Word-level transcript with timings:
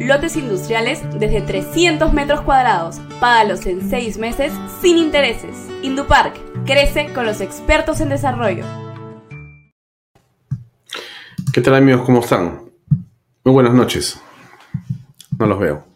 lotes 0.00 0.36
industriales 0.36 1.02
desde 1.18 1.40
300 1.40 2.12
metros 2.12 2.40
cuadrados. 2.42 3.00
Págalos 3.20 3.66
en 3.66 3.88
6 3.88 4.18
meses 4.18 4.52
sin 4.80 4.98
intereses. 4.98 5.56
Indupark 5.82 6.34
Crece 6.64 7.12
con 7.12 7.26
los 7.26 7.40
expertos 7.40 8.00
en 8.00 8.08
desarrollo. 8.08 8.64
¿Qué 11.52 11.60
tal 11.60 11.74
amigos? 11.74 12.06
¿Cómo 12.06 12.20
están? 12.20 12.72
Muy 13.44 13.52
buenas 13.52 13.74
noches. 13.74 14.18
No 15.38 15.46
los 15.46 15.58
veo. 15.58 15.86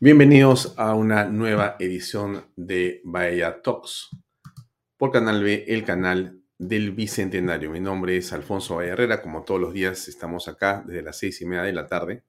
Bienvenidos 0.00 0.74
a 0.76 0.94
una 0.94 1.24
nueva 1.24 1.76
edición 1.78 2.44
de 2.56 3.00
Bahía 3.04 3.62
Talks 3.62 4.10
por 4.98 5.10
Canal 5.10 5.42
B, 5.42 5.64
el 5.68 5.84
canal 5.84 6.42
del 6.58 6.90
Bicentenario. 6.92 7.70
Mi 7.70 7.80
nombre 7.80 8.16
es 8.18 8.32
Alfonso 8.32 8.76
Valle 8.76 8.90
Herrera. 8.90 9.22
Como 9.22 9.42
todos 9.42 9.60
los 9.60 9.72
días 9.72 10.08
estamos 10.08 10.46
acá 10.46 10.84
desde 10.86 11.02
las 11.02 11.16
seis 11.16 11.40
y 11.40 11.46
media 11.46 11.62
de 11.62 11.72
la 11.72 11.86
tarde 11.86 12.24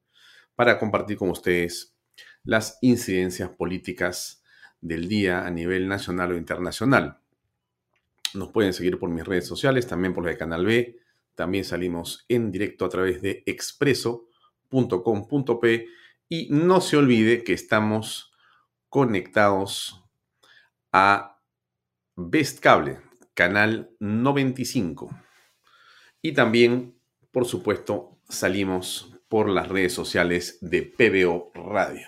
para 0.55 0.79
compartir 0.79 1.17
con 1.17 1.29
ustedes 1.29 1.93
las 2.43 2.79
incidencias 2.81 3.49
políticas 3.49 4.43
del 4.81 5.07
día 5.07 5.45
a 5.45 5.51
nivel 5.51 5.87
nacional 5.87 6.33
o 6.33 6.37
internacional. 6.37 7.19
Nos 8.33 8.51
pueden 8.51 8.73
seguir 8.73 8.99
por 8.99 9.09
mis 9.09 9.25
redes 9.25 9.47
sociales, 9.47 9.87
también 9.87 10.13
por 10.13 10.25
la 10.25 10.31
de 10.31 10.37
Canal 10.37 10.65
B. 10.65 10.99
También 11.35 11.63
salimos 11.63 12.25
en 12.27 12.51
directo 12.51 12.83
a 12.85 12.89
través 12.89 13.21
de 13.21 13.43
expreso.com.p. 13.45 15.87
Y 16.29 16.47
no 16.49 16.81
se 16.81 16.97
olvide 16.97 17.43
que 17.43 17.53
estamos 17.53 18.33
conectados 18.89 20.03
a 20.91 21.39
Best 22.15 22.59
Cable, 22.59 22.99
canal 23.33 23.95
95. 23.99 25.09
Y 26.21 26.33
también, 26.33 26.99
por 27.31 27.45
supuesto, 27.45 28.19
salimos 28.29 29.12
por 29.33 29.49
las 29.49 29.67
redes 29.67 29.91
sociales 29.91 30.59
de 30.61 30.83
PBO 30.83 31.51
Radio 31.55 32.07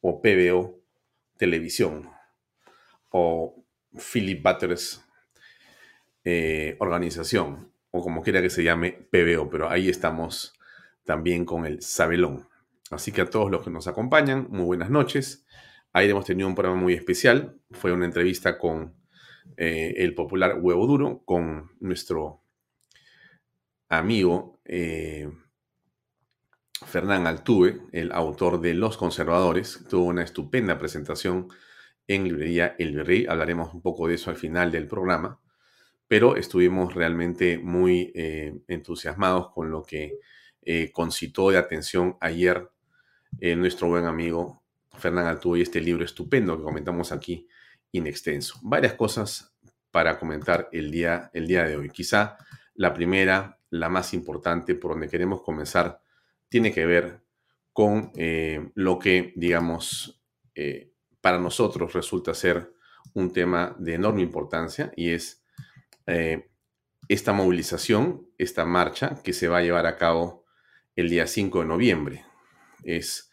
o 0.00 0.22
PBO 0.22 0.80
Televisión 1.36 2.08
o 3.10 3.62
Philip 4.10 4.42
Butters 4.42 5.04
eh, 6.24 6.78
organización, 6.80 7.74
o 7.90 8.00
como 8.00 8.22
quiera 8.22 8.40
que 8.40 8.48
se 8.48 8.64
llame, 8.64 8.92
PBO, 8.92 9.50
pero 9.50 9.68
ahí 9.68 9.90
estamos 9.90 10.54
también 11.04 11.44
con 11.44 11.66
el 11.66 11.82
Sabelón. 11.82 12.48
Así 12.90 13.12
que 13.12 13.20
a 13.20 13.28
todos 13.28 13.50
los 13.50 13.62
que 13.62 13.68
nos 13.68 13.86
acompañan, 13.86 14.46
muy 14.48 14.64
buenas 14.64 14.88
noches. 14.88 15.44
Ahí 15.92 16.08
hemos 16.08 16.24
tenido 16.24 16.48
un 16.48 16.54
programa 16.54 16.80
muy 16.80 16.94
especial. 16.94 17.60
Fue 17.72 17.92
una 17.92 18.06
entrevista 18.06 18.56
con 18.56 18.94
eh, 19.58 19.92
el 19.98 20.14
popular 20.14 20.60
Huevo 20.62 20.86
Duro, 20.86 21.22
con 21.26 21.72
nuestro 21.78 22.42
amigo 23.90 24.62
eh, 24.64 25.28
Fernán 26.86 27.26
Altuve, 27.26 27.80
el 27.92 28.12
autor 28.12 28.60
de 28.60 28.74
Los 28.74 28.96
Conservadores. 28.96 29.84
Tuvo 29.88 30.06
una 30.06 30.22
estupenda 30.22 30.78
presentación 30.78 31.48
en 32.08 32.24
librería 32.24 32.74
El 32.78 32.96
Virrey. 32.96 33.26
Hablaremos 33.28 33.74
un 33.74 33.82
poco 33.82 34.08
de 34.08 34.14
eso 34.14 34.30
al 34.30 34.36
final 34.36 34.72
del 34.72 34.88
programa, 34.88 35.40
pero 36.08 36.36
estuvimos 36.36 36.94
realmente 36.94 37.58
muy 37.58 38.12
eh, 38.14 38.60
entusiasmados 38.68 39.50
con 39.52 39.70
lo 39.70 39.82
que 39.82 40.18
eh, 40.62 40.90
concitó 40.92 41.50
de 41.50 41.58
atención 41.58 42.16
ayer 42.20 42.68
eh, 43.40 43.54
nuestro 43.56 43.88
buen 43.88 44.06
amigo 44.06 44.62
Fernán 44.98 45.26
Altuve 45.26 45.60
y 45.60 45.62
este 45.62 45.80
libro 45.80 46.04
estupendo 46.04 46.56
que 46.56 46.64
comentamos 46.64 47.12
aquí 47.12 47.46
in 47.92 48.06
extenso. 48.06 48.58
Varias 48.62 48.94
cosas 48.94 49.54
para 49.90 50.18
comentar 50.18 50.68
el 50.72 50.90
día, 50.90 51.30
el 51.32 51.46
día 51.46 51.64
de 51.64 51.76
hoy. 51.76 51.90
Quizá 51.90 52.36
la 52.74 52.94
primera, 52.94 53.58
la 53.70 53.88
más 53.88 54.14
importante, 54.14 54.74
por 54.74 54.92
donde 54.92 55.08
queremos 55.08 55.42
comenzar, 55.42 56.00
tiene 56.50 56.72
que 56.72 56.84
ver 56.84 57.22
con 57.72 58.12
lo 58.74 58.98
que, 58.98 59.32
digamos, 59.36 60.20
para 61.20 61.38
nosotros 61.38 61.92
resulta 61.94 62.34
ser 62.34 62.72
un 63.14 63.32
tema 63.32 63.76
de 63.78 63.94
enorme 63.94 64.22
importancia 64.22 64.92
y 64.96 65.10
es 65.10 65.42
eh, 66.06 66.48
esta 67.08 67.32
movilización, 67.32 68.28
esta 68.38 68.64
marcha 68.64 69.20
que 69.22 69.32
se 69.32 69.48
va 69.48 69.58
a 69.58 69.62
llevar 69.62 69.86
a 69.86 69.96
cabo 69.96 70.44
el 70.94 71.08
día 71.08 71.26
5 71.26 71.60
de 71.60 71.66
noviembre. 71.66 72.24
Es 72.84 73.30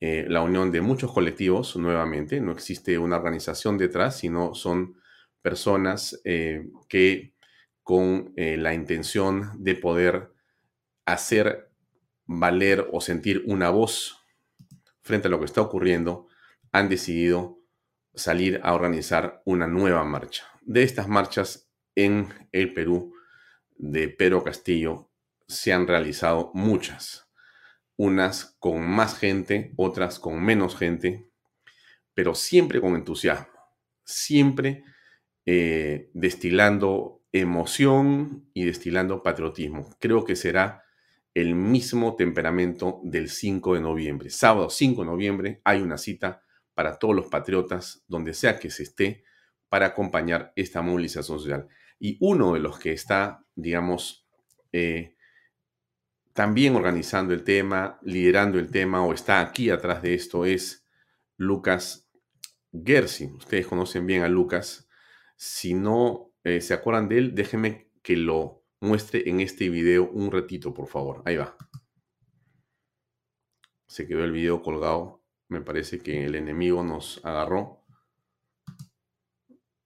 eh, 0.00 0.26
la 0.28 0.42
unión 0.42 0.70
de 0.70 0.80
muchos 0.80 1.12
colectivos, 1.12 1.76
nuevamente, 1.76 2.40
no 2.40 2.52
existe 2.52 2.96
una 2.98 3.16
organización 3.16 3.76
detrás, 3.76 4.18
sino 4.18 4.54
son 4.54 5.00
personas 5.42 6.20
eh, 6.24 6.68
que 6.88 7.34
con 7.82 8.34
la 8.36 8.74
intención 8.74 9.52
de 9.64 9.74
poder 9.74 10.30
hacer 11.06 11.67
valer 12.28 12.86
o 12.92 13.00
sentir 13.00 13.42
una 13.46 13.70
voz 13.70 14.24
frente 15.00 15.26
a 15.26 15.30
lo 15.30 15.40
que 15.40 15.46
está 15.46 15.62
ocurriendo, 15.62 16.28
han 16.70 16.88
decidido 16.88 17.58
salir 18.14 18.60
a 18.62 18.74
organizar 18.74 19.42
una 19.44 19.66
nueva 19.66 20.04
marcha. 20.04 20.44
De 20.60 20.82
estas 20.82 21.08
marchas 21.08 21.72
en 21.94 22.28
el 22.52 22.74
Perú 22.74 23.14
de 23.76 24.08
Pedro 24.08 24.44
Castillo 24.44 25.10
se 25.46 25.72
han 25.72 25.86
realizado 25.86 26.50
muchas, 26.52 27.30
unas 27.96 28.56
con 28.58 28.86
más 28.86 29.18
gente, 29.18 29.72
otras 29.76 30.18
con 30.18 30.44
menos 30.44 30.76
gente, 30.76 31.30
pero 32.12 32.34
siempre 32.34 32.80
con 32.80 32.94
entusiasmo, 32.94 33.58
siempre 34.04 34.84
eh, 35.46 36.10
destilando 36.12 37.22
emoción 37.32 38.50
y 38.52 38.64
destilando 38.64 39.22
patriotismo. 39.22 39.96
Creo 39.98 40.24
que 40.24 40.36
será 40.36 40.84
el 41.40 41.54
mismo 41.54 42.16
temperamento 42.16 43.00
del 43.04 43.28
5 43.28 43.74
de 43.74 43.80
noviembre. 43.80 44.28
Sábado 44.28 44.70
5 44.70 45.02
de 45.02 45.06
noviembre 45.06 45.60
hay 45.62 45.80
una 45.80 45.96
cita 45.96 46.42
para 46.74 46.98
todos 46.98 47.14
los 47.14 47.26
patriotas, 47.26 48.02
donde 48.08 48.34
sea 48.34 48.58
que 48.58 48.70
se 48.70 48.82
esté, 48.82 49.24
para 49.68 49.86
acompañar 49.86 50.52
esta 50.56 50.82
movilización 50.82 51.38
social. 51.38 51.68
Y 52.00 52.16
uno 52.20 52.54
de 52.54 52.60
los 52.60 52.78
que 52.78 52.92
está, 52.92 53.44
digamos, 53.54 54.26
eh, 54.72 55.14
también 56.32 56.74
organizando 56.74 57.34
el 57.34 57.44
tema, 57.44 57.98
liderando 58.02 58.58
el 58.58 58.70
tema 58.70 59.04
o 59.04 59.12
está 59.12 59.40
aquí 59.40 59.70
atrás 59.70 60.02
de 60.02 60.14
esto 60.14 60.44
es 60.44 60.86
Lucas 61.36 62.10
Gersi. 62.72 63.26
Ustedes 63.26 63.66
conocen 63.66 64.06
bien 64.06 64.22
a 64.22 64.28
Lucas. 64.28 64.88
Si 65.36 65.74
no 65.74 66.32
eh, 66.42 66.60
se 66.60 66.74
acuerdan 66.74 67.08
de 67.08 67.18
él, 67.18 67.34
déjenme 67.34 67.90
que 68.02 68.16
lo 68.16 68.64
muestre 68.80 69.28
en 69.28 69.40
este 69.40 69.68
video 69.68 70.08
un 70.10 70.30
ratito, 70.30 70.74
por 70.74 70.88
favor. 70.88 71.22
Ahí 71.24 71.36
va. 71.36 71.56
Se 73.86 74.06
quedó 74.06 74.24
el 74.24 74.32
video 74.32 74.62
colgado 74.62 75.18
me 75.48 75.62
parece 75.62 75.98
que 75.98 76.26
el 76.26 76.34
enemigo 76.34 76.82
nos 76.84 77.24
agarró. 77.24 77.84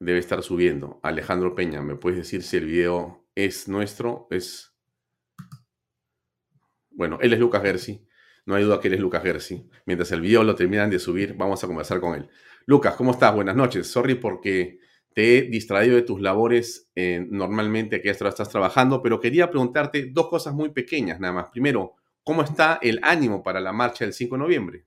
debe 0.00 0.18
estar 0.18 0.42
subiendo. 0.42 0.98
Alejandro 1.04 1.54
Peña, 1.54 1.80
¿me 1.80 1.94
puedes 1.94 2.18
decir 2.18 2.42
si 2.42 2.56
el 2.56 2.66
video 2.66 3.28
es 3.36 3.68
nuestro? 3.68 4.26
Es. 4.30 4.76
Bueno, 6.90 7.18
él 7.22 7.32
es 7.32 7.38
Lucas 7.38 7.62
Gersi. 7.62 8.04
No 8.44 8.56
hay 8.56 8.64
duda 8.64 8.80
que 8.80 8.88
él 8.88 8.94
es 8.94 9.00
Lucas 9.00 9.22
Gersi. 9.22 9.70
Mientras 9.86 10.10
el 10.10 10.20
video 10.20 10.42
lo 10.42 10.56
terminan 10.56 10.90
de 10.90 10.98
subir, 10.98 11.34
vamos 11.34 11.62
a 11.62 11.68
conversar 11.68 12.00
con 12.00 12.16
él. 12.16 12.28
Lucas, 12.66 12.96
¿cómo 12.96 13.12
estás? 13.12 13.32
Buenas 13.32 13.54
noches. 13.54 13.86
Sorry 13.86 14.16
porque 14.16 14.80
te 15.14 15.38
he 15.38 15.42
distraído 15.42 15.96
de 15.96 16.02
tus 16.02 16.20
labores 16.20 16.90
eh, 16.94 17.26
normalmente 17.30 18.00
que 18.00 18.10
estás 18.10 18.48
trabajando, 18.48 19.02
pero 19.02 19.20
quería 19.20 19.50
preguntarte 19.50 20.10
dos 20.12 20.28
cosas 20.28 20.54
muy 20.54 20.70
pequeñas 20.70 21.20
nada 21.20 21.32
más. 21.32 21.46
Primero, 21.50 21.94
¿cómo 22.22 22.42
está 22.42 22.78
el 22.82 22.98
ánimo 23.02 23.42
para 23.42 23.60
la 23.60 23.72
marcha 23.72 24.04
del 24.04 24.14
5 24.14 24.34
de 24.34 24.38
noviembre? 24.38 24.86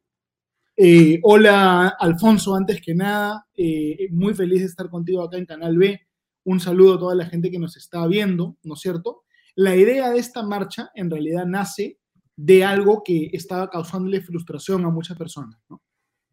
Eh, 0.77 1.19
hola, 1.23 1.95
Alfonso, 1.99 2.55
antes 2.55 2.81
que 2.81 2.93
nada, 2.93 3.47
eh, 3.55 4.07
muy 4.11 4.33
feliz 4.33 4.59
de 4.59 4.67
estar 4.67 4.89
contigo 4.89 5.23
acá 5.23 5.37
en 5.37 5.45
Canal 5.45 5.77
B. 5.77 6.01
Un 6.43 6.59
saludo 6.59 6.95
a 6.95 6.99
toda 6.99 7.15
la 7.15 7.25
gente 7.25 7.49
que 7.49 7.59
nos 7.59 7.77
está 7.77 8.05
viendo, 8.07 8.57
¿no 8.63 8.73
es 8.73 8.81
cierto? 8.81 9.23
La 9.55 9.75
idea 9.75 10.09
de 10.09 10.19
esta 10.19 10.43
marcha 10.43 10.91
en 10.93 11.09
realidad 11.09 11.45
nace 11.45 11.97
de 12.35 12.65
algo 12.65 13.03
que 13.03 13.29
estaba 13.31 13.69
causándole 13.69 14.19
frustración 14.19 14.83
a 14.83 14.89
muchas 14.89 15.17
personas. 15.17 15.57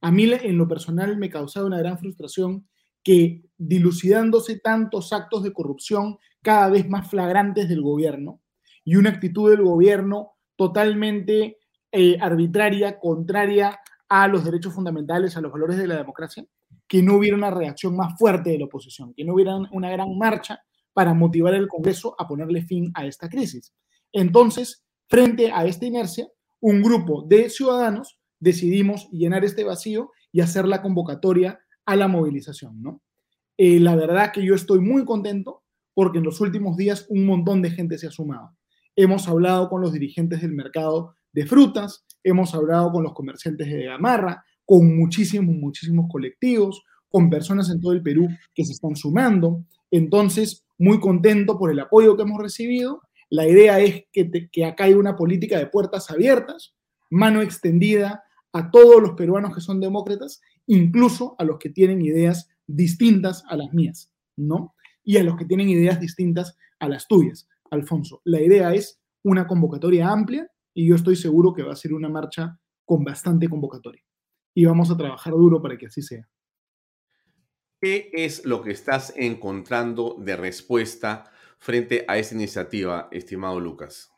A 0.00 0.10
mí, 0.10 0.24
en 0.24 0.58
lo 0.58 0.66
personal, 0.66 1.16
me 1.16 1.30
causaba 1.30 1.66
una 1.66 1.78
gran 1.78 1.96
frustración 1.98 2.66
que 3.02 3.44
dilucidándose 3.58 4.58
tantos 4.58 5.12
actos 5.12 5.42
de 5.42 5.52
corrupción 5.52 6.18
cada 6.42 6.68
vez 6.68 6.88
más 6.88 7.08
flagrantes 7.08 7.68
del 7.68 7.82
gobierno 7.82 8.40
y 8.84 8.96
una 8.96 9.10
actitud 9.10 9.50
del 9.50 9.62
gobierno 9.62 10.32
totalmente 10.56 11.58
eh, 11.90 12.18
arbitraria, 12.20 12.98
contraria 12.98 13.78
a 14.08 14.28
los 14.28 14.44
derechos 14.44 14.74
fundamentales, 14.74 15.36
a 15.36 15.40
los 15.40 15.52
valores 15.52 15.76
de 15.78 15.86
la 15.86 15.96
democracia, 15.96 16.44
que 16.86 17.02
no 17.02 17.16
hubiera 17.16 17.36
una 17.36 17.50
reacción 17.50 17.96
más 17.96 18.18
fuerte 18.18 18.50
de 18.50 18.58
la 18.58 18.66
oposición, 18.66 19.14
que 19.14 19.24
no 19.24 19.34
hubiera 19.34 19.56
una 19.70 19.90
gran 19.90 20.16
marcha 20.18 20.62
para 20.92 21.14
motivar 21.14 21.54
al 21.54 21.68
Congreso 21.68 22.14
a 22.18 22.28
ponerle 22.28 22.62
fin 22.62 22.90
a 22.94 23.06
esta 23.06 23.28
crisis. 23.28 23.72
Entonces, 24.12 24.84
frente 25.08 25.50
a 25.52 25.64
esta 25.64 25.86
inercia, 25.86 26.28
un 26.60 26.82
grupo 26.82 27.24
de 27.26 27.48
ciudadanos 27.48 28.18
decidimos 28.38 29.08
llenar 29.10 29.44
este 29.44 29.64
vacío 29.64 30.10
y 30.32 30.40
hacer 30.40 30.66
la 30.66 30.82
convocatoria 30.82 31.60
a 31.86 31.96
la 31.96 32.08
movilización, 32.08 32.82
¿no? 32.82 33.02
Eh, 33.58 33.78
la 33.80 33.96
verdad 33.96 34.32
que 34.32 34.44
yo 34.44 34.54
estoy 34.54 34.80
muy 34.80 35.04
contento 35.04 35.62
porque 35.94 36.18
en 36.18 36.24
los 36.24 36.40
últimos 36.40 36.76
días 36.76 37.06
un 37.08 37.26
montón 37.26 37.62
de 37.62 37.70
gente 37.70 37.98
se 37.98 38.06
ha 38.06 38.10
sumado. 38.10 38.56
Hemos 38.96 39.28
hablado 39.28 39.68
con 39.68 39.80
los 39.80 39.92
dirigentes 39.92 40.42
del 40.42 40.52
mercado 40.52 41.14
de 41.32 41.46
frutas, 41.46 42.04
hemos 42.22 42.54
hablado 42.54 42.92
con 42.92 43.02
los 43.02 43.14
comerciantes 43.14 43.68
de 43.68 43.84
Gamarra, 43.84 44.44
con 44.64 44.96
muchísimos, 44.96 45.54
muchísimos 45.54 46.06
colectivos, 46.10 46.82
con 47.08 47.30
personas 47.30 47.70
en 47.70 47.80
todo 47.80 47.92
el 47.92 48.02
Perú 48.02 48.28
que 48.54 48.64
se 48.64 48.72
están 48.72 48.96
sumando. 48.96 49.64
Entonces, 49.90 50.64
muy 50.78 50.98
contento 50.98 51.58
por 51.58 51.70
el 51.70 51.80
apoyo 51.80 52.16
que 52.16 52.22
hemos 52.22 52.40
recibido. 52.40 53.02
La 53.28 53.46
idea 53.46 53.80
es 53.80 54.04
que, 54.12 54.48
que 54.50 54.64
acá 54.64 54.84
hay 54.84 54.94
una 54.94 55.16
política 55.16 55.58
de 55.58 55.66
puertas 55.66 56.10
abiertas, 56.10 56.74
mano 57.10 57.42
extendida 57.42 58.24
a 58.52 58.70
todos 58.70 59.00
los 59.00 59.12
peruanos 59.12 59.54
que 59.54 59.60
son 59.60 59.80
demócratas, 59.80 60.40
incluso 60.66 61.34
a 61.38 61.44
los 61.44 61.58
que 61.58 61.70
tienen 61.70 62.02
ideas 62.02 62.48
distintas 62.66 63.44
a 63.48 63.56
las 63.56 63.72
mías, 63.72 64.12
¿no? 64.36 64.74
Y 65.02 65.16
a 65.16 65.22
los 65.22 65.36
que 65.36 65.44
tienen 65.44 65.68
ideas 65.68 66.00
distintas 66.00 66.56
a 66.78 66.88
las 66.88 67.08
tuyas, 67.08 67.48
Alfonso. 67.70 68.20
La 68.24 68.40
idea 68.40 68.74
es 68.74 69.00
una 69.22 69.46
convocatoria 69.46 70.08
amplia 70.08 70.48
y 70.74 70.88
yo 70.88 70.94
estoy 70.94 71.16
seguro 71.16 71.52
que 71.52 71.62
va 71.62 71.72
a 71.72 71.76
ser 71.76 71.92
una 71.92 72.08
marcha 72.08 72.58
con 72.84 73.04
bastante 73.04 73.48
convocatoria. 73.48 74.02
Y 74.54 74.64
vamos 74.64 74.90
a 74.90 74.96
trabajar 74.96 75.32
duro 75.32 75.62
para 75.62 75.76
que 75.76 75.86
así 75.86 76.02
sea. 76.02 76.28
¿Qué 77.80 78.10
es 78.12 78.44
lo 78.44 78.62
que 78.62 78.70
estás 78.70 79.12
encontrando 79.16 80.16
de 80.18 80.36
respuesta 80.36 81.24
frente 81.58 82.04
a 82.06 82.18
esta 82.18 82.34
iniciativa, 82.34 83.08
estimado 83.10 83.58
Lucas? 83.58 84.10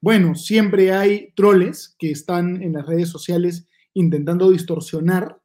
Bueno, 0.00 0.36
siempre 0.36 0.92
hay 0.92 1.32
troles 1.34 1.96
que 1.98 2.12
están 2.12 2.62
en 2.62 2.74
las 2.74 2.86
redes 2.86 3.08
sociales 3.08 3.68
intentando 3.94 4.50
distorsionar, 4.50 5.40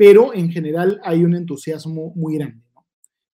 pero 0.00 0.32
en 0.32 0.50
general 0.50 0.98
hay 1.04 1.24
un 1.24 1.34
entusiasmo 1.34 2.14
muy 2.16 2.38
grande, 2.38 2.64
no, 2.74 2.86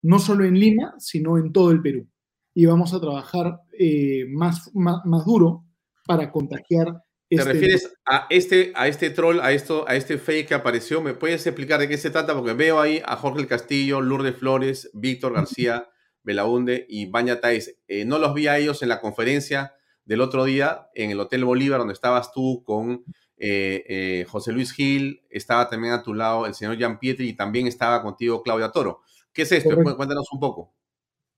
no 0.02 0.18
solo 0.18 0.44
en 0.44 0.58
Lima, 0.58 0.94
sino 0.98 1.38
en 1.38 1.52
todo 1.52 1.70
el 1.70 1.80
Perú. 1.80 2.08
Y 2.54 2.66
vamos 2.66 2.92
a 2.92 3.00
trabajar 3.00 3.60
eh, 3.78 4.24
más, 4.30 4.72
más, 4.74 4.96
más 5.04 5.24
duro 5.24 5.64
para 6.08 6.32
contagiar. 6.32 6.88
¿Te 7.28 7.36
este 7.36 7.52
refieres 7.52 7.94
a 8.04 8.26
este, 8.30 8.72
a 8.74 8.88
este 8.88 9.10
troll, 9.10 9.38
a, 9.38 9.52
esto, 9.52 9.84
a 9.86 9.94
este 9.94 10.18
fake 10.18 10.48
que 10.48 10.54
apareció? 10.54 11.00
¿Me 11.00 11.14
puedes 11.14 11.46
explicar 11.46 11.78
de 11.78 11.86
qué 11.86 11.98
se 11.98 12.10
trata? 12.10 12.34
Porque 12.34 12.54
veo 12.54 12.80
ahí 12.80 13.00
a 13.06 13.14
Jorge 13.14 13.42
el 13.42 13.46
Castillo, 13.46 14.00
Lourdes 14.00 14.34
Flores, 14.34 14.90
Víctor 14.92 15.34
García, 15.34 15.88
Belaunde 16.24 16.84
y 16.88 17.06
Baña 17.06 17.38
Tais. 17.38 17.78
Eh, 17.86 18.04
no 18.04 18.18
los 18.18 18.34
vi 18.34 18.48
a 18.48 18.58
ellos 18.58 18.82
en 18.82 18.88
la 18.88 19.00
conferencia 19.00 19.74
del 20.04 20.20
otro 20.20 20.42
día 20.42 20.88
en 20.96 21.12
el 21.12 21.20
Hotel 21.20 21.44
Bolívar, 21.44 21.78
donde 21.78 21.94
estabas 21.94 22.32
tú 22.32 22.64
con 22.64 23.04
eh, 23.38 23.84
eh, 23.88 24.26
José 24.28 24.52
Luis 24.52 24.72
Gil, 24.72 25.22
estaba 25.28 25.68
también 25.68 25.92
a 25.92 26.02
tu 26.02 26.14
lado 26.14 26.46
el 26.46 26.54
señor 26.54 26.76
Jean 26.78 26.98
Pietri 26.98 27.28
y 27.28 27.32
también 27.34 27.66
estaba 27.66 28.02
contigo 28.02 28.42
Claudia 28.42 28.70
Toro. 28.70 29.02
¿Qué 29.32 29.42
es 29.42 29.52
esto? 29.52 29.70
Cuéntanos 29.74 30.28
un 30.32 30.40
poco. 30.40 30.72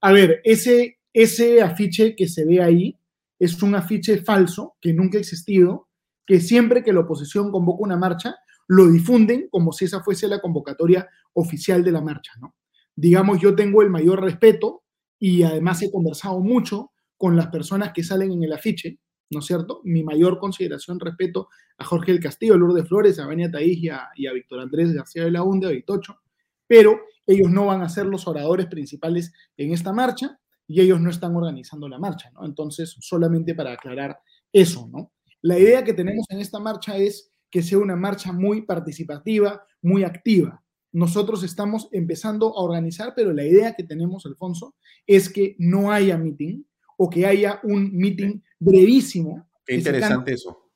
A 0.01 0.13
ver, 0.13 0.39
ese, 0.45 0.99
ese 1.13 1.61
afiche 1.61 2.15
que 2.15 2.27
se 2.27 2.45
ve 2.45 2.61
ahí 2.61 2.97
es 3.37 3.61
un 3.61 3.75
afiche 3.75 4.17
falso 4.17 4.77
que 4.79 4.93
nunca 4.93 5.17
ha 5.17 5.21
existido, 5.21 5.89
que 6.25 6.39
siempre 6.39 6.83
que 6.83 6.93
la 6.93 7.01
oposición 7.01 7.51
convoca 7.51 7.83
una 7.83 7.97
marcha, 7.97 8.35
lo 8.67 8.87
difunden 8.87 9.47
como 9.49 9.73
si 9.73 9.85
esa 9.85 10.01
fuese 10.01 10.27
la 10.27 10.39
convocatoria 10.39 11.09
oficial 11.33 11.83
de 11.83 11.91
la 11.91 12.01
marcha, 12.01 12.33
¿no? 12.39 12.55
Digamos, 12.95 13.39
yo 13.41 13.55
tengo 13.55 13.81
el 13.81 13.89
mayor 13.89 14.21
respeto 14.21 14.83
y 15.17 15.43
además 15.43 15.81
he 15.81 15.91
conversado 15.91 16.39
mucho 16.39 16.91
con 17.17 17.35
las 17.35 17.47
personas 17.47 17.91
que 17.93 18.03
salen 18.03 18.31
en 18.31 18.43
el 18.43 18.53
afiche, 18.53 18.99
¿no 19.29 19.39
es 19.39 19.45
cierto? 19.45 19.81
Mi 19.83 20.03
mayor 20.03 20.39
consideración, 20.39 20.99
respeto 20.99 21.49
a 21.77 21.85
Jorge 21.85 22.11
del 22.11 22.21
Castillo, 22.21 22.55
a 22.55 22.57
Lourdes 22.57 22.87
Flores, 22.87 23.19
a 23.19 23.27
Benia 23.27 23.51
Taís 23.51 23.77
y 23.77 23.89
a, 23.89 24.03
a 24.03 24.33
Víctor 24.33 24.59
Andrés 24.59 24.93
García 24.93 25.23
de 25.23 25.31
la 25.31 25.43
Hunde, 25.43 25.67
a 25.67 25.71
Vitocho, 25.71 26.19
pero 26.67 26.99
ellos 27.25 27.49
no 27.49 27.67
van 27.67 27.81
a 27.81 27.89
ser 27.89 28.05
los 28.05 28.27
oradores 28.27 28.67
principales 28.67 29.33
en 29.57 29.71
esta 29.71 29.93
marcha, 29.93 30.39
y 30.69 30.81
ellos 30.81 31.01
no 31.01 31.09
están 31.09 31.35
organizando 31.35 31.89
la 31.89 31.97
marcha, 31.97 32.29
¿no? 32.31 32.45
Entonces, 32.45 32.95
solamente 32.99 33.55
para 33.55 33.73
aclarar 33.73 34.19
eso, 34.53 34.87
¿no? 34.93 35.11
La 35.41 35.57
idea 35.57 35.83
que 35.83 35.95
tenemos 35.95 36.27
en 36.29 36.39
esta 36.39 36.59
marcha 36.59 36.95
es 36.95 37.31
que 37.49 37.63
sea 37.63 37.79
una 37.79 37.95
marcha 37.95 38.31
muy 38.31 38.61
participativa, 38.61 39.63
muy 39.81 40.03
activa. 40.03 40.63
Nosotros 40.91 41.43
estamos 41.43 41.89
empezando 41.91 42.55
a 42.55 42.61
organizar, 42.61 43.13
pero 43.15 43.33
la 43.33 43.45
idea 43.45 43.73
que 43.73 43.83
tenemos, 43.83 44.27
Alfonso, 44.27 44.75
es 45.07 45.29
que 45.29 45.55
no 45.57 45.91
haya 45.91 46.19
meeting 46.19 46.63
o 46.97 47.09
que 47.09 47.25
haya 47.25 47.59
un 47.63 47.91
meeting 47.91 48.39
brevísimo. 48.59 49.49
Qué 49.65 49.75
interesante 49.75 50.33
eso. 50.33 50.71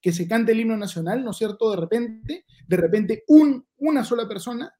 Que 0.00 0.12
se 0.12 0.26
cante 0.26 0.52
el 0.52 0.60
himno 0.60 0.76
nacional, 0.76 1.22
¿no 1.22 1.32
es 1.32 1.36
cierto? 1.36 1.70
De 1.70 1.76
repente, 1.76 2.44
de 2.66 2.76
repente, 2.76 3.24
un, 3.28 3.66
una 3.78 4.04
sola 4.04 4.26
persona, 4.26 4.72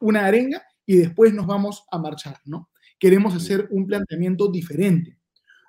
una 0.00 0.26
arenga, 0.26 0.62
y 0.84 0.96
después 0.98 1.32
nos 1.32 1.46
vamos 1.46 1.84
a 1.90 1.98
marchar, 1.98 2.38
¿no? 2.44 2.70
queremos 2.98 3.34
hacer 3.34 3.68
un 3.70 3.86
planteamiento 3.86 4.48
diferente. 4.48 5.18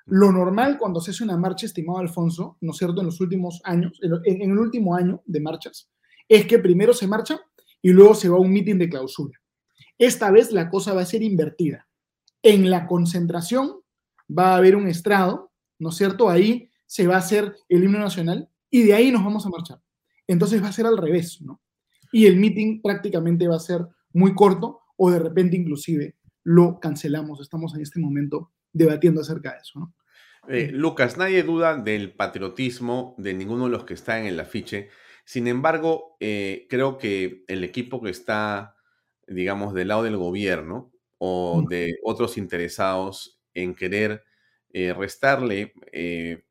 Lo 0.06 0.32
normal 0.32 0.78
cuando 0.78 1.02
se 1.02 1.12
hace 1.12 1.24
una 1.24 1.38
marcha, 1.38 1.66
estimado 1.66 2.00
Alfonso, 2.00 2.58
¿no 2.62 2.72
es 2.72 2.78
cierto?, 2.78 3.02
en 3.02 3.08
los 3.08 3.20
últimos 3.20 3.60
años, 3.64 4.00
en, 4.02 4.42
el 4.52 4.58
último 4.58 4.96
año 4.96 5.22
de 5.26 5.42
marchas, 5.42 5.90
es 6.30 6.46
que 6.46 6.60
primero 6.60 6.94
se 6.94 7.08
marcha 7.08 7.40
y 7.82 7.90
luego 7.92 8.16
se 8.16 8.30
va 8.30 8.38
a 8.38 8.42
un 8.42 8.52
mitin 8.52 8.80
de 8.80 8.90
clausura. 8.90 9.38
Esta 9.98 10.32
vez 10.32 10.52
la 10.52 10.70
cosa 10.70 10.94
va 10.94 11.02
a 11.02 11.06
ser 11.06 11.24
invertida. 11.24 11.88
En 12.42 12.70
la 12.70 12.88
concentración 12.88 13.82
va 14.30 14.54
a 14.54 14.58
haber 14.58 14.76
un 14.76 14.88
estrado, 14.88 15.47
¿no 15.80 15.90
es 15.90 15.96
cierto? 15.96 16.30
Ahí 16.30 16.70
se 16.86 17.08
va 17.08 17.16
a 17.16 17.20
hacer 17.20 17.56
el 17.70 17.84
himno 17.84 18.00
nacional 18.00 18.50
y 18.70 18.84
de 18.84 18.94
ahí 18.94 19.12
nos 19.12 19.24
vamos 19.24 19.46
a 19.46 19.50
marchar. 19.50 19.82
Entonces 20.28 20.62
va 20.62 20.68
a 20.68 20.74
ser 20.74 20.86
al 20.86 20.98
revés, 20.98 21.42
¿no? 21.42 21.62
Y 22.12 22.26
el 22.26 22.38
mitin 22.38 22.82
prácticamente 22.82 23.48
va 23.48 23.56
a 23.56 23.60
ser 23.60 23.86
muy 24.14 24.34
corto 24.34 24.82
o 24.96 25.12
de 25.12 25.20
repente 25.20 25.58
inclusive 25.58 26.16
lo 26.44 26.80
cancelamos. 26.80 27.42
Estamos 27.42 27.76
en 27.76 27.82
este 27.82 28.00
momento 28.00 28.52
debatiendo 28.74 29.22
acerca 29.22 29.54
de 29.54 29.60
eso. 29.60 29.80
¿no? 29.80 29.94
Eh, 30.48 30.72
Lucas, 30.72 31.18
nadie 31.18 31.44
duda 31.44 31.76
del 31.76 32.14
patriotismo 32.14 33.16
de 33.18 33.34
ninguno 33.34 33.66
de 33.66 33.72
los 33.72 33.84
que 33.84 33.94
está 33.94 34.20
en 34.20 34.28
el 34.28 34.40
afiche. 34.40 34.90
Sin 35.26 35.48
embargo, 35.48 36.16
eh, 36.22 36.68
creo 36.70 36.98
que 36.98 37.44
el 37.48 37.66
equipo 37.66 38.02
que 38.02 38.10
está, 38.10 38.76
digamos, 39.28 39.74
del 39.74 39.90
lado 39.90 40.04
del 40.04 40.16
gobierno 40.16 40.94
o 41.18 41.66
de 41.68 41.98
otros 42.04 42.38
interesados 42.38 43.42
en 43.54 43.76
querer 43.76 44.24
eh, 44.74 44.94
restarle, 44.94 45.74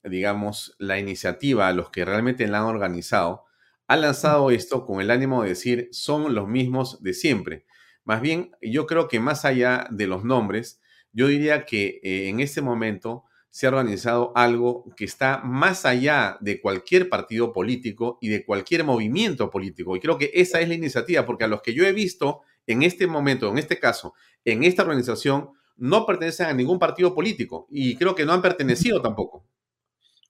digamos, 0.05 0.75
la 0.79 0.99
iniciativa 0.99 1.69
a 1.69 1.73
los 1.73 1.91
que 1.91 2.05
realmente 2.05 2.47
la 2.47 2.59
han 2.59 2.65
organizado, 2.65 3.47
ha 3.89 3.97
lanzado 3.97 4.51
esto 4.51 4.85
con 4.85 5.01
el 5.01 5.11
ánimo 5.11 5.43
de 5.43 5.51
decir, 5.51 5.89
son 5.93 6.35
los 6.35 6.49
mismos 6.49 7.03
de 7.03 7.15
siempre. 7.15 7.67
Más 8.05 8.21
bien, 8.21 8.53
yo 8.61 8.87
creo 8.87 9.09
que 9.09 9.21
más 9.21 9.45
allá 9.45 9.87
de 9.91 10.07
los 10.07 10.25
nombres, 10.25 10.81
yo 11.13 11.29
diría 11.29 11.65
que 11.65 12.01
eh, 12.03 12.29
en 12.29 12.41
este 12.41 12.63
momento 12.63 13.25
se 13.51 13.67
ha 13.67 13.71
organizado 13.71 14.33
algo 14.37 14.85
que 14.97 15.05
está 15.05 15.39
más 15.39 15.87
allá 15.87 16.37
de 16.41 16.61
cualquier 16.61 17.09
partido 17.09 17.53
político 17.53 18.19
y 18.21 18.29
de 18.29 18.45
cualquier 18.45 18.85
movimiento 18.85 19.51
político. 19.51 19.97
Y 19.97 20.01
creo 20.01 20.19
que 20.19 20.31
esa 20.35 20.61
es 20.61 20.69
la 20.69 20.75
iniciativa, 20.75 21.25
porque 21.25 21.45
a 21.45 21.49
los 21.49 21.63
que 21.63 21.73
yo 21.73 21.85
he 21.85 21.93
visto 21.93 22.43
en 22.67 22.83
este 22.83 23.07
momento, 23.07 23.49
en 23.49 23.59
este 23.59 23.79
caso, 23.79 24.15
en 24.45 24.63
esta 24.63 24.83
organización, 24.83 25.51
no 25.76 26.06
pertenecen 26.06 26.47
a 26.47 26.54
ningún 26.54 26.78
partido 26.78 27.14
político 27.14 27.66
y 27.71 27.97
creo 27.97 28.14
que 28.14 28.25
no 28.25 28.33
han 28.33 28.42
pertenecido 28.42 29.00
tampoco. 29.00 29.47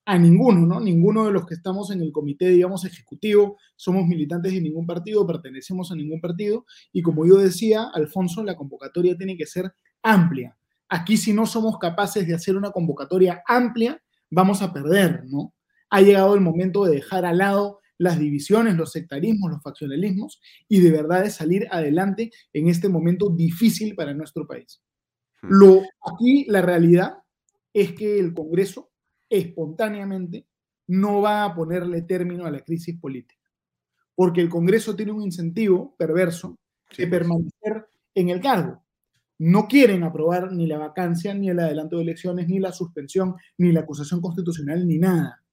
A 0.05 0.17
ninguno, 0.17 0.65
¿no? 0.65 0.79
Ninguno 0.79 1.25
de 1.25 1.33
los 1.33 1.45
que 1.45 1.55
estamos 1.55 1.91
en 1.91 2.01
el 2.01 2.13
comité, 2.13 2.47
digamos, 2.49 2.85
ejecutivo, 2.85 3.57
somos 3.75 4.07
militantes 4.07 4.53
de 4.53 4.61
ningún 4.61 4.85
partido, 4.85 5.27
pertenecemos 5.27 5.91
a 5.91 5.95
ningún 5.95 6.21
partido. 6.21 6.65
Y 6.93 7.01
como 7.01 7.25
yo 7.25 7.35
decía, 7.35 7.89
Alfonso, 7.93 8.41
la 8.43 8.55
convocatoria 8.55 9.17
tiene 9.17 9.35
que 9.35 9.45
ser 9.45 9.73
amplia. 10.01 10.57
Aquí 10.87 11.17
si 11.17 11.33
no 11.33 11.45
somos 11.45 11.77
capaces 11.77 12.25
de 12.25 12.33
hacer 12.33 12.55
una 12.55 12.71
convocatoria 12.71 13.43
amplia, 13.45 14.01
vamos 14.29 14.61
a 14.61 14.71
perder, 14.71 15.25
¿no? 15.27 15.53
Ha 15.89 16.01
llegado 16.01 16.35
el 16.35 16.41
momento 16.41 16.85
de 16.85 16.95
dejar 16.95 17.25
al 17.25 17.39
lado 17.39 17.79
las 17.97 18.19
divisiones, 18.19 18.75
los 18.75 18.91
sectarismos, 18.91 19.51
los 19.51 19.61
faccionalismos 19.61 20.39
y 20.67 20.79
de 20.81 20.91
verdad 20.91 21.23
de 21.23 21.31
salir 21.31 21.67
adelante 21.71 22.31
en 22.53 22.69
este 22.69 22.89
momento 22.89 23.29
difícil 23.29 23.95
para 23.95 24.13
nuestro 24.13 24.47
país. 24.47 24.81
Lo, 25.41 25.81
aquí 26.01 26.45
la 26.47 26.61
realidad 26.61 27.19
es 27.73 27.93
que 27.93 28.19
el 28.19 28.33
Congreso 28.33 28.89
espontáneamente 29.29 30.47
no 30.87 31.21
va 31.21 31.43
a 31.43 31.53
ponerle 31.53 32.01
término 32.01 32.45
a 32.45 32.51
la 32.51 32.61
crisis 32.61 32.97
política, 32.99 33.43
porque 34.15 34.41
el 34.41 34.49
Congreso 34.49 34.95
tiene 34.95 35.11
un 35.11 35.21
incentivo 35.21 35.95
perverso 35.97 36.57
de 36.97 37.07
permanecer 37.07 37.87
en 38.15 38.29
el 38.29 38.39
cargo. 38.39 38.83
No 39.39 39.67
quieren 39.67 40.03
aprobar 40.03 40.51
ni 40.51 40.65
la 40.65 40.79
vacancia, 40.79 41.33
ni 41.33 41.49
el 41.49 41.59
adelanto 41.59 41.97
de 41.97 42.03
elecciones, 42.03 42.47
ni 42.47 42.59
la 42.59 42.71
suspensión, 42.71 43.35
ni 43.57 43.71
la 43.71 43.81
acusación 43.81 44.21
constitucional, 44.21 44.87
ni 44.87 44.97
nada. 44.97 45.43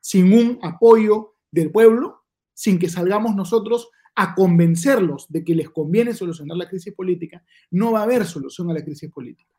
Sin 0.00 0.32
un 0.32 0.58
apoyo 0.62 1.34
del 1.50 1.70
pueblo, 1.70 2.22
sin 2.54 2.78
que 2.78 2.88
salgamos 2.88 3.34
nosotros 3.34 3.90
a 4.14 4.34
convencerlos 4.34 5.26
de 5.28 5.44
que 5.44 5.54
les 5.54 5.70
conviene 5.70 6.14
solucionar 6.14 6.56
la 6.56 6.68
crisis 6.68 6.94
política, 6.94 7.44
no 7.70 7.92
va 7.92 8.00
a 8.00 8.04
haber 8.04 8.24
solución 8.24 8.70
a 8.70 8.74
la 8.74 8.84
crisis 8.84 9.10
política. 9.10 9.50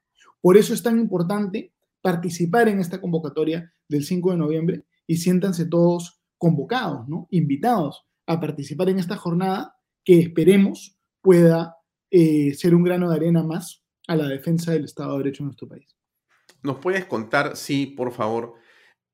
Por 0.41 0.57
eso 0.57 0.73
es 0.73 0.81
tan 0.81 0.99
importante 0.99 1.73
participar 2.01 2.69
en 2.69 2.79
esta 2.79 3.01
convocatoria 3.01 3.73
del 3.87 4.03
5 4.03 4.31
de 4.31 4.37
noviembre 4.37 4.83
y 5.07 5.17
siéntanse 5.17 5.65
todos 5.65 6.21
convocados, 6.37 7.07
¿no? 7.07 7.27
invitados 7.31 8.05
a 8.27 8.39
participar 8.39 8.89
en 8.89 8.99
esta 8.99 9.17
jornada 9.17 9.75
que 10.03 10.19
esperemos 10.19 10.97
pueda 11.21 11.77
eh, 12.11 12.53
ser 12.53 12.75
un 12.75 12.83
grano 12.83 13.09
de 13.09 13.15
arena 13.15 13.43
más 13.43 13.83
a 14.07 14.15
la 14.15 14.27
defensa 14.27 14.71
del 14.71 14.85
Estado 14.85 15.13
de 15.13 15.23
Derecho 15.23 15.43
en 15.43 15.47
nuestro 15.47 15.67
país. 15.67 15.95
¿Nos 16.61 16.77
puedes 16.77 17.05
contar, 17.05 17.55
sí, 17.55 17.87
por 17.87 18.11
favor, 18.11 18.53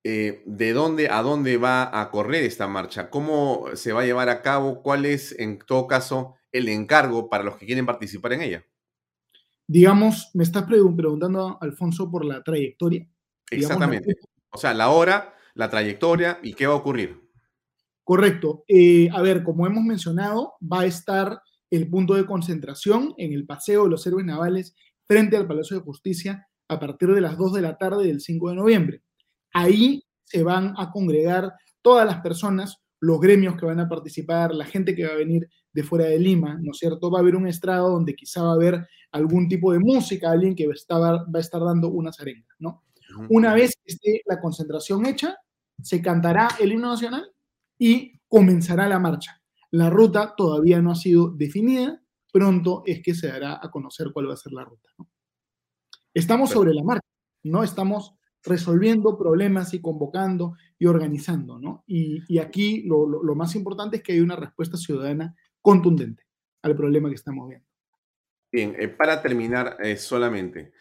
eh, 0.03 0.43
de 0.45 0.73
dónde 0.73 1.09
a 1.09 1.21
dónde 1.21 1.57
va 1.57 1.99
a 1.99 2.09
correr 2.11 2.43
esta 2.43 2.67
marcha? 2.67 3.09
¿Cómo 3.09 3.65
se 3.73 3.93
va 3.93 4.01
a 4.01 4.05
llevar 4.05 4.29
a 4.29 4.41
cabo? 4.41 4.81
¿Cuál 4.81 5.05
es, 5.05 5.37
en 5.39 5.59
todo 5.59 5.87
caso, 5.87 6.35
el 6.51 6.69
encargo 6.69 7.29
para 7.29 7.43
los 7.43 7.57
que 7.57 7.65
quieren 7.65 7.85
participar 7.85 8.33
en 8.33 8.41
ella? 8.41 8.65
digamos, 9.71 10.31
me 10.33 10.43
estás 10.43 10.63
preguntando, 10.63 11.57
Alfonso, 11.61 12.11
por 12.11 12.25
la 12.25 12.43
trayectoria. 12.43 13.07
Exactamente. 13.49 14.15
O 14.49 14.57
sea, 14.57 14.73
la 14.73 14.89
hora, 14.89 15.33
la 15.53 15.69
trayectoria 15.69 16.39
y 16.43 16.55
qué 16.55 16.67
va 16.67 16.73
a 16.73 16.77
ocurrir. 16.77 17.21
Correcto. 18.03 18.65
Eh, 18.67 19.07
a 19.13 19.21
ver, 19.21 19.43
como 19.43 19.65
hemos 19.65 19.85
mencionado, 19.85 20.55
va 20.61 20.81
a 20.81 20.85
estar 20.87 21.41
el 21.69 21.89
punto 21.89 22.15
de 22.15 22.25
concentración 22.25 23.13
en 23.17 23.31
el 23.31 23.45
Paseo 23.45 23.85
de 23.85 23.91
los 23.91 24.05
Héroes 24.05 24.25
Navales 24.25 24.75
frente 25.05 25.37
al 25.37 25.47
Palacio 25.47 25.77
de 25.77 25.83
Justicia 25.83 26.49
a 26.67 26.77
partir 26.77 27.13
de 27.13 27.21
las 27.21 27.37
2 27.37 27.53
de 27.53 27.61
la 27.61 27.77
tarde 27.77 28.05
del 28.05 28.19
5 28.19 28.49
de 28.49 28.55
noviembre. 28.55 29.03
Ahí 29.53 30.03
se 30.23 30.43
van 30.43 30.73
a 30.77 30.91
congregar 30.91 31.53
todas 31.81 32.05
las 32.05 32.21
personas, 32.21 32.77
los 32.99 33.19
gremios 33.19 33.55
que 33.55 33.65
van 33.65 33.79
a 33.79 33.89
participar, 33.89 34.53
la 34.53 34.65
gente 34.65 34.95
que 34.95 35.05
va 35.05 35.13
a 35.13 35.17
venir 35.17 35.49
de 35.73 35.83
fuera 35.83 36.05
de 36.05 36.19
Lima, 36.19 36.57
¿no 36.61 36.71
es 36.71 36.77
cierto? 36.77 37.09
Va 37.09 37.19
a 37.19 37.21
haber 37.21 37.35
un 37.35 37.47
estrado 37.47 37.89
donde 37.89 38.15
quizá 38.15 38.43
va 38.43 38.51
a 38.51 38.55
haber 38.55 38.87
algún 39.11 39.47
tipo 39.47 39.73
de 39.73 39.79
música, 39.79 40.31
alguien 40.31 40.55
que 40.55 40.67
va 40.67 40.73
a 40.73 41.39
estar, 41.39 41.61
dando 41.61 41.89
unas 41.89 42.19
arengas, 42.19 42.55
¿no? 42.59 42.83
Una 43.29 43.53
vez 43.53 43.75
que 43.83 43.91
esté 43.91 44.21
la 44.25 44.39
concentración 44.39 45.05
hecha, 45.05 45.35
se 45.81 46.01
cantará 46.01 46.49
el 46.59 46.71
himno 46.71 46.89
nacional 46.89 47.29
y 47.77 48.19
comenzará 48.27 48.87
la 48.87 48.99
marcha. 48.99 49.41
La 49.71 49.89
ruta 49.89 50.33
todavía 50.35 50.81
no 50.81 50.91
ha 50.91 50.95
sido 50.95 51.29
definida, 51.29 52.01
pronto 52.31 52.83
es 52.85 53.01
que 53.01 53.13
se 53.13 53.27
dará 53.27 53.59
a 53.61 53.69
conocer 53.69 54.11
cuál 54.13 54.29
va 54.29 54.33
a 54.33 54.37
ser 54.37 54.53
la 54.53 54.63
ruta. 54.63 54.89
Estamos 56.13 56.51
sobre 56.51 56.73
la 56.73 56.83
marcha, 56.83 57.07
no 57.43 57.63
estamos 57.63 58.15
resolviendo 58.43 59.17
problemas 59.17 59.73
y 59.73 59.81
convocando 59.81 60.55
y 60.79 60.85
organizando, 60.85 61.59
¿no? 61.59 61.83
Y, 61.87 62.39
aquí 62.39 62.83
lo, 62.83 63.05
lo, 63.05 63.35
más 63.35 63.55
importante 63.55 63.97
es 63.97 64.03
que 64.03 64.13
hay 64.13 64.19
una 64.19 64.35
respuesta 64.35 64.77
ciudadana 64.77 65.35
contundente 65.61 66.23
al 66.63 66.75
problema 66.75 67.09
que 67.09 67.15
estamos 67.15 67.47
viendo. 67.49 67.67
Bien, 68.51 68.75
eh, 68.77 68.87
para 68.87 69.21
terminar 69.21 69.77
eh, 69.81 69.95
solamente, 69.95 70.73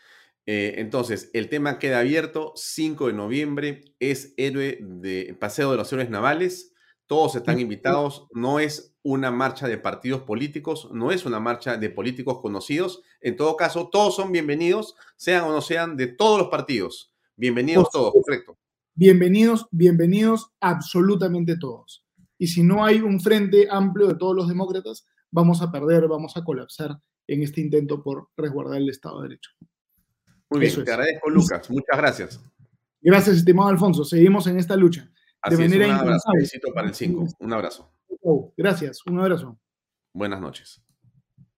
eh, 0.47 0.75
entonces, 0.79 1.31
el 1.35 1.49
tema 1.49 1.79
queda 1.79 2.01
abierto, 2.01 2.53
5 2.57 3.09
de 3.09 3.13
noviembre, 3.13 3.95
es 4.01 4.35
héroe 4.37 4.79
de 4.81 5.37
Paseo 5.39 5.71
de 5.71 5.77
los 5.77 5.93
Héroes 5.93 6.11
Navales, 6.11 6.75
todos 7.07 7.37
están 7.37 7.59
invitados, 7.59 8.29
no 8.33 8.61
es 8.61 8.97
una 9.03 9.31
marcha 9.31 9.67
de 9.67 9.79
partidos 9.79 10.23
políticos, 10.23 10.89
no 10.93 11.11
es 11.11 11.27
una 11.27 11.41
marcha 11.41 11.77
de 11.77 11.91
políticos 11.91 12.41
conocidos, 12.41 13.03
en 13.21 13.37
todo 13.37 13.57
caso, 13.57 13.89
todos 13.91 14.15
son 14.15 14.33
bienvenidos, 14.33 14.97
sean 15.17 15.45
o 15.45 15.53
no 15.53 15.61
sean 15.61 15.97
de 15.97 16.07
todos 16.07 16.39
los 16.39 16.49
partidos. 16.49 17.13
Bienvenidos 17.41 17.89
todos, 17.91 18.13
correcto. 18.13 18.59
Bienvenidos, 18.95 19.67
bienvenidos 19.71 20.53
absolutamente 20.61 21.57
todos. 21.57 22.05
Y 22.37 22.49
si 22.49 22.63
no 22.63 22.85
hay 22.85 23.01
un 23.01 23.19
frente 23.19 23.67
amplio 23.71 24.09
de 24.09 24.17
todos 24.17 24.37
los 24.37 24.47
demócratas, 24.47 25.07
vamos 25.31 25.63
a 25.63 25.73
perder, 25.73 26.07
vamos 26.07 26.37
a 26.37 26.45
colapsar 26.45 26.99
en 27.27 27.43
este 27.43 27.63
intento 27.63 28.03
por 28.03 28.29
resguardar 28.37 28.77
el 28.77 28.91
Estado 28.91 29.23
de 29.23 29.29
Derecho. 29.31 29.53
Muy 30.51 30.61
bien, 30.61 30.85
te 30.85 30.93
agradezco, 30.93 31.31
Lucas. 31.31 31.71
Muchas 31.71 31.97
gracias. 31.97 32.41
Gracias, 33.01 33.39
estimado 33.39 33.71
Alfonso. 33.71 34.05
Seguimos 34.05 34.47
en 34.47 34.59
esta 34.59 34.77
lucha. 34.77 35.11
de 35.49 35.57
manera 35.57 35.87
un 35.87 35.93
abrazo. 35.93 36.31
para 36.75 36.89
el 36.89 36.95
5. 36.95 37.27
Un 37.39 37.53
abrazo. 37.55 37.91
Gracias, 38.55 39.01
un 39.07 39.19
abrazo. 39.19 39.59
Buenas 40.13 40.43
noches. 40.43 40.83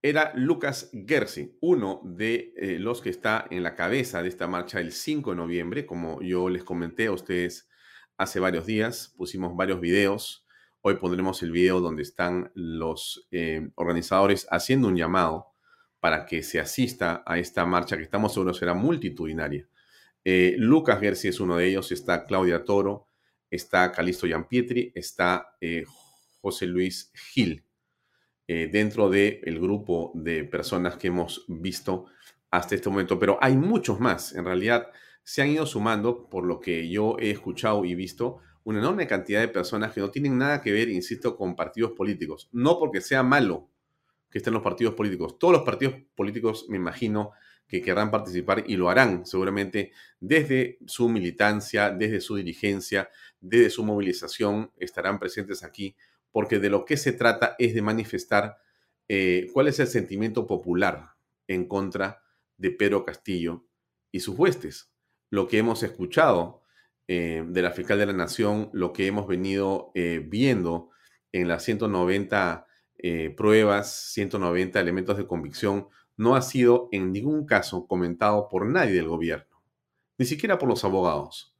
Era 0.05 0.33
Lucas 0.35 0.91
Gersi, 1.07 1.57
uno 1.61 2.01
de 2.03 2.53
eh, 2.57 2.81
los 2.81 3.01
que 3.01 3.09
está 3.09 3.47
en 3.51 3.63
la 3.63 3.77
cabeza 3.77 4.21
de 4.21 4.29
esta 4.29 4.49
marcha 4.49 4.81
el 4.81 4.91
5 4.91 5.31
de 5.31 5.37
noviembre. 5.37 5.87
Como 5.87 6.21
yo 6.21 6.49
les 6.49 6.65
comenté 6.65 7.07
a 7.07 7.13
ustedes 7.13 7.69
hace 8.17 8.41
varios 8.41 8.67
días, 8.67 9.15
pusimos 9.17 9.55
varios 9.55 9.81
videos. 9.81 10.45
Hoy 10.81 10.97
pondremos 10.97 11.41
el 11.45 11.53
video 11.53 11.81
donde 11.81 12.03
están 12.03 12.51
los 12.57 13.29
eh, 13.31 13.71
organizadores 13.77 14.49
haciendo 14.51 14.89
un 14.89 14.97
llamado 14.97 15.53
para 16.01 16.27
que 16.27 16.43
se 16.43 16.59
asista 16.59 17.23
a 17.25 17.39
esta 17.39 17.65
marcha 17.65 17.97
que 17.97 18.03
estamos 18.03 18.33
seguros 18.33 18.59
será 18.59 18.75
multitudinaria. 18.75 19.69
Eh, 20.25 20.57
Lucas 20.59 20.99
Gersi 20.99 21.29
es 21.29 21.39
uno 21.39 21.59
de 21.59 21.69
ellos, 21.69 21.93
está 21.93 22.25
Claudia 22.25 22.65
Toro, 22.65 23.07
está 23.49 23.93
Calisto 23.93 24.27
Giampietri, 24.27 24.91
está 24.97 25.57
José 26.41 26.67
Luis 26.67 27.13
Gil, 27.15 27.65
eh, 28.55 28.69
dentro 28.71 29.09
del 29.09 29.59
grupo 29.59 30.13
de 30.15 30.45
personas 30.45 30.97
que 30.97 31.09
hemos 31.09 31.47
visto 31.49 32.05
hasta 32.51 32.75
este 32.75 32.91
momento. 32.91 33.19
Pero 33.19 33.39
hay 33.41 33.57
muchos 33.57 33.99
más, 33.99 34.35
en 34.35 34.45
realidad 34.45 34.89
se 35.23 35.41
han 35.41 35.49
ido 35.49 35.65
sumando, 35.65 36.29
por 36.29 36.45
lo 36.45 36.61
que 36.61 36.87
yo 36.91 37.17
he 37.19 37.31
escuchado 37.31 37.83
y 37.87 37.95
visto, 37.95 38.41
una 38.65 38.81
enorme 38.81 39.07
cantidad 39.07 39.41
de 39.41 39.49
personas 39.49 39.95
que 39.95 40.01
no 40.01 40.11
tienen 40.11 40.37
nada 40.37 40.61
que 40.61 40.71
ver, 40.71 40.91
insisto, 40.91 41.35
con 41.35 41.57
partidos 41.57 41.93
políticos. 41.93 42.51
No 42.53 42.79
porque 42.79 43.01
sea 43.01 43.23
malo 43.23 43.71
que 44.31 44.37
estén 44.37 44.53
los 44.53 44.63
partidos 44.63 44.93
políticos. 44.93 45.39
Todos 45.39 45.53
los 45.55 45.63
partidos 45.63 45.95
políticos, 46.15 46.67
me 46.69 46.77
imagino, 46.77 47.31
que 47.67 47.81
querrán 47.81 48.11
participar 48.11 48.65
y 48.67 48.77
lo 48.77 48.91
harán 48.91 49.25
seguramente 49.25 49.93
desde 50.21 50.77
su 50.87 51.09
militancia, 51.09 51.89
desde 51.89 52.21
su 52.21 52.37
dirigencia, 52.37 53.09
desde 53.41 53.71
su 53.71 53.83
movilización, 53.83 54.71
estarán 54.77 55.19
presentes 55.19 55.63
aquí, 55.63 55.97
porque 56.33 56.59
de 56.59 56.71
lo 56.71 56.85
que 56.85 56.97
se 56.97 57.13
trata 57.13 57.55
es 57.59 57.75
de 57.75 57.83
manifestar 57.83 58.59
eh, 59.09 59.49
cuál 59.53 59.69
es 59.69 59.79
el 59.79 59.87
sentimiento 59.87 60.47
popular 60.47 61.11
en 61.47 61.67
contra 61.69 62.23
de 62.57 62.71
Pedro 62.71 63.05
Castillo 63.05 63.65
y 64.11 64.21
sus 64.21 64.39
huestes. 64.39 64.91
Lo 65.31 65.49
que 65.49 65.59
hemos 65.59 65.83
escuchado 65.83 66.63
eh, 67.09 67.45
de 67.47 67.63
la 67.63 67.73
fiscal 67.73 67.99
de 67.99 68.07
la 68.07 68.13
Nación, 68.13 68.71
lo 68.73 68.93
que 68.93 69.07
hemos 69.07 69.27
venido 69.27 69.91
eh, 69.95 70.25
viendo 70.27 70.91
en 71.33 71.49
las 71.49 71.65
190 71.65 72.67
eh, 72.99 73.35
pruebas, 73.37 74.13
190 74.13 74.79
elementos 74.81 75.17
de 75.17 75.27
convicción, 75.27 75.89
no 76.17 76.37
ha 76.37 76.43
sido 76.43 76.89
en 76.93 77.13
ningún 77.13 77.47
caso 77.47 77.87
comentado 77.87 78.49
por 78.49 78.67
nadie 78.67 78.93
del 78.93 79.09
gobierno, 79.09 79.63
ni 80.19 80.27
siquiera 80.27 80.59
por 80.59 80.69
los 80.69 80.85
abogados. 80.85 81.57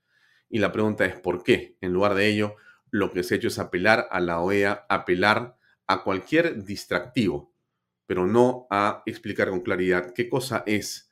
Y 0.49 0.59
la 0.59 0.71
pregunta 0.71 1.05
es 1.05 1.19
¿por 1.19 1.43
qué? 1.43 1.77
En 1.81 1.93
lugar 1.93 2.15
de 2.15 2.29
ello, 2.29 2.55
lo 2.93 3.11
que 3.11 3.23
se 3.23 3.35
ha 3.35 3.37
hecho 3.39 3.49
es 3.49 3.59
apelar 3.59 4.07
a 4.11 4.21
la 4.21 4.41
OEA, 4.41 4.85
apelar 4.89 5.57
a 5.87 6.05
cualquier 6.05 6.63
distractivo, 6.63 7.53
pero 8.07 8.27
no 8.27 8.67
a 8.71 9.03
explicar 9.07 9.49
con 9.49 9.63
claridad 9.63 10.13
qué 10.15 10.29
cosa 10.29 10.63
es 10.67 11.11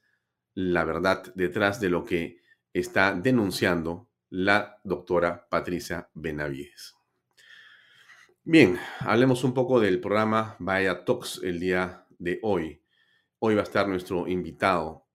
la 0.54 0.84
verdad 0.84 1.32
detrás 1.34 1.80
de 1.80 1.88
lo 1.88 2.04
que 2.04 2.42
está 2.74 3.14
denunciando 3.14 4.10
la 4.28 4.78
doctora 4.84 5.48
Patricia 5.48 6.10
Benavides. 6.12 6.94
Bien, 8.44 8.78
hablemos 9.00 9.42
un 9.42 9.54
poco 9.54 9.80
del 9.80 10.00
programa 10.00 10.56
Vaya 10.58 11.04
Talks 11.04 11.40
el 11.42 11.60
día 11.60 12.06
de 12.18 12.40
hoy. 12.42 12.82
Hoy 13.38 13.54
va 13.54 13.62
a 13.62 13.64
estar 13.64 13.88
nuestro 13.88 14.28
invitado, 14.28 15.06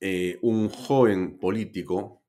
eh, 0.00 0.38
un 0.42 0.68
joven 0.68 1.36
político 1.40 2.22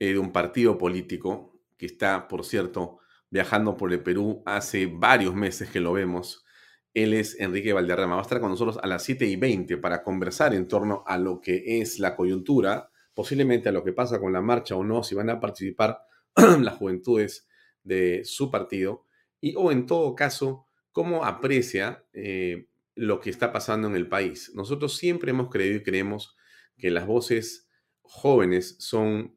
eh, 0.00 0.12
de 0.12 0.18
un 0.18 0.32
partido 0.32 0.76
político 0.76 1.53
que 1.76 1.86
está, 1.86 2.28
por 2.28 2.44
cierto, 2.44 2.98
viajando 3.30 3.76
por 3.76 3.92
el 3.92 4.02
Perú 4.02 4.42
hace 4.46 4.86
varios 4.86 5.34
meses 5.34 5.70
que 5.70 5.80
lo 5.80 5.92
vemos. 5.92 6.44
Él 6.92 7.14
es 7.14 7.38
Enrique 7.40 7.72
Valderrama. 7.72 8.14
Va 8.14 8.20
a 8.20 8.22
estar 8.22 8.40
con 8.40 8.50
nosotros 8.50 8.78
a 8.82 8.86
las 8.86 9.02
7 9.02 9.26
y 9.26 9.36
20 9.36 9.76
para 9.78 10.02
conversar 10.02 10.54
en 10.54 10.68
torno 10.68 11.02
a 11.06 11.18
lo 11.18 11.40
que 11.40 11.80
es 11.80 11.98
la 11.98 12.14
coyuntura, 12.14 12.90
posiblemente 13.12 13.68
a 13.68 13.72
lo 13.72 13.82
que 13.82 13.92
pasa 13.92 14.20
con 14.20 14.32
la 14.32 14.40
marcha 14.40 14.76
o 14.76 14.84
no, 14.84 15.02
si 15.02 15.14
van 15.14 15.30
a 15.30 15.40
participar 15.40 16.00
las 16.60 16.76
juventudes 16.76 17.48
de 17.82 18.22
su 18.24 18.50
partido, 18.50 19.04
y 19.40 19.54
o 19.56 19.70
en 19.70 19.86
todo 19.86 20.14
caso, 20.14 20.66
cómo 20.92 21.24
aprecia 21.24 22.04
eh, 22.12 22.68
lo 22.94 23.20
que 23.20 23.30
está 23.30 23.52
pasando 23.52 23.88
en 23.88 23.96
el 23.96 24.08
país. 24.08 24.52
Nosotros 24.54 24.96
siempre 24.96 25.32
hemos 25.32 25.50
creído 25.50 25.76
y 25.76 25.82
creemos 25.82 26.36
que 26.78 26.90
las 26.90 27.06
voces 27.06 27.68
jóvenes 28.02 28.76
son 28.78 29.36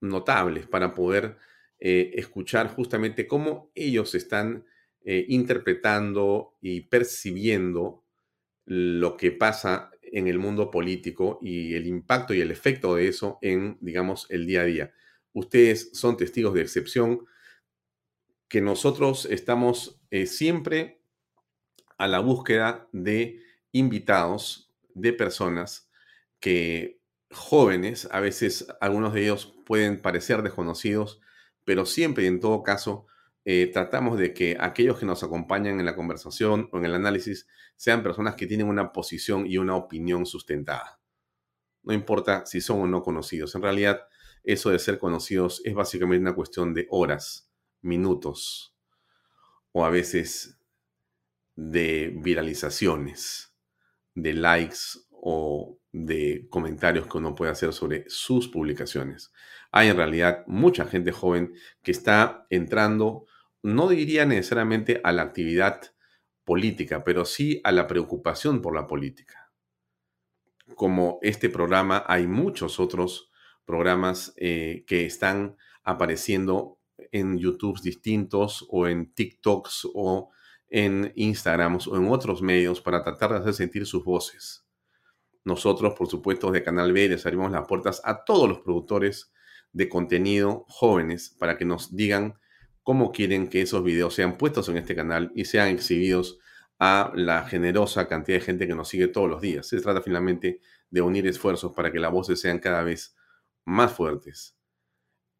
notables 0.00 0.66
para 0.66 0.94
poder 0.94 1.36
eh, 1.86 2.18
escuchar 2.18 2.68
justamente 2.68 3.26
cómo 3.26 3.70
ellos 3.74 4.14
están 4.14 4.64
eh, 5.04 5.26
interpretando 5.28 6.54
y 6.62 6.80
percibiendo 6.80 8.06
lo 8.64 9.18
que 9.18 9.32
pasa 9.32 9.90
en 10.00 10.26
el 10.26 10.38
mundo 10.38 10.70
político 10.70 11.38
y 11.42 11.74
el 11.74 11.86
impacto 11.86 12.32
y 12.32 12.40
el 12.40 12.50
efecto 12.50 12.94
de 12.94 13.08
eso 13.08 13.38
en, 13.42 13.76
digamos, 13.82 14.26
el 14.30 14.46
día 14.46 14.62
a 14.62 14.64
día. 14.64 14.94
Ustedes 15.34 15.90
son 15.92 16.16
testigos 16.16 16.54
de 16.54 16.62
excepción 16.62 17.26
que 18.48 18.62
nosotros 18.62 19.26
estamos 19.26 20.00
eh, 20.10 20.24
siempre 20.24 21.02
a 21.98 22.08
la 22.08 22.20
búsqueda 22.20 22.88
de 22.92 23.42
invitados, 23.72 24.72
de 24.94 25.12
personas 25.12 25.90
que 26.40 27.02
jóvenes, 27.30 28.08
a 28.10 28.20
veces 28.20 28.68
algunos 28.80 29.12
de 29.12 29.24
ellos 29.24 29.54
pueden 29.66 30.00
parecer 30.00 30.40
desconocidos, 30.40 31.20
pero 31.64 31.86
siempre 31.86 32.24
y 32.24 32.26
en 32.26 32.40
todo 32.40 32.62
caso 32.62 33.06
eh, 33.44 33.70
tratamos 33.72 34.18
de 34.18 34.32
que 34.32 34.56
aquellos 34.58 34.98
que 34.98 35.06
nos 35.06 35.22
acompañan 35.22 35.78
en 35.78 35.86
la 35.86 35.94
conversación 35.94 36.68
o 36.72 36.78
en 36.78 36.86
el 36.86 36.94
análisis 36.94 37.46
sean 37.76 38.02
personas 38.02 38.36
que 38.36 38.46
tienen 38.46 38.68
una 38.68 38.92
posición 38.92 39.46
y 39.46 39.58
una 39.58 39.76
opinión 39.76 40.24
sustentada. 40.24 41.00
No 41.82 41.92
importa 41.92 42.46
si 42.46 42.62
son 42.62 42.80
o 42.80 42.86
no 42.86 43.02
conocidos. 43.02 43.54
En 43.54 43.62
realidad, 43.62 44.00
eso 44.42 44.70
de 44.70 44.78
ser 44.78 44.98
conocidos 44.98 45.60
es 45.64 45.74
básicamente 45.74 46.22
una 46.22 46.34
cuestión 46.34 46.72
de 46.72 46.86
horas, 46.90 47.50
minutos 47.82 48.74
o 49.72 49.84
a 49.84 49.90
veces 49.90 50.58
de 51.56 52.14
viralizaciones, 52.16 53.54
de 54.14 54.32
likes 54.32 54.78
o 55.10 55.78
de 55.94 56.48
comentarios 56.50 57.06
que 57.06 57.18
uno 57.18 57.36
puede 57.36 57.52
hacer 57.52 57.72
sobre 57.72 58.04
sus 58.08 58.48
publicaciones. 58.48 59.32
Hay 59.70 59.88
en 59.88 59.96
realidad 59.96 60.42
mucha 60.48 60.86
gente 60.86 61.12
joven 61.12 61.54
que 61.84 61.92
está 61.92 62.46
entrando, 62.50 63.26
no 63.62 63.88
diría 63.88 64.26
necesariamente 64.26 65.00
a 65.04 65.12
la 65.12 65.22
actividad 65.22 65.94
política, 66.44 67.04
pero 67.04 67.24
sí 67.24 67.60
a 67.62 67.70
la 67.70 67.86
preocupación 67.86 68.60
por 68.60 68.74
la 68.74 68.88
política. 68.88 69.52
Como 70.74 71.20
este 71.22 71.48
programa, 71.48 72.04
hay 72.08 72.26
muchos 72.26 72.80
otros 72.80 73.30
programas 73.64 74.34
eh, 74.36 74.84
que 74.88 75.06
están 75.06 75.56
apareciendo 75.84 76.80
en 77.12 77.38
YouTube 77.38 77.80
distintos 77.80 78.66
o 78.68 78.88
en 78.88 79.14
TikToks 79.14 79.88
o 79.94 80.32
en 80.68 81.12
Instagrams 81.14 81.86
o 81.86 81.96
en 81.96 82.08
otros 82.08 82.42
medios 82.42 82.80
para 82.80 83.04
tratar 83.04 83.30
de 83.30 83.38
hacer 83.38 83.54
sentir 83.54 83.86
sus 83.86 84.02
voces. 84.02 84.63
Nosotros, 85.44 85.94
por 85.94 86.08
supuesto, 86.08 86.50
de 86.50 86.62
Canal 86.62 86.92
B 86.92 87.08
les 87.08 87.24
abrimos 87.26 87.52
las 87.52 87.66
puertas 87.66 88.00
a 88.04 88.24
todos 88.24 88.48
los 88.48 88.60
productores 88.60 89.32
de 89.72 89.88
contenido 89.88 90.64
jóvenes 90.68 91.36
para 91.38 91.58
que 91.58 91.64
nos 91.64 91.94
digan 91.94 92.38
cómo 92.82 93.12
quieren 93.12 93.48
que 93.48 93.62
esos 93.62 93.82
videos 93.82 94.14
sean 94.14 94.38
puestos 94.38 94.68
en 94.68 94.76
este 94.76 94.94
canal 94.94 95.32
y 95.34 95.44
sean 95.46 95.68
exhibidos 95.68 96.38
a 96.78 97.12
la 97.14 97.44
generosa 97.44 98.08
cantidad 98.08 98.38
de 98.38 98.44
gente 98.44 98.66
que 98.66 98.74
nos 98.74 98.88
sigue 98.88 99.08
todos 99.08 99.28
los 99.28 99.40
días. 99.40 99.66
Se 99.66 99.80
trata 99.80 100.00
finalmente 100.00 100.60
de 100.90 101.00
unir 101.00 101.26
esfuerzos 101.26 101.72
para 101.72 101.90
que 101.90 101.98
las 101.98 102.12
voces 102.12 102.40
sean 102.40 102.58
cada 102.58 102.82
vez 102.82 103.16
más 103.64 103.92
fuertes 103.92 104.56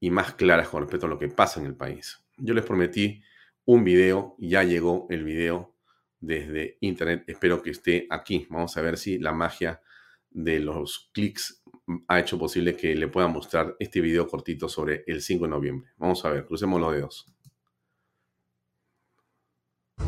y 0.00 0.10
más 0.10 0.34
claras 0.34 0.68
con 0.68 0.82
respecto 0.82 1.06
a 1.06 1.08
lo 1.08 1.18
que 1.18 1.28
pasa 1.28 1.60
en 1.60 1.66
el 1.66 1.76
país. 1.76 2.24
Yo 2.36 2.54
les 2.54 2.64
prometí 2.64 3.22
un 3.64 3.84
video, 3.84 4.36
ya 4.38 4.64
llegó 4.64 5.06
el 5.10 5.24
video 5.24 5.76
desde 6.20 6.78
internet, 6.80 7.24
espero 7.26 7.62
que 7.62 7.70
esté 7.70 8.06
aquí. 8.10 8.46
Vamos 8.50 8.76
a 8.76 8.82
ver 8.82 8.98
si 8.98 9.18
la 9.18 9.32
magia 9.32 9.80
de 10.34 10.58
los 10.58 11.10
clics 11.14 11.62
ha 12.08 12.18
hecho 12.18 12.38
posible 12.38 12.76
que 12.76 12.94
le 12.94 13.08
pueda 13.08 13.28
mostrar 13.28 13.76
este 13.78 14.00
video 14.00 14.26
cortito 14.26 14.68
sobre 14.68 15.04
el 15.06 15.22
5 15.22 15.44
de 15.44 15.50
noviembre. 15.50 15.90
Vamos 15.96 16.24
a 16.24 16.30
ver, 16.30 16.44
crucemos 16.44 16.80
los 16.80 16.92
dedos. 16.92 17.26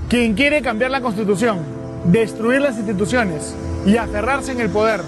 Quien 0.08 0.34
quiere 0.34 0.62
cambiar 0.62 0.90
la 0.90 1.00
constitución, 1.00 1.64
destruir 2.06 2.60
las 2.60 2.76
instituciones 2.76 3.54
y 3.84 3.96
aferrarse 3.96 4.52
en 4.52 4.60
el 4.60 4.70
poder, 4.70 5.02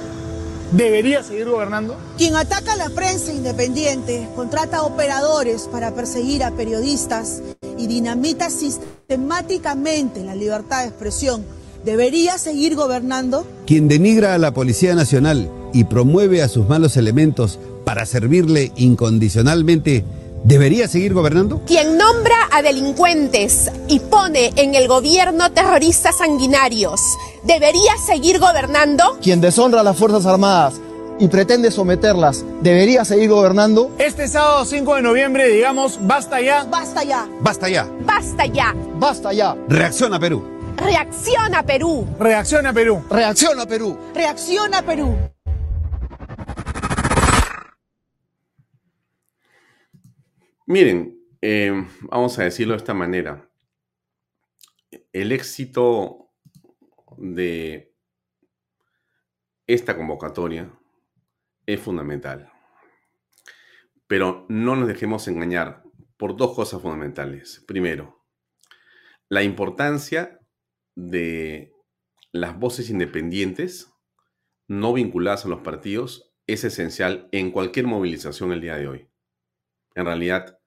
¿debería 0.73 1.23
seguir 1.23 1.49
gobernando? 1.49 1.97
Quien 2.17 2.37
ataca 2.37 2.75
a 2.75 2.77
la 2.77 2.91
prensa 2.91 3.33
independiente, 3.33 4.29
contrata 4.37 4.83
operadores 4.83 5.69
para 5.69 5.95
perseguir 5.95 6.45
a 6.45 6.53
periodistas 6.53 7.43
y 7.77 7.87
dinamita 7.87 8.51
sistemáticamente 8.51 10.23
la 10.23 10.35
libertad 10.35 10.83
de 10.83 10.89
expresión 10.89 11.58
¿Debería 11.85 12.39
seguir 12.39 12.75
gobernando? 12.75 13.47
Quien 13.67 13.89
denigra 13.89 14.35
a 14.35 14.39
la 14.39 14.53
Policía 14.53 14.95
Nacional 14.95 15.49
y 15.73 15.85
promueve 15.85 16.43
a 16.43 16.49
sus 16.49 16.69
malos 16.69 16.97
elementos 16.97 17.59
para 17.85 18.05
servirle 18.05 18.73
incondicionalmente, 18.77 20.05
¿debería 20.45 20.89
seguir 20.89 21.15
gobernando? 21.15 21.63
Quien 21.67 21.97
nombra 21.97 22.37
a 22.51 22.63
delincuentes 22.63 23.71
y 23.87 24.01
pone 24.01 24.53
en 24.57 24.75
el 24.75 24.89
gobierno 24.89 25.53
terroristas 25.53 26.19
sanguinarios, 26.19 27.01
¿debería 27.45 27.93
seguir 28.05 28.41
gobernando? 28.41 29.17
Quien 29.23 29.41
deshonra 29.41 29.81
a 29.81 29.85
las 29.85 29.97
Fuerzas 29.97 30.27
Armadas 30.27 30.75
y 31.21 31.29
pretende 31.29 31.71
someterlas, 31.71 32.45
¿debería 32.61 33.05
seguir 33.05 33.31
gobernando? 33.31 33.93
Este 33.99 34.27
sábado 34.27 34.65
5 34.65 34.97
de 34.97 35.03
noviembre 35.03 35.49
digamos, 35.49 35.99
basta 36.03 36.41
ya. 36.41 36.65
Basta 36.65 37.05
ya. 37.05 37.29
Basta 37.41 37.69
ya. 37.69 37.89
Basta 38.05 38.47
ya. 38.47 38.75
Basta 38.99 39.33
ya. 39.33 39.57
Reacciona 39.69 40.19
Perú. 40.19 40.58
Reacciona 40.81 41.63
Perú. 41.65 42.07
Reacciona 42.21 42.73
Perú. 42.73 43.05
Reacciona 43.11 43.67
Perú. 43.67 43.99
Reacciona 44.15 44.83
Perú. 44.83 45.17
Miren, 50.67 51.19
eh, 51.41 51.73
vamos 52.03 52.39
a 52.39 52.45
decirlo 52.45 52.75
de 52.75 52.79
esta 52.79 52.95
manera. 52.95 53.51
El 55.13 55.33
éxito 55.33 56.31
de 57.17 57.95
esta 59.67 59.97
convocatoria 59.97 60.71
es 61.67 61.81
fundamental. 61.81 62.53
Pero 64.07 64.47
no 64.49 64.77
nos 64.77 64.87
dejemos 64.87 65.27
engañar 65.27 65.83
por 66.17 66.37
dos 66.37 66.55
cosas 66.55 66.81
fundamentales. 66.81 67.65
Primero, 67.67 68.25
la 69.29 69.43
importancia 69.43 70.38
de 70.99 71.73
las 72.33 72.59
voces 72.59 72.91
independientes 72.91 73.95
no 74.67 74.93
vinculadas 74.93 75.45
a 75.45 75.49
los 75.49 75.61
partidos 75.61 76.35
es 76.49 76.65
esencial 76.65 77.29
en 77.31 77.53
cualquier 77.53 77.87
movilización 77.87 78.51
el 78.51 78.61
día 78.61 78.77
de 78.77 78.89
hoy. 78.89 79.09
En 79.95 80.07
realidad, 80.07 80.59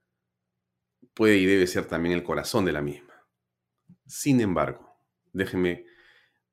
puede 1.13 1.35
y 1.35 1.45
debe 1.45 1.67
ser 1.67 1.85
también 1.85 2.15
el 2.15 2.23
corazón 2.23 2.63
de 2.63 2.71
la 2.71 2.81
misma. 2.81 3.13
Sin 4.05 4.39
embargo, 4.39 4.95
déjeme 5.33 5.85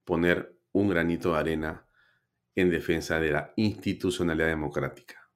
poner 0.04 0.58
un 0.72 0.88
granito 0.88 1.34
de 1.34 1.38
arena 1.38 1.86
en 2.56 2.70
defensa 2.70 3.20
de 3.20 3.30
la 3.30 3.52
institucionalidad 3.54 4.48
democrática. 4.48 5.30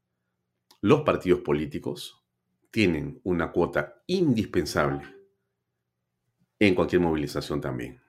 Los 0.81 1.03
partidos 1.03 1.43
políticos 1.43 2.27
tienen 2.73 3.21
una 3.23 3.53
cuota 3.53 4.03
indispensable 4.09 5.05
en 6.59 6.75
cualquier 6.75 7.03
movilización 7.03 7.61
también 7.61 8.02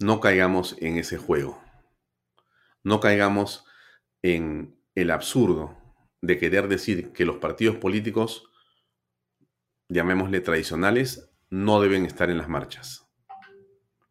no 0.00 0.18
caigamos 0.20 0.76
en 0.80 0.96
ese 0.96 1.18
juego. 1.18 1.62
No 2.82 3.00
caigamos 3.00 3.66
en 4.22 4.74
el 4.94 5.10
absurdo 5.10 5.76
de 6.22 6.38
querer 6.38 6.68
decir 6.68 7.12
que 7.12 7.26
los 7.26 7.36
partidos 7.36 7.76
políticos, 7.76 8.50
llamémosle 9.88 10.40
tradicionales, 10.40 11.30
no 11.50 11.82
deben 11.82 12.06
estar 12.06 12.30
en 12.30 12.38
las 12.38 12.48
marchas 12.48 13.06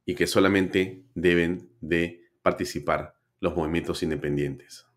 y 0.06 0.16
que 0.16 0.28
solamente 0.28 1.06
deben 1.16 1.72
de 1.82 2.32
participar 2.44 3.16
los 3.40 3.56
movimientos 3.56 4.04
independientes. 4.04 4.88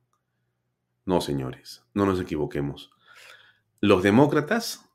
No, 1.06 1.20
señores, 1.20 1.84
no 1.94 2.04
nos 2.04 2.20
equivoquemos. 2.20 2.90
Los 3.80 4.02
demócratas, 4.02 4.88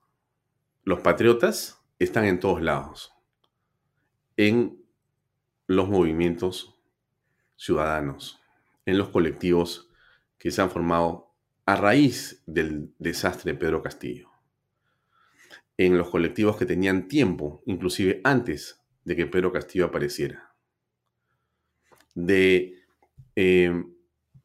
los 0.83 0.99
patriotas, 0.99 1.81
están 1.99 2.25
en 2.25 2.39
todos 2.39 2.61
lados. 2.61 3.13
En 4.37 4.86
los 5.67 5.89
movimientos 5.89 6.79
ciudadanos, 7.57 8.41
en 8.85 8.97
los 8.97 9.09
colectivos 9.09 9.89
que 10.37 10.49
se 10.49 10.61
han 10.61 10.71
formado 10.71 11.33
a 11.65 11.75
raíz 11.75 12.41
del 12.45 12.93
desastre 12.97 13.51
de 13.51 13.59
Pedro 13.59 13.83
Castillo, 13.83 14.29
en 15.77 15.97
los 15.97 16.09
colectivos 16.09 16.55
que 16.55 16.65
tenían 16.65 17.09
tiempo, 17.09 17.61
inclusive 17.65 18.21
antes 18.23 18.81
de 19.03 19.15
que 19.15 19.25
Pedro 19.25 19.51
Castillo 19.51 19.85
apareciera, 19.85 20.55
de 22.15 22.81
eh, 23.35 23.83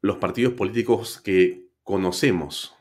los 0.01 0.17
partidos 0.17 0.55
políticos 0.55 1.21
que 1.21 1.69
conocemos, 1.85 2.75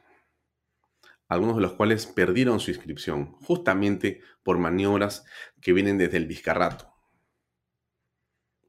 algunos 1.27 1.55
de 1.57 1.61
los 1.61 1.73
cuales 1.73 2.07
perdieron 2.07 2.59
su 2.59 2.71
inscripción, 2.71 3.33
justamente 3.43 4.21
por 4.43 4.57
maniobras 4.57 5.23
que 5.61 5.71
vienen 5.71 5.97
desde 5.97 6.17
el 6.17 6.25
Vizcarrato. 6.25 6.90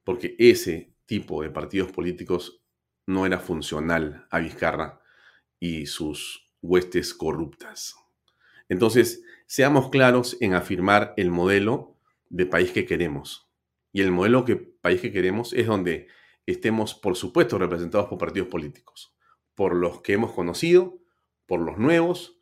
Porque 0.04 0.34
ese 0.38 0.94
tipo 1.06 1.42
de 1.42 1.50
partidos 1.50 1.92
políticos 1.92 2.62
no 3.06 3.26
era 3.26 3.38
funcional 3.38 4.26
a 4.30 4.38
Vizcarra 4.38 5.00
y 5.58 5.86
sus 5.86 6.52
huestes 6.60 7.14
corruptas. 7.14 7.94
Entonces, 8.68 9.22
seamos 9.46 9.90
claros 9.90 10.36
en 10.40 10.54
afirmar 10.54 11.14
el 11.16 11.30
modelo 11.30 11.96
de 12.30 12.46
país 12.46 12.70
que 12.70 12.86
queremos. 12.86 13.50
Y 13.92 14.00
el 14.00 14.10
modelo 14.10 14.42
de 14.42 14.56
país 14.56 15.00
que 15.00 15.12
queremos 15.12 15.52
es 15.52 15.66
donde 15.66 16.08
estemos, 16.46 16.94
por 16.94 17.16
supuesto, 17.16 17.58
representados 17.58 18.08
por 18.08 18.18
partidos 18.18 18.48
políticos, 18.48 19.14
por 19.54 19.74
los 19.74 20.00
que 20.00 20.14
hemos 20.14 20.32
conocido, 20.32 20.98
por 21.46 21.60
los 21.60 21.76
nuevos, 21.76 22.38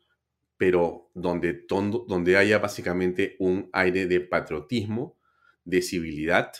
pero 0.57 1.09
donde, 1.13 1.65
donde 2.07 2.37
haya 2.37 2.59
básicamente 2.59 3.35
un 3.39 3.69
aire 3.73 4.05
de 4.05 4.21
patriotismo, 4.21 5.17
de 5.65 5.81
civilidad 5.81 6.53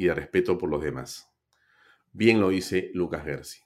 y 0.00 0.06
de 0.06 0.14
respeto 0.14 0.56
por 0.56 0.70
los 0.70 0.82
demás. 0.82 1.30
Bien 2.10 2.40
lo 2.40 2.48
dice 2.48 2.90
Lucas 2.94 3.22
Gersi. 3.22 3.60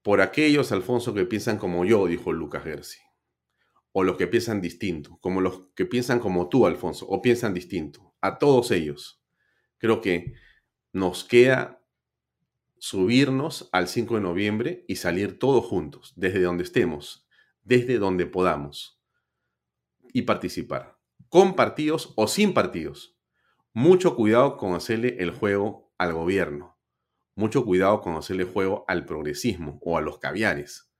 Por 0.00 0.22
aquellos, 0.22 0.72
Alfonso, 0.72 1.12
que 1.12 1.26
piensan 1.26 1.58
como 1.58 1.84
yo, 1.84 2.06
dijo 2.06 2.32
Lucas 2.32 2.64
Gersi, 2.64 3.00
o 3.92 4.02
los 4.02 4.16
que 4.16 4.26
piensan 4.26 4.62
distinto, 4.62 5.18
como 5.20 5.42
los 5.42 5.66
que 5.74 5.84
piensan 5.84 6.20
como 6.20 6.48
tú, 6.48 6.66
Alfonso, 6.66 7.06
o 7.06 7.20
piensan 7.20 7.52
distinto, 7.52 8.14
a 8.22 8.38
todos 8.38 8.70
ellos. 8.70 9.22
Creo 9.76 10.00
que 10.00 10.32
nos 10.90 11.22
queda 11.22 11.84
subirnos 12.78 13.68
al 13.72 13.88
5 13.88 14.14
de 14.14 14.20
noviembre 14.22 14.84
y 14.88 14.96
salir 14.96 15.38
todos 15.38 15.66
juntos, 15.66 16.14
desde 16.16 16.40
donde 16.40 16.64
estemos, 16.64 17.28
desde 17.62 17.98
donde 17.98 18.24
podamos, 18.24 18.98
y 20.14 20.22
participar, 20.22 20.98
con 21.28 21.56
partidos 21.56 22.14
o 22.16 22.26
sin 22.26 22.54
partidos. 22.54 23.11
Mucho 23.74 24.16
cuidado 24.16 24.58
con 24.58 24.74
hacerle 24.74 25.16
el 25.18 25.30
juego 25.30 25.94
al 25.96 26.12
gobierno. 26.12 26.78
Mucho 27.34 27.64
cuidado 27.64 28.02
con 28.02 28.16
hacerle 28.16 28.44
juego 28.44 28.84
al 28.86 29.06
progresismo 29.06 29.78
o 29.82 29.96
a 29.96 30.02
los 30.02 30.18
caviares. 30.18 30.92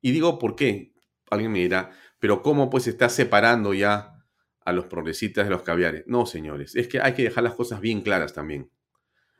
Y 0.00 0.10
digo 0.10 0.38
por 0.38 0.56
qué. 0.56 0.94
Alguien 1.30 1.52
me 1.52 1.60
dirá, 1.60 1.90
pero 2.18 2.42
¿cómo 2.42 2.68
pues 2.68 2.88
está 2.88 3.08
separando 3.08 3.72
ya 3.72 4.26
a 4.64 4.72
los 4.72 4.86
progresistas 4.86 5.44
de 5.46 5.50
los 5.50 5.62
caviares? 5.62 6.04
No, 6.06 6.26
señores, 6.26 6.74
es 6.74 6.88
que 6.88 7.00
hay 7.00 7.14
que 7.14 7.22
dejar 7.22 7.44
las 7.44 7.54
cosas 7.54 7.80
bien 7.80 8.02
claras 8.02 8.34
también. 8.34 8.70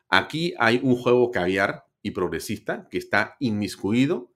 Aquí 0.09 0.55
hay 0.59 0.81
un 0.83 0.95
juego 0.95 1.31
caviar 1.33 1.85
y 2.01 2.13
progresista 2.13 2.87
que 2.91 2.99
está 2.99 3.37
inmiscuido 3.41 4.33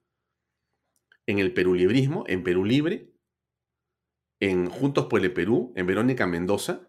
en 1.26 1.38
el 1.38 1.54
perulibrismo, 1.54 2.24
en 2.26 2.42
Perú 2.42 2.64
Libre, 2.64 3.12
en 4.40 4.68
Juntos 4.68 5.06
por 5.06 5.20
el 5.20 5.32
Perú, 5.32 5.72
en 5.76 5.86
Verónica 5.86 6.26
Mendoza, 6.26 6.88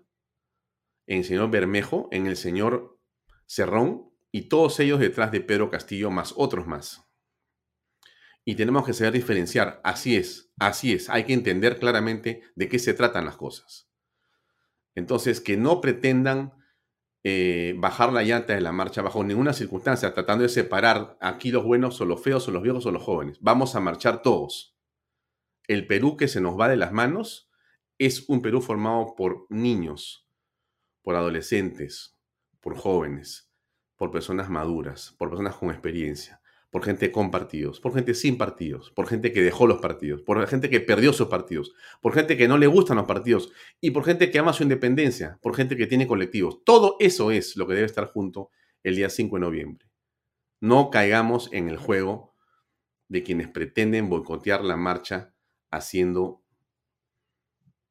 en 1.08 1.20
el 1.20 1.24
señor 1.24 1.50
Bermejo, 1.50 2.08
en 2.12 2.28
el 2.28 2.38
señor 2.38 3.00
Cerrón 3.48 4.12
y 4.32 4.50
todos 4.50 4.80
ellos 4.80 5.00
detrás 5.00 5.32
de 5.32 5.42
Pedro 5.42 5.72
Castillo 5.72 6.12
más 6.12 6.34
otros 6.38 6.68
más. 6.68 7.06
Y 8.46 8.56
tenemos 8.56 8.86
que 8.86 8.94
saber 8.94 9.14
diferenciar, 9.14 9.82
así 9.84 10.16
es, 10.16 10.54
así 10.58 10.94
es, 10.94 11.10
hay 11.10 11.26
que 11.26 11.34
entender 11.34 11.80
claramente 11.80 12.44
de 12.56 12.70
qué 12.70 12.80
se 12.80 12.94
tratan 12.94 13.26
las 13.26 13.36
cosas. 13.36 13.90
Entonces, 14.96 15.42
que 15.42 15.58
no 15.58 15.82
pretendan 15.82 16.54
eh, 17.24 17.76
bajar 17.78 18.14
la 18.14 18.24
llanta 18.24 18.54
de 18.54 18.62
la 18.62 18.72
marcha 18.72 19.02
bajo 19.02 19.24
ninguna 19.24 19.52
circunstancia, 19.54 20.14
tratando 20.14 20.44
de 20.44 20.50
separar 20.50 21.18
aquí 21.20 21.52
los 21.52 21.66
buenos 21.66 22.00
o 22.00 22.06
los 22.06 22.22
feos 22.22 22.48
o 22.48 22.52
los 22.52 22.64
viejos 22.64 22.86
o 22.86 22.92
los 22.92 23.04
jóvenes. 23.04 23.38
Vamos 23.42 23.76
a 23.76 23.80
marchar 23.80 24.22
todos. 24.22 24.78
El 25.68 25.88
Perú 25.88 26.16
que 26.16 26.30
se 26.30 26.40
nos 26.40 26.58
va 26.58 26.70
de 26.70 26.78
las 26.78 26.94
manos 26.94 27.52
es 27.98 28.30
un 28.30 28.42
Perú 28.42 28.62
formado 28.62 29.14
por 29.18 29.46
niños, 29.50 30.27
por 31.08 31.16
adolescentes, 31.16 32.18
por 32.60 32.76
jóvenes, 32.76 33.50
por 33.96 34.12
personas 34.12 34.50
maduras, 34.50 35.16
por 35.18 35.30
personas 35.30 35.56
con 35.56 35.70
experiencia 35.70 36.42
por 36.70 36.84
gente 36.84 37.14
con 37.14 37.32
partidos, 37.32 37.80
por 37.80 37.94
gente 37.94 38.14
sin 38.14 38.38
partidos, 38.38 38.92
por 38.92 39.08
gente 39.08 39.32
que 39.32 39.42
dejó 39.42 39.68
los 39.68 39.80
partidos, 39.80 40.22
por 40.22 40.46
gente 40.48 40.70
que 40.70 40.82
perdió 40.82 41.14
sus 41.14 41.30
partidos, 41.30 41.74
por 42.02 42.14
gente 42.14 42.36
que 42.36 42.50
no 42.50 42.58
le 42.58 42.68
gustan 42.68 42.98
los 42.98 43.06
partidos 43.06 43.54
y 43.80 43.92
por 43.92 44.04
gente 44.04 44.30
que 44.30 44.40
ama 44.40 44.52
su 44.52 44.64
independencia, 44.64 45.40
por 45.42 45.56
gente 45.56 45.78
que 45.78 45.88
tiene 45.88 46.08
colectivos. 46.08 46.62
Todo 46.66 46.98
eso 47.00 47.32
es 47.32 47.56
lo 47.56 47.68
que 47.68 47.76
debe 47.76 47.86
estar 47.86 48.08
junto 48.08 48.52
el 48.84 48.98
día 48.98 49.10
5 49.10 49.38
de 49.38 49.40
noviembre. 49.40 49.88
No 50.60 50.90
caigamos 50.90 51.48
en 51.54 51.70
el 51.70 51.78
juego 51.78 52.36
de 53.08 53.24
quienes 53.24 53.48
pretenden 53.48 54.10
boicotear 54.10 54.62
la 54.62 54.76
marcha 54.76 55.34
haciendo 55.72 56.44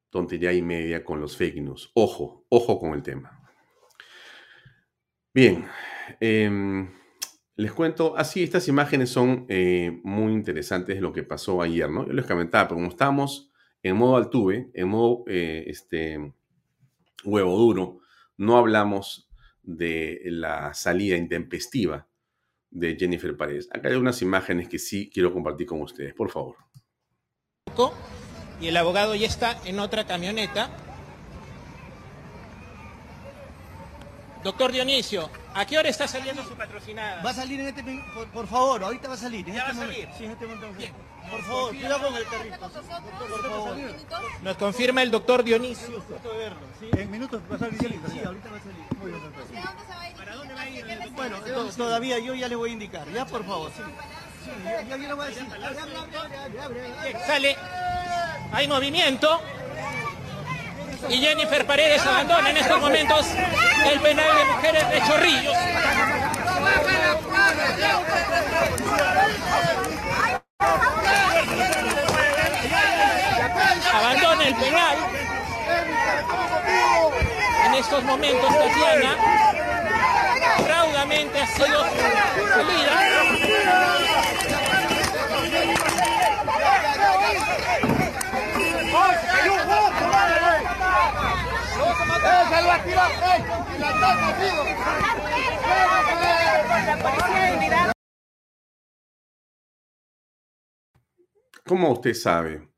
tontería 0.09 0.53
y 0.53 0.61
media 0.61 1.03
con 1.03 1.19
los 1.19 1.37
fake 1.37 1.61
news. 1.61 1.91
Ojo, 1.93 2.45
ojo 2.49 2.79
con 2.79 2.93
el 2.93 3.03
tema. 3.03 3.41
Bien. 5.33 5.65
Eh, 6.19 6.87
les 7.57 7.71
cuento, 7.71 8.15
así, 8.15 8.43
estas 8.43 8.67
imágenes 8.67 9.09
son 9.09 9.47
eh, 9.49 9.99
muy 10.03 10.31
interesantes 10.31 10.95
de 10.95 11.01
lo 11.01 11.11
que 11.11 11.23
pasó 11.23 11.63
ayer, 11.63 11.89
¿no? 11.89 12.05
Yo 12.05 12.13
les 12.13 12.27
comentaba, 12.27 12.67
pero 12.67 12.75
como 12.75 12.89
estamos 12.89 13.51
en 13.81 13.95
modo 13.95 14.15
altuve, 14.15 14.69
en 14.75 14.87
modo 14.87 15.23
eh, 15.27 15.63
este, 15.65 16.33
huevo 17.23 17.57
duro, 17.57 17.99
no 18.37 18.57
hablamos 18.57 19.27
de 19.63 20.21
la 20.25 20.75
salida 20.75 21.17
intempestiva 21.17 22.07
de 22.69 22.95
Jennifer 22.95 23.35
Paredes. 23.35 23.69
Acá 23.71 23.89
hay 23.89 23.95
unas 23.95 24.21
imágenes 24.21 24.69
que 24.69 24.77
sí 24.77 25.09
quiero 25.11 25.33
compartir 25.33 25.65
con 25.65 25.81
ustedes, 25.81 26.13
por 26.13 26.29
favor. 26.29 26.57
Y 28.59 28.67
el 28.67 28.77
abogado 28.77 29.13
ya 29.15 29.27
está 29.27 29.57
en 29.65 29.79
otra 29.79 30.05
camioneta 30.05 30.69
Doctor 34.43 34.71
Dionisio, 34.71 35.29
¿a 35.55 35.65
qué 35.65 35.77
hora 35.77 35.89
está 35.89 36.07
saliendo 36.07 36.41
su 36.43 36.55
patrocinada? 36.55 37.21
Va 37.21 37.31
a 37.31 37.33
salir 37.33 37.59
en 37.59 37.67
este 37.67 37.83
por, 38.13 38.27
por 38.27 38.47
favor, 38.47 38.83
ahorita 38.83 39.09
va 39.09 39.15
a 39.15 39.17
salir. 39.17 39.45
En 39.49 39.55
¿Ya 39.55 39.61
este 39.65 39.73
va 39.77 39.83
a 39.83 39.87
salir? 39.87 40.09
Sí, 40.17 40.25
en 40.25 40.31
este 40.31 40.45
momento. 40.47 40.67
Por 41.29 41.41
favor, 41.43 41.69
cuidado 41.75 42.07
con 42.07 42.15
el 42.15 42.25
carrito. 42.27 42.69
Por 42.69 43.41
favor. 43.41 43.77
Nos 44.43 44.57
confirma 44.57 45.01
el 45.03 45.11
doctor 45.11 45.43
Dionisio. 45.43 46.01
En 46.93 47.11
minutos 47.11 47.41
va 47.51 47.55
a 47.55 47.59
salir. 47.59 47.79
Sí, 47.81 48.19
ahorita 48.23 48.49
va 48.49 48.57
a 48.57 48.59
salir. 48.61 48.85
Muy 49.01 49.11
bien, 49.11 49.23
doctor. 49.23 49.45
¿Para 50.17 50.35
dónde 50.35 50.53
va 50.53 50.61
a 50.61 50.69
ir? 50.69 50.85
Bueno, 51.13 51.39
to- 51.41 51.65
todavía 51.71 52.19
yo 52.19 52.33
ya 52.33 52.47
le 52.47 52.55
voy 52.55 52.69
a 52.69 52.73
indicar. 52.73 53.09
Ya, 53.11 53.25
por 53.25 53.43
favor, 53.43 53.69
sí. 53.75 53.81
Sale, 57.25 57.57
hay 58.51 58.67
movimiento. 58.67 59.41
Y 61.09 61.17
Jennifer 61.17 61.65
Paredes 61.65 62.05
abandona 62.05 62.49
en 62.49 62.57
estos 62.57 62.79
momentos 62.79 63.27
el 63.91 63.99
penal 63.99 64.37
de 64.37 64.45
mujeres 64.45 64.89
de 64.89 65.01
Chorrillos. 65.07 65.57
Abandona 73.93 74.47
el 74.47 74.55
penal. 74.55 74.97
En 77.65 77.73
estos 77.73 78.03
momentos 78.03 78.49
Tatiana 78.49 79.17
raudamente 80.65 81.39
ha 81.39 81.47
sido 81.47 81.83
Como 101.65 101.91
usted 101.91 102.13
sabe, 102.13 102.69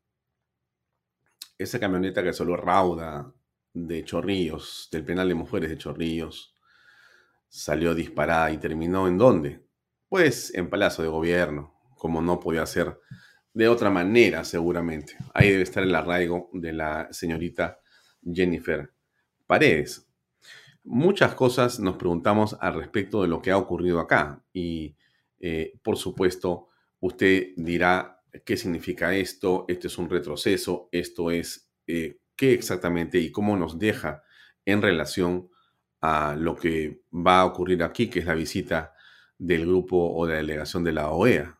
esa 1.56 1.78
camioneta 1.78 2.24
que 2.24 2.32
solo 2.32 2.56
rauda 2.56 3.32
de 3.72 4.04
Chorrillos, 4.04 4.88
del 4.90 5.04
penal 5.04 5.28
de 5.28 5.34
mujeres 5.34 5.70
de 5.70 5.78
Chorrillos, 5.78 6.54
salió 7.50 7.94
disparada 7.94 8.50
y 8.52 8.58
terminó 8.58 9.08
en 9.08 9.18
dónde? 9.18 9.60
Pues 10.08 10.54
en 10.54 10.70
Palacio 10.70 11.04
de 11.04 11.10
Gobierno, 11.10 11.74
como 11.98 12.22
no 12.22 12.40
podía 12.40 12.64
ser 12.64 12.98
de 13.52 13.68
otra 13.68 13.90
manera 13.90 14.44
seguramente. 14.44 15.16
Ahí 15.34 15.50
debe 15.50 15.64
estar 15.64 15.82
el 15.82 15.94
arraigo 15.94 16.48
de 16.52 16.72
la 16.72 17.08
señorita 17.12 17.80
Jennifer 18.22 18.92
Paredes. 19.46 20.08
Muchas 20.84 21.34
cosas 21.34 21.80
nos 21.80 21.96
preguntamos 21.96 22.56
al 22.60 22.74
respecto 22.74 23.22
de 23.22 23.28
lo 23.28 23.42
que 23.42 23.50
ha 23.50 23.58
ocurrido 23.58 24.00
acá 24.00 24.42
y, 24.52 24.96
eh, 25.40 25.74
por 25.82 25.96
supuesto, 25.96 26.68
usted 27.00 27.48
dirá 27.56 28.22
qué 28.44 28.56
significa 28.56 29.14
esto, 29.14 29.64
esto 29.68 29.88
es 29.88 29.98
un 29.98 30.08
retroceso, 30.08 30.88
esto 30.92 31.30
es 31.30 31.70
eh, 31.86 32.20
qué 32.36 32.52
exactamente 32.52 33.18
y 33.18 33.32
cómo 33.32 33.56
nos 33.56 33.78
deja 33.78 34.22
en 34.64 34.80
relación 34.80 35.50
a 36.00 36.36
lo 36.36 36.56
que 36.56 37.02
va 37.12 37.40
a 37.40 37.46
ocurrir 37.46 37.82
aquí, 37.82 38.08
que 38.08 38.20
es 38.20 38.26
la 38.26 38.34
visita 38.34 38.94
del 39.38 39.66
grupo 39.66 40.14
o 40.14 40.26
de 40.26 40.34
la 40.34 40.38
delegación 40.40 40.84
de 40.84 40.92
la 40.92 41.10
OEA. 41.10 41.58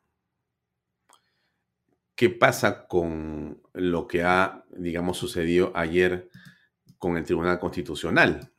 ¿Qué 2.14 2.30
pasa 2.30 2.86
con 2.86 3.62
lo 3.72 4.06
que 4.06 4.22
ha, 4.22 4.64
digamos, 4.70 5.16
sucedido 5.16 5.72
ayer 5.74 6.30
con 6.98 7.16
el 7.16 7.24
Tribunal 7.24 7.58
Constitucional? 7.58 8.50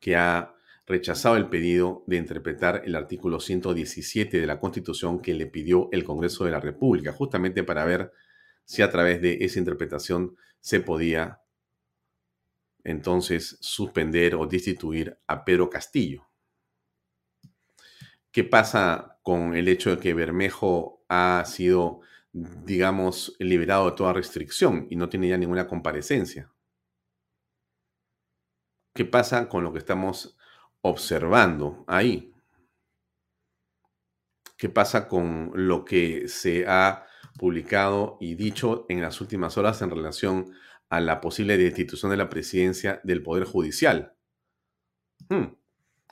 que 0.00 0.16
ha 0.16 0.54
rechazado 0.86 1.36
el 1.36 1.48
pedido 1.48 2.04
de 2.06 2.16
interpretar 2.16 2.82
el 2.84 2.94
artículo 2.94 3.40
117 3.40 4.40
de 4.40 4.46
la 4.46 4.60
Constitución 4.60 5.20
que 5.20 5.34
le 5.34 5.46
pidió 5.46 5.88
el 5.90 6.04
Congreso 6.04 6.44
de 6.44 6.52
la 6.52 6.60
República, 6.60 7.12
justamente 7.12 7.64
para 7.64 7.84
ver 7.84 8.12
si 8.64 8.82
a 8.82 8.90
través 8.90 9.20
de 9.20 9.38
esa 9.40 9.58
interpretación 9.58 10.36
se 10.60 10.80
podía 10.80 11.40
entonces 12.86 13.58
suspender 13.60 14.36
o 14.36 14.46
destituir 14.46 15.18
a 15.26 15.44
Pedro 15.44 15.68
Castillo. 15.68 16.24
¿Qué 18.30 18.44
pasa 18.44 19.18
con 19.22 19.56
el 19.56 19.66
hecho 19.66 19.90
de 19.90 19.98
que 19.98 20.14
Bermejo 20.14 21.04
ha 21.08 21.42
sido, 21.46 22.00
digamos, 22.32 23.34
liberado 23.40 23.90
de 23.90 23.96
toda 23.96 24.12
restricción 24.12 24.86
y 24.88 24.94
no 24.94 25.08
tiene 25.08 25.28
ya 25.28 25.36
ninguna 25.36 25.66
comparecencia? 25.66 26.52
¿Qué 28.94 29.04
pasa 29.04 29.48
con 29.48 29.64
lo 29.64 29.72
que 29.72 29.80
estamos 29.80 30.38
observando 30.80 31.84
ahí? 31.88 32.32
¿Qué 34.56 34.68
pasa 34.68 35.08
con 35.08 35.50
lo 35.54 35.84
que 35.84 36.28
se 36.28 36.68
ha 36.68 37.04
publicado 37.36 38.16
y 38.20 38.36
dicho 38.36 38.86
en 38.88 39.02
las 39.02 39.20
últimas 39.20 39.58
horas 39.58 39.82
en 39.82 39.90
relación 39.90 40.52
a 40.88 41.00
la 41.00 41.20
posible 41.20 41.56
destitución 41.56 42.10
de 42.10 42.16
la 42.16 42.28
presidencia 42.28 43.00
del 43.04 43.22
Poder 43.22 43.44
Judicial? 43.44 44.14
Hmm. 45.28 45.56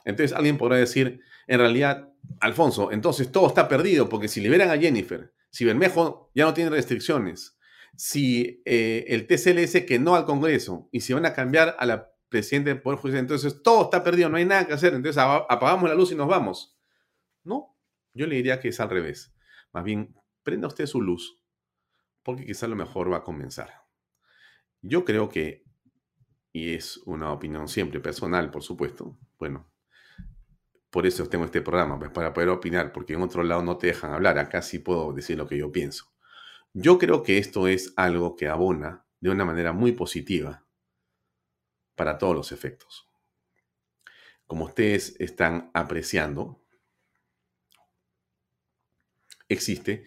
Entonces 0.03 0.35
alguien 0.35 0.57
podrá 0.57 0.77
decir, 0.77 1.21
en 1.47 1.59
realidad, 1.59 2.13
Alfonso, 2.39 2.91
entonces 2.91 3.31
todo 3.31 3.47
está 3.47 3.67
perdido 3.67 4.09
porque 4.09 4.27
si 4.27 4.41
liberan 4.41 4.69
a 4.69 4.77
Jennifer, 4.77 5.33
si 5.49 5.65
Bermejo 5.65 6.31
ya 6.35 6.45
no 6.45 6.53
tiene 6.53 6.69
restricciones, 6.69 7.57
si 7.95 8.61
eh, 8.65 9.05
el 9.07 9.25
TCL 9.25 9.57
dice 9.57 9.85
que 9.85 9.99
no 9.99 10.15
al 10.15 10.25
Congreso 10.25 10.89
y 10.91 11.01
si 11.01 11.13
van 11.13 11.25
a 11.25 11.33
cambiar 11.33 11.75
a 11.79 11.85
la 11.85 12.11
presidente 12.29 12.69
del 12.69 12.81
Poder 12.81 12.99
Judicial. 12.99 13.21
Entonces, 13.21 13.61
todo 13.63 13.83
está 13.83 14.03
perdido, 14.03 14.29
no 14.29 14.37
hay 14.37 14.45
nada 14.45 14.67
que 14.67 14.73
hacer. 14.73 14.93
Entonces, 14.93 15.21
apagamos 15.21 15.89
la 15.89 15.95
luz 15.95 16.11
y 16.11 16.15
nos 16.15 16.27
vamos. 16.27 16.77
No, 17.43 17.77
yo 18.13 18.27
le 18.27 18.35
diría 18.35 18.59
que 18.59 18.69
es 18.69 18.79
al 18.79 18.89
revés. 18.89 19.33
Más 19.71 19.83
bien, 19.83 20.13
prenda 20.43 20.67
usted 20.67 20.85
su 20.85 21.01
luz, 21.01 21.41
porque 22.23 22.45
quizá 22.45 22.67
lo 22.67 22.75
mejor 22.75 23.11
va 23.11 23.17
a 23.17 23.23
comenzar. 23.23 23.84
Yo 24.87 25.03
creo 25.03 25.29
que, 25.29 25.65
y 26.53 26.75
es 26.75 26.97
una 27.07 27.31
opinión 27.31 27.67
siempre 27.67 27.99
personal, 27.99 28.51
por 28.51 28.61
supuesto, 28.61 29.17
bueno, 29.39 29.67
por 30.91 31.07
eso 31.07 31.27
tengo 31.27 31.45
este 31.45 31.63
programa, 31.63 31.97
pues 31.97 32.11
para 32.11 32.33
poder 32.33 32.49
opinar, 32.49 32.91
porque 32.91 33.13
en 33.13 33.23
otro 33.23 33.41
lado 33.41 33.63
no 33.63 33.79
te 33.79 33.87
dejan 33.87 34.13
hablar, 34.13 34.37
acá 34.37 34.61
sí 34.61 34.77
puedo 34.77 35.11
decir 35.11 35.39
lo 35.39 35.47
que 35.47 35.57
yo 35.57 35.71
pienso. 35.71 36.13
Yo 36.71 36.99
creo 36.99 37.23
que 37.23 37.39
esto 37.39 37.67
es 37.67 37.93
algo 37.95 38.35
que 38.35 38.47
abona 38.47 39.07
de 39.19 39.31
una 39.31 39.43
manera 39.43 39.73
muy 39.73 39.93
positiva 39.93 40.67
para 41.95 42.19
todos 42.19 42.35
los 42.35 42.51
efectos. 42.51 43.09
Como 44.45 44.65
ustedes 44.65 45.15
están 45.19 45.71
apreciando, 45.73 46.61
existe, 49.49 50.05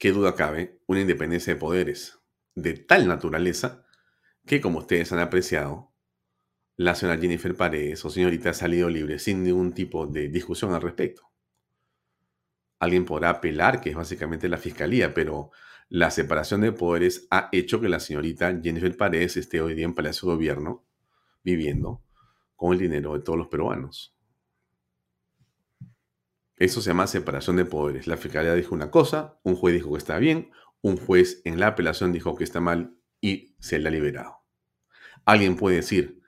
qué 0.00 0.10
duda 0.10 0.34
cabe, 0.34 0.80
una 0.86 1.02
independencia 1.02 1.54
de 1.54 1.60
poderes 1.60 2.18
de 2.56 2.74
tal 2.74 3.06
naturaleza 3.06 3.84
que, 4.48 4.60
como 4.60 4.80
ustedes 4.80 5.12
han 5.12 5.20
apreciado, 5.20 5.92
la 6.76 6.94
señora 6.94 7.20
Jennifer 7.20 7.54
Paredes 7.54 8.04
o 8.04 8.10
señorita 8.10 8.50
ha 8.50 8.54
salido 8.54 8.88
libre 8.88 9.18
sin 9.18 9.44
ningún 9.44 9.72
tipo 9.72 10.06
de 10.06 10.28
discusión 10.28 10.72
al 10.74 10.82
respecto. 10.82 11.30
Alguien 12.80 13.04
podrá 13.04 13.30
apelar, 13.30 13.80
que 13.80 13.90
es 13.90 13.96
básicamente 13.96 14.48
la 14.48 14.58
fiscalía, 14.58 15.12
pero 15.12 15.50
la 15.88 16.10
separación 16.10 16.60
de 16.62 16.72
poderes 16.72 17.26
ha 17.30 17.48
hecho 17.52 17.80
que 17.80 17.88
la 17.88 18.00
señorita 18.00 18.60
Jennifer 18.62 18.96
Paredes 18.96 19.36
esté 19.36 19.60
hoy 19.60 19.74
día 19.74 19.84
en 19.84 19.94
Palacio 19.94 20.28
de 20.28 20.34
Gobierno 20.34 20.86
viviendo 21.42 22.02
con 22.56 22.72
el 22.72 22.78
dinero 22.78 23.14
de 23.14 23.20
todos 23.20 23.38
los 23.38 23.48
peruanos. 23.48 24.16
Eso 26.56 26.80
se 26.80 26.90
llama 26.90 27.06
separación 27.06 27.56
de 27.56 27.64
poderes. 27.64 28.06
La 28.06 28.16
fiscalía 28.16 28.54
dijo 28.54 28.74
una 28.74 28.90
cosa, 28.90 29.38
un 29.44 29.54
juez 29.54 29.74
dijo 29.74 29.92
que 29.92 29.98
está 29.98 30.18
bien, 30.18 30.50
un 30.80 30.96
juez 30.96 31.40
en 31.44 31.60
la 31.60 31.68
apelación 31.68 32.12
dijo 32.12 32.34
que 32.34 32.44
está 32.44 32.60
mal 32.60 32.97
y 33.20 33.54
se 33.58 33.78
le 33.78 33.88
ha 33.88 33.92
liberado. 33.92 34.38
Alguien 35.24 35.56
puede 35.56 35.76
decir, 35.76 36.20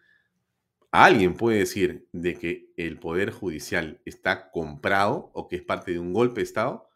alguien 0.91 1.35
puede 1.35 1.59
decir 1.59 2.09
de 2.13 2.39
que 2.39 2.73
el 2.77 2.99
poder 2.99 3.31
judicial 3.31 4.01
está 4.05 4.51
comprado 4.51 5.31
o 5.35 5.49
que 5.49 5.57
es 5.57 5.63
parte 5.63 5.93
de 5.93 5.99
un 5.99 6.13
golpe 6.13 6.41
de 6.41 6.45
Estado. 6.45 6.89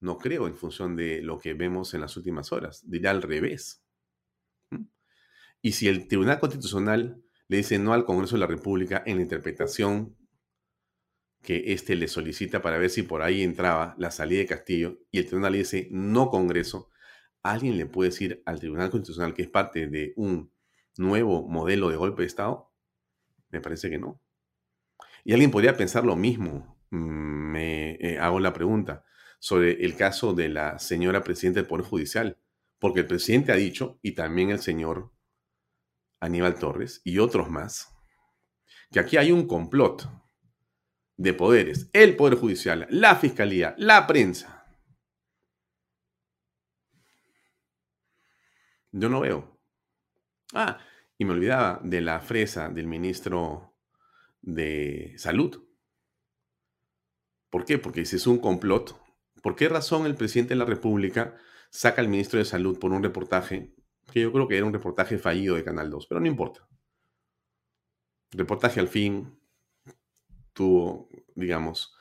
No 0.00 0.18
creo 0.18 0.46
en 0.46 0.56
función 0.56 0.96
de 0.96 1.22
lo 1.22 1.38
que 1.38 1.54
vemos 1.54 1.94
en 1.94 2.00
las 2.00 2.16
últimas 2.16 2.52
horas. 2.52 2.88
Dirá 2.88 3.10
al 3.10 3.22
revés. 3.22 3.82
¿Mm? 4.70 4.84
Y 5.62 5.72
si 5.72 5.88
el 5.88 6.06
Tribunal 6.06 6.38
Constitucional 6.38 7.22
le 7.48 7.56
dice 7.56 7.78
no 7.78 7.92
al 7.92 8.04
Congreso 8.04 8.36
de 8.36 8.40
la 8.40 8.46
República 8.46 9.02
en 9.06 9.16
la 9.16 9.22
interpretación 9.22 10.16
que 11.42 11.72
éste 11.72 11.96
le 11.96 12.08
solicita 12.08 12.62
para 12.62 12.78
ver 12.78 12.90
si 12.90 13.02
por 13.02 13.22
ahí 13.22 13.42
entraba 13.42 13.94
la 13.98 14.10
salida 14.10 14.40
de 14.40 14.46
Castillo 14.46 14.98
y 15.10 15.18
el 15.18 15.26
tribunal 15.26 15.52
le 15.52 15.58
dice 15.58 15.88
no 15.90 16.30
Congreso, 16.30 16.90
¿alguien 17.42 17.76
le 17.76 17.86
puede 17.86 18.10
decir 18.10 18.42
al 18.46 18.58
Tribunal 18.60 18.90
Constitucional 18.90 19.34
que 19.34 19.42
es 19.42 19.48
parte 19.48 19.86
de 19.88 20.12
un 20.16 20.52
nuevo 20.96 21.46
modelo 21.48 21.88
de 21.88 21.96
golpe 21.96 22.22
de 22.22 22.28
Estado? 22.28 22.72
Me 23.50 23.60
parece 23.60 23.90
que 23.90 23.98
no. 23.98 24.20
Y 25.24 25.32
alguien 25.32 25.50
podría 25.50 25.76
pensar 25.76 26.04
lo 26.04 26.16
mismo, 26.16 26.78
mm, 26.90 26.96
me 26.96 27.90
eh, 28.00 28.18
hago 28.18 28.40
la 28.40 28.52
pregunta, 28.52 29.04
sobre 29.38 29.84
el 29.84 29.96
caso 29.96 30.34
de 30.34 30.48
la 30.48 30.78
señora 30.78 31.22
presidenta 31.22 31.60
del 31.60 31.68
Poder 31.68 31.84
Judicial, 31.84 32.38
porque 32.78 33.00
el 33.00 33.06
presidente 33.06 33.52
ha 33.52 33.56
dicho, 33.56 33.98
y 34.02 34.12
también 34.12 34.50
el 34.50 34.60
señor 34.60 35.12
Aníbal 36.20 36.58
Torres 36.58 37.00
y 37.04 37.18
otros 37.18 37.50
más, 37.50 37.94
que 38.90 39.00
aquí 39.00 39.16
hay 39.16 39.32
un 39.32 39.46
complot 39.46 40.08
de 41.16 41.34
poderes, 41.34 41.90
el 41.92 42.16
Poder 42.16 42.38
Judicial, 42.38 42.86
la 42.90 43.16
Fiscalía, 43.16 43.74
la 43.76 44.06
prensa. 44.06 44.57
Yo 48.92 49.08
no 49.08 49.20
veo. 49.20 49.60
Ah, 50.54 50.78
y 51.18 51.24
me 51.24 51.32
olvidaba 51.32 51.80
de 51.82 52.00
la 52.00 52.20
fresa 52.20 52.68
del 52.68 52.86
ministro 52.86 53.76
de 54.40 55.14
Salud. 55.18 55.64
¿Por 57.50 57.64
qué? 57.64 57.78
Porque 57.78 58.04
si 58.04 58.16
es 58.16 58.26
un 58.26 58.38
complot. 58.38 59.00
¿Por 59.42 59.56
qué 59.56 59.68
razón 59.68 60.06
el 60.06 60.14
presidente 60.14 60.54
de 60.54 60.58
la 60.58 60.64
República 60.64 61.36
saca 61.70 62.00
al 62.00 62.08
ministro 62.08 62.38
de 62.38 62.44
Salud 62.44 62.78
por 62.78 62.92
un 62.92 63.02
reportaje 63.02 63.74
que 64.12 64.22
yo 64.22 64.32
creo 64.32 64.48
que 64.48 64.56
era 64.56 64.66
un 64.66 64.72
reportaje 64.72 65.18
fallido 65.18 65.56
de 65.56 65.64
Canal 65.64 65.90
2, 65.90 66.06
pero 66.06 66.20
no 66.20 66.26
importa. 66.26 66.66
Reportaje 68.30 68.80
al 68.80 68.88
fin 68.88 69.38
tuvo, 70.52 71.08
digamos, 71.34 71.94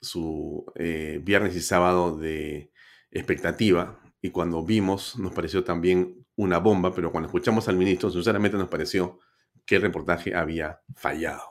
su 0.00 0.64
eh, 0.76 1.20
viernes 1.22 1.56
y 1.56 1.60
sábado 1.60 2.16
de 2.16 2.72
expectativa 3.10 4.00
y 4.22 4.30
cuando 4.30 4.64
vimos 4.64 5.18
nos 5.18 5.32
pareció 5.32 5.64
también 5.64 6.19
una 6.40 6.58
bomba, 6.58 6.94
pero 6.94 7.12
cuando 7.12 7.28
escuchamos 7.28 7.68
al 7.68 7.76
ministro, 7.76 8.10
sinceramente 8.10 8.56
nos 8.56 8.68
pareció 8.68 9.18
que 9.66 9.76
el 9.76 9.82
reportaje 9.82 10.34
había 10.34 10.80
fallado. 10.96 11.42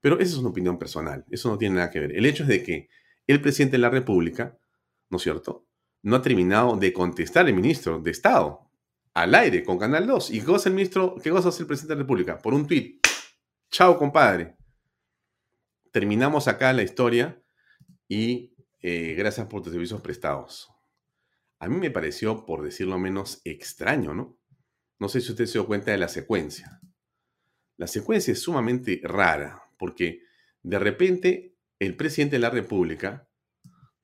Pero 0.00 0.18
esa 0.20 0.32
es 0.32 0.38
una 0.38 0.50
opinión 0.50 0.78
personal, 0.78 1.24
eso 1.28 1.50
no 1.50 1.58
tiene 1.58 1.76
nada 1.76 1.90
que 1.90 1.98
ver. 1.98 2.16
El 2.16 2.24
hecho 2.24 2.44
es 2.44 2.48
de 2.48 2.62
que 2.62 2.88
el 3.26 3.40
presidente 3.40 3.76
de 3.76 3.82
la 3.82 3.90
República, 3.90 4.56
¿no 5.10 5.16
es 5.16 5.22
cierto?, 5.22 5.66
no 6.02 6.14
ha 6.14 6.22
terminado 6.22 6.76
de 6.76 6.92
contestar 6.92 7.46
al 7.46 7.52
ministro 7.52 7.98
de 7.98 8.12
Estado, 8.12 8.70
al 9.12 9.34
aire 9.34 9.64
con 9.64 9.76
Canal 9.76 10.06
2. 10.06 10.30
¿Y 10.30 10.38
qué 10.38 10.46
goza 10.46 10.68
el 10.68 10.76
ministro, 10.76 11.16
qué 11.20 11.30
goza 11.30 11.48
el 11.48 11.66
presidente 11.66 11.94
de 11.94 11.96
la 11.96 12.02
República? 12.02 12.38
Por 12.38 12.54
un 12.54 12.66
tuit. 12.68 13.04
Chao, 13.72 13.98
compadre. 13.98 14.56
Terminamos 15.90 16.46
acá 16.46 16.72
la 16.72 16.84
historia 16.84 17.42
y 18.06 18.54
eh, 18.80 19.14
gracias 19.18 19.48
por 19.48 19.62
tus 19.62 19.72
servicios 19.72 20.00
prestados. 20.00 20.70
A 21.60 21.68
mí 21.68 21.76
me 21.76 21.90
pareció, 21.90 22.44
por 22.46 22.62
decirlo 22.62 22.98
menos, 22.98 23.40
extraño, 23.44 24.14
¿no? 24.14 24.38
No 24.98 25.08
sé 25.08 25.20
si 25.20 25.30
usted 25.30 25.46
se 25.46 25.54
dio 25.54 25.66
cuenta 25.66 25.90
de 25.90 25.98
la 25.98 26.08
secuencia. 26.08 26.80
La 27.76 27.86
secuencia 27.86 28.32
es 28.32 28.40
sumamente 28.40 29.00
rara 29.04 29.62
porque 29.78 30.22
de 30.62 30.78
repente 30.78 31.56
el 31.78 31.96
presidente 31.96 32.36
de 32.36 32.40
la 32.40 32.50
República 32.50 33.28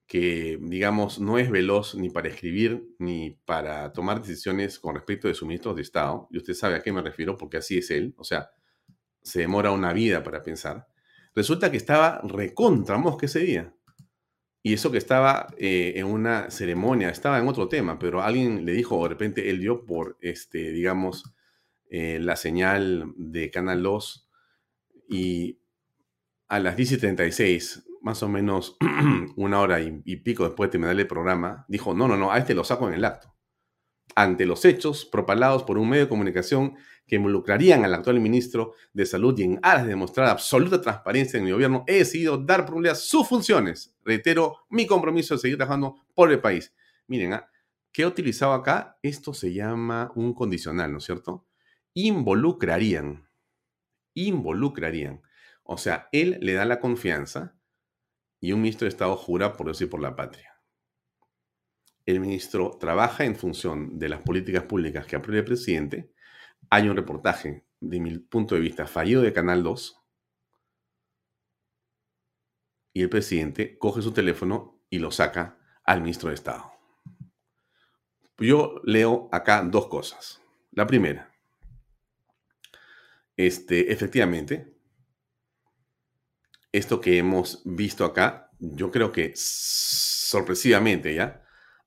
que, 0.07 0.59
digamos, 0.61 1.19
no 1.19 1.39
es 1.39 1.49
veloz 1.49 1.95
ni 1.95 2.09
para 2.09 2.29
escribir 2.29 2.87
ni 2.99 3.31
para 3.45 3.91
tomar 3.91 4.21
decisiones 4.21 4.79
con 4.79 4.95
respecto 4.95 5.27
de 5.27 5.33
suministros 5.33 5.75
de 5.75 5.81
Estado, 5.81 6.27
y 6.31 6.37
usted 6.37 6.53
sabe 6.53 6.75
a 6.75 6.83
qué 6.83 6.91
me 6.91 7.01
refiero 7.01 7.37
porque 7.37 7.57
así 7.57 7.79
es 7.79 7.89
él, 7.89 8.13
o 8.17 8.23
sea, 8.23 8.51
se 9.23 9.39
demora 9.39 9.71
una 9.71 9.93
vida 9.93 10.23
para 10.23 10.43
pensar, 10.43 10.87
resulta 11.33 11.71
que 11.71 11.77
estaba 11.77 12.21
recontra 12.23 12.97
mosca 12.97 13.25
ese 13.25 13.39
día. 13.39 13.74
Y 14.65 14.73
eso 14.73 14.91
que 14.91 14.97
estaba 14.97 15.53
eh, 15.59 15.93
en 15.95 16.07
una 16.07 16.49
ceremonia, 16.49 17.09
estaba 17.09 17.37
en 17.37 17.47
otro 17.47 17.69
tema, 17.69 17.99
pero 17.99 18.23
alguien 18.23 18.65
le 18.65 18.71
dijo, 18.71 19.03
de 19.03 19.09
repente 19.09 19.51
él 19.51 19.59
dio 19.59 19.85
por, 19.85 20.17
este, 20.21 20.71
digamos, 20.71 21.35
eh, 21.91 22.17
la 22.19 22.35
señal 22.35 23.13
de 23.15 23.51
Canal 23.51 23.83
2 23.83 24.27
y 25.07 25.59
a 26.47 26.59
las 26.59 26.77
10 26.77 26.93
y 26.93 26.97
36, 26.97 27.85
más 28.01 28.23
o 28.23 28.27
menos 28.27 28.75
una 29.35 29.61
hora 29.61 29.81
y, 29.81 30.01
y 30.03 30.15
pico 30.15 30.45
después 30.45 30.69
de 30.69 30.71
terminar 30.71 30.99
el 30.99 31.05
programa, 31.05 31.67
dijo, 31.67 31.93
no, 31.93 32.07
no, 32.07 32.17
no, 32.17 32.31
a 32.31 32.39
este 32.39 32.55
lo 32.55 32.63
saco 32.63 32.87
en 32.87 32.95
el 32.95 33.05
acto. 33.05 33.34
Ante 34.15 34.45
los 34.45 34.63
hechos 34.63 35.05
propalados 35.05 35.63
por 35.63 35.77
un 35.77 35.89
medio 35.89 36.05
de 36.05 36.09
comunicación 36.09 36.77
que 37.05 37.17
involucrarían 37.17 37.83
al 37.83 37.93
actual 37.93 38.19
ministro 38.19 38.73
de 38.93 39.05
Salud 39.05 39.37
y 39.37 39.43
en 39.43 39.59
aras 39.61 39.83
de 39.83 39.89
demostrar 39.89 40.29
absoluta 40.29 40.81
transparencia 40.81 41.37
en 41.37 41.43
mi 41.43 41.51
gobierno, 41.51 41.83
he 41.85 41.95
decidido 41.95 42.37
dar 42.37 42.65
por 42.65 42.95
sus 42.95 43.27
funciones. 43.27 43.93
Reitero 44.03 44.65
mi 44.69 44.87
compromiso 44.87 45.35
de 45.35 45.41
seguir 45.41 45.57
trabajando 45.57 45.97
por 46.13 46.31
el 46.31 46.39
país. 46.39 46.73
Miren, 47.07 47.33
¿ah? 47.33 47.49
¿qué 47.91 48.03
he 48.03 48.05
utilizado 48.05 48.53
acá? 48.53 48.97
Esto 49.03 49.33
se 49.33 49.53
llama 49.53 50.11
un 50.15 50.33
condicional, 50.33 50.91
¿no 50.91 50.99
es 50.99 51.03
cierto? 51.03 51.45
Involucrarían. 51.93 53.29
Involucrarían. 54.13 55.21
O 55.63 55.77
sea, 55.77 56.07
él 56.11 56.37
le 56.41 56.53
da 56.53 56.65
la 56.65 56.79
confianza 56.79 57.55
y 58.39 58.53
un 58.53 58.61
ministro 58.61 58.85
de 58.85 58.89
Estado 58.89 59.15
jura 59.17 59.53
por 59.53 59.67
Dios 59.67 59.81
y 59.81 59.85
por 59.87 60.01
la 60.01 60.15
patria. 60.15 60.54
El 62.05 62.19
ministro 62.19 62.77
trabaja 62.79 63.25
en 63.25 63.35
función 63.35 63.97
de 63.97 64.09
las 64.09 64.21
políticas 64.21 64.63
públicas 64.63 65.05
que 65.05 65.15
apruebe 65.15 65.39
el 65.39 65.45
presidente 65.45 66.11
hay 66.69 66.89
un 66.89 66.95
reportaje, 66.95 67.63
de 67.79 67.99
mi 67.99 68.17
punto 68.17 68.55
de 68.55 68.61
vista, 68.61 68.87
fallido 68.87 69.21
de 69.21 69.33
Canal 69.33 69.63
2, 69.63 70.01
y 72.93 73.01
el 73.01 73.09
presidente 73.09 73.77
coge 73.77 74.01
su 74.01 74.13
teléfono 74.13 74.81
y 74.89 74.99
lo 74.99 75.11
saca 75.11 75.59
al 75.83 76.01
ministro 76.01 76.29
de 76.29 76.35
Estado. 76.35 76.71
Yo 78.37 78.81
leo 78.83 79.29
acá 79.31 79.61
dos 79.63 79.87
cosas. 79.87 80.41
La 80.71 80.87
primera, 80.87 81.31
este, 83.37 83.91
efectivamente, 83.91 84.73
esto 86.71 86.99
que 86.99 87.17
hemos 87.17 87.61
visto 87.65 88.03
acá, 88.05 88.51
yo 88.59 88.91
creo 88.91 89.11
que 89.11 89.33
sorpresivamente 89.35 91.13
ya 91.13 91.44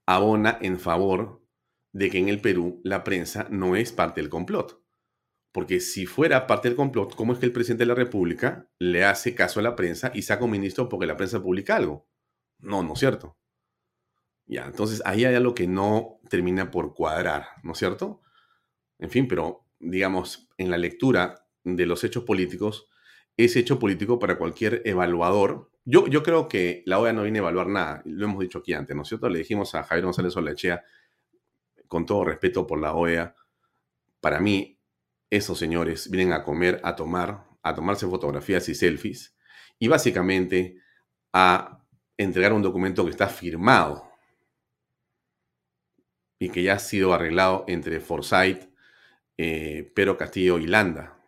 abona 0.09 0.57
en 0.63 0.81
favor 0.81 1.45
de 1.93 2.09
que 2.09 2.17
en 2.17 2.31
el 2.31 2.41
Perú 2.41 2.81
la 2.83 3.05
prensa 3.05 3.47
no 3.51 3.77
es 3.77 3.93
parte 3.93 4.23
del 4.23 4.31
complot. 4.31 4.83
Porque 5.53 5.81
si 5.81 6.07
fuera 6.07 6.47
parte 6.47 6.69
del 6.69 6.77
complot, 6.77 7.15
¿cómo 7.15 7.35
es 7.35 7.39
que 7.39 7.45
el 7.45 7.53
presidente 7.53 7.83
de 7.83 7.89
la 7.89 7.95
República 7.95 8.71
le 8.79 9.05
hace 9.05 9.35
caso 9.35 9.61
a 9.61 9.63
la 9.63 9.77
prensa 9.77 10.11
y 10.15 10.23
saca 10.23 10.47
un 10.47 10.53
ministro 10.53 10.89
porque 10.89 11.07
la 11.07 11.19
prensa 11.19 11.43
publica 11.43 11.77
algo? 11.77 12.09
No, 12.59 12.83
no 12.83 12.95
es 12.95 13.01
cierto. 13.01 13.37
Ya, 14.47 14.65
entonces 14.65 15.03
ahí 15.05 15.27
hay 15.27 15.35
algo 15.35 15.55
que 15.55 15.67
no 15.67 16.21
termina 16.31 16.71
por 16.71 16.95
cuadrar, 16.95 17.49
¿no 17.63 17.73
es 17.73 17.79
cierto? 17.79 18.23
En 18.99 19.11
fin, 19.11 19.29
pero 19.29 19.67
digamos, 19.79 20.49
en 20.57 20.71
la 20.71 20.79
lectura 20.79 21.47
de 21.65 21.85
los 21.85 22.03
hechos 22.03 22.25
políticos, 22.25 22.89
ese 23.37 23.59
hecho 23.59 23.79
político 23.79 24.19
para 24.19 24.39
cualquier 24.39 24.81
evaluador, 24.87 25.71
yo, 25.91 26.23
creo 26.23 26.49
que 26.49 26.83
la 26.85 26.99
OEA 26.99 27.15
no 27.15 27.23
viene 27.23 27.39
a 27.39 27.43
evaluar 27.43 27.67
nada, 27.67 28.03
lo 28.05 28.27
hemos 28.27 28.41
dicho 28.41 28.59
aquí 28.59 28.75
antes, 28.75 28.95
¿no 28.95 29.03
es 29.03 29.09
cierto? 29.09 29.29
Le 29.31 29.39
dijimos 29.39 29.75
a 29.75 29.83
Javier 29.83 30.05
González 30.05 30.37
Olachea, 30.37 30.85
con 31.87 32.05
todo 32.05 32.25
respeto 32.25 32.67
por 32.67 32.79
la 32.79 32.93
OEA, 32.93 33.35
para 34.21 34.39
mí, 34.39 34.79
esos 35.31 35.59
señores 35.59 36.11
vienen 36.11 36.35
a 36.35 36.45
comer, 36.45 36.79
a 36.85 36.95
tomar, 36.95 37.47
a 37.63 37.75
tomarse 37.75 38.07
fotografías 38.07 38.69
y 38.69 38.75
selfies, 38.75 39.35
y 39.79 39.89
básicamente 39.89 40.77
a 41.33 41.83
entregar 42.19 42.53
un 42.53 42.63
documento 42.63 43.05
que 43.05 43.11
está 43.11 43.29
firmado 43.29 44.11
y 46.39 46.51
que 46.51 46.63
ya 46.63 46.75
ha 46.75 46.79
sido 46.79 47.15
arreglado 47.15 47.65
entre 47.67 48.01
Forsyth, 48.01 48.69
eh, 49.39 49.91
Pero 49.95 50.19
Castillo 50.19 50.59
y 50.59 50.67
Landa. 50.67 51.19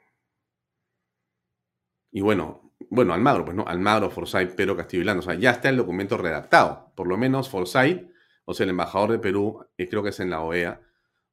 Y 2.12 2.20
bueno, 2.20 2.69
bueno, 2.90 3.14
Almagro, 3.14 3.44
pues 3.44 3.56
no, 3.56 3.64
Almagro, 3.66 4.10
Forsyth, 4.10 4.54
Pero 4.56 4.76
Castillo 4.76 5.02
y 5.02 5.06
Landa. 5.06 5.20
O 5.20 5.22
sea, 5.22 5.34
ya 5.34 5.52
está 5.52 5.68
el 5.68 5.76
documento 5.76 6.18
redactado. 6.18 6.92
Por 6.94 7.06
lo 7.06 7.16
menos 7.16 7.48
Forsyth 7.48 8.10
o 8.50 8.54
sea, 8.54 8.64
el 8.64 8.70
embajador 8.70 9.12
de 9.12 9.20
Perú, 9.20 9.64
que 9.76 9.88
creo 9.88 10.02
que 10.02 10.08
es 10.08 10.18
en 10.18 10.28
la 10.28 10.40
OEA, 10.40 10.80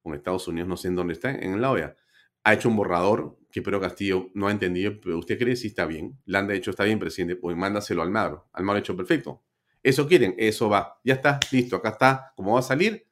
o 0.03 0.09
en 0.09 0.15
Estados 0.15 0.47
Unidos, 0.47 0.67
no 0.67 0.77
sé 0.77 0.89
en 0.89 0.95
dónde 0.95 1.13
está, 1.13 1.31
en 1.31 1.59
la 1.59 1.71
OEA, 1.71 1.95
ha 2.43 2.53
hecho 2.53 2.69
un 2.69 2.75
borrador 2.75 3.39
que 3.51 3.63
Pedro 3.63 3.81
Castillo 3.81 4.29
no 4.35 4.47
ha 4.47 4.51
entendido, 4.51 5.01
pero 5.01 5.17
usted 5.17 5.39
cree 5.39 5.55
si 5.55 5.69
está 5.69 5.87
bien. 5.87 6.19
Landa 6.25 6.53
ha 6.53 6.55
hecho 6.55 6.69
está 6.69 6.83
bien, 6.83 6.99
presidente, 6.99 7.35
pues 7.35 7.57
mándaselo 7.57 8.03
al 8.03 8.09
Almagro. 8.09 8.47
Almagro 8.53 8.77
ha 8.77 8.79
hecho 8.81 8.95
perfecto. 8.95 9.43
Eso 9.81 10.07
quieren, 10.07 10.35
eso 10.37 10.69
va. 10.69 10.99
Ya 11.03 11.15
está, 11.15 11.39
listo, 11.51 11.77
acá 11.77 11.89
está. 11.89 12.33
Como 12.35 12.53
va 12.53 12.59
a 12.59 12.61
salir, 12.61 13.07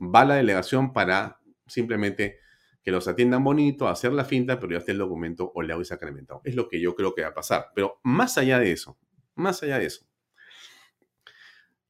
va 0.00 0.24
la 0.24 0.34
delegación 0.34 0.92
para 0.92 1.40
simplemente 1.66 2.40
que 2.84 2.90
los 2.90 3.08
atiendan 3.08 3.42
bonito, 3.42 3.88
hacer 3.88 4.12
la 4.12 4.24
finta, 4.24 4.60
pero 4.60 4.72
ya 4.72 4.78
está 4.78 4.92
el 4.92 4.98
documento 4.98 5.50
o 5.54 5.62
le 5.62 5.74
y 5.74 5.84
sacramentado. 5.84 6.42
Es 6.44 6.54
lo 6.54 6.68
que 6.68 6.80
yo 6.80 6.94
creo 6.94 7.14
que 7.14 7.22
va 7.22 7.28
a 7.28 7.34
pasar. 7.34 7.68
Pero 7.74 7.98
más 8.04 8.36
allá 8.36 8.58
de 8.58 8.72
eso, 8.72 8.98
más 9.34 9.62
allá 9.62 9.78
de 9.78 9.86
eso, 9.86 10.06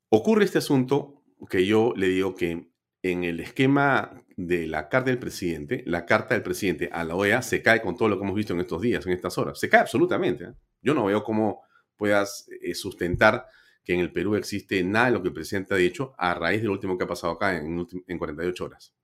ocurre 0.08 0.44
este 0.44 0.58
asunto 0.58 1.24
que 1.50 1.66
yo 1.66 1.92
le 1.96 2.06
digo 2.08 2.36
que 2.36 2.70
en 3.02 3.24
el 3.24 3.40
esquema 3.40 4.22
de 4.36 4.68
la 4.68 4.88
carta 4.88 5.10
del 5.10 5.18
presidente, 5.18 5.82
la 5.84 6.06
carta 6.06 6.34
del 6.34 6.44
presidente 6.44 6.88
a 6.92 7.02
la 7.02 7.16
OEA 7.16 7.42
se 7.42 7.60
cae 7.60 7.82
con 7.82 7.96
todo 7.96 8.08
lo 8.08 8.16
que 8.16 8.24
hemos 8.24 8.36
visto 8.36 8.54
en 8.54 8.60
estos 8.60 8.80
días, 8.80 9.04
en 9.04 9.12
estas 9.12 9.36
horas. 9.36 9.58
Se 9.58 9.68
cae 9.68 9.80
absolutamente. 9.80 10.44
¿eh? 10.44 10.52
Yo 10.80 10.94
no 10.94 11.04
veo 11.04 11.24
cómo 11.24 11.62
puedas 11.96 12.48
eh, 12.62 12.74
sustentar 12.74 13.46
que 13.84 13.94
en 13.94 14.00
el 14.00 14.12
Perú 14.12 14.36
existe 14.36 14.82
nada 14.84 15.06
de 15.06 15.12
lo 15.12 15.22
que 15.22 15.28
el 15.28 15.34
presidente 15.34 15.74
ha 15.74 15.76
dicho 15.76 16.14
a 16.16 16.34
raíz 16.34 16.62
de 16.62 16.68
lo 16.68 16.72
último 16.72 16.96
que 16.96 17.04
ha 17.04 17.08
pasado 17.08 17.34
acá 17.34 17.56
en 17.56 18.18
48 18.18 18.64
horas. 18.64 18.94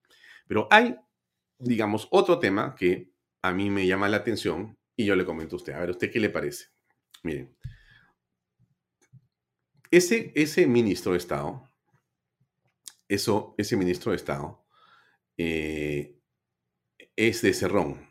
Pero 0.46 0.66
hay, 0.70 0.96
digamos, 1.60 2.08
otro 2.10 2.38
tema 2.38 2.74
que 2.74 3.12
a 3.42 3.52
mí 3.52 3.70
me 3.70 3.86
llama 3.86 4.08
la 4.08 4.18
atención 4.18 4.78
y 4.96 5.04
yo 5.04 5.16
le 5.16 5.24
comento 5.24 5.56
a 5.56 5.58
usted. 5.58 5.72
A 5.72 5.80
ver, 5.80 5.90
¿usted 5.90 6.10
qué 6.10 6.20
le 6.20 6.30
parece? 6.30 6.66
Miren, 7.22 7.56
ese, 9.90 10.32
ese 10.34 10.66
ministro 10.66 11.12
de 11.12 11.18
Estado, 11.18 11.68
eso, 13.08 13.54
ese 13.58 13.76
ministro 13.76 14.12
de 14.12 14.16
Estado 14.16 14.64
eh, 15.36 16.18
es 17.16 17.42
de 17.42 17.52
Cerrón, 17.52 18.08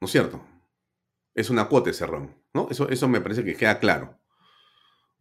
¿no 0.00 0.06
es 0.06 0.10
cierto? 0.10 0.44
Es 1.34 1.50
una 1.50 1.68
cuota 1.68 1.90
de 1.90 1.94
Cerrón, 1.94 2.42
¿no? 2.54 2.68
Eso, 2.70 2.88
eso 2.88 3.08
me 3.08 3.20
parece 3.20 3.44
que 3.44 3.56
queda 3.56 3.78
claro. 3.78 4.18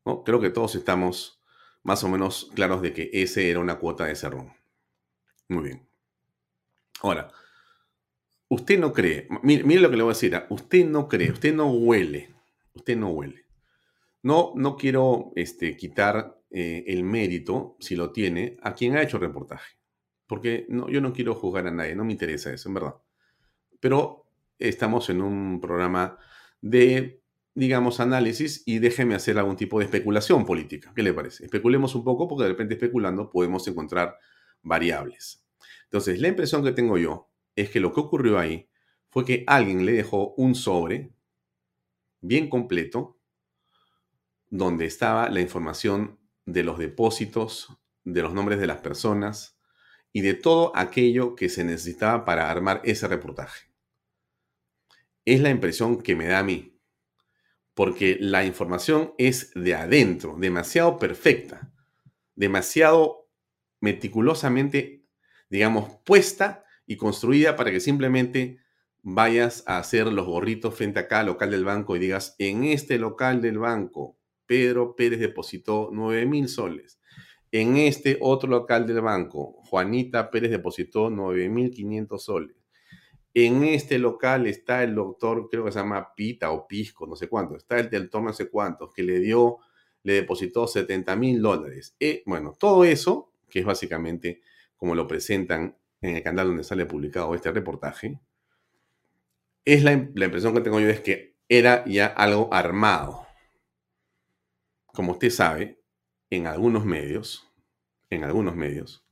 ¿no? 0.06 0.24
Creo 0.24 0.40
que 0.40 0.50
todos 0.50 0.76
estamos 0.76 1.42
más 1.84 2.04
o 2.04 2.10
menos 2.10 2.52
claros 2.56 2.82
de 2.82 2.94
que 2.94 3.10
ese 3.14 3.50
era 3.50 3.60
una 3.60 3.80
cuota 3.80 4.06
de 4.06 4.16
Cerrón. 4.16 4.54
Muy 5.48 5.64
bien. 5.64 5.90
Ahora, 7.06 7.32
usted 8.50 8.80
no 8.80 8.91
cree, 8.91 9.28
mire, 9.44 9.80
lo 9.80 9.91
que 9.91 9.96
le 9.96 10.02
voy 10.02 10.10
a 10.10 10.15
decir, 10.15 10.36
¿ah? 10.36 10.48
usted 10.50 10.88
no 10.88 11.08
cree, 11.08 11.32
usted 11.32 11.54
no 11.54 11.72
huele, 11.72 12.34
usted 12.74 12.98
no 12.98 13.10
huele. 13.10 13.46
No, 14.24 14.54
no 14.56 14.76
quiero 14.76 15.32
este, 15.36 15.78
quitar 15.78 16.41
eh, 16.49 16.84
el 16.88 17.03
mérito, 17.03 17.78
si 17.80 17.95
lo 17.95 18.12
tiene, 18.12 18.58
a 18.64 18.74
quien 18.74 18.97
ha 18.97 19.03
hecho 19.03 19.18
el 19.18 19.22
reportaje. 19.22 19.78
Porque 20.26 20.66
no, 20.68 20.89
yo 20.89 20.99
no 20.99 21.14
quiero 21.14 21.36
juzgar 21.36 21.68
a 21.68 21.72
nadie, 21.72 21.95
no 21.95 22.06
me 22.06 22.14
interesa 22.14 22.51
eso, 22.51 22.70
en 22.70 22.74
verdad. 22.74 22.95
Pero 23.80 24.26
estamos 24.58 25.12
en 25.12 25.22
un 25.22 25.62
programa 25.62 26.18
de, 26.60 27.22
digamos, 27.53 27.99
análisis 27.99 28.64
y 28.66 28.80
déjeme 28.80 29.14
hacer 29.14 29.38
algún 29.38 29.58
tipo 29.58 29.78
de 29.78 29.86
especulación 29.86 30.43
política. 30.43 30.91
¿Qué 30.95 31.03
le 31.03 31.14
parece? 31.14 31.45
Especulemos 31.45 31.93
un 31.93 32.03
poco 32.03 32.28
porque 32.28 32.45
de 32.45 32.49
repente 32.49 32.74
especulando 32.74 33.30
podemos 33.30 33.68
encontrar 33.68 34.18
variables. 34.64 35.45
Entonces, 35.96 36.20
la 36.20 36.28
impresión 36.28 36.62
que 36.62 36.74
tengo 36.74 36.98
yo 36.98 37.32
es 37.56 37.70
que 37.70 37.80
lo 37.80 37.93
que 37.93 38.02
ocurrió 38.02 38.38
ahí 38.38 38.70
fue 39.08 39.24
que 39.24 39.46
alguien 39.48 39.86
le 39.86 39.93
dejó 39.93 40.34
un 40.34 40.54
sobre 40.54 41.14
bien 42.20 42.50
completo 42.50 43.18
donde 44.50 44.88
estaba 44.88 45.30
la 45.30 45.39
información 45.39 46.20
de 46.46 46.66
los 46.66 46.80
depósitos, 46.80 47.70
de 48.04 48.22
los 48.22 48.34
nombres 48.34 48.60
de 48.60 48.68
las 48.68 48.82
personas 48.82 49.58
y 50.12 50.20
de 50.20 50.34
todo 50.34 50.74
aquello 50.76 51.34
que 51.34 51.48
se 51.48 51.64
necesitaba 51.64 52.26
para 52.26 52.52
armar 52.52 52.82
ese 52.84 53.08
reportaje. 53.08 53.70
Es 55.24 55.39
la 55.39 55.50
impresión 55.50 56.02
que 56.02 56.18
me 56.18 56.28
da 56.28 56.39
a 56.39 56.43
mí, 56.43 56.78
porque 57.74 58.18
la 58.20 58.43
información 58.43 59.14
es 59.18 59.54
de 59.54 59.76
adentro, 59.76 60.36
demasiado 60.38 61.00
perfecta, 61.00 61.72
demasiado 62.36 63.30
meticulosamente, 63.80 65.05
digamos, 65.56 65.89
puesta 66.03 66.66
y 66.86 66.97
construida 66.97 67.56
para 67.56 67.72
que 67.72 67.80
simplemente 67.80 68.60
vayas 69.03 69.64
a 69.66 69.78
hacer 69.78 70.08
los 70.08 70.26
gorritos 70.26 70.76
frente 70.76 70.99
a 70.99 71.08
cada 71.08 71.24
local 71.24 71.49
del 71.49 71.64
banco 71.64 71.95
y 71.95 71.99
digas, 71.99 72.36
en 72.39 72.66
este 72.66 72.99
local 72.99 73.41
del 73.41 73.58
banco 73.58 74.18
Pedro 74.45 74.97
Pérez 74.97 75.20
depositó 75.22 75.91
9 75.93 76.26
mil 76.26 76.49
soles. 76.49 76.99
En 77.53 77.78
este 77.78 78.18
otro 78.20 78.49
local 78.49 78.86
del 78.86 78.99
banco, 78.99 79.53
Juanita 79.70 80.30
Pérez 80.30 80.51
depositó 80.51 81.10
9 81.10 81.47
mil 81.47 81.72
500 81.72 82.22
soles. 82.22 82.58
en 83.34 83.64
este 83.64 83.97
local 83.97 84.47
está 84.47 84.84
el 84.84 84.93
doctor, 84.93 85.47
creo 85.49 85.64
que 85.64 85.72
se 85.72 85.80
llama 85.80 86.14
Pita 86.18 86.51
o 86.51 86.68
Pisco, 86.68 87.08
no 87.08 87.16
sé 87.16 87.30
cuánto, 87.30 87.56
está 87.56 87.80
el 87.80 87.89
doctor 87.89 88.24
no 88.24 88.34
sé 88.34 88.49
cuántos, 88.49 88.93
que 88.93 89.03
le 89.03 89.20
dio, 89.20 89.60
le 90.03 90.16
depositó 90.16 90.68
70 90.68 91.16
mil 91.16 91.41
dólares. 91.41 91.95
Eh, 91.97 92.24
bueno, 92.26 92.53
todo 92.60 92.84
eso, 92.84 93.32
que 93.49 93.60
es 93.60 93.66
básicamente 93.66 94.41
como 94.78 94.95
lo 94.95 95.07
presentan 95.07 95.78
en 96.01 96.17
el 96.17 96.23
canal 96.23 96.47
donde 96.47 96.63
sale 96.63 96.86
publicado 96.86 97.34
este 97.36 97.51
reportaje, 97.51 98.19
es 99.63 99.84
la, 99.84 100.09
la 100.13 100.26
impresión 100.26 100.53
que 100.53 100.61
tengo 100.61 100.80
yo 100.80 100.89
es 100.89 101.01
que 101.01 101.38
era 101.49 101.86
ya 101.86 102.07
algo 102.07 102.53
armado. 102.53 103.26
Como 104.88 105.13
usted 105.13 105.30
sabe, 105.30 105.82
en 106.30 106.47
algunos 106.47 106.86
medios, 106.86 107.51
en 108.09 108.23
algunos 108.23 108.55
medios, 108.55 109.05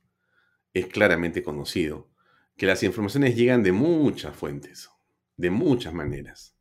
es 0.72 0.86
claramente 0.86 1.42
conocido 1.42 2.10
que 2.56 2.66
las 2.66 2.82
informaciones 2.82 3.36
llegan 3.36 3.62
de 3.62 3.72
muchas 3.72 4.34
fuentes, 4.36 4.90
de 5.36 5.50
muchas 5.50 5.92
maneras. 5.92 6.56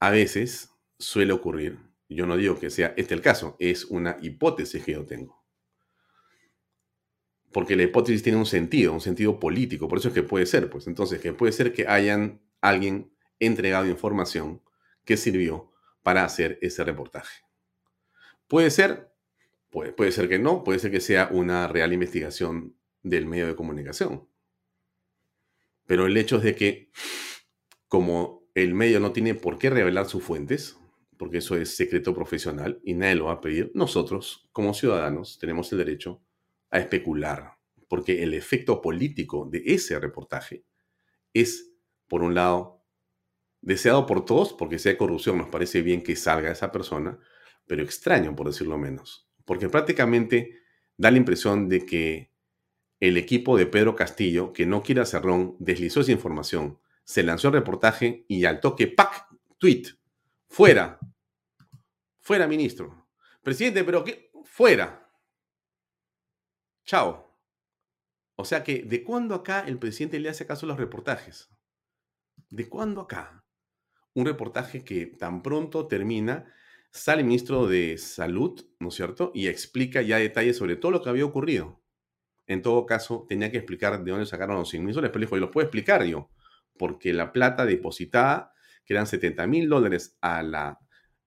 A 0.00 0.10
veces 0.10 0.70
suele 0.98 1.32
ocurrir, 1.32 1.78
yo 2.08 2.26
no 2.26 2.36
digo 2.36 2.58
que 2.58 2.70
sea 2.70 2.94
este 2.96 3.14
el 3.14 3.22
caso, 3.22 3.56
es 3.58 3.84
una 3.86 4.18
hipótesis 4.20 4.84
que 4.84 4.92
yo 4.92 5.04
tengo. 5.06 5.43
Porque 7.54 7.76
la 7.76 7.84
hipótesis 7.84 8.24
tiene 8.24 8.36
un 8.36 8.46
sentido, 8.46 8.92
un 8.92 9.00
sentido 9.00 9.38
político, 9.38 9.86
por 9.86 9.98
eso 9.98 10.08
es 10.08 10.14
que 10.14 10.24
puede 10.24 10.44
ser, 10.44 10.68
pues 10.68 10.88
entonces 10.88 11.20
que 11.20 11.32
puede 11.32 11.52
ser 11.52 11.72
que 11.72 11.86
hayan 11.86 12.40
alguien 12.60 13.12
entregado 13.38 13.86
información 13.86 14.60
que 15.04 15.16
sirvió 15.16 15.70
para 16.02 16.24
hacer 16.24 16.58
ese 16.62 16.82
reportaje. 16.82 17.44
Puede 18.48 18.72
ser, 18.72 19.08
puede, 19.70 19.92
puede 19.92 20.10
ser 20.10 20.28
que 20.28 20.40
no, 20.40 20.64
puede 20.64 20.80
ser 20.80 20.90
que 20.90 20.98
sea 20.98 21.28
una 21.30 21.68
real 21.68 21.92
investigación 21.92 22.74
del 23.04 23.26
medio 23.26 23.46
de 23.46 23.54
comunicación. 23.54 24.26
Pero 25.86 26.06
el 26.06 26.16
hecho 26.16 26.38
es 26.38 26.42
de 26.42 26.56
que, 26.56 26.90
como 27.86 28.48
el 28.56 28.74
medio 28.74 28.98
no 28.98 29.12
tiene 29.12 29.36
por 29.36 29.58
qué 29.58 29.70
revelar 29.70 30.06
sus 30.06 30.24
fuentes, 30.24 30.76
porque 31.16 31.38
eso 31.38 31.54
es 31.54 31.76
secreto 31.76 32.16
profesional 32.16 32.80
y 32.82 32.94
nadie 32.94 33.14
lo 33.14 33.26
va 33.26 33.34
a 33.34 33.40
pedir, 33.40 33.70
nosotros, 33.74 34.48
como 34.50 34.74
ciudadanos, 34.74 35.38
tenemos 35.38 35.70
el 35.70 35.78
derecho 35.78 36.20
a 36.74 36.80
especular, 36.80 37.56
porque 37.88 38.24
el 38.24 38.34
efecto 38.34 38.82
político 38.82 39.48
de 39.48 39.62
ese 39.64 40.00
reportaje 40.00 40.64
es, 41.32 41.72
por 42.08 42.24
un 42.24 42.34
lado, 42.34 42.84
deseado 43.60 44.06
por 44.06 44.24
todos, 44.24 44.52
porque 44.52 44.80
si 44.80 44.88
hay 44.88 44.96
corrupción 44.96 45.38
nos 45.38 45.48
parece 45.48 45.82
bien 45.82 46.02
que 46.02 46.16
salga 46.16 46.50
esa 46.50 46.72
persona, 46.72 47.16
pero 47.66 47.84
extraño, 47.84 48.34
por 48.34 48.48
decirlo 48.48 48.76
menos, 48.76 49.30
porque 49.44 49.68
prácticamente 49.68 50.62
da 50.96 51.12
la 51.12 51.18
impresión 51.18 51.68
de 51.68 51.86
que 51.86 52.32
el 52.98 53.18
equipo 53.18 53.56
de 53.56 53.66
Pedro 53.66 53.94
Castillo, 53.94 54.52
que 54.52 54.66
no 54.66 54.82
quiere 54.82 55.00
hacer 55.00 55.22
ron, 55.22 55.54
deslizó 55.60 56.00
esa 56.00 56.10
información, 56.10 56.80
se 57.04 57.22
lanzó 57.22 57.48
el 57.48 57.54
reportaje 57.54 58.24
y 58.26 58.46
al 58.46 58.58
toque, 58.58 58.88
¡pac! 58.88 59.28
Tweet. 59.58 59.84
Fuera. 60.48 60.98
Fuera, 62.20 62.48
ministro. 62.48 63.06
Presidente, 63.44 63.84
pero 63.84 64.02
¿qué? 64.02 64.32
Fuera. 64.44 65.03
Chao. 66.84 67.38
O 68.36 68.44
sea 68.44 68.64
que, 68.64 68.82
¿de 68.82 69.04
cuándo 69.04 69.34
acá 69.34 69.60
el 69.66 69.78
presidente 69.78 70.18
le 70.18 70.28
hace 70.28 70.46
caso 70.46 70.66
a 70.66 70.68
los 70.68 70.78
reportajes? 70.78 71.50
¿De 72.50 72.68
cuándo 72.68 73.00
acá? 73.02 73.44
Un 74.14 74.26
reportaje 74.26 74.84
que 74.84 75.06
tan 75.06 75.42
pronto 75.42 75.86
termina, 75.86 76.52
sale 76.90 77.22
el 77.22 77.28
ministro 77.28 77.66
de 77.66 77.98
Salud, 77.98 78.64
¿no 78.80 78.88
es 78.88 78.94
cierto? 78.94 79.32
Y 79.34 79.48
explica 79.48 80.02
ya 80.02 80.18
detalles 80.18 80.56
sobre 80.56 80.76
todo 80.76 80.92
lo 80.92 81.02
que 81.02 81.10
había 81.10 81.24
ocurrido 81.24 81.84
en 82.46 82.62
todo 82.62 82.84
caso, 82.86 83.24
tenía 83.28 83.50
que 83.50 83.58
explicar 83.58 84.02
de 84.02 84.10
dónde 84.10 84.26
sacaron 84.26 84.56
los 84.56 84.68
100 84.68 84.84
mil 84.84 84.94
soles, 84.94 85.10
pero 85.10 85.20
dijo, 85.20 85.36
y 85.36 85.40
lo 85.40 85.50
puedo 85.50 85.64
explicar 85.64 86.04
yo, 86.04 86.30
porque 86.76 87.12
la 87.12 87.32
plata 87.32 87.64
depositada, 87.64 88.52
que 88.84 88.94
eran 88.94 89.06
70 89.06 89.46
mil 89.46 89.68
dólares 89.68 90.18
a 90.20 90.42
la 90.42 90.78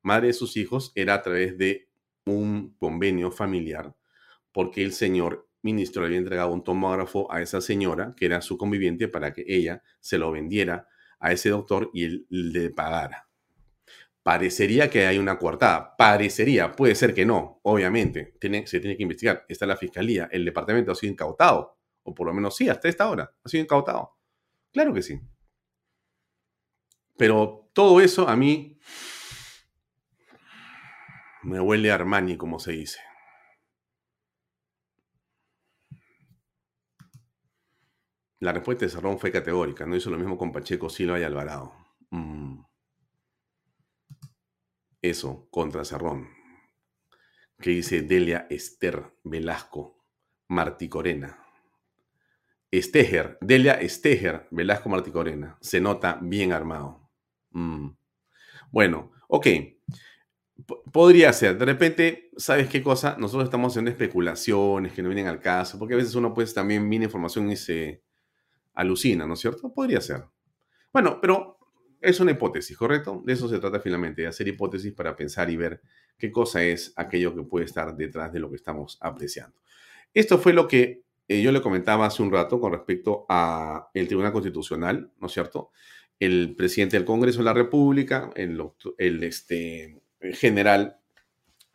madre 0.03 0.28
de 0.28 0.34
sus 0.34 0.58
hijos, 0.58 0.91
era 0.95 1.16
a 1.16 1.22
través 1.22 1.58
de 1.58 1.89
un 2.26 2.76
convenio 2.78 3.32
familiar, 3.32 3.95
porque 4.51 4.84
el 4.84 4.93
señor 4.93 5.47
ministro 5.68 6.01
le 6.01 6.07
había 6.07 6.20
entregado 6.20 6.51
un 6.51 6.63
tomógrafo 6.63 7.30
a 7.32 7.41
esa 7.41 7.59
señora, 7.59 8.13
que 8.15 8.26
era 8.26 8.41
su 8.41 8.57
conviviente, 8.57 9.09
para 9.09 9.34
que 9.34 9.43
ella 9.45 9.84
se 9.99 10.18
lo 10.18 10.32
vendiera 10.32 10.88
a 11.20 11.34
ese 11.34 11.49
doctor 11.49 11.89
y 11.93 12.05
él 12.05 12.26
le 12.30 12.70
pagara. 12.70 13.28
Parecería 14.24 14.89
que 14.89 15.05
hay 15.05 15.18
una 15.18 15.38
coartada. 15.38 15.95
Parecería, 15.97 16.72
puede 16.72 16.95
ser 16.95 17.13
que 17.13 17.26
no, 17.26 17.59
obviamente. 17.63 18.34
Se 18.65 18.80
tiene 18.80 18.97
que 18.97 19.03
investigar. 19.03 19.45
Está 19.47 19.65
la 19.65 19.78
fiscalía. 19.78 20.30
El 20.32 20.45
departamento 20.45 20.91
ha 20.91 20.95
sido 20.95 21.13
incautado. 21.13 21.78
O 22.03 22.13
por 22.13 22.28
lo 22.28 22.34
menos 22.34 22.55
sí, 22.55 22.70
hasta 22.70 22.88
esta 22.88 23.09
hora. 23.09 23.34
Ha 23.43 23.49
sido 23.49 23.63
incautado. 23.63 24.18
Claro 24.72 24.93
que 24.93 25.01
sí. 25.01 25.20
Pero 27.18 27.70
todo 27.74 27.99
eso 28.01 28.28
a 28.28 28.36
mí 28.36 28.80
me 31.43 31.59
huele 31.59 31.91
a 31.91 31.95
Armani, 31.95 32.38
como 32.38 32.59
se 32.59 32.74
dice. 32.74 32.99
La 38.40 38.54
respuesta 38.54 38.86
de 38.86 38.92
Cerrón 38.92 39.20
fue 39.20 39.32
categórica. 39.32 39.86
No 39.86 39.96
hizo 39.96 40.10
lo 40.10 40.18
mismo 40.18 40.38
con 40.38 40.52
Pacheco, 40.52 40.90
Silva 40.90 41.20
y 41.20 41.24
Alvarado. 41.24 41.74
Mm 42.12 42.62
eso 45.02 45.48
contra 45.50 45.86
Cerrón, 45.86 46.30
que 47.60 47.72
dice 47.72 48.02
Delia 48.02 48.48
Esther 48.50 49.04
Velasco 49.24 50.06
Marticorena. 50.48 51.44
Esteger, 52.70 53.38
Delia 53.42 53.74
Esteger 53.74 54.48
Velasco 54.52 54.90
Marticorena. 54.90 55.58
Se 55.62 55.80
nota 55.80 56.20
bien 56.22 56.52
armado. 56.52 57.10
Mm. 57.52 57.90
Bueno, 58.72 59.12
ok. 59.28 59.48
podría 60.92 61.32
ser. 61.34 61.58
De 61.58 61.66
repente, 61.66 62.32
¿sabes 62.36 62.68
qué 62.68 62.84
cosa? 62.84 63.16
Nosotros 63.18 63.46
estamos 63.46 63.72
haciendo 63.72 63.92
especulaciones 63.92 64.92
que 64.92 65.02
no 65.02 65.10
vienen 65.10 65.28
al 65.28 65.40
caso, 65.40 65.80
porque 65.80 65.94
a 65.94 65.98
veces 65.98 66.16
uno 66.16 66.34
pues 66.34 66.54
también 66.54 66.90
viene 66.90 67.06
información 67.06 67.50
y 67.52 67.56
se 67.56 68.04
alucina, 68.78 69.25
¿no 69.25 69.34
es 69.34 69.39
cierto? 69.39 69.73
Podría 69.73 69.99
ser. 69.99 70.23
Bueno, 70.93 71.19
pero 71.19 71.57
es 71.99 72.19
una 72.19 72.32
hipótesis, 72.32 72.78
¿correcto? 72.78 73.21
De 73.25 73.34
eso 73.34 73.49
se 73.49 73.59
trata 73.59 73.80
finalmente, 73.80 74.21
de 74.21 74.28
hacer 74.28 74.47
hipótesis 74.47 74.93
para 74.93 75.15
pensar 75.15 75.49
y 75.49 75.57
ver 75.57 75.82
qué 76.17 76.32
cosa 76.32 76.63
es 76.63 76.93
aquello 76.95 77.36
que 77.36 77.43
puede 77.43 77.65
estar 77.65 77.95
detrás 77.95 78.32
de 78.32 78.39
lo 78.39 78.49
que 78.49 78.55
estamos 78.55 78.97
apreciando. 79.01 79.57
Esto 80.13 80.38
fue 80.38 80.53
lo 80.53 80.67
que 80.67 81.01
eh, 81.28 81.41
yo 81.41 81.51
le 81.51 81.61
comentaba 81.61 82.05
hace 82.05 82.21
un 82.21 82.32
rato 82.32 82.59
con 82.59 82.71
respecto 82.71 83.25
al 83.28 83.88
Tribunal 83.93 84.32
Constitucional, 84.32 85.11
¿no 85.19 85.28
es 85.28 85.34
cierto? 85.34 85.71
El 86.19 86.55
presidente 86.55 86.97
del 86.97 87.05
Congreso 87.05 87.39
de 87.39 87.45
la 87.45 87.53
República, 87.53 88.30
el, 88.36 88.61
el 88.97 89.23
este, 89.23 90.01
general 90.34 90.97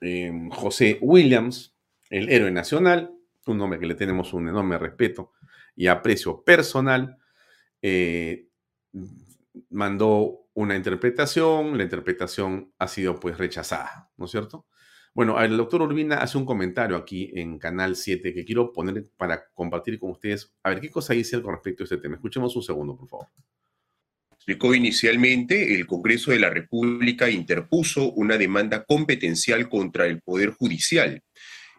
em, 0.00 0.50
José 0.50 0.98
Williams, 1.00 1.74
el 2.10 2.28
héroe 2.28 2.50
nacional, 2.50 3.12
un 3.46 3.58
nombre 3.58 3.80
que 3.80 3.86
le 3.86 3.96
tenemos 3.96 4.32
un 4.32 4.48
enorme 4.48 4.78
respeto 4.78 5.32
y 5.74 5.86
aprecio 5.86 6.42
personal, 6.44 7.18
eh, 7.80 8.48
mandó 9.70 10.48
una 10.54 10.76
interpretación, 10.76 11.76
la 11.76 11.84
interpretación 11.84 12.72
ha 12.78 12.88
sido 12.88 13.18
pues 13.18 13.38
rechazada, 13.38 14.10
¿no 14.16 14.26
es 14.26 14.30
cierto? 14.30 14.66
Bueno, 15.14 15.38
el 15.42 15.56
doctor 15.56 15.82
Urbina 15.82 16.16
hace 16.16 16.38
un 16.38 16.46
comentario 16.46 16.96
aquí 16.96 17.30
en 17.34 17.58
Canal 17.58 17.96
7 17.96 18.32
que 18.32 18.44
quiero 18.44 18.72
poner 18.72 19.08
para 19.16 19.44
compartir 19.52 19.98
con 19.98 20.10
ustedes. 20.12 20.54
A 20.62 20.70
ver, 20.70 20.80
¿qué 20.80 20.90
cosa 20.90 21.12
dice 21.12 21.42
con 21.42 21.52
respecto 21.52 21.82
a 21.82 21.84
este 21.84 21.98
tema? 21.98 22.14
Escuchemos 22.14 22.56
un 22.56 22.62
segundo, 22.62 22.96
por 22.96 23.08
favor. 23.08 23.26
Explicó 24.32 24.74
inicialmente, 24.74 25.74
el 25.74 25.86
Congreso 25.86 26.30
de 26.30 26.40
la 26.40 26.50
República 26.50 27.30
interpuso 27.30 28.10
una 28.12 28.38
demanda 28.38 28.84
competencial 28.84 29.68
contra 29.68 30.06
el 30.06 30.22
Poder 30.22 30.50
Judicial 30.50 31.22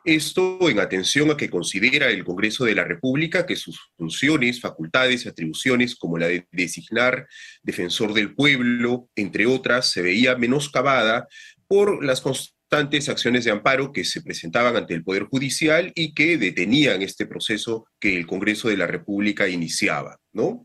esto 0.06 0.70
en 0.70 0.80
atención 0.80 1.32
a 1.32 1.38
que 1.38 1.50
considera 1.50 2.10
el 2.10 2.24
Congreso 2.24 2.66
de 2.66 2.76
la 2.76 2.84
República 2.84 3.46
que 3.46 3.56
sus 3.56 3.80
funciones, 3.98 4.60
facultades 4.60 5.26
y 5.26 5.30
atribuciones, 5.30 5.96
como 5.96 6.18
la 6.18 6.28
de 6.28 6.46
designar 6.52 7.28
defensor 7.62 8.14
del 8.14 8.36
pueblo, 8.36 9.10
entre 9.16 9.46
otras, 9.46 9.92
se 9.92 10.02
veía 10.02 10.36
menoscabada 10.36 11.28
por 11.68 12.04
las 12.04 12.22
constantes 12.22 13.08
acciones 13.08 13.46
de 13.46 13.52
amparo 13.52 13.92
que 13.92 14.04
se 14.04 14.22
presentaban 14.22 14.76
ante 14.76 14.94
el 14.94 15.04
Poder 15.04 15.24
Judicial 15.24 15.92
y 15.96 16.14
que 16.14 16.38
detenían 16.38 17.02
este 17.02 17.26
proceso 17.26 17.88
que 18.00 18.18
el 18.18 18.28
Congreso 18.28 18.68
de 18.68 18.78
la 18.78 18.88
República 18.88 19.48
iniciaba, 19.48 20.20
¿no? 20.34 20.64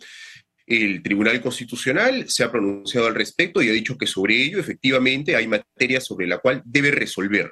El 0.67 1.03
Tribunal 1.03 1.41
Constitucional 1.41 2.29
se 2.29 2.45
ha 2.45 2.51
pronunciado 2.51 3.07
al 3.07 3.15
respecto 3.15 3.63
y 3.63 3.71
ha 3.71 3.73
dicho 3.73 3.97
que 3.97 4.07
sobre 4.07 4.43
ello 4.43 4.59
efectivamente 4.59 5.35
hay 5.35 5.47
materia 5.47 6.01
sobre 6.01 6.27
la 6.27 6.39
cual 6.39 6.63
debe 6.65 6.91
resolver 6.91 7.51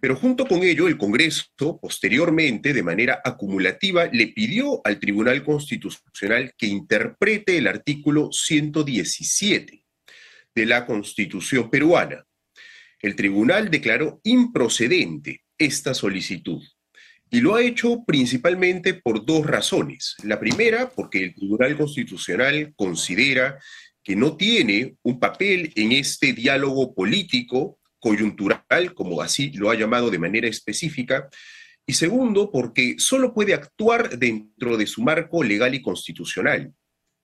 pero 0.00 0.16
junto 0.16 0.46
con 0.46 0.62
ello, 0.62 0.88
el 0.88 0.98
Congreso, 0.98 1.78
posteriormente, 1.80 2.72
de 2.72 2.82
manera 2.82 3.20
acumulativa, 3.24 4.06
le 4.06 4.28
pidió 4.28 4.80
al 4.84 5.00
Tribunal 5.00 5.42
Constitucional 5.42 6.52
que 6.56 6.66
interprete 6.66 7.56
el 7.56 7.66
artículo 7.66 8.30
117 8.30 9.82
de 10.54 10.66
la 10.66 10.86
Constitución 10.86 11.70
peruana. 11.70 12.26
El 13.00 13.14
tribunal 13.14 13.70
declaró 13.70 14.20
improcedente 14.24 15.42
esta 15.58 15.94
solicitud 15.94 16.62
Y 17.30 17.40
lo 17.40 17.54
ha 17.54 17.62
hecho 17.62 18.04
principalmente 18.06 18.94
por 18.94 19.24
dos 19.24 19.44
razones. 19.46 20.14
La 20.22 20.38
primera, 20.38 20.90
porque 20.90 21.24
el 21.24 21.34
Tribunal 21.34 21.76
Constitucional 21.76 22.72
considera 22.76 23.58
que 24.02 24.14
no 24.14 24.36
tiene 24.36 24.96
un 25.02 25.18
papel 25.18 25.72
en 25.74 25.90
este 25.92 26.32
diálogo 26.32 26.94
político 26.94 27.80
coyuntural, 28.06 28.94
como 28.94 29.20
así 29.20 29.50
lo 29.50 29.68
ha 29.68 29.74
llamado 29.74 30.10
de 30.10 30.18
manera 30.20 30.46
específica, 30.46 31.28
y 31.84 31.94
segundo, 31.94 32.52
porque 32.52 32.94
solo 32.98 33.34
puede 33.34 33.52
actuar 33.52 34.16
dentro 34.16 34.76
de 34.76 34.86
su 34.86 35.02
marco 35.02 35.42
legal 35.42 35.74
y 35.74 35.82
constitucional. 35.82 36.72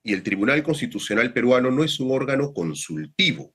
Y 0.03 0.11
el 0.11 0.23
Tribunal 0.23 0.61
Constitucional 0.61 1.31
peruano 1.31 1.71
no 1.71 1.85
es 1.85 2.01
un 2.01 2.11
órgano 2.11 2.51
consultivo, 2.51 3.53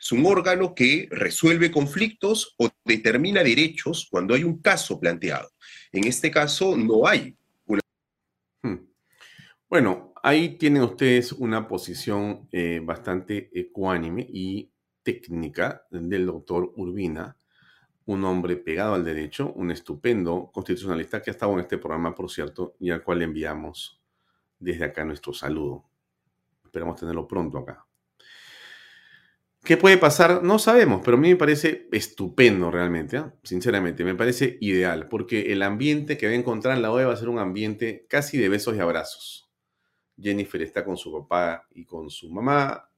es 0.00 0.10
un 0.10 0.26
órgano 0.26 0.74
que 0.74 1.06
resuelve 1.12 1.70
conflictos 1.70 2.56
o 2.58 2.68
determina 2.84 3.44
derechos 3.44 4.08
cuando 4.10 4.34
hay 4.34 4.42
un 4.42 4.60
caso 4.60 4.98
planteado. 4.98 5.48
En 5.92 6.08
este 6.08 6.32
caso 6.32 6.76
no 6.76 7.06
hay 7.06 7.36
una... 7.66 7.80
Hmm. 8.64 8.88
Bueno, 9.68 10.12
ahí 10.24 10.58
tienen 10.58 10.82
ustedes 10.82 11.30
una 11.30 11.68
posición 11.68 12.48
eh, 12.50 12.80
bastante 12.82 13.48
ecuánime 13.54 14.26
y 14.28 14.73
técnica 15.04 15.86
del 15.90 16.26
doctor 16.26 16.72
Urbina, 16.74 17.36
un 18.06 18.24
hombre 18.24 18.56
pegado 18.56 18.94
al 18.94 19.04
derecho, 19.04 19.52
un 19.52 19.70
estupendo 19.70 20.50
constitucionalista 20.52 21.22
que 21.22 21.30
ha 21.30 21.32
estado 21.32 21.52
en 21.52 21.60
este 21.60 21.78
programa, 21.78 22.14
por 22.14 22.30
cierto, 22.30 22.74
y 22.80 22.90
al 22.90 23.02
cual 23.02 23.20
le 23.20 23.24
enviamos 23.26 24.02
desde 24.58 24.84
acá 24.84 25.04
nuestro 25.04 25.32
saludo. 25.32 25.84
Esperamos 26.64 26.98
tenerlo 26.98 27.28
pronto 27.28 27.58
acá. 27.58 27.86
¿Qué 29.64 29.78
puede 29.78 29.96
pasar? 29.96 30.42
No 30.42 30.58
sabemos, 30.58 31.00
pero 31.02 31.16
a 31.16 31.20
mí 31.20 31.30
me 31.30 31.36
parece 31.36 31.88
estupendo 31.90 32.70
realmente, 32.70 33.16
¿eh? 33.16 33.24
sinceramente, 33.42 34.04
me 34.04 34.14
parece 34.14 34.58
ideal, 34.60 35.08
porque 35.08 35.52
el 35.52 35.62
ambiente 35.62 36.18
que 36.18 36.26
va 36.26 36.32
a 36.32 36.36
encontrar 36.36 36.76
en 36.76 36.82
la 36.82 36.92
OEA 36.92 37.06
va 37.06 37.14
a 37.14 37.16
ser 37.16 37.30
un 37.30 37.38
ambiente 37.38 38.06
casi 38.06 38.36
de 38.36 38.50
besos 38.50 38.76
y 38.76 38.80
abrazos. 38.80 39.50
Jennifer 40.20 40.60
está 40.60 40.84
con 40.84 40.98
su 40.98 41.10
papá 41.12 41.66
y 41.70 41.86
con 41.86 42.10
su 42.10 42.30
mamá, 42.30 42.90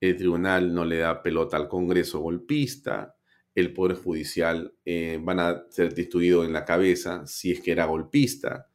el 0.00 0.16
tribunal 0.16 0.72
no 0.72 0.84
le 0.84 0.98
da 0.98 1.22
pelota 1.22 1.56
al 1.56 1.68
Congreso 1.68 2.20
golpista, 2.20 3.16
el 3.54 3.72
Poder 3.72 3.96
Judicial 3.96 4.72
eh, 4.84 5.18
van 5.20 5.40
a 5.40 5.64
ser 5.70 5.92
destruidos 5.92 6.46
en 6.46 6.52
la 6.52 6.64
cabeza 6.64 7.26
si 7.26 7.50
es 7.50 7.60
que 7.60 7.72
era 7.72 7.86
golpista. 7.86 8.68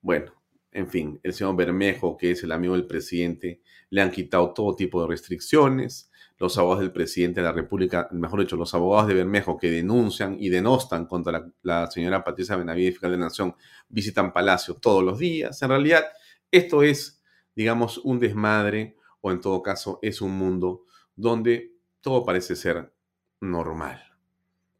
Bueno, 0.00 0.32
en 0.72 0.88
fin, 0.88 1.20
el 1.22 1.32
señor 1.32 1.56
Bermejo, 1.56 2.16
que 2.16 2.30
es 2.30 2.42
el 2.42 2.52
amigo 2.52 2.74
del 2.74 2.86
presidente, 2.86 3.60
le 3.90 4.00
han 4.00 4.10
quitado 4.10 4.54
todo 4.54 4.74
tipo 4.74 5.02
de 5.02 5.08
restricciones. 5.08 6.10
Los 6.38 6.56
abogados 6.56 6.80
del 6.80 6.92
presidente 6.92 7.40
de 7.40 7.46
la 7.46 7.52
República, 7.52 8.08
mejor 8.12 8.40
dicho, 8.40 8.56
los 8.56 8.72
abogados 8.72 9.08
de 9.08 9.14
Bermejo 9.14 9.58
que 9.58 9.70
denuncian 9.70 10.36
y 10.40 10.48
denostan 10.48 11.04
contra 11.04 11.52
la, 11.62 11.90
señora 11.90 12.24
Patricia 12.24 12.56
Benavides, 12.56 12.94
fiscal 12.94 13.10
de 13.10 13.18
la 13.18 13.24
Nación, 13.24 13.54
visitan 13.88 14.32
Palacio 14.32 14.74
todos 14.74 15.04
los 15.04 15.18
días. 15.18 15.60
En 15.60 15.68
realidad, 15.68 16.04
esto 16.50 16.82
es, 16.82 17.22
digamos, 17.54 17.98
un 17.98 18.18
desmadre 18.18 18.96
o 19.20 19.30
en 19.30 19.40
todo 19.40 19.62
caso 19.62 19.98
es 20.02 20.20
un 20.20 20.32
mundo 20.32 20.84
donde 21.16 21.74
todo 22.00 22.24
parece 22.24 22.56
ser 22.56 22.92
normal. 23.40 24.02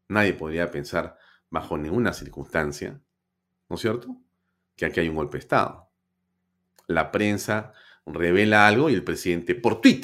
Nadie 0.07 0.33
podría 0.33 0.71
pensar 0.71 1.17
bajo 1.49 1.77
ninguna 1.77 2.13
circunstancia, 2.13 3.01
¿no 3.69 3.75
es 3.75 3.81
cierto?, 3.81 4.17
que 4.75 4.85
aquí 4.85 4.99
hay 4.99 5.09
un 5.09 5.15
golpe 5.15 5.37
de 5.37 5.41
Estado. 5.41 5.89
La 6.87 7.11
prensa 7.11 7.73
revela 8.05 8.67
algo 8.67 8.89
y 8.89 8.93
el 8.93 9.03
presidente, 9.03 9.55
por 9.55 9.79
tweet, 9.79 10.01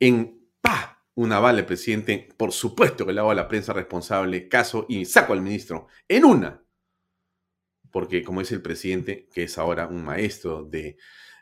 en 0.00 0.48
pa, 0.60 1.02
una 1.14 1.38
bala, 1.38 1.60
el 1.60 1.66
presidente, 1.66 2.28
por 2.36 2.52
supuesto 2.52 3.06
que 3.06 3.12
le 3.12 3.20
hago 3.20 3.30
a 3.30 3.34
la 3.34 3.48
prensa 3.48 3.72
responsable 3.72 4.48
caso 4.48 4.86
y 4.88 5.04
saco 5.04 5.32
al 5.32 5.42
ministro 5.42 5.86
en 6.08 6.24
una. 6.24 6.62
Porque, 7.90 8.22
como 8.22 8.40
dice 8.40 8.54
el 8.54 8.62
presidente, 8.62 9.28
que 9.32 9.44
es 9.44 9.58
ahora 9.58 9.86
un 9.86 10.04
maestro 10.04 10.64
de 10.64 10.96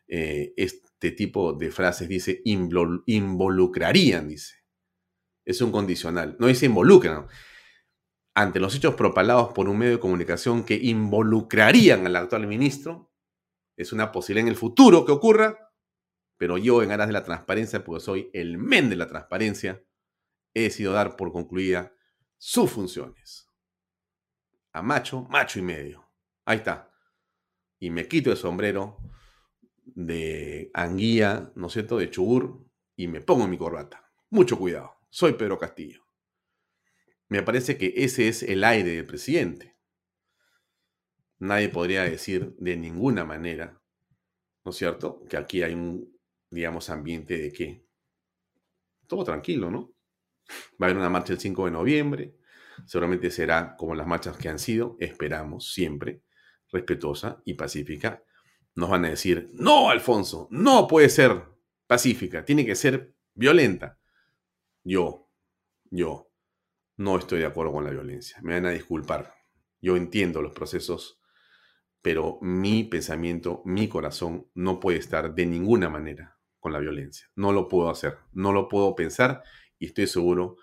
eh, 0.08 0.54
este 0.56 1.12
tipo 1.12 1.52
de 1.52 1.70
frases, 1.70 2.08
dice 2.08 2.42
involucrarían, 2.44 4.28
dice 4.28 4.58
es 5.48 5.62
un 5.62 5.72
condicional. 5.72 6.36
No 6.38 6.46
dice 6.46 6.66
involucran. 6.66 7.26
Ante 8.34 8.60
los 8.60 8.74
hechos 8.74 8.94
propalados 8.94 9.54
por 9.54 9.66
un 9.66 9.78
medio 9.78 9.92
de 9.92 9.98
comunicación 9.98 10.62
que 10.62 10.74
involucrarían 10.74 12.06
al 12.06 12.16
actual 12.16 12.46
ministro, 12.46 13.10
es 13.74 13.94
una 13.94 14.12
posibilidad 14.12 14.46
en 14.46 14.52
el 14.52 14.58
futuro 14.58 15.06
que 15.06 15.12
ocurra, 15.12 15.72
pero 16.36 16.58
yo 16.58 16.82
en 16.82 16.92
aras 16.92 17.06
de 17.06 17.14
la 17.14 17.24
transparencia, 17.24 17.82
porque 17.82 18.04
soy 18.04 18.30
el 18.34 18.58
men 18.58 18.90
de 18.90 18.96
la 18.96 19.08
transparencia, 19.08 19.82
he 20.52 20.64
decidido 20.64 20.92
dar 20.92 21.16
por 21.16 21.32
concluida 21.32 21.94
sus 22.36 22.70
funciones. 22.70 23.48
A 24.74 24.82
macho, 24.82 25.22
macho 25.30 25.58
y 25.58 25.62
medio. 25.62 26.10
Ahí 26.44 26.58
está. 26.58 26.92
Y 27.78 27.88
me 27.88 28.06
quito 28.06 28.30
el 28.30 28.36
sombrero 28.36 28.98
de 29.94 30.70
anguía, 30.74 31.52
¿no 31.54 31.66
es 31.68 31.72
cierto?, 31.72 31.98
de 31.98 32.10
chubur, 32.10 32.66
y 32.96 33.08
me 33.08 33.20
pongo 33.20 33.46
mi 33.46 33.58
corbata. 33.58 34.10
Mucho 34.30 34.58
cuidado. 34.58 34.94
Soy 35.10 35.34
Pedro 35.34 35.58
Castillo. 35.58 36.04
Me 37.28 37.42
parece 37.42 37.76
que 37.76 37.92
ese 37.96 38.28
es 38.28 38.42
el 38.42 38.64
aire 38.64 38.90
del 38.90 39.06
presidente. 39.06 39.76
Nadie 41.38 41.68
podría 41.68 42.02
decir 42.02 42.54
de 42.58 42.76
ninguna 42.76 43.24
manera, 43.24 43.80
¿no 44.64 44.70
es 44.70 44.76
cierto?, 44.76 45.24
que 45.28 45.36
aquí 45.36 45.62
hay 45.62 45.74
un, 45.74 46.18
digamos, 46.50 46.90
ambiente 46.90 47.38
de 47.38 47.52
que 47.52 47.84
todo 49.06 49.24
tranquilo, 49.24 49.70
¿no? 49.70 49.94
Va 50.80 50.86
a 50.86 50.90
haber 50.90 50.96
una 50.96 51.10
marcha 51.10 51.32
el 51.32 51.38
5 51.38 51.66
de 51.66 51.70
noviembre, 51.70 52.34
seguramente 52.86 53.30
será 53.30 53.76
como 53.76 53.94
las 53.94 54.06
marchas 54.06 54.36
que 54.36 54.48
han 54.48 54.58
sido, 54.58 54.96
esperamos 54.98 55.72
siempre, 55.72 56.22
respetuosa 56.70 57.42
y 57.44 57.54
pacífica. 57.54 58.22
Nos 58.78 58.90
van 58.90 59.06
a 59.06 59.08
decir, 59.08 59.50
no, 59.54 59.90
Alfonso, 59.90 60.46
no 60.52 60.86
puede 60.86 61.08
ser 61.08 61.42
pacífica, 61.88 62.44
tiene 62.44 62.64
que 62.64 62.76
ser 62.76 63.12
violenta. 63.34 63.98
Yo, 64.84 65.28
yo, 65.90 66.30
no 66.96 67.18
estoy 67.18 67.40
de 67.40 67.46
acuerdo 67.46 67.72
con 67.72 67.82
la 67.82 67.90
violencia. 67.90 68.38
Me 68.40 68.54
van 68.54 68.66
a 68.66 68.70
disculpar. 68.70 69.34
Yo 69.80 69.96
entiendo 69.96 70.42
los 70.42 70.52
procesos, 70.52 71.20
pero 72.02 72.38
mi 72.40 72.84
pensamiento, 72.84 73.62
mi 73.64 73.88
corazón 73.88 74.48
no 74.54 74.78
puede 74.78 74.98
estar 74.98 75.34
de 75.34 75.46
ninguna 75.46 75.88
manera 75.88 76.38
con 76.60 76.72
la 76.72 76.78
violencia. 76.78 77.26
No 77.34 77.50
lo 77.50 77.66
puedo 77.66 77.90
hacer, 77.90 78.18
no 78.30 78.52
lo 78.52 78.68
puedo 78.68 78.94
pensar 78.94 79.42
y 79.80 79.86
estoy 79.86 80.06
seguro 80.06 80.54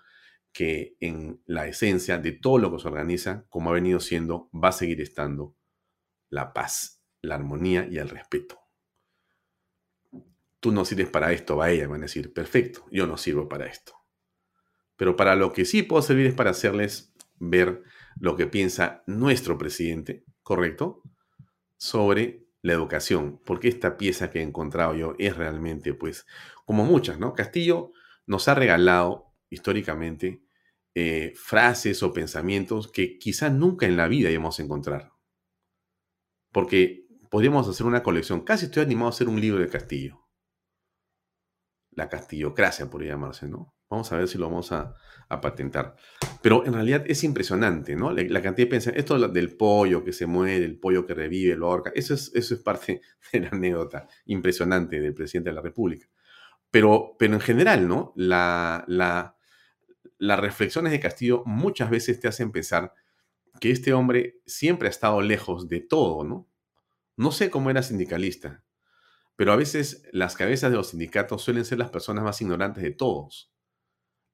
que 0.54 0.96
en 1.00 1.42
la 1.44 1.66
esencia 1.66 2.16
de 2.16 2.32
todo 2.32 2.56
lo 2.56 2.72
que 2.72 2.78
se 2.78 2.88
organiza, 2.88 3.44
como 3.50 3.68
ha 3.68 3.74
venido 3.74 4.00
siendo, 4.00 4.48
va 4.54 4.68
a 4.68 4.72
seguir 4.72 5.02
estando 5.02 5.54
la 6.30 6.54
paz, 6.54 6.95
la 7.26 7.34
armonía 7.34 7.86
y 7.90 7.98
el 7.98 8.08
respeto. 8.08 8.60
Tú 10.60 10.72
no 10.72 10.84
sirves 10.84 11.08
para 11.08 11.32
esto, 11.32 11.56
va 11.56 11.70
ella, 11.70 11.86
van 11.86 12.00
a 12.00 12.06
decir, 12.06 12.32
perfecto, 12.32 12.86
yo 12.90 13.06
no 13.06 13.16
sirvo 13.16 13.48
para 13.48 13.66
esto. 13.66 13.94
Pero 14.96 15.14
para 15.16 15.36
lo 15.36 15.52
que 15.52 15.64
sí 15.64 15.82
puedo 15.82 16.02
servir 16.02 16.26
es 16.26 16.34
para 16.34 16.50
hacerles 16.50 17.14
ver 17.38 17.82
lo 18.18 18.36
que 18.36 18.46
piensa 18.46 19.02
nuestro 19.06 19.58
presidente, 19.58 20.24
¿correcto? 20.42 21.02
Sobre 21.76 22.46
la 22.62 22.72
educación, 22.72 23.40
porque 23.44 23.68
esta 23.68 23.96
pieza 23.96 24.30
que 24.30 24.40
he 24.40 24.42
encontrado 24.42 24.94
yo 24.94 25.14
es 25.18 25.36
realmente, 25.36 25.94
pues, 25.94 26.26
como 26.64 26.84
muchas, 26.84 27.18
¿no? 27.18 27.34
Castillo 27.34 27.92
nos 28.26 28.48
ha 28.48 28.54
regalado 28.54 29.34
históricamente 29.50 30.42
eh, 30.94 31.32
frases 31.36 32.02
o 32.02 32.12
pensamientos 32.12 32.90
que 32.90 33.18
quizás 33.18 33.52
nunca 33.52 33.86
en 33.86 33.96
la 33.96 34.08
vida 34.08 34.30
íbamos 34.30 34.58
a 34.58 34.62
encontrar. 34.62 35.12
Porque 36.50 37.05
podríamos 37.30 37.68
hacer 37.68 37.86
una 37.86 38.02
colección, 38.02 38.40
casi 38.42 38.66
estoy 38.66 38.82
animado 38.82 39.08
a 39.08 39.14
hacer 39.14 39.28
un 39.28 39.40
libro 39.40 39.60
de 39.60 39.68
Castillo. 39.68 40.26
La 41.90 42.08
castillocracia, 42.08 42.90
podría 42.90 43.12
llamarse, 43.12 43.48
¿no? 43.48 43.74
Vamos 43.88 44.10
a 44.12 44.16
ver 44.16 44.26
si 44.26 44.36
lo 44.36 44.46
vamos 44.46 44.72
a, 44.72 44.94
patentar. 45.40 45.96
Pero 46.42 46.64
en 46.66 46.72
realidad 46.72 47.04
es 47.06 47.24
impresionante, 47.24 47.96
¿no? 47.96 48.12
La, 48.12 48.42
cantidad 48.42 48.66
de 48.66 48.70
pensamientos. 48.70 49.16
Esto 49.16 49.28
del 49.28 49.56
pollo 49.56 50.04
que 50.04 50.12
se 50.12 50.26
muere, 50.26 50.64
el 50.64 50.78
pollo 50.78 51.06
que 51.06 51.14
revive, 51.14 51.56
lo 51.56 51.66
ahorca. 51.66 51.90
Eso 51.94 52.14
es, 52.14 52.30
eso 52.34 52.54
es 52.54 52.60
parte 52.60 53.00
de 53.32 53.40
la 53.40 53.48
anécdota 53.48 54.06
impresionante 54.26 55.00
del 55.00 55.14
presidente 55.14 55.50
de 55.50 55.54
la 55.54 55.62
República. 55.62 56.06
Pero, 56.70 57.16
pero 57.18 57.34
en 57.34 57.40
general, 57.40 57.88
¿no? 57.88 58.12
La, 58.16 58.84
la, 58.88 59.36
las 60.18 60.40
reflexiones 60.40 60.92
de 60.92 61.00
Castillo 61.00 61.42
muchas 61.46 61.90
veces 61.90 62.20
te 62.20 62.28
hacen 62.28 62.52
pensar 62.52 62.92
que 63.60 63.70
este 63.70 63.92
hombre 63.92 64.40
siempre 64.46 64.88
ha 64.88 64.90
estado 64.90 65.20
lejos 65.22 65.68
de 65.68 65.80
todo, 65.80 66.24
¿no? 66.24 66.48
No 67.16 67.32
sé 67.32 67.50
cómo 67.50 67.70
era 67.70 67.82
sindicalista, 67.82 68.64
pero 69.36 69.52
a 69.52 69.56
veces 69.56 70.02
las 70.12 70.36
cabezas 70.36 70.70
de 70.70 70.76
los 70.76 70.90
sindicatos 70.90 71.42
suelen 71.42 71.64
ser 71.64 71.78
las 71.78 71.90
personas 71.90 72.24
más 72.24 72.40
ignorantes 72.40 72.82
de 72.82 72.92
todos 72.92 73.52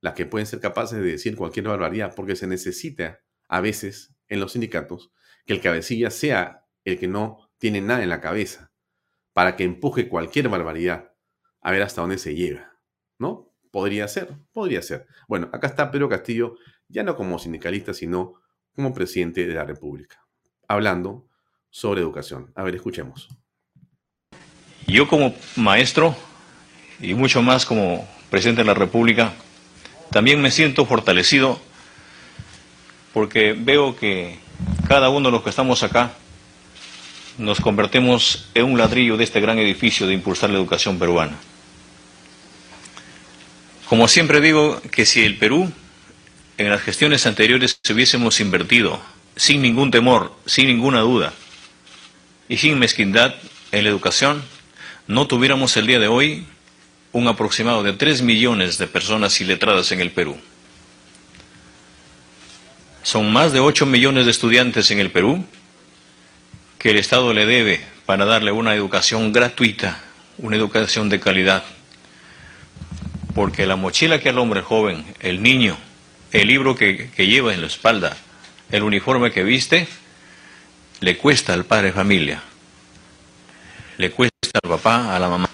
las 0.02 0.14
que 0.14 0.26
pueden 0.26 0.46
ser 0.46 0.60
capaces 0.60 0.98
de 0.98 1.12
decir 1.12 1.36
cualquier 1.36 1.68
barbaridad, 1.68 2.14
porque 2.14 2.36
se 2.36 2.46
necesita 2.46 3.20
a 3.48 3.60
veces 3.60 4.14
en 4.28 4.40
los 4.40 4.52
sindicatos 4.52 5.12
que 5.46 5.54
el 5.54 5.60
cabecilla 5.60 6.10
sea 6.10 6.66
el 6.84 6.98
que 6.98 7.08
no 7.08 7.50
tiene 7.56 7.80
nada 7.80 8.02
en 8.02 8.08
la 8.08 8.20
cabeza, 8.20 8.72
para 9.32 9.54
que 9.54 9.62
empuje 9.64 10.08
cualquier 10.08 10.48
barbaridad 10.48 11.14
a 11.60 11.70
ver 11.70 11.82
hasta 11.82 12.00
dónde 12.00 12.18
se 12.18 12.34
llega, 12.34 12.76
¿no? 13.18 13.54
Podría 13.70 14.08
ser, 14.08 14.36
podría 14.52 14.82
ser. 14.82 15.06
Bueno, 15.28 15.48
acá 15.52 15.68
está 15.68 15.90
Pedro 15.90 16.08
Castillo, 16.08 16.56
ya 16.88 17.04
no 17.04 17.16
como 17.16 17.38
sindicalista, 17.38 17.94
sino 17.94 18.34
como 18.74 18.92
presidente 18.92 19.46
de 19.46 19.54
la 19.54 19.64
República. 19.64 20.26
hablando 20.66 21.28
sobre 21.72 22.02
educación. 22.02 22.52
A 22.54 22.62
ver, 22.62 22.76
escuchemos. 22.76 23.28
Yo 24.86 25.08
como 25.08 25.34
maestro 25.56 26.14
y 27.00 27.14
mucho 27.14 27.42
más 27.42 27.64
como 27.64 28.06
presidente 28.30 28.60
de 28.60 28.66
la 28.66 28.74
República, 28.74 29.32
también 30.10 30.40
me 30.40 30.50
siento 30.50 30.84
fortalecido 30.86 31.58
porque 33.14 33.56
veo 33.58 33.96
que 33.96 34.38
cada 34.86 35.08
uno 35.08 35.28
de 35.28 35.32
los 35.32 35.42
que 35.42 35.50
estamos 35.50 35.82
acá 35.82 36.12
nos 37.38 37.60
convertimos 37.60 38.50
en 38.54 38.66
un 38.66 38.78
ladrillo 38.78 39.16
de 39.16 39.24
este 39.24 39.40
gran 39.40 39.58
edificio 39.58 40.06
de 40.06 40.14
impulsar 40.14 40.50
la 40.50 40.58
educación 40.58 40.98
peruana. 40.98 41.38
Como 43.88 44.08
siempre 44.08 44.40
digo 44.42 44.80
que 44.90 45.06
si 45.06 45.24
el 45.24 45.38
Perú 45.38 45.72
en 46.58 46.70
las 46.70 46.82
gestiones 46.82 47.26
anteriores 47.26 47.80
hubiésemos 47.90 48.40
invertido 48.40 49.00
sin 49.36 49.62
ningún 49.62 49.90
temor, 49.90 50.34
sin 50.44 50.66
ninguna 50.66 51.00
duda 51.00 51.32
y 52.48 52.56
sin 52.58 52.78
mezquindad 52.78 53.34
en 53.72 53.84
la 53.84 53.90
educación, 53.90 54.42
no 55.06 55.26
tuviéramos 55.26 55.76
el 55.76 55.86
día 55.86 55.98
de 55.98 56.08
hoy 56.08 56.46
un 57.12 57.28
aproximado 57.28 57.82
de 57.82 57.92
3 57.92 58.22
millones 58.22 58.78
de 58.78 58.86
personas 58.86 59.40
iletradas 59.40 59.92
en 59.92 60.00
el 60.00 60.10
Perú. 60.10 60.36
Son 63.02 63.32
más 63.32 63.52
de 63.52 63.60
8 63.60 63.84
millones 63.86 64.24
de 64.24 64.30
estudiantes 64.30 64.90
en 64.90 64.98
el 64.98 65.10
Perú 65.10 65.44
que 66.78 66.90
el 66.90 66.98
Estado 66.98 67.32
le 67.32 67.46
debe 67.46 67.80
para 68.06 68.24
darle 68.24 68.52
una 68.52 68.74
educación 68.74 69.32
gratuita, 69.32 70.00
una 70.38 70.56
educación 70.56 71.08
de 71.08 71.20
calidad. 71.20 71.64
Porque 73.34 73.66
la 73.66 73.76
mochila 73.76 74.20
que 74.20 74.28
al 74.28 74.38
hombre 74.38 74.62
joven, 74.62 75.04
el 75.20 75.42
niño, 75.42 75.76
el 76.32 76.48
libro 76.48 76.74
que, 76.74 77.10
que 77.14 77.26
lleva 77.26 77.54
en 77.54 77.60
la 77.60 77.66
espalda, 77.66 78.16
el 78.70 78.82
uniforme 78.82 79.32
que 79.32 79.42
viste, 79.42 79.86
le 81.02 81.18
cuesta 81.18 81.52
al 81.52 81.64
padre 81.64 81.88
de 81.88 81.92
familia, 81.92 82.40
le 83.98 84.12
cuesta 84.12 84.60
al 84.62 84.70
papá, 84.70 85.16
a 85.16 85.18
la 85.18 85.28
mamá. 85.28 85.48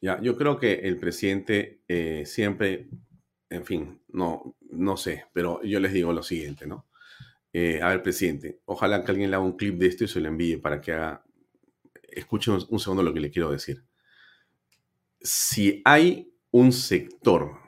Ya, 0.00 0.18
yo 0.22 0.34
creo 0.34 0.58
que 0.58 0.72
el 0.72 0.98
presidente 0.98 1.82
eh, 1.86 2.24
siempre, 2.24 2.88
en 3.50 3.66
fin, 3.66 4.02
no, 4.08 4.56
no 4.70 4.96
sé, 4.96 5.26
pero 5.34 5.62
yo 5.62 5.78
les 5.78 5.92
digo 5.92 6.10
lo 6.14 6.22
siguiente, 6.22 6.66
¿no? 6.66 6.88
Eh, 7.52 7.80
a 7.82 7.90
ver, 7.90 8.02
presidente, 8.02 8.62
ojalá 8.64 9.04
que 9.04 9.10
alguien 9.10 9.30
le 9.30 9.36
haga 9.36 9.44
un 9.44 9.58
clip 9.58 9.74
de 9.74 9.88
esto 9.88 10.04
y 10.04 10.08
se 10.08 10.20
lo 10.20 10.28
envíe 10.28 10.56
para 10.56 10.80
que 10.80 10.92
haga, 10.92 11.22
escuche 12.02 12.50
un, 12.50 12.64
un 12.70 12.80
segundo 12.80 13.02
lo 13.02 13.12
que 13.12 13.20
le 13.20 13.30
quiero 13.30 13.50
decir. 13.50 13.84
Si 15.20 15.82
hay 15.84 16.34
un 16.50 16.72
sector 16.72 17.58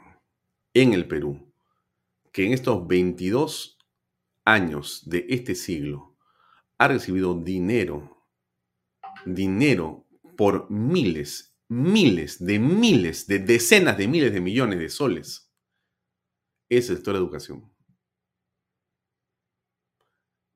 en 0.73 0.95
el 0.95 1.07
Perú 1.07 1.53
que 2.33 2.47
en 2.47 2.55
estos 2.55 2.87
22 2.87 3.79
años 4.47 5.03
de 5.07 5.27
este 5.29 5.55
siglo 5.55 6.14
ha 6.79 6.89
recibido 6.89 7.35
dinero, 7.35 8.25
dinero 9.27 10.07
por 10.37 10.71
miles 10.71 11.55
miles 11.69 12.45
de 12.45 12.59
miles, 12.59 13.27
de 13.27 13.39
decenas 13.39 13.97
de 13.97 14.09
miles 14.09 14.33
de 14.33 14.41
millones 14.41 14.79
de 14.79 14.89
soles 14.89 15.51
es 16.69 16.89
el 16.89 16.97
sector 16.97 17.15
de 17.15 17.21
educación. 17.21 17.71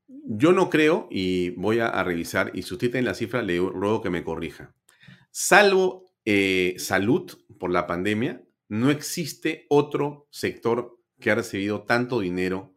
Yo 0.06 0.52
no 0.52 0.68
creo, 0.68 1.08
y 1.10 1.50
voy 1.50 1.80
a, 1.80 2.02
revisar, 2.02 2.50
y 2.54 2.62
si 2.62 2.74
usted 2.74 2.90
tiene 2.90 3.06
la 3.06 3.14
cifra, 3.14 3.42
le 3.42 3.58
ruego 3.58 4.02
que 4.02 4.10
me 4.10 4.24
corrija. 4.24 4.74
Salvo 5.30 6.12
eh, 6.24 6.74
salud 6.78 7.32
por 7.58 7.70
la 7.70 7.86
pandemia, 7.86 8.44
no 8.68 8.90
existe 8.90 9.66
otro 9.70 10.28
sector 10.30 10.98
que 11.18 11.30
ha 11.30 11.34
recibido 11.34 11.84
tanto 11.84 12.20
dinero 12.20 12.74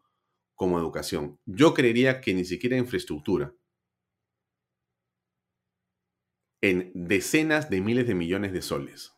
como 0.62 0.78
educación. 0.78 1.40
Yo 1.48 1.74
creería 1.74 2.22
que 2.22 2.36
ni 2.36 2.46
siquiera 2.46 2.78
infraestructura 2.78 3.52
en 6.62 6.92
decenas 6.94 7.72
de 7.72 7.82
miles 7.82 8.06
de 8.06 8.14
millones 8.14 8.54
de 8.54 8.62
soles. 8.62 9.12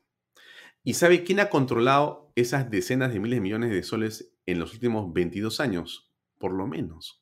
¿Y 0.85 0.93
sabe 0.93 1.25
quién 1.25 1.41
ha 1.41 1.49
controlado 1.49 2.31
esas 2.37 2.71
decenas 2.71 3.11
de 3.11 3.19
miles 3.19 3.35
de 3.35 3.41
millones 3.41 3.71
de 3.71 3.83
soles 3.83 4.33
en 4.45 4.57
los 4.57 4.71
últimos 4.71 5.11
22 5.11 5.59
años? 5.59 6.13
Por 6.39 6.53
lo 6.53 6.65
menos. 6.65 7.21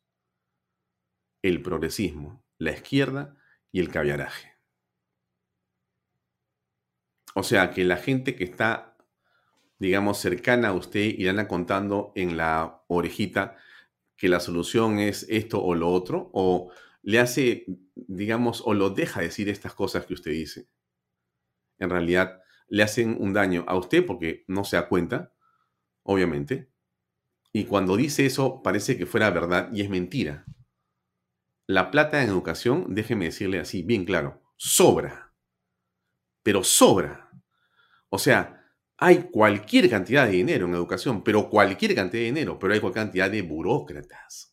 El 1.42 1.64
progresismo, 1.64 2.46
la 2.60 2.74
izquierda 2.74 3.36
y 3.72 3.80
el 3.80 3.90
caviaraje. 3.90 4.52
O 7.34 7.42
sea 7.42 7.72
que 7.72 7.86
la 7.86 7.98
gente 7.98 8.36
que 8.36 8.44
está, 8.44 8.96
digamos, 9.80 10.20
cercana 10.20 10.68
a 10.68 10.74
usted 10.74 11.06
y 11.18 11.26
contando 11.48 12.12
en 12.14 12.38
la 12.38 12.84
orejita 12.88 13.58
que 14.22 14.30
la 14.30 14.40
solución 14.40 15.00
es 15.00 15.26
esto 15.30 15.64
o 15.64 15.74
lo 15.74 15.90
otro, 15.90 16.30
o 16.32 16.72
le 17.02 17.20
hace, 17.20 17.66
digamos, 17.96 18.62
o 18.64 18.76
lo 18.76 18.92
deja 18.92 19.20
decir 19.20 19.50
estas 19.50 19.74
cosas 19.74 20.06
que 20.06 20.14
usted 20.14 20.30
dice. 20.30 20.70
En 21.80 21.90
realidad, 21.90 22.40
le 22.68 22.84
hacen 22.84 23.18
un 23.20 23.34
daño 23.34 23.66
a 23.68 23.76
usted 23.76 24.06
porque 24.06 24.46
no 24.48 24.64
se 24.64 24.76
da 24.76 24.88
cuenta, 24.88 25.34
obviamente. 26.04 26.72
Y 27.52 27.64
cuando 27.64 27.98
dice 27.98 28.28
eso, 28.28 28.62
parece 28.62 28.96
que 28.96 29.08
fuera 29.08 29.32
verdad 29.32 29.72
y 29.74 29.82
es 29.82 29.90
mentira. 29.90 30.46
La 31.66 31.90
plata 31.90 32.22
en 32.22 32.30
educación, 32.30 32.94
déjeme 32.94 33.26
decirle 33.26 33.60
así, 33.60 33.82
bien 33.82 34.06
claro, 34.06 34.44
sobra. 34.56 35.34
Pero 36.44 36.64
sobra. 36.64 37.32
O 38.10 38.20
sea, 38.20 38.61
hay 39.02 39.24
cualquier 39.32 39.90
cantidad 39.90 40.26
de 40.26 40.34
dinero 40.34 40.68
en 40.68 40.76
educación, 40.76 41.24
pero 41.24 41.50
cualquier 41.50 41.96
cantidad 41.96 42.22
de 42.22 42.28
dinero, 42.28 42.58
pero 42.58 42.74
hay 42.74 42.80
cualquier 42.80 43.06
cantidad 43.06 43.30
de 43.30 43.42
burócratas 43.42 44.52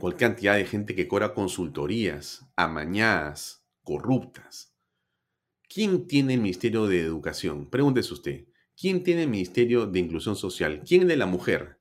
cualquier 0.00 0.30
cantidad 0.30 0.56
de 0.56 0.64
gente 0.64 0.94
que 0.96 1.06
cobra 1.06 1.34
consultorías, 1.34 2.50
amañadas, 2.56 3.64
corruptas. 3.84 4.74
¿Quién 5.68 6.08
tiene 6.08 6.34
el 6.34 6.40
Ministerio 6.40 6.86
de 6.86 7.00
Educación? 7.00 7.70
Pregúntese 7.70 8.14
usted. 8.14 8.46
¿Quién 8.76 9.04
tiene 9.04 9.24
el 9.24 9.28
Ministerio 9.28 9.86
de 9.86 10.00
Inclusión 10.00 10.34
Social? 10.34 10.82
¿Quién 10.86 11.06
de 11.06 11.16
la 11.16 11.26
mujer? 11.26 11.78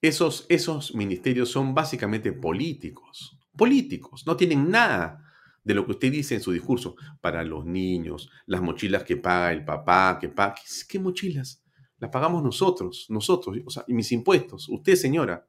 Esos, 0.00 0.46
esos 0.48 0.94
ministerios 0.94 1.50
son 1.50 1.74
básicamente 1.74 2.32
políticos. 2.32 3.38
Políticos. 3.56 4.24
No 4.26 4.36
tienen 4.36 4.70
nada 4.70 5.31
de 5.64 5.74
lo 5.74 5.84
que 5.84 5.92
usted 5.92 6.12
dice 6.12 6.34
en 6.34 6.40
su 6.40 6.52
discurso. 6.52 6.96
Para 7.20 7.44
los 7.44 7.64
niños, 7.64 8.30
las 8.46 8.62
mochilas 8.62 9.04
que 9.04 9.16
paga 9.16 9.52
el 9.52 9.64
papá, 9.64 10.18
que 10.20 10.28
paga. 10.28 10.54
¿Qué, 10.88 10.98
mochilas? 10.98 11.62
Las 11.98 12.10
pagamos 12.10 12.42
nosotros, 12.42 13.06
nosotros, 13.08 13.56
o 13.64 13.70
sea, 13.70 13.84
y 13.86 13.94
mis 13.94 14.10
impuestos. 14.12 14.68
Usted, 14.68 14.96
señora, 14.96 15.46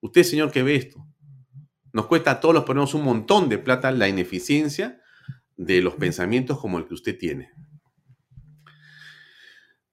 Usted, 0.00 0.22
señor, 0.22 0.52
que 0.52 0.62
ve 0.62 0.76
esto. 0.76 1.06
Nos 1.92 2.06
cuesta 2.06 2.32
a 2.32 2.40
todos 2.40 2.54
los 2.54 2.64
ponemos 2.64 2.94
un 2.94 3.02
montón 3.02 3.48
de 3.48 3.58
plata 3.58 3.90
la 3.90 4.08
ineficiencia 4.08 5.00
de 5.56 5.80
los 5.80 5.94
pensamientos 5.94 6.60
como 6.60 6.78
el 6.78 6.86
que 6.86 6.94
usted 6.94 7.18
tiene. 7.18 7.50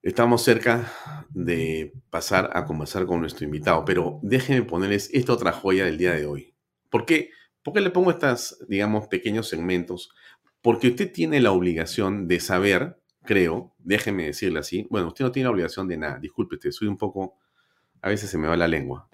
Estamos 0.02 0.44
cerca 0.44 0.92
de 1.30 1.94
pasar 2.10 2.52
a 2.54 2.66
conversar 2.66 3.06
con 3.06 3.22
nuestro 3.22 3.46
invitado, 3.46 3.86
pero 3.86 4.20
déjenme 4.22 4.64
ponerles 4.64 5.10
esta 5.14 5.32
otra 5.32 5.54
joya 5.54 5.86
del 5.86 5.98
día 5.98 6.14
de 6.14 6.26
hoy. 6.26 6.54
¿Por 6.90 7.06
qué? 7.06 7.30
¿Por 7.64 7.74
qué 7.74 7.82
le 7.82 7.90
pongo 7.90 8.12
estos, 8.12 8.58
digamos, 8.68 9.08
pequeños 9.08 9.48
segmentos? 9.48 10.12
Porque 10.62 10.90
usted 10.90 11.12
tiene 11.12 11.40
la 11.40 11.52
obligación 11.52 12.28
de 12.28 12.40
saber, 12.40 13.02
creo, 13.24 13.74
déjeme 13.80 14.26
decirle 14.26 14.60
así, 14.60 14.86
bueno, 14.90 15.08
usted 15.08 15.26
no 15.26 15.32
tiene 15.32 15.46
la 15.46 15.52
obligación 15.52 15.88
de 15.88 15.98
nada, 15.98 16.20
disculpe, 16.20 16.58
soy 16.72 16.88
un 16.88 16.98
poco, 16.98 17.38
a 18.02 18.10
veces 18.10 18.30
se 18.30 18.38
me 18.38 18.48
va 18.48 18.58
la 18.58 18.68
lengua. 18.68 19.10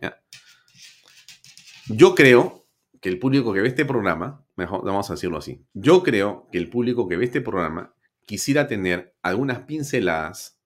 Yo 1.88 2.16
creo 2.16 2.68
que 3.02 3.10
el 3.10 3.20
público 3.20 3.54
que 3.54 3.62
ve 3.62 3.68
este 3.68 3.86
programa, 3.86 4.45
mejor, 4.56 4.84
vamos 4.84 5.10
a 5.10 5.14
decirlo 5.14 5.38
así, 5.38 5.64
yo 5.74 6.04
creo 6.04 6.47
que 6.52 6.58
el 6.58 6.70
público 6.70 7.08
que 7.08 7.18
ve 7.18 7.26
este 7.26 7.41
programa 7.41 7.93
quisiera 8.26 8.68
tener 8.68 9.16
algunas 9.22 9.62
pinceladas 9.62 10.60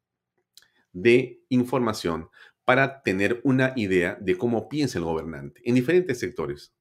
de 0.92 1.44
información 1.50 2.30
para 2.66 3.02
tener 3.04 3.42
una 3.44 3.74
idea 3.76 4.18
de 4.20 4.38
cómo 4.38 4.70
piensa 4.70 5.00
el 5.00 5.06
gobernante 5.06 5.62
en 5.66 5.76
diferentes 5.76 6.20
sectores. 6.20 6.74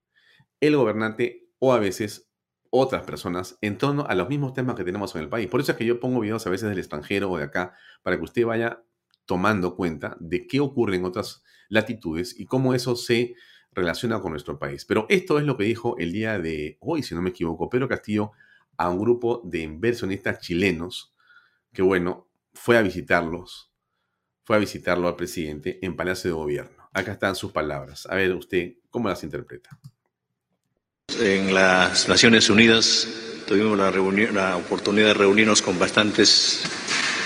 El 0.63 0.77
gobernante 0.77 1.51
o 1.59 1.73
a 1.73 1.81
veces 1.81 2.31
otras 2.71 3.03
personas 3.03 3.59
en 3.63 3.79
torno 3.79 4.07
a 4.07 4.15
los 4.15 4.29
mismos 4.29 4.55
temas 4.55 4.77
que 4.77 4.85
tenemos 4.85 5.13
en 5.17 5.23
el 5.23 5.29
país. 5.29 5.49
Por 5.49 5.61
eso 5.61 5.73
es 5.73 5.79
que 5.79 5.85
yo 5.85 5.99
pongo 5.99 6.21
videos 6.21 6.47
a 6.47 6.51
veces 6.51 6.69
del 6.69 6.79
extranjero 6.79 7.33
o 7.33 7.37
de 7.37 7.43
acá 7.43 7.75
para 8.05 8.17
que 8.17 8.23
usted 8.23 8.47
vaya 8.47 8.81
tomando 9.27 9.75
cuenta 9.75 10.17
de 10.21 10.47
qué 10.47 10.61
ocurre 10.61 10.95
en 10.95 11.05
otras 11.05 11.43
latitudes 11.69 12.39
y 12.39 12.47
cómo 12.47 12.75
eso 12.75 12.95
se 12.95 13.35
relaciona 13.73 14.21
con 14.21 14.31
nuestro 14.31 14.61
país. 14.61 14.85
Pero 14.85 15.07
esto 15.09 15.41
es 15.41 15.45
lo 15.45 15.57
que 15.57 15.65
dijo 15.65 15.99
el 15.99 16.13
día 16.13 16.39
de 16.39 16.79
hoy, 16.81 17.03
si 17.03 17.17
no 17.17 17.23
me 17.23 17.31
equivoco, 17.31 17.69
Pedro 17.69 17.89
Castillo 17.89 18.31
a 18.77 18.89
un 18.89 19.01
grupo 19.01 19.43
de 19.45 19.63
inversionistas 19.63 20.39
chilenos 20.39 21.13
que, 21.73 21.83
bueno, 21.83 22.29
fue 22.55 22.79
a 22.79 22.83
visitarlos, 22.83 23.75
fue 24.45 24.55
a 24.55 24.61
visitarlo 24.61 25.09
al 25.09 25.17
presidente 25.17 25.85
en 25.85 25.97
Palacio 25.97 26.31
de 26.31 26.37
Gobierno. 26.37 26.89
Acá 26.93 27.13
están 27.13 27.35
sus 27.35 27.51
palabras. 27.51 28.07
A 28.07 28.15
ver 28.15 28.33
usted, 28.37 28.75
¿cómo 28.91 29.09
las 29.09 29.25
interpreta? 29.25 29.81
En 31.21 31.53
las 31.55 32.09
Naciones 32.09 32.49
Unidas 32.49 33.07
tuvimos 33.47 33.77
la, 33.77 33.91
la 34.33 34.57
oportunidad 34.57 35.09
de 35.09 35.15
reunirnos 35.15 35.61
con 35.61 35.79
bastantes 35.79 36.63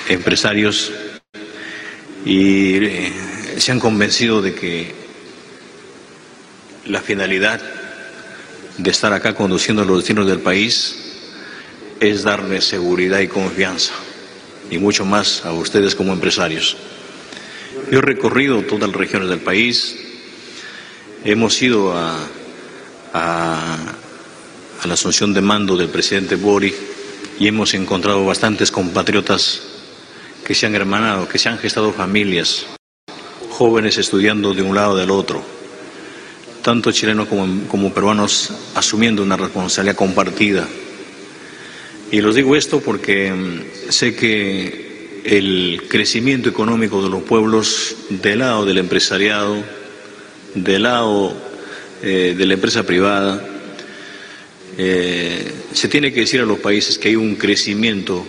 empresarios 0.08 0.92
y 2.24 2.84
eh, 2.84 3.12
se 3.58 3.72
han 3.72 3.78
convencido 3.78 4.42
de 4.42 4.54
que 4.54 4.94
la 6.86 7.00
finalidad 7.00 7.60
de 8.78 8.90
estar 8.90 9.12
acá 9.12 9.34
conduciendo 9.34 9.84
los 9.84 9.98
destinos 9.98 10.26
del 10.26 10.40
país 10.40 10.96
es 12.00 12.22
darle 12.22 12.60
seguridad 12.60 13.20
y 13.20 13.28
confianza, 13.28 13.92
y 14.70 14.78
mucho 14.78 15.04
más 15.04 15.44
a 15.44 15.52
ustedes 15.52 15.94
como 15.94 16.12
empresarios. 16.12 16.76
Yo 17.90 17.98
he 17.98 18.02
recorrido 18.02 18.62
todas 18.62 18.88
las 18.88 18.96
regiones 18.96 19.28
del 19.28 19.40
país, 19.40 19.96
hemos 21.24 21.60
ido 21.62 21.96
a, 21.96 22.18
a, 23.16 23.76
la 24.86 24.94
asunción 24.94 25.34
de 25.34 25.40
mando 25.40 25.76
del 25.76 25.88
presidente 25.88 26.36
Boric 26.36 26.74
y 27.40 27.48
hemos 27.48 27.74
encontrado 27.74 28.24
bastantes 28.24 28.70
compatriotas 28.70 29.62
que 30.44 30.54
se 30.54 30.66
han 30.66 30.74
hermanado, 30.74 31.28
que 31.28 31.38
se 31.38 31.48
han 31.48 31.58
gestado 31.58 31.92
familias, 31.92 32.66
jóvenes 33.50 33.98
estudiando 33.98 34.54
de 34.54 34.62
un 34.62 34.76
lado 34.76 34.96
del 34.96 35.10
otro, 35.10 35.42
tanto 36.62 36.92
chilenos 36.92 37.26
como, 37.26 37.66
como 37.68 37.92
peruanos 37.92 38.52
asumiendo 38.74 39.22
una 39.22 39.36
responsabilidad 39.36 39.96
compartida. 39.96 40.68
Y 42.12 42.20
los 42.20 42.36
digo 42.36 42.54
esto 42.54 42.80
porque 42.80 43.32
mm, 43.32 43.90
sé 43.90 44.14
que 44.14 45.22
el 45.24 45.82
crecimiento 45.88 46.48
económico 46.48 47.02
de 47.02 47.10
los 47.10 47.22
pueblos 47.22 47.96
del 48.08 48.38
lado 48.38 48.64
del 48.64 48.78
empresariado, 48.78 49.56
del 50.54 50.84
lado 50.84 51.45
eh, 52.02 52.34
de 52.36 52.46
la 52.46 52.54
empresa 52.54 52.84
privada, 52.84 53.42
eh, 54.78 55.52
se 55.72 55.88
tiene 55.88 56.12
que 56.12 56.20
decir 56.20 56.40
a 56.40 56.44
los 56.44 56.58
países 56.58 56.98
que 56.98 57.08
hay 57.08 57.16
un 57.16 57.36
crecimiento 57.36 58.26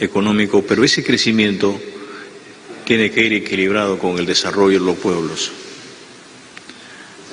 económico, 0.00 0.64
pero 0.66 0.84
ese 0.84 1.04
crecimiento 1.04 1.78
tiene 2.84 3.10
que 3.10 3.24
ir 3.24 3.32
equilibrado 3.34 3.98
con 3.98 4.18
el 4.18 4.26
desarrollo 4.26 4.80
de 4.80 4.86
los 4.86 4.96
pueblos. 4.96 5.52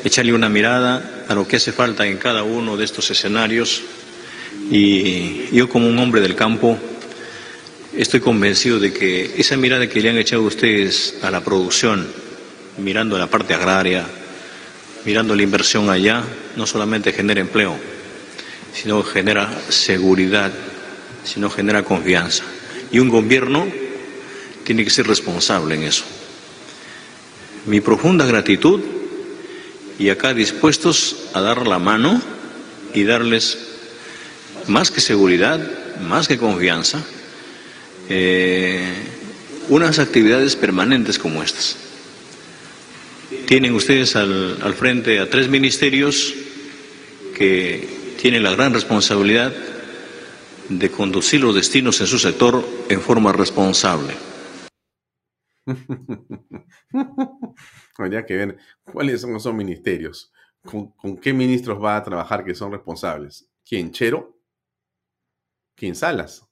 Echarle 0.04 0.34
una 0.34 0.50
mirada 0.50 1.26
a 1.28 1.36
lo 1.36 1.48
que 1.48 1.58
hace 1.58 1.72
falta 1.72 2.08
en 2.08 2.18
cada 2.18 2.44
uno 2.44 2.76
de 2.76 2.86
estos 2.86 3.10
escenarios 3.12 3.82
y 4.70 5.46
yo 5.52 5.70
como 5.70 5.88
un 5.88 5.98
hombre 6.00 6.22
del 6.22 6.36
campo 6.36 6.78
estoy 7.96 8.20
convencido 8.20 8.80
de 8.80 8.94
que 8.94 9.36
esa 9.38 9.58
mirada 9.58 9.88
que 9.88 10.02
le 10.02 10.10
han 10.10 10.18
echado 10.18 10.44
ustedes 10.44 11.16
a 11.22 11.32
la 11.32 11.42
producción, 11.42 12.08
mirando 12.78 13.18
la 13.18 13.28
parte 13.28 13.54
agraria, 13.54 14.06
mirando 15.06 15.36
la 15.36 15.44
inversión 15.44 15.90
allá, 15.90 16.24
no 16.56 16.66
solamente 16.66 17.14
genera 17.14 17.42
empleo, 17.42 17.76
sino 18.74 19.04
genera 19.04 19.50
seguridad, 19.70 20.52
sino 21.24 21.50
genera 21.50 21.84
confianza. 21.84 22.44
Y 22.92 23.00
un 23.00 23.10
gobierno 23.10 23.68
tiene 24.64 24.84
que 24.84 24.90
ser 24.90 25.08
responsable 25.08 25.76
en 25.76 25.84
eso. 25.84 26.04
Mi 27.66 27.82
profunda 27.82 28.26
gratitud 28.26 28.82
y 30.00 30.10
acá 30.10 30.34
dispuestos 30.34 31.16
a 31.34 31.42
dar 31.42 31.68
la 31.68 31.80
mano 31.80 32.22
y 32.94 33.04
darles 33.04 33.58
más 34.68 34.92
que 34.92 35.02
seguridad, 35.02 35.60
más 36.02 36.28
que 36.28 36.38
confianza, 36.38 37.04
eh, 38.10 38.84
unas 39.70 40.00
actividades 40.00 40.56
permanentes 40.56 41.20
como 41.20 41.44
estas. 41.44 41.78
Tienen 43.52 43.74
ustedes 43.74 44.16
al, 44.16 44.62
al 44.62 44.74
frente 44.76 45.20
a 45.20 45.30
tres 45.30 45.50
ministerios 45.50 46.34
que 47.36 48.16
tienen 48.18 48.44
la 48.44 48.52
gran 48.52 48.74
responsabilidad 48.74 49.52
de 50.70 50.90
conducir 50.90 51.42
los 51.42 51.54
destinos 51.54 52.00
en 52.00 52.08
su 52.08 52.18
sector 52.18 52.64
en 52.88 53.02
forma 53.02 53.34
responsable. 53.34 54.14
Habría 57.98 58.26
que 58.26 58.38
ver 58.38 58.58
cuáles 58.86 59.20
son 59.20 59.36
esos 59.36 59.54
ministerios. 59.54 60.32
¿Con, 60.64 60.94
¿Con, 60.94 61.18
qué 61.18 61.34
ministros 61.34 61.84
va 61.84 61.98
a 61.98 62.04
trabajar 62.04 62.46
que 62.46 62.56
son 62.56 62.72
responsables? 62.72 63.52
¿Quién? 63.68 63.92
¿Chero? 63.92 64.40
¿Quién? 65.76 65.94
Salas? 65.94 66.48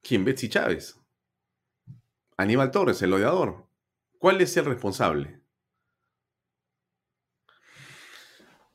¿Quién? 0.00 0.24
Betsy 0.24 0.48
Chávez? 0.48 0.98
Aníbal 2.38 2.70
Torres, 2.70 3.02
el 3.02 3.12
odiador. 3.12 3.66
¿Cuál 4.18 4.40
es 4.40 4.56
el 4.56 4.64
responsable? 4.64 5.41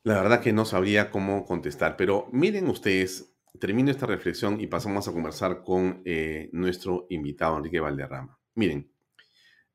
La 0.07 0.21
verdad 0.21 0.39
que 0.39 0.53
no 0.53 0.63
sabría 0.63 1.11
cómo 1.11 1.43
contestar, 1.43 1.97
pero 1.97 2.29
miren 2.31 2.69
ustedes, 2.69 3.35
termino 3.59 3.91
esta 3.91 4.05
reflexión 4.05 4.61
y 4.61 4.67
pasamos 4.67 5.05
a 5.05 5.11
conversar 5.11 5.63
con 5.63 6.01
eh, 6.05 6.49
nuestro 6.53 7.07
invitado, 7.09 7.57
Enrique 7.57 7.81
Valderrama. 7.81 8.39
Miren, 8.55 8.89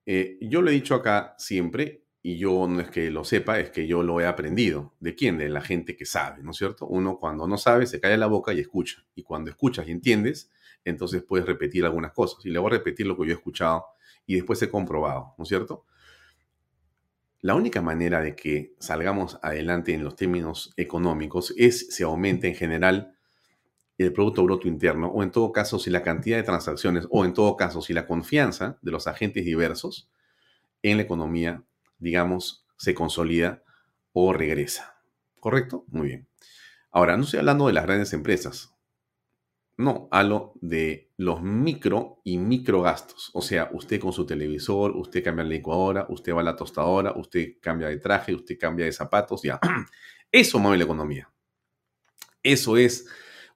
eh, 0.07 0.39
yo 0.41 0.63
lo 0.63 0.71
he 0.71 0.73
dicho 0.73 0.95
acá 0.95 1.35
siempre, 1.37 2.07
y 2.23 2.39
yo 2.39 2.67
no 2.67 2.81
es 2.81 2.89
que 2.89 3.11
lo 3.11 3.25
sepa, 3.25 3.61
es 3.61 3.69
que 3.73 3.87
yo 3.87 4.03
lo 4.03 4.23
he 4.23 4.27
aprendido. 4.27 4.95
¿De 5.01 5.15
quién? 5.15 5.37
De 5.37 5.51
la 5.51 5.61
gente 5.61 5.97
que 5.97 6.07
sabe, 6.07 6.43
¿no 6.43 6.53
es 6.53 6.57
cierto? 6.57 6.87
Uno 6.87 7.19
cuando 7.19 7.47
no 7.47 7.59
sabe 7.59 7.85
se 7.85 8.01
calla 8.01 8.17
la 8.17 8.27
boca 8.27 8.55
y 8.55 8.61
escucha. 8.61 9.05
Y 9.15 9.25
cuando 9.25 9.51
escuchas 9.51 9.87
y 9.87 9.91
entiendes, 9.91 10.51
entonces 10.83 11.23
puedes 11.23 11.45
repetir 11.45 11.85
algunas 11.85 12.13
cosas. 12.13 12.43
Y 12.47 12.49
le 12.49 12.59
voy 12.59 12.69
a 12.69 12.79
repetir 12.79 13.07
lo 13.07 13.19
que 13.19 13.27
yo 13.27 13.33
he 13.33 13.37
escuchado 13.37 13.85
y 14.25 14.37
después 14.37 14.63
he 14.63 14.71
comprobado, 14.71 15.35
¿no 15.37 15.43
es 15.43 15.49
cierto? 15.51 15.85
La 17.43 17.57
única 17.57 17.83
manera 17.83 18.21
de 18.21 18.37
que 18.37 18.77
salgamos 18.79 19.41
adelante 19.43 19.93
en 19.93 20.05
los 20.05 20.15
términos 20.15 20.73
económicos 20.77 21.53
es 21.57 21.89
si 21.93 22.05
aumenta 22.05 22.47
en 22.47 22.55
general 22.55 23.17
el 23.99 24.13
Producto 24.13 24.45
Bruto 24.45 24.69
Interno, 24.69 25.09
o 25.09 25.25
en 25.25 25.33
todo 25.33 25.51
caso 25.51 25.81
si 25.81 25.91
la 25.91 26.03
cantidad 26.03 26.37
de 26.37 26.45
transacciones, 26.45 27.09
o 27.11 27.25
en 27.25 27.35
todo 27.35 27.57
caso 27.57 27.83
si 27.83 27.93
la 27.93 28.07
confianza 28.07 28.79
de 28.81 28.93
los 28.93 29.09
agentes 29.09 29.45
diversos 29.45 30.09
en 30.83 30.99
la 30.99 31.03
economía, 31.03 31.65
digamos, 31.99 32.65
se 32.77 32.95
consolida 32.95 33.65
o 34.13 34.33
regresa. 34.33 35.03
¿Correcto? 35.41 35.85
Muy 35.89 36.07
bien. 36.07 36.29
Ahora, 36.93 37.17
no 37.17 37.25
estoy 37.25 37.41
hablando 37.41 37.67
de 37.67 37.73
las 37.73 37.85
grandes 37.85 38.13
empresas. 38.13 38.73
No, 39.77 40.07
hablo 40.13 40.53
de 40.61 41.11
los 41.23 41.43
micro 41.43 42.21
y 42.25 42.39
micro 42.39 42.83
gastos. 42.83 43.31
O 43.33 43.43
sea, 43.43 43.71
usted 43.73 44.01
con 44.01 44.13
su 44.13 44.27
televisor, 44.27 44.97
usted 44.97 45.23
cambia 45.23 45.45
la 45.45 45.51
licuadora, 45.51 46.07
usted 46.09 46.35
va 46.35 46.41
a 46.41 46.45
la 46.45 46.57
tostadora, 46.57 47.13
usted 47.17 47.59
cambia 47.61 47.89
de 47.89 47.99
traje, 47.99 48.35
usted 48.35 48.59
cambia 48.59 48.87
de 48.87 48.93
zapatos, 48.93 49.43
ya. 49.43 49.61
Eso 50.33 50.59
mueve 50.59 50.79
la 50.79 50.85
economía. 50.85 51.33
Eso 52.43 52.77
es 52.77 53.09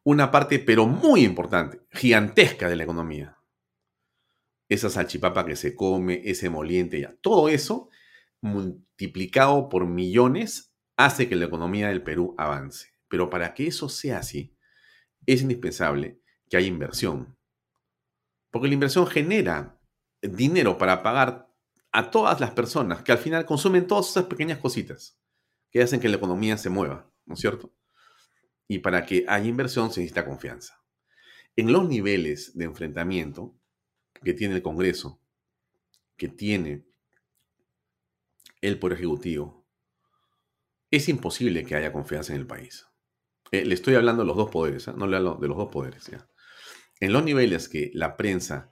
una 0.04 0.30
parte, 0.30 0.58
pero 0.60 0.86
muy 0.86 1.24
importante, 1.24 1.80
gigantesca 1.90 2.68
de 2.68 2.76
la 2.76 2.84
economía. 2.84 3.36
Esa 4.68 4.88
salchipapa 4.88 5.44
que 5.44 5.56
se 5.56 5.74
come, 5.74 6.22
ese 6.24 6.48
moliente, 6.50 7.00
ya. 7.00 7.16
Todo 7.20 7.48
eso, 7.48 7.88
multiplicado 8.40 9.68
por 9.68 9.86
millones, 9.86 10.72
hace 10.96 11.28
que 11.28 11.36
la 11.36 11.46
economía 11.46 11.88
del 11.88 12.02
Perú 12.02 12.34
avance. 12.38 12.92
Pero 13.08 13.30
para 13.30 13.54
que 13.54 13.66
eso 13.66 13.88
sea 13.88 14.18
así, 14.18 14.56
es 15.26 15.42
indispensable 15.42 16.20
que 16.48 16.56
haya 16.56 16.68
inversión. 16.68 17.36
Porque 18.50 18.68
la 18.68 18.74
inversión 18.74 19.06
genera 19.06 19.78
dinero 20.22 20.78
para 20.78 21.02
pagar 21.02 21.52
a 21.92 22.10
todas 22.10 22.40
las 22.40 22.50
personas 22.50 23.02
que 23.02 23.12
al 23.12 23.18
final 23.18 23.46
consumen 23.46 23.86
todas 23.86 24.10
esas 24.10 24.24
pequeñas 24.24 24.58
cositas 24.58 25.18
que 25.70 25.82
hacen 25.82 26.00
que 26.00 26.08
la 26.08 26.16
economía 26.16 26.56
se 26.56 26.70
mueva, 26.70 27.10
¿no 27.24 27.34
es 27.34 27.40
cierto? 27.40 27.74
Y 28.68 28.80
para 28.80 29.06
que 29.06 29.24
haya 29.28 29.46
inversión 29.46 29.90
se 29.90 30.00
necesita 30.00 30.24
confianza. 30.24 30.82
En 31.54 31.72
los 31.72 31.88
niveles 31.88 32.56
de 32.56 32.64
enfrentamiento 32.64 33.56
que 34.22 34.34
tiene 34.34 34.56
el 34.56 34.62
Congreso, 34.62 35.20
que 36.16 36.28
tiene 36.28 36.86
el 38.60 38.78
Poder 38.78 38.98
Ejecutivo, 38.98 39.66
es 40.90 41.08
imposible 41.08 41.64
que 41.64 41.76
haya 41.76 41.92
confianza 41.92 42.32
en 42.34 42.40
el 42.40 42.46
país. 42.46 42.86
Eh, 43.52 43.64
le 43.64 43.74
estoy 43.74 43.94
hablando 43.94 44.22
de 44.22 44.26
los 44.26 44.36
dos 44.36 44.50
poderes, 44.50 44.88
¿eh? 44.88 44.92
no 44.96 45.06
le 45.06 45.16
hablo 45.16 45.36
de 45.36 45.48
los 45.48 45.56
dos 45.56 45.68
poderes. 45.68 46.06
¿ya? 46.06 46.28
En 47.00 47.12
los 47.12 47.24
niveles 47.24 47.68
que 47.68 47.90
la 47.94 48.16
prensa 48.16 48.70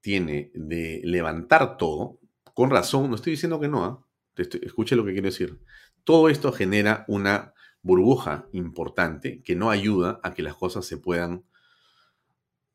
tiene 0.00 0.50
de 0.54 1.00
levantar 1.04 1.76
todo, 1.76 2.20
con 2.54 2.70
razón, 2.70 3.10
no 3.10 3.16
estoy 3.16 3.32
diciendo 3.32 3.60
que 3.60 3.68
no, 3.68 4.06
¿eh? 4.36 4.48
escuche 4.62 4.96
lo 4.96 5.04
que 5.04 5.12
quiero 5.12 5.26
decir. 5.26 5.60
Todo 6.04 6.28
esto 6.28 6.52
genera 6.52 7.04
una 7.08 7.52
burbuja 7.82 8.48
importante 8.52 9.42
que 9.42 9.56
no 9.56 9.70
ayuda 9.70 10.20
a 10.22 10.34
que 10.34 10.42
las 10.42 10.54
cosas 10.54 10.86
se 10.86 10.96
puedan, 10.96 11.44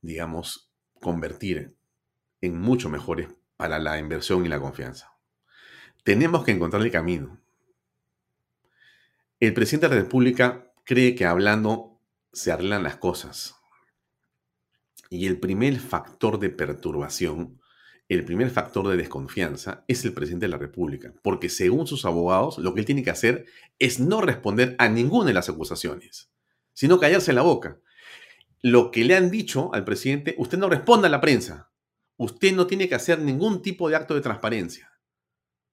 digamos, 0.02 0.72
convertir 1.00 1.76
en 2.42 2.60
mucho 2.60 2.90
mejores 2.90 3.30
para 3.58 3.80
la 3.80 4.00
inversión 4.00 4.46
y 4.46 4.50
la 4.50 4.60
confianza. 4.60 5.18
Tenemos 6.04 6.44
que 6.44 6.52
encontrar 6.52 6.82
el 6.82 6.92
camino. 6.92 7.40
El 9.40 9.54
presidente 9.54 9.90
de 9.90 9.96
la 9.96 10.02
República 10.02 10.72
cree 10.84 11.16
que 11.16 11.26
hablando 11.26 12.00
se 12.34 12.52
arreglan 12.52 12.84
las 12.84 12.98
cosas. 12.98 13.61
Y 15.14 15.28
el 15.28 15.42
primer 15.42 15.78
factor 15.78 16.40
de 16.40 16.50
perturbación, 16.50 17.60
el 18.08 18.24
primer 18.24 18.50
factor 18.50 18.88
de 18.88 18.96
desconfianza 18.96 19.84
es 19.90 20.06
el 20.06 20.14
presidente 20.14 20.46
de 20.46 20.52
la 20.52 20.58
República, 20.58 21.14
porque 21.22 21.50
según 21.50 21.86
sus 21.86 22.06
abogados, 22.06 22.60
lo 22.60 22.74
que 22.74 22.80
él 22.80 22.86
tiene 22.86 23.04
que 23.04 23.10
hacer 23.10 23.46
es 23.78 24.00
no 24.00 24.22
responder 24.22 24.74
a 24.80 24.88
ninguna 24.88 25.26
de 25.26 25.34
las 25.34 25.50
acusaciones, 25.50 26.32
sino 26.72 26.98
callarse 26.98 27.34
la 27.34 27.42
boca. 27.42 27.82
Lo 28.62 28.90
que 28.90 29.04
le 29.04 29.18
han 29.18 29.30
dicho 29.30 29.70
al 29.74 29.84
presidente, 29.84 30.34
usted 30.38 30.58
no 30.58 30.70
responda 30.70 31.10
a 31.10 31.12
la 31.12 31.20
prensa, 31.20 31.74
usted 32.16 32.56
no 32.56 32.66
tiene 32.66 32.88
que 32.88 32.96
hacer 32.96 33.20
ningún 33.20 33.62
tipo 33.62 33.90
de 33.90 33.98
acto 33.98 34.16
de 34.16 34.22
transparencia, 34.22 34.94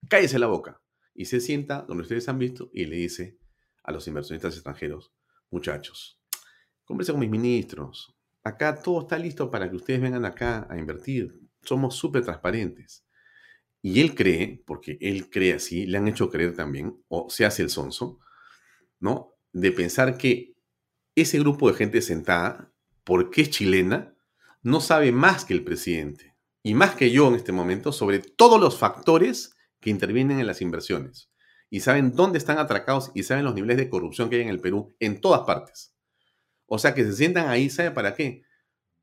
cállese 0.09 0.41
la 0.41 0.49
boca. 0.49 0.83
y 1.15 1.27
se 1.27 1.41
sienta 1.41 1.83
donde 1.83 2.03
ustedes 2.03 2.29
han 2.29 2.41
visto 2.41 2.71
y 2.73 2.87
le 2.87 2.97
dice 2.97 3.39
a 3.85 3.93
los 3.93 4.07
inversionistas 4.09 4.55
extranjeros, 4.55 5.13
muchachos, 5.49 6.21
converse 6.85 7.13
con 7.13 7.21
mis 7.21 7.31
ministros, 7.31 8.18
acá 8.49 8.83
todo 8.83 9.01
está 9.03 9.19
listo 9.19 9.51
para 9.51 9.69
que 9.69 9.77
ustedes 9.77 10.01
vengan 10.01 10.25
acá 10.25 10.67
a 10.71 10.79
invertir, 10.79 11.39
somos 11.63 11.97
súper 11.97 12.25
transparentes. 12.25 13.05
Y 13.81 14.01
él 14.01 14.15
cree, 14.15 14.63
porque 14.67 14.99
él 15.01 15.31
cree 15.31 15.55
así, 15.55 15.87
le 15.87 15.99
han 15.99 16.09
hecho 16.09 16.31
creer 16.31 16.55
también, 16.55 17.01
o 17.09 17.31
se 17.31 17.45
hace 17.45 17.63
el 17.63 17.71
sonso, 17.71 18.19
¿no? 18.99 19.35
De 19.53 19.71
pensar 19.73 20.19
que 20.19 20.57
ese 21.15 21.39
grupo 21.39 21.69
de 21.71 21.77
gente 21.77 22.03
sentada, 22.03 22.73
porque 23.05 23.43
es 23.43 23.51
chilena, 23.51 24.15
no 24.63 24.81
sabe 24.81 25.13
más 25.13 25.45
que 25.45 25.55
el 25.55 25.65
presidente 25.65 26.37
y 26.63 26.75
más 26.75 26.95
que 26.95 27.11
yo 27.11 27.29
en 27.29 27.37
este 27.37 27.53
momento 27.53 27.93
sobre 27.93 28.19
todos 28.19 28.61
los 28.61 28.79
factores 28.79 29.55
que 29.81 29.91
intervienen 29.91 30.41
en 30.41 30.47
las 30.47 30.61
inversiones. 30.61 31.31
Y 31.71 31.81
saben 31.81 32.13
dónde 32.13 32.39
están 32.39 32.59
atracados 32.59 33.11
y 33.15 33.23
saben 33.23 33.45
los 33.45 33.55
niveles 33.55 33.77
de 33.77 33.89
corrupción 33.89 34.29
que 34.29 34.37
hay 34.37 34.43
en 34.43 34.49
el 34.49 34.61
Perú 34.61 34.95
en 34.99 35.21
todas 35.21 35.43
partes. 35.43 35.95
O 36.69 36.79
sea 36.79 36.95
que 36.95 37.05
se 37.05 37.15
sientan 37.15 37.49
ahí, 37.49 37.71
¿sabe 37.71 37.91
para 37.91 38.15
qué? 38.15 38.43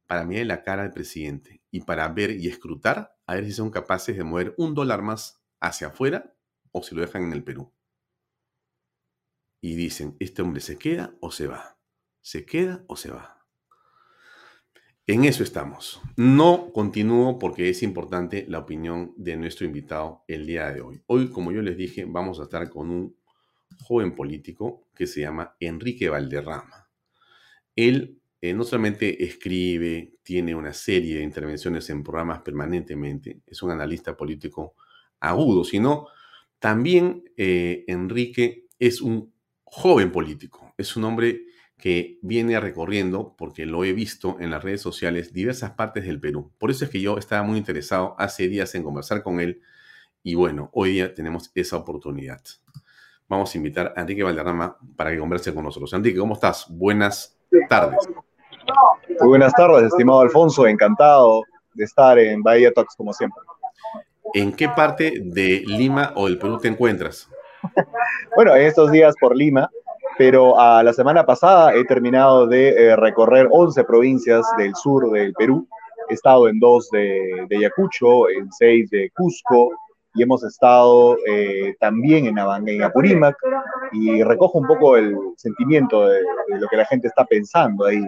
Para 0.05 0.23
mirar 0.23 0.45
la 0.45 0.63
cara 0.63 0.83
al 0.83 0.91
presidente 0.91 1.61
y 1.71 1.81
para 1.81 2.07
ver 2.09 2.31
y 2.31 2.47
escrutar 2.47 3.17
a 3.25 3.33
ver 3.33 3.45
si 3.45 3.51
son 3.51 3.71
capaces 3.71 4.15
de 4.15 4.23
mover 4.23 4.53
un 4.57 4.75
dólar 4.75 5.01
más 5.01 5.41
hacia 5.59 5.87
afuera 5.87 6.35
o 6.71 6.83
si 6.83 6.93
lo 6.93 7.01
dejan 7.01 7.23
en 7.23 7.33
el 7.33 7.43
Perú. 7.43 7.73
Y 9.61 9.75
dicen, 9.75 10.15
¿este 10.19 10.43
hombre 10.43 10.61
se 10.61 10.77
queda 10.77 11.15
o 11.21 11.31
se 11.31 11.47
va? 11.47 11.79
¿Se 12.21 12.45
queda 12.45 12.85
o 12.87 12.95
se 12.95 13.09
va? 13.09 13.35
En 15.07 15.25
eso 15.25 15.43
estamos. 15.43 16.01
No 16.15 16.71
continúo 16.71 17.39
porque 17.39 17.69
es 17.69 17.81
importante 17.81 18.45
la 18.47 18.59
opinión 18.59 19.13
de 19.17 19.37
nuestro 19.37 19.65
invitado 19.65 20.23
el 20.27 20.45
día 20.45 20.71
de 20.71 20.81
hoy. 20.81 21.01
Hoy, 21.07 21.29
como 21.29 21.51
yo 21.51 21.63
les 21.63 21.77
dije, 21.77 22.05
vamos 22.05 22.39
a 22.39 22.43
estar 22.43 22.69
con 22.69 22.91
un 22.91 23.15
joven 23.83 24.15
político 24.15 24.87
que 24.95 25.07
se 25.07 25.21
llama 25.21 25.55
Enrique 25.59 26.09
Valderrama. 26.09 26.84
Él 27.75 28.19
eh, 28.41 28.53
no 28.53 28.63
solamente 28.63 29.23
escribe, 29.23 30.13
tiene 30.23 30.55
una 30.55 30.73
serie 30.73 31.17
de 31.17 31.23
intervenciones 31.23 31.89
en 31.89 32.03
programas 32.03 32.41
permanentemente, 32.41 33.41
es 33.47 33.63
un 33.63 33.71
analista 33.71 34.15
político 34.15 34.75
agudo, 35.19 35.63
sino 35.63 36.07
también 36.59 37.23
eh, 37.37 37.83
Enrique 37.87 38.67
es 38.79 39.01
un 39.01 39.33
joven 39.63 40.11
político, 40.11 40.73
es 40.77 40.95
un 40.95 41.05
hombre 41.05 41.45
que 41.77 42.19
viene 42.21 42.59
recorriendo, 42.59 43.35
porque 43.37 43.65
lo 43.65 43.83
he 43.83 43.93
visto 43.93 44.37
en 44.39 44.49
las 44.49 44.63
redes 44.63 44.81
sociales, 44.81 45.33
diversas 45.33 45.71
partes 45.71 46.05
del 46.05 46.19
Perú. 46.19 46.51
Por 46.57 46.71
eso 46.71 46.85
es 46.85 46.91
que 46.91 47.01
yo 47.01 47.17
estaba 47.17 47.43
muy 47.43 47.57
interesado 47.57 48.15
hace 48.17 48.47
días 48.47 48.73
en 48.75 48.83
conversar 48.83 49.23
con 49.23 49.39
él 49.39 49.61
y 50.23 50.35
bueno, 50.35 50.69
hoy 50.73 50.93
día 50.93 51.13
tenemos 51.13 51.51
esa 51.53 51.77
oportunidad. 51.77 52.41
Vamos 53.27 53.53
a 53.53 53.57
invitar 53.57 53.93
a 53.95 54.01
Enrique 54.01 54.23
Valderrama 54.23 54.77
para 54.95 55.11
que 55.11 55.19
converse 55.19 55.53
con 55.53 55.63
nosotros. 55.63 55.91
Enrique, 55.93 56.17
¿cómo 56.17 56.35
estás? 56.35 56.67
Buenas 56.69 57.34
tardes. 57.69 58.07
Muy 59.19 59.29
buenas 59.29 59.53
tardes, 59.53 59.83
estimado 59.83 60.21
Alfonso. 60.21 60.65
Encantado 60.67 61.43
de 61.73 61.83
estar 61.83 62.17
en 62.17 62.41
Bahía 62.41 62.71
Talks 62.71 62.95
como 62.95 63.13
siempre. 63.13 63.41
¿En 64.33 64.53
qué 64.53 64.67
parte 64.69 65.21
de 65.23 65.63
Lima 65.65 66.11
o 66.15 66.25
del 66.25 66.37
Perú 66.37 66.57
te 66.57 66.67
encuentras? 66.67 67.29
bueno, 68.35 68.55
en 68.55 68.63
estos 68.63 68.91
días 68.91 69.15
por 69.19 69.35
Lima, 69.35 69.69
pero 70.17 70.59
a 70.59 70.83
la 70.83 70.93
semana 70.93 71.25
pasada 71.25 71.73
he 71.75 71.83
terminado 71.85 72.47
de 72.47 72.69
eh, 72.69 72.95
recorrer 72.95 73.47
11 73.51 73.83
provincias 73.83 74.45
del 74.57 74.75
sur 74.75 75.11
del 75.11 75.33
Perú. 75.33 75.67
He 76.09 76.13
estado 76.13 76.47
en 76.47 76.59
dos 76.59 76.89
de, 76.91 77.45
de 77.49 77.57
Ayacucho, 77.57 78.29
en 78.29 78.51
seis 78.51 78.89
de 78.89 79.09
Cusco, 79.15 79.71
y 80.15 80.23
hemos 80.23 80.43
estado 80.43 81.17
eh, 81.27 81.75
también 81.79 82.25
en, 82.25 82.37
en, 82.37 82.83
Apurímac, 82.83 83.35
y 83.91 84.23
recojo 84.23 84.59
un 84.59 84.67
poco 84.67 84.97
el 84.97 85.15
sentimiento 85.35 86.07
de, 86.07 86.21
lo 86.47 86.67
que 86.67 86.77
la 86.77 86.85
gente 86.85 87.07
está 87.07 87.25
pensando 87.25 87.85
ahí. 87.85 88.01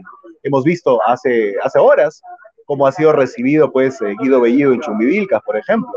Hemos 0.43 0.63
visto 0.63 0.99
hace, 1.05 1.55
hace 1.61 1.79
horas 1.79 2.21
cómo 2.65 2.87
ha 2.87 2.91
sido 2.91 3.13
recibido 3.13 3.71
pues 3.71 4.01
eh, 4.01 4.15
Guido 4.21 4.41
Bellido 4.41 4.73
en 4.73 4.81
Chumbivilcas, 4.81 5.41
por 5.43 5.57
ejemplo, 5.57 5.91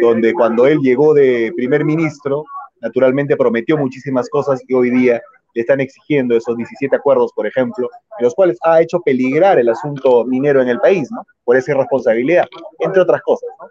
donde 0.00 0.32
cuando 0.34 0.66
él 0.66 0.78
llegó 0.80 1.14
de 1.14 1.52
primer 1.56 1.84
ministro, 1.84 2.44
naturalmente 2.80 3.36
prometió 3.36 3.76
muchísimas 3.76 4.28
cosas 4.28 4.62
y 4.68 4.74
hoy 4.74 4.90
día 4.90 5.22
le 5.54 5.62
están 5.62 5.80
exigiendo 5.80 6.36
esos 6.36 6.56
17 6.56 6.94
acuerdos, 6.96 7.32
por 7.34 7.46
ejemplo, 7.46 7.88
en 8.18 8.24
los 8.24 8.34
cuales 8.34 8.58
ha 8.62 8.82
hecho 8.82 9.00
peligrar 9.00 9.58
el 9.58 9.70
asunto 9.70 10.24
minero 10.26 10.60
en 10.60 10.68
el 10.68 10.78
país, 10.80 11.10
¿no? 11.10 11.24
Por 11.44 11.56
esa 11.56 11.72
irresponsabilidad, 11.72 12.44
entre 12.80 13.00
otras 13.00 13.22
cosas, 13.22 13.48
¿no? 13.58 13.66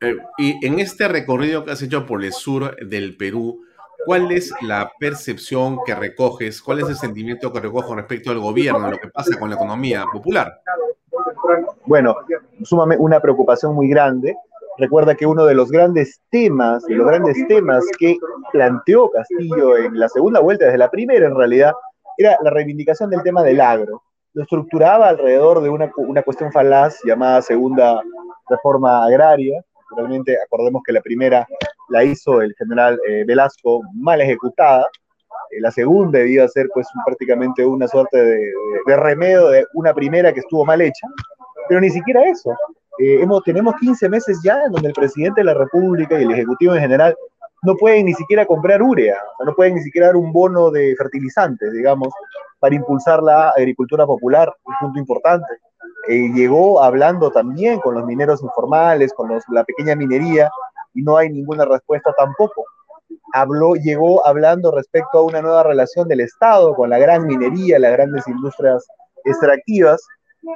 Eh, 0.00 0.16
y 0.38 0.66
en 0.66 0.78
este 0.78 1.08
recorrido 1.08 1.64
que 1.64 1.72
has 1.72 1.82
hecho 1.82 2.06
por 2.06 2.24
el 2.24 2.32
sur 2.32 2.76
del 2.84 3.16
Perú, 3.16 3.62
¿cuál 4.04 4.30
es 4.32 4.52
la 4.62 4.90
percepción 4.98 5.78
que 5.84 5.94
recoges? 5.94 6.60
¿Cuál 6.62 6.80
es 6.80 6.88
el 6.88 6.96
sentimiento 6.96 7.52
que 7.52 7.60
recoges 7.60 7.96
respecto 7.96 8.30
al 8.30 8.38
gobierno, 8.38 8.90
lo 8.90 8.98
que 8.98 9.08
pasa 9.08 9.38
con 9.38 9.50
la 9.50 9.56
economía 9.56 10.04
popular? 10.12 10.60
Bueno, 11.86 12.16
sumamente 12.62 13.02
una 13.02 13.20
preocupación 13.20 13.74
muy 13.74 13.88
grande 13.88 14.36
Recuerda 14.78 15.14
que 15.14 15.26
uno 15.26 15.46
de 15.46 15.54
los 15.54 15.70
grandes 15.70 16.20
temas, 16.30 16.84
de 16.84 16.96
los 16.96 17.06
grandes 17.06 17.36
temas 17.48 17.82
que 17.98 18.18
planteó 18.52 19.10
Castillo 19.10 19.76
en 19.78 19.98
la 19.98 20.08
segunda 20.08 20.40
vuelta, 20.40 20.66
desde 20.66 20.78
la 20.78 20.90
primera 20.90 21.26
en 21.26 21.34
realidad, 21.34 21.72
era 22.18 22.36
la 22.42 22.50
reivindicación 22.50 23.08
del 23.08 23.22
tema 23.22 23.42
del 23.42 23.60
agro. 23.60 24.02
Lo 24.34 24.42
estructuraba 24.42 25.08
alrededor 25.08 25.62
de 25.62 25.70
una, 25.70 25.90
una 25.96 26.22
cuestión 26.22 26.52
falaz 26.52 26.98
llamada 27.04 27.40
segunda 27.40 28.02
reforma 28.48 29.04
agraria. 29.06 29.64
Realmente 29.94 30.36
acordemos 30.42 30.82
que 30.84 30.92
la 30.92 31.00
primera 31.00 31.46
la 31.88 32.04
hizo 32.04 32.40
el 32.40 32.54
general 32.54 32.98
eh, 33.08 33.24
Velasco 33.26 33.82
mal 33.94 34.20
ejecutada. 34.20 34.88
Eh, 35.50 35.60
la 35.60 35.70
segunda 35.70 36.18
debía 36.18 36.48
ser 36.48 36.68
pues 36.72 36.86
prácticamente 37.04 37.64
una 37.64 37.86
suerte 37.86 38.16
de, 38.22 38.96
remedio 38.96 39.48
de 39.48 39.66
una 39.74 39.94
primera 39.94 40.32
que 40.32 40.40
estuvo 40.40 40.64
mal 40.64 40.80
hecha. 40.80 41.06
Pero 41.68 41.80
ni 41.80 41.90
siquiera 41.90 42.24
eso. 42.24 42.50
Eh, 42.98 43.26
tenemos 43.44 43.74
15 43.76 44.08
meses 44.08 44.40
ya 44.42 44.64
en 44.64 44.72
donde 44.72 44.88
el 44.88 44.94
presidente 44.94 45.42
de 45.42 45.44
la 45.44 45.54
República 45.54 46.18
y 46.18 46.24
el 46.24 46.32
Ejecutivo 46.32 46.74
en 46.74 46.80
general 46.80 47.14
no 47.62 47.74
pueden 47.76 48.06
ni 48.06 48.14
siquiera 48.14 48.46
comprar 48.46 48.82
urea, 48.82 49.20
no 49.44 49.54
pueden 49.54 49.74
ni 49.74 49.82
siquiera 49.82 50.08
dar 50.08 50.16
un 50.16 50.32
bono 50.32 50.70
de 50.70 50.94
fertilizantes, 50.96 51.72
digamos, 51.72 52.08
para 52.58 52.74
impulsar 52.74 53.22
la 53.22 53.50
agricultura 53.50 54.06
popular, 54.06 54.52
un 54.64 54.74
punto 54.80 54.98
importante. 54.98 55.46
Eh, 56.08 56.30
llegó 56.34 56.82
hablando 56.82 57.30
también 57.30 57.80
con 57.80 57.94
los 57.94 58.04
mineros 58.04 58.42
informales, 58.42 59.12
con 59.12 59.28
los, 59.28 59.42
la 59.48 59.64
pequeña 59.64 59.96
minería, 59.96 60.50
y 60.94 61.02
no 61.02 61.16
hay 61.16 61.30
ninguna 61.30 61.64
respuesta 61.64 62.12
tampoco. 62.16 62.64
Habló, 63.32 63.74
llegó 63.74 64.24
hablando 64.26 64.70
respecto 64.70 65.18
a 65.18 65.22
una 65.24 65.42
nueva 65.42 65.62
relación 65.62 66.06
del 66.08 66.20
Estado 66.20 66.74
con 66.74 66.90
la 66.90 66.98
gran 66.98 67.26
minería, 67.26 67.78
las 67.78 67.92
grandes 67.92 68.26
industrias 68.28 68.86
extractivas, 69.24 70.00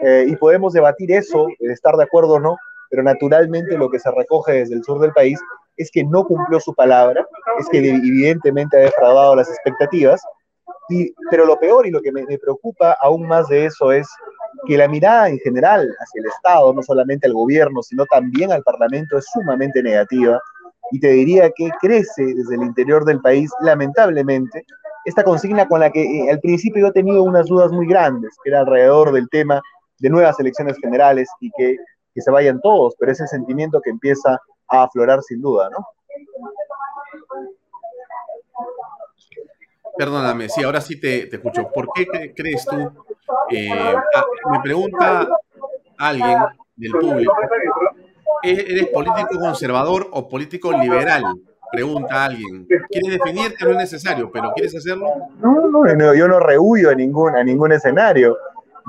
eh, 0.02 0.24
y 0.28 0.36
podemos 0.36 0.72
debatir 0.72 1.10
eso, 1.10 1.48
estar 1.58 1.96
de 1.96 2.04
acuerdo 2.04 2.34
o 2.34 2.40
no, 2.40 2.56
pero 2.90 3.02
naturalmente 3.02 3.76
lo 3.76 3.90
que 3.90 3.98
se 3.98 4.10
recoge 4.10 4.52
desde 4.52 4.74
el 4.74 4.84
sur 4.84 5.00
del 5.00 5.12
país 5.12 5.40
es 5.76 5.90
que 5.90 6.04
no 6.04 6.24
cumplió 6.24 6.60
su 6.60 6.74
palabra, 6.74 7.26
es 7.58 7.68
que 7.68 7.78
evidentemente 7.78 8.76
ha 8.76 8.80
defraudado 8.80 9.34
las 9.34 9.48
expectativas, 9.48 10.22
y, 10.88 11.12
pero 11.30 11.44
lo 11.44 11.58
peor 11.58 11.86
y 11.86 11.90
lo 11.90 12.00
que 12.00 12.12
me, 12.12 12.24
me 12.24 12.38
preocupa 12.38 12.96
aún 13.00 13.26
más 13.26 13.48
de 13.48 13.66
eso 13.66 13.90
es 13.92 14.08
que 14.66 14.76
la 14.76 14.88
mirada 14.88 15.28
en 15.28 15.38
general 15.38 15.88
hacia 15.98 16.20
el 16.20 16.26
Estado, 16.26 16.72
no 16.72 16.82
solamente 16.82 17.26
al 17.26 17.34
gobierno, 17.34 17.82
sino 17.82 18.04
también 18.06 18.52
al 18.52 18.62
Parlamento, 18.62 19.18
es 19.18 19.26
sumamente 19.32 19.82
negativa. 19.82 20.40
Y 20.92 21.00
te 21.00 21.08
diría 21.08 21.50
que 21.50 21.70
crece 21.80 22.34
desde 22.34 22.54
el 22.54 22.62
interior 22.62 23.04
del 23.04 23.20
país, 23.20 23.50
lamentablemente, 23.60 24.64
esta 25.04 25.24
consigna 25.24 25.66
con 25.66 25.80
la 25.80 25.90
que 25.90 26.02
eh, 26.02 26.30
al 26.30 26.40
principio 26.40 26.82
yo 26.82 26.88
he 26.88 26.92
tenido 26.92 27.22
unas 27.22 27.46
dudas 27.46 27.72
muy 27.72 27.86
grandes, 27.86 28.36
que 28.42 28.50
era 28.50 28.60
alrededor 28.60 29.12
del 29.12 29.28
tema 29.28 29.60
de 29.98 30.10
nuevas 30.10 30.38
elecciones 30.40 30.76
generales 30.80 31.28
y 31.40 31.50
que, 31.56 31.76
que 32.14 32.20
se 32.20 32.30
vayan 32.30 32.60
todos, 32.60 32.94
pero 32.98 33.12
ese 33.12 33.26
sentimiento 33.26 33.80
que 33.80 33.90
empieza 33.90 34.38
a 34.68 34.82
aflorar 34.84 35.22
sin 35.22 35.40
duda, 35.40 35.70
¿no? 35.70 35.86
Perdóname, 39.96 40.48
sí, 40.48 40.62
ahora 40.62 40.80
sí 40.80 41.00
te, 41.00 41.26
te 41.26 41.36
escucho. 41.36 41.70
¿Por 41.72 41.88
qué 41.94 42.32
crees 42.34 42.64
tú? 42.64 42.90
Eh, 43.50 43.70
ah, 43.72 44.24
me 44.50 44.60
pregunta 44.60 45.28
alguien 45.98 46.38
del 46.76 46.92
público, 46.92 47.34
¿eres 48.42 48.86
político 48.88 49.38
conservador 49.38 50.08
o 50.12 50.28
político 50.28 50.72
liberal? 50.72 51.24
Pregunta 51.72 52.24
alguien. 52.24 52.66
¿Quieres 52.88 53.18
definirte? 53.18 53.64
No 53.64 53.70
es 53.72 53.76
necesario, 53.76 54.30
pero 54.32 54.52
¿quieres 54.54 54.74
hacerlo? 54.74 55.06
No, 55.40 55.68
no, 55.68 55.84
no 55.84 56.14
yo 56.14 56.26
no 56.26 56.40
rehuyo 56.40 56.90
a 56.90 56.94
ningún, 56.94 57.36
a 57.36 57.44
ningún 57.44 57.72
escenario. 57.72 58.36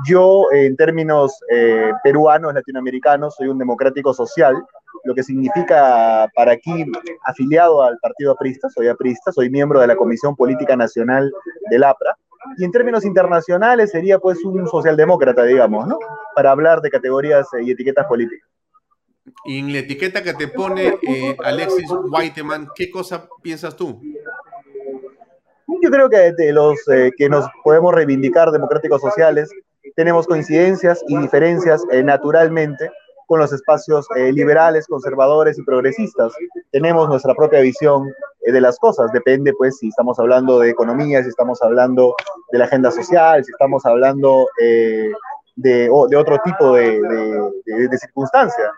Yo, 0.07 0.45
en 0.51 0.75
términos 0.75 1.39
eh, 1.51 1.91
peruanos, 2.03 2.53
latinoamericanos, 2.53 3.35
soy 3.35 3.49
un 3.49 3.59
democrático 3.59 4.13
social, 4.13 4.55
lo 5.03 5.15
que 5.15 5.23
significa 5.23 6.29
para 6.35 6.53
aquí 6.53 6.85
afiliado 7.25 7.83
al 7.83 7.97
partido 7.99 8.31
aprista, 8.31 8.69
soy 8.69 8.87
aprista, 8.87 9.31
soy 9.31 9.49
miembro 9.49 9.79
de 9.79 9.87
la 9.87 9.95
Comisión 9.95 10.35
Política 10.35 10.75
Nacional 10.75 11.31
del 11.69 11.83
APRA, 11.83 12.15
y 12.57 12.63
en 12.63 12.71
términos 12.71 13.05
internacionales 13.05 13.91
sería 13.91 14.19
pues 14.19 14.43
un 14.43 14.67
socialdemócrata, 14.67 15.43
digamos, 15.43 15.87
¿no? 15.87 15.99
Para 16.35 16.51
hablar 16.51 16.81
de 16.81 16.89
categorías 16.89 17.47
y 17.61 17.71
etiquetas 17.71 18.05
políticas. 18.07 18.49
Y 19.45 19.59
en 19.59 19.71
la 19.71 19.79
etiqueta 19.79 20.23
que 20.23 20.33
te 20.33 20.47
pone 20.47 20.97
eh, 21.01 21.37
Alexis 21.43 21.89
Whiteman, 21.89 22.69
¿qué 22.75 22.89
cosa 22.89 23.27
piensas 23.41 23.75
tú? 23.75 24.01
Yo 25.81 25.89
creo 25.89 26.09
que 26.09 26.31
de 26.33 26.51
los 26.51 26.75
eh, 26.89 27.11
que 27.15 27.29
nos 27.29 27.45
podemos 27.63 27.93
reivindicar 27.93 28.51
democráticos 28.51 29.01
sociales, 29.01 29.49
tenemos 29.95 30.27
coincidencias 30.27 31.03
y 31.07 31.17
diferencias 31.17 31.83
eh, 31.91 32.03
naturalmente 32.03 32.89
con 33.31 33.39
los 33.39 33.53
espacios 33.53 34.05
eh, 34.17 34.33
liberales, 34.33 34.87
conservadores 34.87 35.57
y 35.57 35.63
progresistas. 35.63 36.33
Tenemos 36.69 37.07
nuestra 37.07 37.33
propia 37.33 37.61
visión 37.61 38.11
de 38.41 38.59
las 38.59 38.77
cosas, 38.77 39.09
depende 39.13 39.53
pues 39.53 39.77
si 39.77 39.87
estamos 39.87 40.19
hablando 40.19 40.59
de 40.59 40.69
economía, 40.69 41.23
si 41.23 41.29
estamos 41.29 41.61
hablando 41.61 42.13
de 42.51 42.59
la 42.59 42.65
agenda 42.65 42.91
social, 42.91 43.41
si 43.45 43.51
estamos 43.51 43.85
hablando 43.85 44.47
de, 44.59 45.13
de, 45.55 45.89
otro 45.89 46.39
tipo 46.43 46.75
de, 46.75 46.99
de, 46.99 47.87
de 47.87 47.97
circunstancia. 47.97 48.69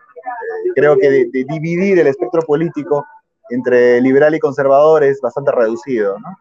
creo 0.75 0.97
que 0.97 1.09
de, 1.09 1.45
dividir 1.49 1.97
el 1.97 2.05
espectro 2.05 2.43
político 2.43 3.07
entre 3.49 3.99
liberal 4.01 4.35
y 4.35 4.39
conservador 4.39 5.03
es 5.03 5.19
bastante 5.19 5.51
reducido, 5.51 6.19
¿no? 6.19 6.37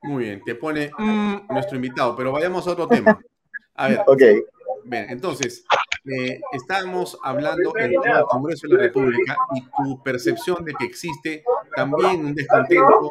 Muy 0.00 0.24
bien, 0.24 0.42
te 0.46 0.54
pone 0.54 0.90
mm, 0.96 1.46
nuestro 1.50 1.76
invitado, 1.76 2.16
pero 2.16 2.32
vayamos 2.32 2.66
a 2.66 2.70
otro 2.70 2.88
tema. 2.88 3.20
A 3.74 3.88
ver. 3.88 4.00
Ok. 4.06 4.22
Bien, 4.84 5.06
entonces, 5.10 5.66
eh, 6.06 6.40
estábamos 6.52 7.18
hablando 7.22 7.76
en 7.76 7.92
el 7.92 8.24
Congreso 8.28 8.68
de 8.68 8.74
la 8.74 8.82
República 8.82 9.36
y 9.54 9.62
tu 9.62 10.02
percepción 10.02 10.64
de 10.64 10.74
que 10.74 10.84
existe 10.84 11.44
también 11.74 12.26
un 12.26 12.34
descontento 12.34 13.08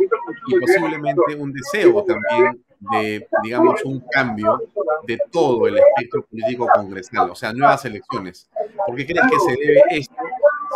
y 0.48 0.60
posiblemente 0.60 1.36
un 1.38 1.52
deseo 1.54 2.04
también 2.04 2.64
de, 2.92 3.28
digamos, 3.44 3.84
un 3.86 4.04
cambio 4.12 4.62
de 5.08 5.18
todo 5.32 5.68
el 5.68 5.78
espectro 5.78 6.26
político 6.26 6.68
congresal, 6.74 7.30
o 7.30 7.36
sea, 7.36 7.54
nuevas 7.54 7.84
elecciones. 7.86 8.50
¿Por 8.86 8.96
qué 8.96 9.06
crees 9.06 9.26
que 9.30 9.40
se 9.40 9.52
debe 9.52 9.84
esto 9.90 10.16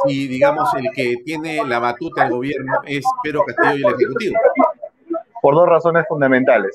si, 0.05 0.28
digamos, 0.28 0.74
el 0.76 0.89
que 0.93 1.15
tiene 1.26 1.65
la 1.65 1.80
batuta 1.80 2.24
del 2.24 2.34
gobierno 2.34 2.74
es 2.86 3.03
Pedro 3.24 3.43
Castillo 3.45 3.78
y 3.78 3.84
el 3.86 3.95
Ejecutivo? 3.95 4.36
por 5.41 5.55
dos 5.55 5.68
razones 5.68 6.05
fundamentales. 6.07 6.72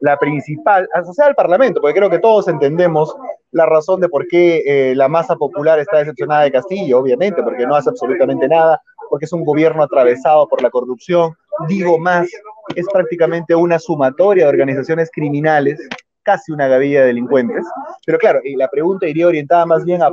La 0.00 0.18
principal, 0.18 0.88
asociada 0.92 1.30
al 1.30 1.36
Parlamento, 1.36 1.80
porque 1.80 1.98
creo 1.98 2.10
que 2.10 2.18
todos 2.18 2.48
entendemos 2.48 3.16
la 3.56 3.64
razón 3.64 4.02
de 4.02 4.08
por 4.10 4.28
qué 4.28 4.62
eh, 4.66 4.94
la 4.94 5.08
masa 5.08 5.34
popular 5.34 5.78
está 5.78 5.98
decepcionada 5.98 6.42
de 6.42 6.52
Castillo, 6.52 6.98
obviamente, 6.98 7.42
porque 7.42 7.66
no 7.66 7.74
hace 7.74 7.88
absolutamente 7.88 8.46
nada, 8.46 8.82
porque 9.08 9.24
es 9.24 9.32
un 9.32 9.46
gobierno 9.46 9.82
atravesado 9.82 10.46
por 10.46 10.62
la 10.62 10.68
corrupción. 10.68 11.32
Digo 11.66 11.98
más, 11.98 12.28
es 12.74 12.86
prácticamente 12.92 13.54
una 13.54 13.78
sumatoria 13.78 14.44
de 14.44 14.50
organizaciones 14.50 15.10
criminales, 15.10 15.80
casi 16.22 16.52
una 16.52 16.68
gavilla 16.68 17.00
de 17.00 17.06
delincuentes. 17.06 17.64
Pero 18.04 18.18
claro, 18.18 18.40
y 18.44 18.56
la 18.56 18.68
pregunta 18.68 19.08
iría 19.08 19.26
orientada 19.26 19.64
más 19.64 19.86
bien 19.86 20.02
a 20.02 20.10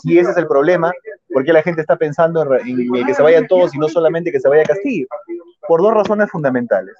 si 0.00 0.16
ese 0.16 0.30
es 0.30 0.36
el 0.36 0.46
problema, 0.46 0.92
por 1.32 1.44
qué 1.44 1.52
la 1.52 1.62
gente 1.62 1.80
está 1.80 1.96
pensando 1.96 2.42
en, 2.42 2.94
en 2.94 3.06
que 3.06 3.14
se 3.14 3.22
vayan 3.24 3.48
todos 3.48 3.74
y 3.74 3.78
no 3.78 3.88
solamente 3.88 4.30
que 4.30 4.38
se 4.38 4.48
vaya 4.48 4.62
Castillo. 4.62 5.08
Por 5.66 5.82
dos 5.82 5.94
razones 5.94 6.30
fundamentales. 6.30 6.94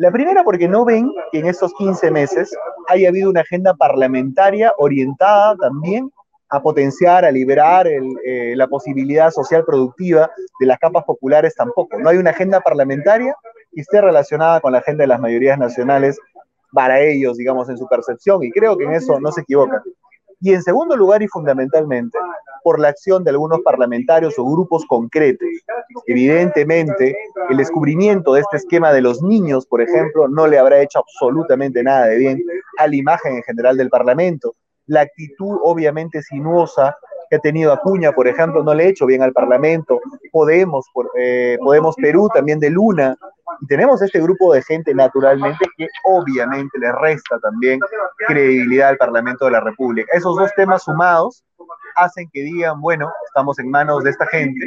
La 0.00 0.10
primera 0.10 0.42
porque 0.44 0.66
no 0.66 0.86
ven 0.86 1.12
que 1.30 1.40
en 1.40 1.46
estos 1.46 1.74
15 1.74 2.10
meses 2.10 2.56
haya 2.88 3.10
habido 3.10 3.28
una 3.28 3.42
agenda 3.42 3.74
parlamentaria 3.74 4.72
orientada 4.78 5.54
también 5.56 6.10
a 6.48 6.62
potenciar, 6.62 7.26
a 7.26 7.30
liberar 7.30 7.86
eh, 7.86 8.54
la 8.56 8.66
posibilidad 8.66 9.30
social 9.30 9.62
productiva 9.62 10.30
de 10.58 10.66
las 10.66 10.78
capas 10.78 11.04
populares 11.04 11.54
tampoco. 11.54 11.98
No 11.98 12.08
hay 12.08 12.16
una 12.16 12.30
agenda 12.30 12.62
parlamentaria 12.62 13.36
que 13.74 13.82
esté 13.82 14.00
relacionada 14.00 14.62
con 14.62 14.72
la 14.72 14.78
agenda 14.78 15.02
de 15.02 15.08
las 15.08 15.20
mayorías 15.20 15.58
nacionales 15.58 16.18
para 16.72 16.98
ellos, 16.98 17.36
digamos, 17.36 17.68
en 17.68 17.76
su 17.76 17.86
percepción, 17.86 18.42
y 18.42 18.50
creo 18.52 18.78
que 18.78 18.84
en 18.84 18.94
eso 18.94 19.20
no 19.20 19.30
se 19.30 19.42
equivocan. 19.42 19.82
Y 20.40 20.54
en 20.54 20.62
segundo 20.62 20.96
lugar 20.96 21.22
y 21.22 21.28
fundamentalmente, 21.28 22.18
por 22.62 22.78
la 22.78 22.88
acción 22.88 23.24
de 23.24 23.30
algunos 23.30 23.60
parlamentarios 23.60 24.38
o 24.38 24.44
grupos 24.44 24.84
concretos. 24.86 25.48
Evidentemente, 26.06 27.16
el 27.48 27.56
descubrimiento 27.56 28.34
de 28.34 28.40
este 28.40 28.58
esquema 28.58 28.92
de 28.92 29.02
los 29.02 29.22
niños, 29.22 29.66
por 29.66 29.80
ejemplo, 29.80 30.28
no 30.28 30.46
le 30.46 30.58
habrá 30.58 30.80
hecho 30.80 31.00
absolutamente 31.00 31.82
nada 31.82 32.06
de 32.06 32.18
bien 32.18 32.44
a 32.78 32.86
la 32.86 32.96
imagen 32.96 33.36
en 33.36 33.42
general 33.42 33.76
del 33.76 33.90
Parlamento. 33.90 34.54
La 34.86 35.02
actitud 35.02 35.58
obviamente 35.62 36.22
sinuosa 36.22 36.96
que 37.30 37.36
ha 37.36 37.38
tenido 37.38 37.72
Acuña, 37.72 38.10
por 38.10 38.26
ejemplo, 38.26 38.64
no 38.64 38.74
le 38.74 38.84
ha 38.84 38.88
hecho 38.88 39.06
bien 39.06 39.22
al 39.22 39.32
Parlamento. 39.32 40.00
Podemos, 40.32 40.84
eh, 41.16 41.56
Podemos 41.62 41.94
Perú 41.94 42.28
también 42.34 42.58
de 42.58 42.70
Luna. 42.70 43.16
Y 43.60 43.66
tenemos 43.66 44.02
este 44.02 44.20
grupo 44.20 44.52
de 44.52 44.62
gente 44.62 44.92
naturalmente 44.92 45.64
que 45.76 45.86
obviamente 46.04 46.76
le 46.78 46.90
resta 46.90 47.38
también 47.38 47.78
credibilidad 48.26 48.88
al 48.88 48.96
Parlamento 48.96 49.44
de 49.44 49.52
la 49.52 49.60
República. 49.60 50.10
Esos 50.12 50.36
dos 50.36 50.50
temas 50.56 50.82
sumados 50.82 51.44
hacen 51.94 52.28
que 52.32 52.42
digan, 52.42 52.80
bueno, 52.80 53.12
estamos 53.26 53.58
en 53.60 53.70
manos 53.70 54.02
de 54.02 54.10
esta 54.10 54.26
gente, 54.26 54.66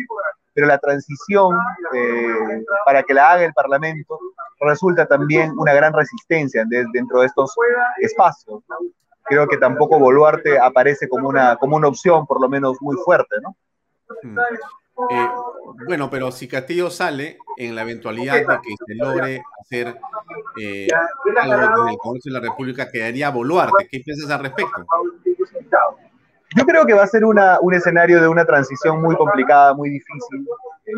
pero 0.54 0.68
la 0.68 0.78
transición 0.78 1.58
eh, 1.94 2.64
para 2.86 3.04
que 3.04 3.14
la 3.14 3.32
haga 3.32 3.44
el 3.44 3.54
Parlamento 3.54 4.18
resulta 4.62 5.06
también 5.06 5.52
una 5.58 5.74
gran 5.74 5.92
resistencia 5.92 6.64
dentro 6.94 7.20
de 7.20 7.26
estos 7.26 7.54
espacios. 8.00 8.64
Creo 9.26 9.48
que 9.48 9.58
tampoco 9.58 10.00
Boluarte 10.00 10.60
aparece 10.60 11.08
como 11.08 11.30
una, 11.30 11.56
como 11.58 11.78
una 11.78 11.88
opción, 11.88 12.26
por 12.26 12.42
lo 12.42 12.50
menos 12.50 12.78
muy 12.82 12.98
fuerte, 13.04 13.38
¿no? 13.42 13.56
Mm. 14.24 14.38
Eh, 15.10 15.30
bueno, 15.88 16.10
pero 16.10 16.32
si 16.32 16.48
Castillo 16.48 16.90
sale 16.90 17.38
en 17.58 17.76
la 17.76 17.82
eventualidad 17.82 18.36
de 18.36 18.46
que 18.46 18.76
se 18.86 18.96
logre 18.96 19.44
hacer 19.60 19.96
eh, 20.62 20.88
algo 21.42 21.84
en 21.84 21.90
el 21.90 21.98
Congreso 21.98 22.30
de 22.30 22.34
la 22.34 22.40
República, 22.40 22.90
quedaría 22.92 23.30
Boluarte. 23.30 23.88
¿Qué 23.90 24.02
piensas 24.02 24.30
al 24.30 24.42
respecto? 24.42 24.86
Yo 26.56 26.66
creo 26.66 26.86
que 26.86 26.94
va 26.94 27.04
a 27.04 27.08
ser 27.08 27.26
una, 27.26 27.58
un 27.62 27.74
escenario 27.74 28.22
de 28.22 28.28
una 28.28 28.46
transición 28.46 29.02
muy 29.02 29.16
complicada, 29.16 29.74
muy 29.74 29.90
difícil. 29.90 30.46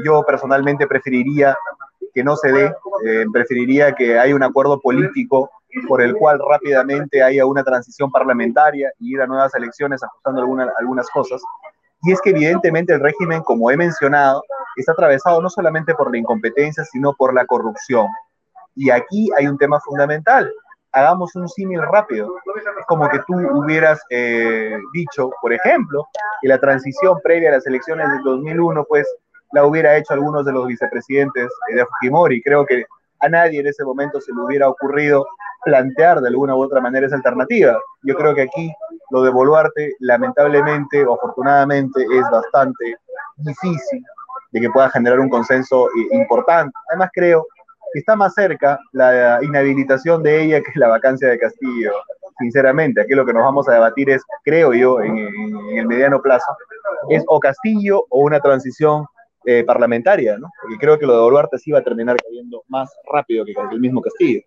Yo 0.04 0.24
personalmente 0.24 0.88
preferiría 0.88 1.56
que 2.14 2.24
no 2.24 2.36
se 2.36 2.52
dé, 2.52 2.74
eh, 3.06 3.26
preferiría 3.32 3.94
que 3.94 4.20
haya 4.20 4.36
un 4.36 4.44
acuerdo 4.44 4.80
político 4.80 5.52
por 5.88 6.02
el 6.02 6.16
cual 6.16 6.40
rápidamente 6.50 7.22
haya 7.22 7.46
una 7.46 7.64
transición 7.64 8.12
parlamentaria 8.12 8.92
y 9.00 9.14
ir 9.14 9.22
a 9.22 9.28
nuevas 9.28 9.54
elecciones 9.56 10.04
ajustando 10.04 10.42
algunas 10.78 11.10
cosas. 11.10 11.42
Y 12.04 12.12
es 12.12 12.22
que 12.22 12.30
evidentemente 12.30 12.94
el 12.94 13.00
régimen, 13.00 13.42
como 13.44 13.72
he 13.72 13.78
mencionado, 13.78 14.44
está 14.76 14.92
atravesado 14.92 15.42
no 15.42 15.50
solamente 15.50 15.96
por 15.96 16.12
la 16.12 16.18
incompetencia, 16.18 16.84
sino 16.86 17.14
por 17.14 17.34
la 17.34 17.46
corrupción. 17.46 18.08
Y 18.76 18.90
aquí 18.90 19.30
hay 19.38 19.48
un 19.48 19.58
tema 19.58 19.80
fundamental 19.80 20.52
hagamos 20.96 21.36
un 21.36 21.48
símil 21.50 21.82
rápido. 21.82 22.34
Es 22.80 22.86
como 22.88 23.08
que 23.10 23.20
tú 23.28 23.34
hubieras 23.36 24.02
eh, 24.10 24.78
dicho, 24.94 25.30
por 25.42 25.54
ejemplo, 25.54 26.08
que 26.42 26.48
la 26.48 26.58
transición 26.58 27.20
previa 27.22 27.50
a 27.50 27.54
las 27.54 27.68
elecciones 27.68 28.10
del 28.10 28.24
2001, 28.24 28.86
pues 28.88 29.06
la 29.52 29.66
hubiera 29.66 29.98
hecho 29.98 30.14
algunos 30.14 30.46
de 30.46 30.54
los 30.54 30.66
vicepresidentes 30.68 31.50
de 31.68 31.86
Fujimori. 31.86 32.42
Creo 32.42 32.66
que 32.66 32.86
a 33.20 33.30
nadie 33.30 33.60
en 33.60 33.68
ese 33.68 33.84
momento 33.84 34.22
se 34.22 34.34
le 34.34 34.42
hubiera 34.42 34.70
ocurrido 34.70 35.26
plantear 35.66 36.22
de 36.22 36.30
alguna 36.30 36.56
u 36.56 36.64
otra 36.64 36.80
manera 36.80 37.08
esa 37.08 37.18
alternativa. 37.18 37.78
Yo 38.04 38.16
creo 38.16 38.34
que 38.34 38.44
aquí 38.44 38.72
lo 39.10 39.24
de 39.24 39.32
Boluarte, 39.32 39.92
lamentablemente 40.00 41.06
o 41.06 41.16
afortunadamente, 41.16 42.04
es 42.04 42.24
bastante 42.32 42.96
difícil 43.38 44.04
de 44.52 44.62
que 44.62 44.70
pueda 44.70 44.90
generar 44.92 45.20
un 45.20 45.30
consenso 45.30 45.90
importante. 46.12 46.72
Además, 46.90 47.10
creo 47.14 47.46
está 48.00 48.16
más 48.16 48.34
cerca 48.34 48.80
la 48.92 49.40
inhabilitación 49.42 50.22
de 50.22 50.44
ella 50.44 50.62
que 50.62 50.80
la 50.80 50.88
vacancia 50.88 51.30
de 51.30 51.40
Castillo. 51.40 51.92
Sinceramente, 52.40 53.02
aquí 53.02 53.14
lo 53.14 53.26
que 53.26 53.34
nos 53.34 53.44
vamos 53.44 53.68
a 53.70 53.74
debatir 53.74 54.10
es, 54.10 54.22
creo 54.44 54.74
yo, 54.74 55.02
en, 55.02 55.18
el 55.78 55.88
mediano 55.88 56.22
plazo, 56.22 56.46
es 57.10 57.24
o 57.28 57.40
Castillo 57.40 58.06
o 58.10 58.22
una 58.22 58.40
transición 58.40 59.06
eh, 59.46 59.64
parlamentaria, 59.64 60.38
¿no? 60.38 60.50
Porque 60.62 60.78
creo 60.78 61.00
que 61.00 61.06
lo 61.06 61.14
de 61.14 61.22
Boluarte 61.22 61.58
sí 61.58 61.72
va 61.72 61.80
a 61.80 61.84
terminar 61.84 62.18
cayendo 62.18 62.64
más 62.68 62.94
rápido 63.12 63.46
que 63.46 63.54
el 63.72 63.80
mismo 63.80 64.02
Castillo. 64.02 64.42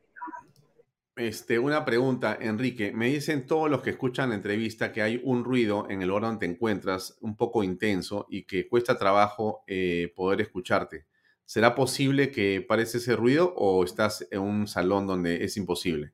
Este, 1.18 1.58
una 1.58 1.84
pregunta, 1.84 2.38
Enrique. 2.40 2.92
Me 2.92 3.06
dicen 3.08 3.44
todos 3.44 3.68
los 3.68 3.82
que 3.82 3.90
escuchan 3.90 4.28
la 4.28 4.36
entrevista 4.36 4.92
que 4.92 5.02
hay 5.02 5.20
un 5.24 5.42
ruido 5.42 5.84
en 5.90 6.00
el 6.00 6.06
lugar 6.06 6.22
donde 6.22 6.46
te 6.46 6.52
encuentras 6.52 7.18
un 7.20 7.36
poco 7.36 7.64
intenso 7.64 8.26
y 8.30 8.44
que 8.44 8.68
cuesta 8.68 8.96
trabajo 8.96 9.64
eh, 9.66 10.12
poder 10.14 10.42
escucharte. 10.42 11.06
¿Será 11.44 11.74
posible 11.74 12.30
que 12.30 12.64
parece 12.66 12.98
ese 12.98 13.16
ruido 13.16 13.52
o 13.56 13.82
estás 13.82 14.28
en 14.30 14.42
un 14.42 14.68
salón 14.68 15.08
donde 15.08 15.42
es 15.44 15.56
imposible? 15.56 16.12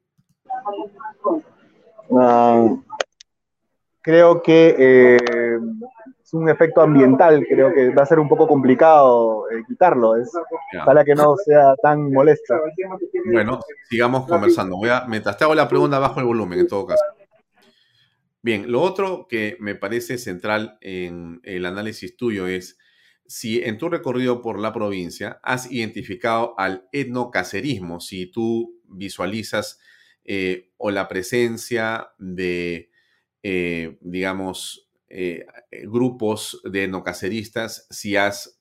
Ah, 2.11 2.75
creo 4.01 4.43
que 4.43 4.75
eh, 4.79 5.59
es 6.25 6.33
un 6.33 6.49
efecto 6.49 6.81
ambiental, 6.81 7.45
creo 7.47 7.73
que 7.75 7.91
va 7.91 8.03
a 8.03 8.07
ser 8.07 8.19
un 8.19 8.29
poco 8.29 8.49
complicado 8.49 9.45
eh, 9.51 9.63
quitarlo, 9.69 10.17
es, 10.17 10.33
para 10.87 11.05
que 11.05 11.15
no 11.15 11.37
sea 11.37 11.75
tan 11.83 12.11
molesta. 12.11 12.59
Bueno, 13.31 13.61
sigamos 13.91 14.27
conversando. 14.27 14.77
Voy 14.77 14.89
a, 14.89 15.05
mientras 15.07 15.37
te 15.37 15.45
hago 15.45 15.55
la 15.55 15.69
pregunta, 15.69 15.99
bajo 15.99 16.21
el 16.21 16.27
volumen 16.27 16.61
en 16.61 16.67
todo 16.67 16.87
caso. 16.87 17.05
Bien, 18.41 18.71
lo 18.73 18.81
otro 18.81 19.27
que 19.29 19.59
me 19.61 19.75
parece 19.75 20.17
central 20.17 20.79
en 20.81 21.41
el 21.45 21.67
análisis 21.67 22.17
tuyo 22.17 22.47
es 22.47 22.79
si 23.27 23.63
en 23.63 23.77
tu 23.77 23.91
recorrido 23.91 24.41
por 24.41 24.59
la 24.59 24.73
provincia 24.73 25.41
has 25.43 25.71
identificado 25.71 26.55
al 26.59 26.89
etnocacerismo, 26.93 28.01
si 28.01 28.27
tú 28.27 28.81
visualizas 28.85 29.79
eh, 30.25 30.71
o 30.79 30.91
la 30.91 31.07
presencia 31.07 32.09
de, 32.19 32.91
eh, 33.43 33.99
digamos, 34.01 34.84
eh, 35.09 35.47
grupos 35.85 36.61
de 36.65 36.89
nocaceristas, 36.89 37.87
si 37.91 38.17
has 38.17 38.59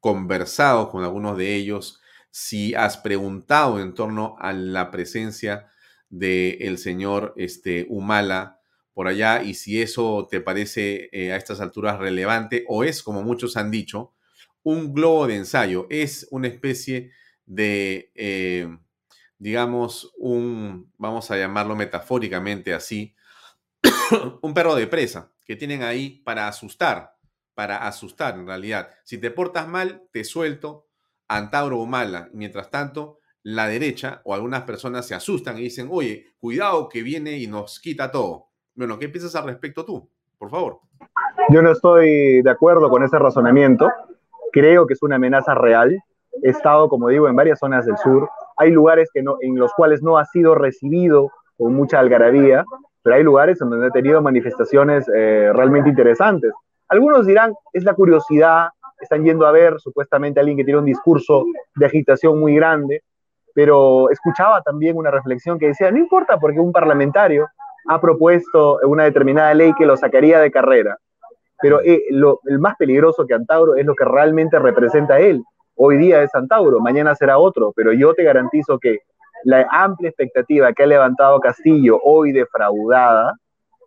conversado 0.00 0.88
con 0.90 1.02
algunos 1.02 1.36
de 1.36 1.54
ellos, 1.54 2.00
si 2.30 2.74
has 2.74 2.98
preguntado 2.98 3.80
en 3.80 3.94
torno 3.94 4.36
a 4.38 4.52
la 4.52 4.90
presencia 4.90 5.68
del 6.08 6.78
señor 6.78 7.34
este, 7.36 7.86
Humala 7.88 8.60
por 8.92 9.08
allá 9.08 9.42
y 9.42 9.54
si 9.54 9.82
eso 9.82 10.28
te 10.30 10.40
parece 10.40 11.08
eh, 11.12 11.32
a 11.32 11.36
estas 11.36 11.60
alturas 11.60 11.98
relevante 11.98 12.64
o 12.68 12.84
es, 12.84 13.02
como 13.02 13.22
muchos 13.22 13.56
han 13.56 13.70
dicho, 13.70 14.14
un 14.62 14.94
globo 14.94 15.26
de 15.26 15.36
ensayo, 15.36 15.86
es 15.90 16.26
una 16.30 16.48
especie 16.48 17.12
de, 17.44 18.10
eh, 18.14 18.68
digamos, 19.38 20.12
un, 20.18 20.92
vamos 20.98 21.30
a 21.30 21.36
llamarlo 21.36 21.76
metafóricamente 21.76 22.74
así, 22.74 23.14
un 24.42 24.54
perro 24.54 24.74
de 24.74 24.86
presa 24.86 25.32
que 25.46 25.56
tienen 25.56 25.82
ahí 25.82 26.22
para 26.24 26.48
asustar, 26.48 27.12
para 27.54 27.86
asustar 27.86 28.34
en 28.34 28.46
realidad. 28.46 28.88
Si 29.04 29.18
te 29.18 29.30
portas 29.30 29.68
mal, 29.68 30.02
te 30.12 30.24
suelto, 30.24 30.86
Antauro 31.28 31.78
o 31.80 31.86
Mala. 31.86 32.28
Mientras 32.32 32.70
tanto, 32.70 33.18
la 33.42 33.68
derecha 33.68 34.20
o 34.24 34.34
algunas 34.34 34.62
personas 34.62 35.06
se 35.06 35.14
asustan 35.14 35.56
y 35.58 35.62
dicen, 35.62 35.88
oye, 35.90 36.26
cuidado 36.38 36.88
que 36.88 37.02
viene 37.02 37.38
y 37.38 37.46
nos 37.46 37.80
quita 37.80 38.10
todo. 38.10 38.48
Bueno, 38.74 38.98
¿qué 38.98 39.08
piensas 39.08 39.34
al 39.36 39.44
respecto 39.44 39.84
tú? 39.84 40.10
Por 40.36 40.50
favor. 40.50 40.80
Yo 41.50 41.62
no 41.62 41.70
estoy 41.70 42.42
de 42.42 42.50
acuerdo 42.50 42.90
con 42.90 43.04
ese 43.04 43.18
razonamiento. 43.18 43.88
Creo 44.52 44.86
que 44.86 44.94
es 44.94 45.02
una 45.02 45.16
amenaza 45.16 45.54
real. 45.54 45.96
He 46.42 46.50
estado, 46.50 46.88
como 46.88 47.08
digo, 47.08 47.28
en 47.28 47.36
varias 47.36 47.58
zonas 47.60 47.86
del 47.86 47.96
sur. 47.98 48.28
Hay 48.56 48.70
lugares 48.70 49.10
que 49.14 49.22
no, 49.22 49.36
en 49.40 49.56
los 49.56 49.72
cuales 49.74 50.02
no 50.02 50.18
ha 50.18 50.24
sido 50.24 50.54
recibido 50.54 51.30
con 51.56 51.74
mucha 51.74 52.00
algarabía, 52.00 52.64
pero 53.06 53.18
hay 53.18 53.22
lugares 53.22 53.62
en 53.62 53.70
donde 53.70 53.86
ha 53.86 53.90
tenido 53.90 54.20
manifestaciones 54.20 55.08
eh, 55.14 55.52
realmente 55.54 55.88
interesantes. 55.88 56.52
Algunos 56.88 57.24
dirán, 57.24 57.54
es 57.72 57.84
la 57.84 57.94
curiosidad, 57.94 58.70
están 59.00 59.22
yendo 59.22 59.46
a 59.46 59.52
ver 59.52 59.78
supuestamente 59.78 60.40
a 60.40 60.42
alguien 60.42 60.56
que 60.56 60.64
tiene 60.64 60.80
un 60.80 60.86
discurso 60.86 61.44
de 61.76 61.86
agitación 61.86 62.40
muy 62.40 62.56
grande, 62.56 63.04
pero 63.54 64.10
escuchaba 64.10 64.60
también 64.60 64.96
una 64.96 65.12
reflexión 65.12 65.56
que 65.56 65.68
decía, 65.68 65.92
no 65.92 65.98
importa 65.98 66.40
porque 66.40 66.58
un 66.58 66.72
parlamentario 66.72 67.46
ha 67.86 68.00
propuesto 68.00 68.80
una 68.82 69.04
determinada 69.04 69.54
ley 69.54 69.72
que 69.74 69.86
lo 69.86 69.96
sacaría 69.96 70.40
de 70.40 70.50
carrera, 70.50 70.98
pero 71.62 71.80
eh, 71.84 72.02
el 72.10 72.58
más 72.58 72.74
peligroso 72.74 73.24
que 73.24 73.34
Antauro 73.34 73.76
es 73.76 73.86
lo 73.86 73.94
que 73.94 74.04
realmente 74.04 74.58
representa 74.58 75.20
él. 75.20 75.44
Hoy 75.76 75.96
día 75.96 76.24
es 76.24 76.34
Antauro, 76.34 76.80
mañana 76.80 77.14
será 77.14 77.38
otro, 77.38 77.72
pero 77.76 77.92
yo 77.92 78.14
te 78.14 78.24
garantizo 78.24 78.80
que 78.80 79.02
la 79.46 79.64
amplia 79.70 80.08
expectativa 80.08 80.72
que 80.72 80.82
ha 80.82 80.86
levantado 80.86 81.38
Castillo, 81.38 82.00
hoy 82.02 82.32
defraudada, 82.32 83.34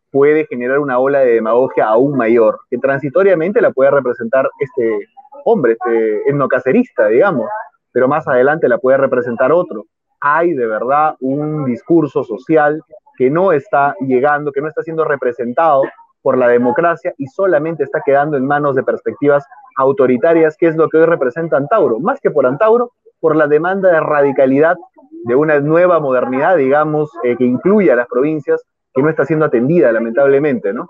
puede 0.10 0.46
generar 0.46 0.80
una 0.80 1.00
ola 1.00 1.20
de 1.20 1.34
demagogia 1.34 1.86
aún 1.86 2.16
mayor, 2.16 2.62
que 2.70 2.78
transitoriamente 2.78 3.60
la 3.60 3.72
puede 3.72 3.92
representar 3.92 4.50
este 4.58 5.08
hombre, 5.44 5.74
este 5.74 6.30
etnocacerista, 6.30 7.08
digamos, 7.08 7.50
pero 7.92 8.08
más 8.08 8.26
adelante 8.26 8.70
la 8.70 8.78
puede 8.78 9.00
representar 9.00 9.52
otro. 9.52 9.84
Hay 10.22 10.54
de 10.54 10.66
verdad 10.66 11.16
un 11.20 11.66
discurso 11.66 12.24
social 12.24 12.82
que 13.18 13.30
no 13.30 13.52
está 13.52 13.96
llegando, 14.00 14.54
que 14.54 14.62
no 14.62 14.70
está 14.70 14.82
siendo 14.82 15.04
representado 15.04 15.82
por 16.22 16.38
la 16.38 16.48
democracia 16.48 17.14
y 17.18 17.28
solamente 17.28 17.84
está 17.84 18.02
quedando 18.06 18.38
en 18.38 18.48
manos 18.48 18.76
de 18.76 18.84
perspectivas 18.84 19.46
autoritarias, 19.78 20.56
que 20.56 20.68
es 20.68 20.78
lo 20.78 20.88
que 20.88 21.00
hoy 21.00 21.06
representa 21.06 21.58
Antauro, 21.58 22.00
más 22.00 22.22
que 22.22 22.32
por 22.32 22.46
Antauro, 22.46 22.94
por 23.20 23.36
la 23.36 23.48
demanda 23.48 23.92
de 23.92 24.00
radicalidad 24.00 24.78
de 25.24 25.36
una 25.36 25.60
nueva 25.60 26.00
modernidad, 26.00 26.58
digamos, 26.58 27.10
eh, 27.24 27.36
que 27.38 27.46
incluya 27.46 27.94
a 27.94 27.98
las 27.98 28.08
provincias, 28.08 28.62
que 28.94 29.02
no 29.02 29.10
está 29.10 29.26
siendo 29.26 29.46
atendida, 29.46 29.92
lamentablemente, 29.92 30.74
¿no? 30.74 30.90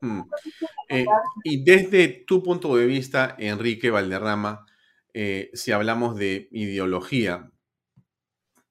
Mm. 0.00 0.20
Eh, 0.88 1.06
y 1.44 1.64
desde 1.64 2.08
tu 2.08 2.42
punto 2.42 2.76
de 2.76 2.86
vista, 2.86 3.34
Enrique 3.38 3.90
Valderrama, 3.90 4.66
eh, 5.12 5.50
si 5.54 5.72
hablamos 5.72 6.16
de 6.16 6.48
ideología, 6.52 7.50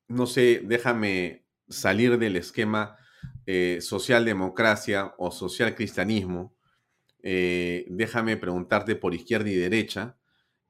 no 0.07 0.25
sé, 0.25 0.61
déjame 0.63 1.45
salir 1.67 2.17
del 2.17 2.35
esquema 2.35 2.95
socialdemocracia 3.79 5.15
o 5.17 5.31
social 5.31 5.73
cristianismo, 5.73 6.53
déjame 7.19 8.37
preguntarte 8.37 8.95
por 8.95 9.15
izquierda 9.15 9.49
y 9.49 9.55
derecha, 9.55 10.17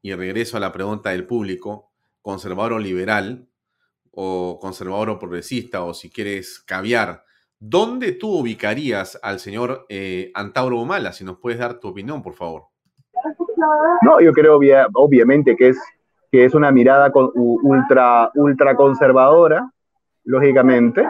y 0.01 0.14
regreso 0.14 0.55
a 0.55 0.62
la 0.62 0.72
pregunta 0.72 1.10
del 1.10 1.26
público, 1.26 1.91
conservador 2.22 2.74
o 2.74 2.80
liberal, 2.80 3.48
o 4.14 4.60
conservador 4.60 5.10
o 5.10 5.20
progresista, 5.20 5.84
o 5.84 5.93
si 5.93 6.10
quieres 6.10 6.60
caviar, 6.60 7.24
¿dónde 7.60 8.14
tú 8.14 8.39
ubicarías 8.39 9.20
al 9.22 9.39
señor 9.39 9.86
eh, 9.89 10.32
Antauro 10.34 10.80
Humala? 10.80 11.14
Si 11.14 11.24
nos 11.24 11.38
puedes 11.38 11.60
dar 11.60 11.80
tu 11.80 11.89
opinión, 11.89 12.22
por 12.22 12.34
favor. 12.34 12.64
No, 14.01 14.22
yo 14.22 14.32
creo 14.32 14.60
obviamente 14.93 15.55
que 15.55 15.70
es, 15.70 15.80
que 16.32 16.45
es 16.45 16.53
una 16.53 16.72
mirada 16.72 17.12
ultra, 17.36 18.32
ultra 18.36 18.76
conservadora, 18.76 19.70
lógicamente. 20.24 21.10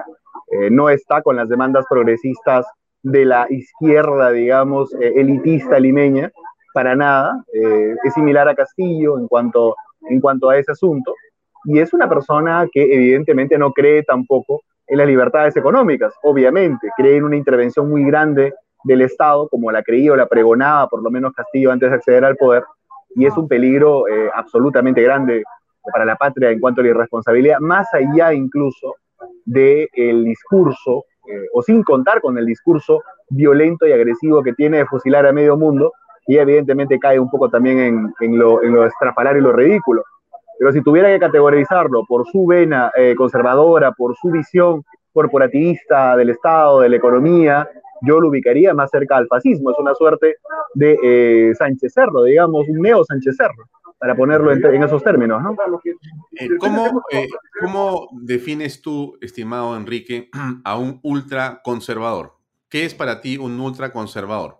Eh, 0.51 0.69
no 0.71 0.89
está 0.89 1.21
con 1.21 1.35
las 1.35 1.47
demandas 1.47 1.85
progresistas 1.87 2.65
de 3.03 3.25
la 3.25 3.45
izquierda, 3.49 4.31
digamos, 4.31 4.93
eh, 4.95 5.13
elitista 5.15 5.79
limeña, 5.79 6.31
para 6.73 6.95
nada. 6.95 7.43
es 7.51 8.13
similar 8.13 8.47
a 8.47 8.55
Castillo 8.55 9.17
en 9.17 9.27
cuanto, 9.27 9.75
en 10.09 10.19
cuanto 10.19 10.49
a 10.49 10.57
ese 10.57 10.71
asunto 10.71 11.13
y 11.69 11.79
es 11.79 11.93
una 11.93 12.09
persona 12.09 12.67
que 12.71 12.81
evidentemente 12.81 13.55
no 13.55 13.71
cree 13.71 14.01
tampoco 14.01 14.61
en 14.87 14.97
las 14.97 15.05
libertades 15.05 15.55
económicas, 15.55 16.15
obviamente, 16.23 16.89
cree 16.97 17.17
en 17.17 17.25
una 17.25 17.35
intervención 17.35 17.87
muy 17.87 18.03
grande 18.05 18.55
del 18.83 19.01
Estado, 19.01 19.47
como 19.49 19.71
la 19.71 19.83
creía 19.83 20.13
o 20.13 20.15
la 20.15 20.25
pregonaba 20.25 20.87
por 20.87 21.03
lo 21.03 21.11
menos 21.11 21.31
Castillo 21.33 21.71
antes 21.71 21.91
de 21.91 21.95
acceder 21.95 22.25
al 22.25 22.37
poder, 22.37 22.63
y 23.15 23.27
es 23.27 23.37
un 23.37 23.47
peligro 23.47 24.07
eh, 24.07 24.31
absolutamente 24.33 25.03
grande 25.03 25.43
para 25.93 26.05
la 26.05 26.15
patria 26.15 26.49
en 26.49 26.59
cuanto 26.59 26.81
a 26.81 26.85
la 26.85 26.89
irresponsabilidad, 26.89 27.59
más 27.59 27.87
allá 27.93 28.33
incluso 28.33 28.95
del 29.45 29.87
el 29.93 30.23
discurso, 30.23 31.05
eh, 31.31 31.45
o 31.53 31.61
sin 31.61 31.83
contar 31.83 32.19
con 32.19 32.35
el 32.39 32.47
discurso 32.47 33.03
violento 33.29 33.85
y 33.85 33.91
agresivo 33.91 34.41
que 34.41 34.53
tiene 34.53 34.77
de 34.77 34.85
fusilar 34.87 35.27
a 35.27 35.33
medio 35.33 35.55
mundo, 35.55 35.91
y 36.25 36.37
evidentemente 36.37 36.97
cae 36.97 37.19
un 37.19 37.29
poco 37.29 37.47
también 37.47 38.13
en, 38.19 38.39
lo, 38.39 38.63
en 38.63 38.73
y 38.73 39.41
lo 39.41 39.51
ridículo. 39.51 40.03
Pero 40.59 40.73
si 40.73 40.81
tuviera 40.81 41.07
que 41.07 41.19
categorizarlo 41.19 42.03
por 42.05 42.29
su 42.29 42.45
vena 42.45 42.91
eh, 42.97 43.15
conservadora, 43.15 43.93
por 43.93 44.15
su 44.17 44.29
visión 44.29 44.83
corporativista 45.13 46.17
del 46.17 46.31
Estado, 46.31 46.81
de 46.81 46.89
la 46.89 46.97
economía, 46.97 47.69
yo 48.01 48.19
lo 48.19 48.27
ubicaría 48.27 48.73
más 48.73 48.91
cerca 48.91 49.15
al 49.15 49.27
fascismo. 49.27 49.71
Es 49.71 49.79
una 49.79 49.95
suerte 49.95 50.35
de 50.73 50.97
eh, 51.01 51.55
Sánchez 51.55 51.93
Cerro, 51.93 52.23
digamos, 52.23 52.67
un 52.67 52.81
neo 52.81 53.05
Sánchez 53.05 53.37
Cerro, 53.37 53.69
para 53.97 54.15
ponerlo 54.15 54.51
en, 54.51 54.83
esos 54.83 55.01
términos. 55.01 55.41
¿no? 55.41 55.55
Eh, 56.37 56.49
¿cómo, 56.59 57.03
¿Cómo 57.61 58.09
defines 58.21 58.81
tú, 58.81 59.17
estimado 59.21 59.77
Enrique, 59.77 60.29
a 60.65 60.77
un 60.77 60.99
ultraconservador? 61.03 62.33
¿Qué 62.69 62.83
es 62.83 62.93
para 62.93 63.21
ti 63.21 63.37
un 63.37 63.57
ultraconservador? 63.59 64.58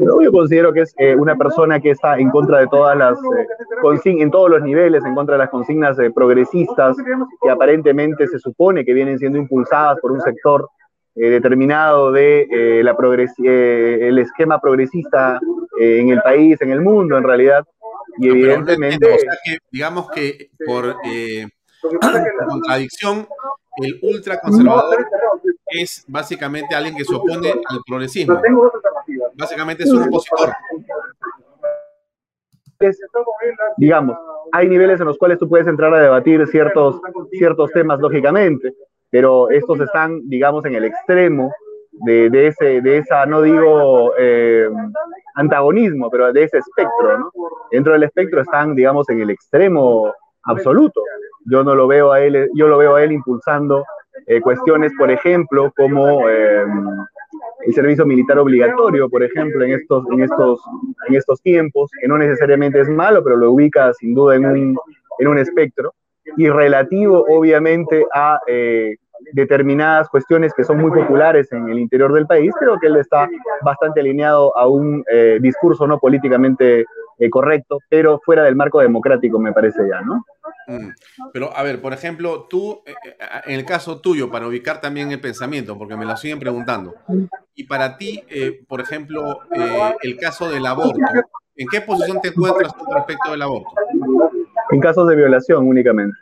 Yo 0.00 0.32
considero 0.32 0.72
que 0.72 0.82
es 0.82 0.94
eh, 0.98 1.14
una 1.14 1.36
persona 1.36 1.80
que 1.80 1.90
está 1.90 2.18
en 2.18 2.30
contra 2.30 2.60
de 2.60 2.66
todas 2.68 2.96
las, 2.96 3.18
eh, 3.18 4.00
en 4.04 4.30
todos 4.30 4.50
los 4.50 4.62
niveles, 4.62 5.04
en 5.04 5.14
contra 5.14 5.34
de 5.34 5.38
las 5.38 5.50
consignas 5.50 5.98
eh, 5.98 6.10
progresistas 6.10 6.96
que 7.42 7.50
aparentemente 7.50 8.26
se 8.28 8.38
supone 8.38 8.84
que 8.84 8.94
vienen 8.94 9.18
siendo 9.18 9.38
impulsadas 9.38 9.98
por 10.00 10.12
un 10.12 10.20
sector 10.20 10.68
determinado 11.14 12.12
de 12.12 12.46
la 12.84 12.96
el 13.42 14.18
esquema 14.20 14.60
progresista 14.60 15.40
en 15.76 16.10
el 16.10 16.22
país, 16.22 16.60
en 16.60 16.70
el 16.70 16.80
mundo, 16.80 17.18
en 17.18 17.24
realidad. 17.24 17.64
Y 18.18 18.28
evidentemente... 18.28 19.18
digamos 19.72 20.08
que 20.10 20.50
por 20.64 20.94
contradicción, 22.48 23.26
el 23.78 23.98
ultraconservador 24.00 25.06
es 25.66 26.04
básicamente 26.06 26.74
alguien 26.74 26.96
que 26.96 27.04
se 27.04 27.14
opone 27.14 27.50
al 27.50 27.80
progresismo. 27.86 28.40
Básicamente 29.38 29.84
es 29.84 29.90
un 29.90 30.02
opositor. 30.02 30.52
Digamos, 33.76 34.16
hay 34.52 34.68
niveles 34.68 35.00
en 35.00 35.06
los 35.06 35.18
cuales 35.18 35.38
tú 35.38 35.48
puedes 35.48 35.66
entrar 35.66 35.94
a 35.94 36.00
debatir 36.00 36.46
ciertos, 36.48 37.00
ciertos 37.30 37.70
temas, 37.72 38.00
lógicamente, 38.00 38.74
pero 39.10 39.48
estos 39.50 39.80
están, 39.80 40.28
digamos, 40.28 40.64
en 40.64 40.74
el 40.74 40.84
extremo 40.84 41.52
de, 41.92 42.30
de 42.30 42.48
ese, 42.48 42.80
de 42.80 42.98
esa, 42.98 43.26
no 43.26 43.42
digo 43.42 44.12
eh, 44.18 44.68
antagonismo, 45.34 46.10
pero 46.10 46.32
de 46.32 46.44
ese 46.44 46.58
espectro, 46.58 47.18
¿no? 47.18 47.32
Dentro 47.70 47.92
del 47.92 48.04
espectro 48.04 48.40
están, 48.42 48.74
digamos, 48.74 49.08
en 49.08 49.20
el 49.20 49.30
extremo 49.30 50.12
absoluto. 50.44 51.02
Yo 51.44 51.64
no 51.64 51.74
lo 51.74 51.86
veo 51.86 52.12
a 52.12 52.20
él, 52.20 52.48
yo 52.54 52.68
lo 52.68 52.78
veo 52.78 52.96
a 52.96 53.02
él 53.02 53.12
impulsando 53.12 53.84
eh, 54.26 54.40
cuestiones, 54.40 54.92
por 54.98 55.10
ejemplo, 55.10 55.72
como 55.76 56.28
eh, 56.28 56.64
el 57.68 57.74
servicio 57.74 58.06
militar 58.06 58.38
obligatorio, 58.38 59.10
por 59.10 59.22
ejemplo, 59.22 59.62
en 59.62 59.72
estos, 59.72 60.02
en, 60.10 60.22
estos, 60.22 60.58
en 61.06 61.14
estos 61.14 61.42
tiempos, 61.42 61.90
que 62.00 62.08
no 62.08 62.16
necesariamente 62.16 62.80
es 62.80 62.88
malo, 62.88 63.22
pero 63.22 63.36
lo 63.36 63.52
ubica 63.52 63.92
sin 63.92 64.14
duda 64.14 64.36
en 64.36 64.46
un, 64.46 64.78
en 65.18 65.28
un 65.28 65.36
espectro, 65.36 65.92
y 66.38 66.48
relativo, 66.48 67.26
obviamente, 67.28 68.06
a 68.14 68.40
eh, 68.46 68.96
determinadas 69.32 70.08
cuestiones 70.08 70.54
que 70.54 70.64
son 70.64 70.78
muy 70.78 70.90
populares 70.90 71.52
en 71.52 71.68
el 71.68 71.78
interior 71.78 72.10
del 72.14 72.26
país, 72.26 72.52
creo 72.58 72.78
que 72.78 72.86
él 72.86 72.96
está 72.96 73.28
bastante 73.62 74.00
alineado 74.00 74.56
a 74.56 74.66
un 74.66 75.04
eh, 75.10 75.38
discurso 75.38 75.86
no 75.86 75.98
políticamente 75.98 76.86
eh, 77.18 77.30
correcto, 77.30 77.78
pero 77.88 78.20
fuera 78.24 78.44
del 78.44 78.56
marco 78.56 78.80
democrático, 78.80 79.38
me 79.38 79.52
parece 79.52 79.82
ya, 79.88 80.00
¿no? 80.00 80.24
Mm. 80.66 80.90
Pero, 81.32 81.56
a 81.56 81.62
ver, 81.62 81.80
por 81.80 81.92
ejemplo, 81.92 82.46
tú, 82.48 82.82
eh, 82.86 82.94
en 83.46 83.54
el 83.58 83.64
caso 83.64 84.00
tuyo, 84.00 84.30
para 84.30 84.46
ubicar 84.46 84.80
también 84.80 85.10
el 85.10 85.20
pensamiento, 85.20 85.76
porque 85.76 85.96
me 85.96 86.04
lo 86.04 86.16
siguen 86.16 86.38
preguntando, 86.38 86.94
y 87.54 87.64
para 87.64 87.96
ti, 87.96 88.22
por 88.68 88.80
ejemplo, 88.80 89.40
el 90.02 90.16
caso 90.16 90.48
del 90.48 90.64
aborto, 90.66 91.00
¿en 91.56 91.66
qué 91.68 91.80
posición 91.80 92.20
te 92.20 92.28
encuentras 92.28 92.74
tú 92.76 92.84
respecto 92.94 93.32
del 93.32 93.42
aborto? 93.42 93.70
En 94.70 94.80
casos 94.80 95.08
de 95.08 95.16
violación 95.16 95.66
únicamente. 95.66 96.16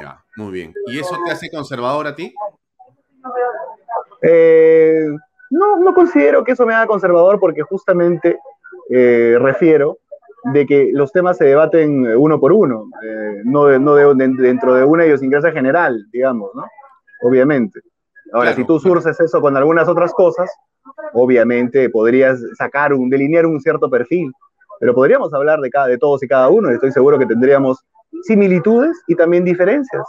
Ya, 0.00 0.24
muy 0.36 0.52
bien. 0.52 0.74
¿Y 0.86 0.98
eso 0.98 1.16
te 1.24 1.32
hace 1.32 1.50
conservador 1.50 2.06
a 2.06 2.14
ti? 2.14 2.34
Eh, 4.22 5.06
no, 5.50 5.76
no 5.78 5.94
considero 5.94 6.42
que 6.44 6.52
eso 6.52 6.64
me 6.66 6.74
haga 6.74 6.86
conservador 6.86 7.38
porque 7.38 7.62
justamente 7.62 8.38
eh, 8.90 9.36
refiero 9.40 9.98
de 10.52 10.66
que 10.66 10.90
los 10.92 11.10
temas 11.12 11.38
se 11.38 11.46
debaten 11.46 12.06
uno 12.16 12.38
por 12.38 12.52
uno, 12.52 12.88
eh, 13.02 13.40
no, 13.44 13.78
no 13.78 14.14
dentro 14.14 14.74
de 14.74 14.84
una 14.84 15.06
idiosincrasia 15.06 15.52
general, 15.52 16.04
digamos, 16.12 16.50
¿no? 16.54 16.64
Obviamente. 17.22 17.80
Ahora, 18.32 18.52
si 18.52 18.64
tú 18.64 18.78
surces 18.78 19.18
eso 19.20 19.40
con 19.40 19.56
algunas 19.56 19.88
otras 19.88 20.12
cosas, 20.12 20.50
obviamente 21.12 21.88
podrías 21.88 22.40
sacar 22.58 22.92
un, 22.92 23.08
delinear 23.08 23.46
un 23.46 23.60
cierto 23.60 23.88
perfil, 23.88 24.32
pero 24.80 24.94
podríamos 24.94 25.32
hablar 25.32 25.60
de, 25.60 25.70
cada, 25.70 25.86
de 25.86 25.98
todos 25.98 26.22
y 26.22 26.28
cada 26.28 26.48
uno 26.48 26.70
y 26.70 26.74
estoy 26.74 26.92
seguro 26.92 27.18
que 27.18 27.26
tendríamos 27.26 27.84
similitudes 28.22 29.00
y 29.06 29.14
también 29.14 29.44
diferencias. 29.44 30.04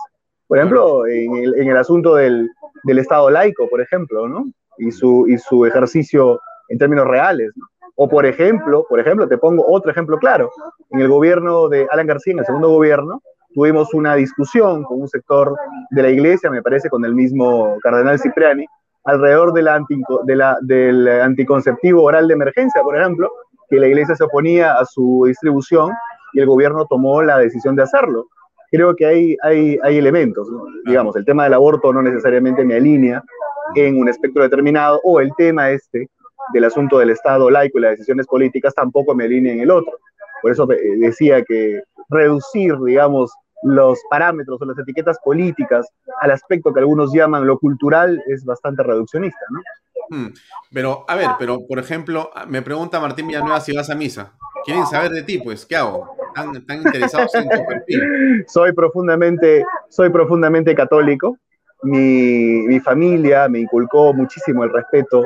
Por 0.47 0.57
ejemplo, 0.57 1.07
en 1.07 1.35
el, 1.35 1.55
en 1.55 1.69
el 1.69 1.77
asunto 1.77 2.15
del, 2.15 2.49
del, 2.83 2.99
Estado 2.99 3.29
laico, 3.29 3.69
por 3.69 3.81
ejemplo, 3.81 4.27
¿no? 4.27 4.45
Y 4.77 4.91
su, 4.91 5.25
y 5.27 5.37
su 5.37 5.65
ejercicio 5.65 6.39
en 6.69 6.77
términos 6.77 7.07
reales, 7.07 7.51
¿no? 7.55 7.65
O 7.95 8.09
por 8.09 8.25
ejemplo, 8.25 8.85
por 8.89 8.99
ejemplo, 8.99 9.27
te 9.27 9.37
pongo 9.37 9.65
otro 9.67 9.89
ejemplo 9.89 10.17
claro. 10.17 10.51
En 10.89 10.99
el 10.99 11.07
gobierno 11.07 11.69
de 11.69 11.87
Alan 11.89 12.07
García, 12.07 12.33
en 12.33 12.39
el 12.39 12.45
segundo 12.45 12.69
gobierno, 12.69 13.21
tuvimos 13.53 13.93
una 13.93 14.15
discusión 14.15 14.83
con 14.83 15.01
un 15.01 15.07
sector 15.07 15.55
de 15.91 16.01
la 16.03 16.09
iglesia, 16.09 16.51
me 16.51 16.61
parece, 16.61 16.89
con 16.89 17.05
el 17.05 17.15
mismo 17.15 17.77
cardenal 17.81 18.19
Cipriani, 18.19 18.65
alrededor 19.05 19.53
de 19.53 19.61
la 19.61 19.81
de 20.25 20.35
la, 20.35 20.57
del 20.61 21.07
anticonceptivo 21.07 22.03
oral 22.03 22.27
de 22.27 22.33
emergencia, 22.33 22.81
por 22.83 22.97
ejemplo, 22.97 23.31
que 23.69 23.79
la 23.79 23.87
iglesia 23.87 24.15
se 24.15 24.23
oponía 24.25 24.73
a 24.73 24.85
su 24.85 25.23
distribución 25.25 25.91
y 26.33 26.41
el 26.41 26.47
gobierno 26.47 26.85
tomó 26.85 27.21
la 27.21 27.37
decisión 27.37 27.75
de 27.75 27.83
hacerlo. 27.83 28.27
Creo 28.71 28.95
que 28.95 29.05
hay, 29.05 29.37
hay, 29.41 29.79
hay 29.83 29.97
elementos, 29.97 30.47
digamos, 30.85 31.15
el 31.15 31.23
tema 31.23 31.45
del 31.45 31.53
aborto 31.53 31.93
no 31.93 32.01
necesariamente 32.01 32.65
me 32.65 32.75
alinea 32.75 33.23
en 33.75 33.97
un 33.97 34.09
espectro 34.09 34.43
determinado, 34.43 34.99
o 35.03 35.19
el 35.21 35.31
tema 35.37 35.69
este 35.69 36.09
del 36.53 36.65
asunto 36.65 36.99
del 36.99 37.09
Estado 37.09 37.49
laico 37.49 37.77
y 37.77 37.81
las 37.81 37.91
decisiones 37.91 38.27
políticas 38.27 38.73
tampoco 38.73 39.15
me 39.15 39.25
alinea 39.25 39.53
en 39.53 39.61
el 39.61 39.71
otro. 39.71 39.97
Por 40.41 40.51
eso 40.51 40.71
eh, 40.71 40.77
decía 40.97 41.43
que 41.43 41.81
reducir, 42.09 42.75
digamos, 42.85 43.31
los 43.63 43.99
parámetros 44.09 44.61
o 44.61 44.65
las 44.65 44.77
etiquetas 44.77 45.17
políticas 45.23 45.87
al 46.21 46.31
aspecto 46.31 46.73
que 46.73 46.79
algunos 46.79 47.11
llaman 47.13 47.47
lo 47.47 47.57
cultural 47.57 48.21
es 48.27 48.45
bastante 48.45 48.83
reduccionista, 48.83 49.39
¿no? 49.49 49.61
Hmm. 50.09 50.33
Pero, 50.71 51.03
a 51.07 51.15
ver, 51.15 51.29
pero 51.39 51.65
por 51.67 51.79
ejemplo, 51.79 52.29
me 52.47 52.61
pregunta 52.61 52.99
Martín 52.99 53.27
Villanueva 53.27 53.59
si 53.59 53.75
vas 53.75 53.89
a 53.89 53.95
misa. 53.95 54.33
Quieren 54.63 54.85
saber 54.85 55.11
de 55.11 55.23
ti, 55.23 55.39
pues, 55.39 55.65
¿qué 55.65 55.75
hago? 55.75 56.15
¿Están, 56.27 56.77
interesados 56.77 57.33
en 57.35 57.49
tu 57.49 57.65
perfil? 57.65 58.45
Soy 58.47 58.73
profundamente, 58.73 59.63
soy 59.89 60.09
profundamente 60.09 60.75
católico. 60.75 61.37
Mi, 61.83 62.67
mi 62.67 62.79
familia 62.79 63.47
me 63.47 63.59
inculcó 63.59 64.13
muchísimo 64.13 64.63
el 64.63 64.73
respeto 64.73 65.23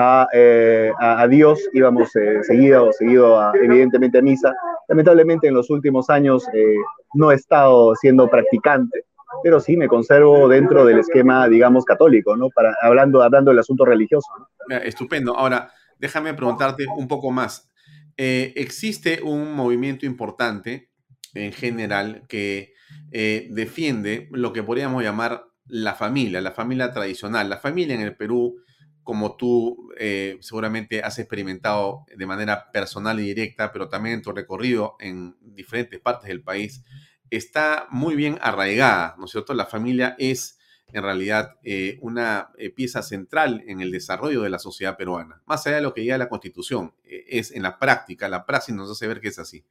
a, 0.00 0.28
eh, 0.32 0.92
Dios, 1.28 1.60
íbamos 1.72 2.14
eh, 2.16 2.42
seguido, 2.42 2.90
seguido 2.92 3.38
a, 3.38 3.52
evidentemente 3.54 4.18
a 4.18 4.22
misa. 4.22 4.54
Lamentablemente 4.88 5.48
en 5.48 5.54
los 5.54 5.70
últimos 5.70 6.08
años 6.10 6.46
eh, 6.54 6.76
no 7.14 7.30
he 7.30 7.34
estado 7.34 7.94
siendo 7.96 8.28
practicante, 8.28 9.04
pero 9.42 9.60
sí 9.60 9.76
me 9.76 9.88
conservo 9.88 10.48
dentro 10.48 10.84
del 10.84 10.98
esquema, 10.98 11.48
digamos, 11.48 11.84
católico, 11.84 12.36
¿no? 12.36 12.48
Para, 12.50 12.74
hablando, 12.80 13.22
hablando 13.22 13.50
del 13.50 13.60
asunto 13.60 13.84
religioso. 13.84 14.28
Estupendo. 14.68 15.36
Ahora, 15.36 15.70
déjame 15.98 16.34
preguntarte 16.34 16.86
un 16.96 17.06
poco 17.06 17.30
más. 17.30 17.70
Eh, 18.16 18.52
existe 18.56 19.20
un 19.22 19.54
movimiento 19.54 20.06
importante 20.06 20.90
en 21.34 21.52
general 21.52 22.22
que 22.28 22.72
defiende 23.12 24.28
lo 24.32 24.52
que 24.52 24.62
podríamos 24.62 25.02
llamar 25.02 25.44
la 25.66 25.94
familia, 25.94 26.40
la 26.40 26.50
familia 26.52 26.92
tradicional. 26.92 27.48
La 27.48 27.58
familia 27.58 27.94
en 27.94 28.02
el 28.02 28.16
Perú, 28.16 28.56
como 29.02 29.36
tú 29.36 29.90
eh, 29.98 30.38
seguramente 30.40 31.02
has 31.02 31.18
experimentado 31.18 32.04
de 32.14 32.26
manera 32.26 32.70
personal 32.70 33.18
y 33.20 33.24
directa, 33.24 33.72
pero 33.72 33.88
también 33.88 34.16
en 34.16 34.22
tu 34.22 34.32
recorrido 34.32 34.96
en 35.00 35.36
diferentes 35.40 36.00
partes 36.00 36.28
del 36.28 36.42
país, 36.42 36.84
está 37.30 37.86
muy 37.90 38.14
bien 38.14 38.38
arraigada, 38.40 39.14
¿no 39.18 39.24
es 39.24 39.30
cierto? 39.30 39.54
La 39.54 39.66
familia 39.66 40.16
es 40.18 40.58
en 40.92 41.02
realidad 41.02 41.56
eh, 41.62 41.98
una 42.02 42.50
eh, 42.58 42.70
pieza 42.70 43.02
central 43.02 43.62
en 43.66 43.80
el 43.80 43.92
desarrollo 43.92 44.42
de 44.42 44.50
la 44.50 44.58
sociedad 44.58 44.96
peruana. 44.96 45.40
Más 45.46 45.66
allá 45.66 45.76
de 45.76 45.82
lo 45.82 45.94
que 45.94 46.00
diga 46.00 46.18
la 46.18 46.28
Constitución, 46.28 46.94
es 47.04 47.52
en 47.52 47.62
la 47.62 47.78
práctica, 47.78 48.28
la 48.28 48.44
praxis 48.44 48.74
nos 48.74 48.90
hace 48.90 49.06
ver 49.06 49.20
que 49.20 49.28
es 49.28 49.38
así. 49.38 49.64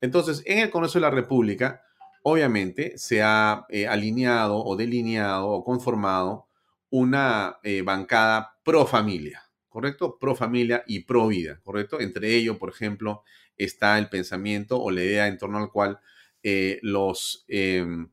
Entonces, 0.00 0.42
en 0.46 0.58
el 0.58 0.70
Congreso 0.70 0.98
de 0.98 1.02
la 1.02 1.10
República, 1.10 1.82
obviamente 2.22 2.96
se 2.96 3.22
ha 3.22 3.66
alineado 3.88 4.64
o 4.64 4.76
delineado 4.76 5.48
o 5.48 5.64
conformado 5.64 6.48
una 6.96 7.58
bancada 7.84 8.58
pro 8.64 8.86
familia, 8.86 9.42
¿correcto? 9.68 10.18
Pro 10.18 10.34
familia 10.34 10.84
y 10.86 11.00
pro 11.00 11.26
vida, 11.26 11.60
¿correcto? 11.64 12.00
Entre 12.00 12.34
ellos, 12.34 12.56
por 12.56 12.70
ejemplo, 12.70 13.24
está 13.56 13.98
el 13.98 14.08
pensamiento 14.08 14.80
o 14.80 14.90
la 14.90 15.02
idea 15.02 15.26
en 15.26 15.38
torno 15.38 15.58
al 15.58 15.70
cual 15.70 15.98
los 16.82 17.44
em, 17.48 18.08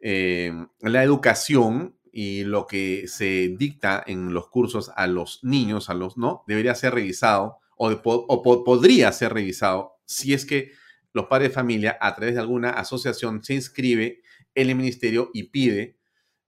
eh, 0.00 0.52
la 0.80 1.02
educación 1.02 1.98
y 2.12 2.44
lo 2.44 2.66
que 2.66 3.08
se 3.08 3.54
dicta 3.58 4.02
en 4.06 4.32
los 4.32 4.48
cursos 4.48 4.90
a 4.94 5.06
los 5.06 5.42
niños, 5.42 5.90
a 5.90 5.94
los 5.94 6.16
no, 6.16 6.44
debería 6.46 6.74
ser 6.74 6.94
revisado 6.94 7.58
o, 7.76 8.64
podría 8.64 9.12
ser 9.12 9.34
revisado 9.34 9.96
si 10.04 10.32
es 10.32 10.46
que 10.46 10.72
los 11.12 11.26
padres 11.26 11.50
de 11.50 11.54
familia 11.54 11.98
a 12.00 12.14
través 12.14 12.34
de 12.34 12.40
alguna 12.40 12.70
asociación 12.70 13.42
se 13.42 13.54
inscribe 13.54 14.22
en 14.54 14.70
el 14.70 14.76
ministerio 14.76 15.30
y 15.34 15.44
pide 15.44 15.95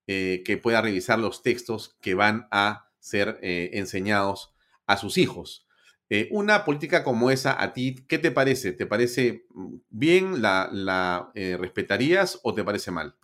eh, 0.08 0.42
que 0.44 0.56
pueda 0.56 0.82
revisar 0.82 1.20
los 1.20 1.42
textos 1.42 1.96
que 2.00 2.14
van 2.14 2.48
a 2.50 2.86
ser 2.98 3.38
eh, 3.42 3.70
enseñados 3.74 4.52
a 4.86 4.96
sus 4.96 5.18
hijos. 5.18 5.66
una 6.30 6.64
política 6.64 7.04
como 7.04 7.30
esa, 7.30 7.62
¿a 7.62 7.72
ti 7.74 7.94
qué 8.08 8.18
te 8.18 8.30
parece? 8.30 8.72
¿Te 8.72 8.86
parece 8.86 9.44
bien? 9.90 10.40
¿La, 10.40 10.68
la 10.72 11.30
respetarías 11.34 12.40
o 12.42 12.54
te 12.54 12.64
parece 12.64 12.90
mal? 12.90 13.14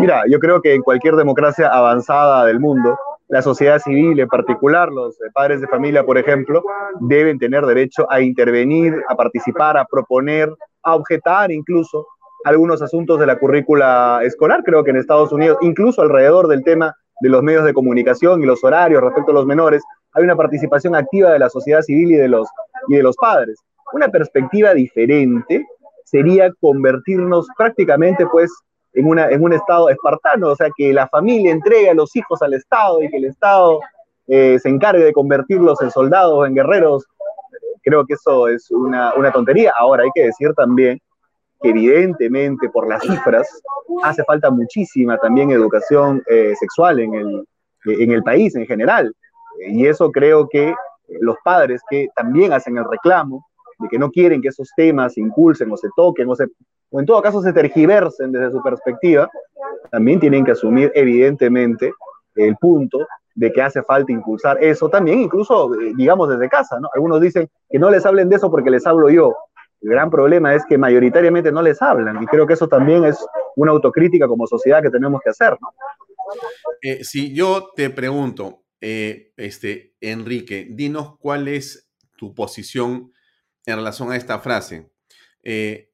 Mira, 0.00 0.22
yo 0.28 0.38
creo 0.38 0.62
que 0.62 0.74
en 0.74 0.82
cualquier 0.82 1.16
democracia 1.16 1.68
avanzada 1.68 2.46
del 2.46 2.60
mundo, 2.60 2.96
la 3.28 3.40
sociedad 3.40 3.78
civil, 3.78 4.20
en 4.20 4.28
particular 4.28 4.90
los 4.90 5.16
padres 5.32 5.60
de 5.62 5.66
familia, 5.66 6.04
por 6.04 6.18
ejemplo, 6.18 6.62
deben 7.00 7.38
tener 7.38 7.64
derecho 7.64 8.06
a 8.10 8.20
intervenir, 8.20 8.94
a 9.08 9.16
participar, 9.16 9.76
a 9.78 9.86
proponer, 9.86 10.50
a 10.82 10.94
objetar 10.94 11.50
incluso 11.50 12.06
algunos 12.44 12.82
asuntos 12.82 13.18
de 13.20 13.26
la 13.26 13.38
currícula 13.38 14.20
escolar. 14.22 14.62
Creo 14.64 14.84
que 14.84 14.90
en 14.90 14.96
Estados 14.96 15.32
Unidos, 15.32 15.58
incluso 15.60 16.02
alrededor 16.02 16.48
del 16.48 16.62
tema 16.62 16.94
de 17.20 17.28
los 17.28 17.42
medios 17.42 17.64
de 17.64 17.74
comunicación 17.74 18.42
y 18.42 18.46
los 18.46 18.62
horarios 18.64 19.02
respecto 19.02 19.30
a 19.30 19.34
los 19.34 19.46
menores, 19.46 19.82
hay 20.12 20.24
una 20.24 20.36
participación 20.36 20.94
activa 20.94 21.30
de 21.30 21.38
la 21.38 21.48
sociedad 21.48 21.82
civil 21.82 22.12
y 22.12 22.16
de 22.16 22.28
los, 22.28 22.48
y 22.88 22.96
de 22.96 23.02
los 23.02 23.16
padres. 23.16 23.58
Una 23.92 24.08
perspectiva 24.08 24.74
diferente 24.74 25.66
sería 26.04 26.52
convertirnos 26.60 27.46
prácticamente 27.56 28.26
pues 28.26 28.52
en, 28.94 29.06
una, 29.06 29.28
en 29.28 29.42
un 29.42 29.52
estado 29.52 29.88
espartano, 29.88 30.48
o 30.48 30.56
sea, 30.56 30.68
que 30.76 30.92
la 30.92 31.08
familia 31.08 31.52
entregue 31.52 31.90
a 31.90 31.94
los 31.94 32.14
hijos 32.16 32.42
al 32.42 32.54
Estado 32.54 33.02
y 33.02 33.08
que 33.08 33.16
el 33.16 33.24
Estado 33.26 33.80
eh, 34.28 34.58
se 34.58 34.68
encargue 34.68 35.04
de 35.04 35.12
convertirlos 35.12 35.80
en 35.80 35.90
soldados, 35.90 36.46
en 36.46 36.54
guerreros. 36.54 37.06
Creo 37.82 38.04
que 38.04 38.14
eso 38.14 38.48
es 38.48 38.70
una, 38.70 39.14
una 39.14 39.32
tontería. 39.32 39.72
Ahora 39.78 40.04
hay 40.04 40.10
que 40.14 40.24
decir 40.24 40.52
también 40.54 41.00
que 41.62 41.70
evidentemente 41.70 42.68
por 42.68 42.88
las 42.88 43.02
cifras 43.02 43.48
hace 44.02 44.24
falta 44.24 44.50
muchísima 44.50 45.18
también 45.18 45.50
educación 45.50 46.22
eh, 46.26 46.54
sexual 46.58 47.00
en 47.00 47.14
el, 47.14 47.44
en 47.84 48.10
el 48.10 48.22
país 48.22 48.54
en 48.56 48.66
general. 48.66 49.14
Y 49.68 49.86
eso 49.86 50.10
creo 50.10 50.48
que 50.48 50.74
los 51.20 51.36
padres 51.44 51.82
que 51.88 52.08
también 52.16 52.52
hacen 52.52 52.76
el 52.78 52.84
reclamo 52.88 53.46
de 53.78 53.88
que 53.88 53.98
no 53.98 54.10
quieren 54.10 54.40
que 54.40 54.48
esos 54.48 54.70
temas 54.76 55.14
se 55.14 55.20
impulsen 55.20 55.70
o 55.70 55.76
se 55.76 55.88
toquen 55.96 56.28
o, 56.28 56.34
se, 56.34 56.46
o 56.90 57.00
en 57.00 57.06
todo 57.06 57.22
caso 57.22 57.42
se 57.42 57.52
tergiversen 57.52 58.32
desde 58.32 58.52
su 58.52 58.62
perspectiva, 58.62 59.28
también 59.90 60.20
tienen 60.20 60.44
que 60.44 60.52
asumir 60.52 60.90
evidentemente 60.94 61.92
el 62.36 62.56
punto 62.56 62.98
de 63.34 63.52
que 63.52 63.62
hace 63.62 63.82
falta 63.82 64.12
impulsar 64.12 64.62
eso 64.62 64.88
también, 64.88 65.20
incluso, 65.20 65.74
eh, 65.74 65.92
digamos, 65.96 66.28
desde 66.28 66.48
casa, 66.48 66.78
¿no? 66.80 66.88
Algunos 66.94 67.20
dicen 67.20 67.48
que 67.68 67.78
no 67.78 67.90
les 67.90 68.04
hablen 68.04 68.28
de 68.28 68.36
eso 68.36 68.50
porque 68.50 68.70
les 68.70 68.86
hablo 68.86 69.08
yo. 69.08 69.34
El 69.82 69.90
gran 69.90 70.10
problema 70.10 70.54
es 70.54 70.64
que 70.68 70.78
mayoritariamente 70.78 71.50
no 71.50 71.60
les 71.60 71.82
hablan 71.82 72.22
y 72.22 72.26
creo 72.26 72.46
que 72.46 72.54
eso 72.54 72.68
también 72.68 73.04
es 73.04 73.18
una 73.56 73.72
autocrítica 73.72 74.28
como 74.28 74.46
sociedad 74.46 74.82
que 74.82 74.90
tenemos 74.90 75.20
que 75.22 75.30
hacer, 75.30 75.56
¿no? 75.60 75.68
Eh, 76.80 77.04
si 77.04 77.34
yo 77.34 77.70
te 77.74 77.90
pregunto, 77.90 78.64
eh, 78.80 79.32
este, 79.36 79.94
Enrique, 80.00 80.66
dinos 80.70 81.18
cuál 81.18 81.48
es 81.48 81.90
tu 82.16 82.34
posición 82.34 83.12
en 83.66 83.76
relación 83.76 84.10
a 84.10 84.16
esta 84.16 84.38
frase. 84.38 84.90
Eh, 85.42 85.90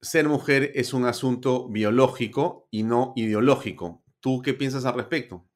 ser 0.00 0.28
mujer 0.28 0.72
es 0.74 0.92
un 0.92 1.06
asunto 1.06 1.68
biológico 1.68 2.68
y 2.70 2.82
no 2.82 3.12
ideológico. 3.16 4.04
¿Tú 4.20 4.42
qué 4.42 4.54
piensas 4.54 4.84
al 4.84 4.94
respecto? 4.94 5.47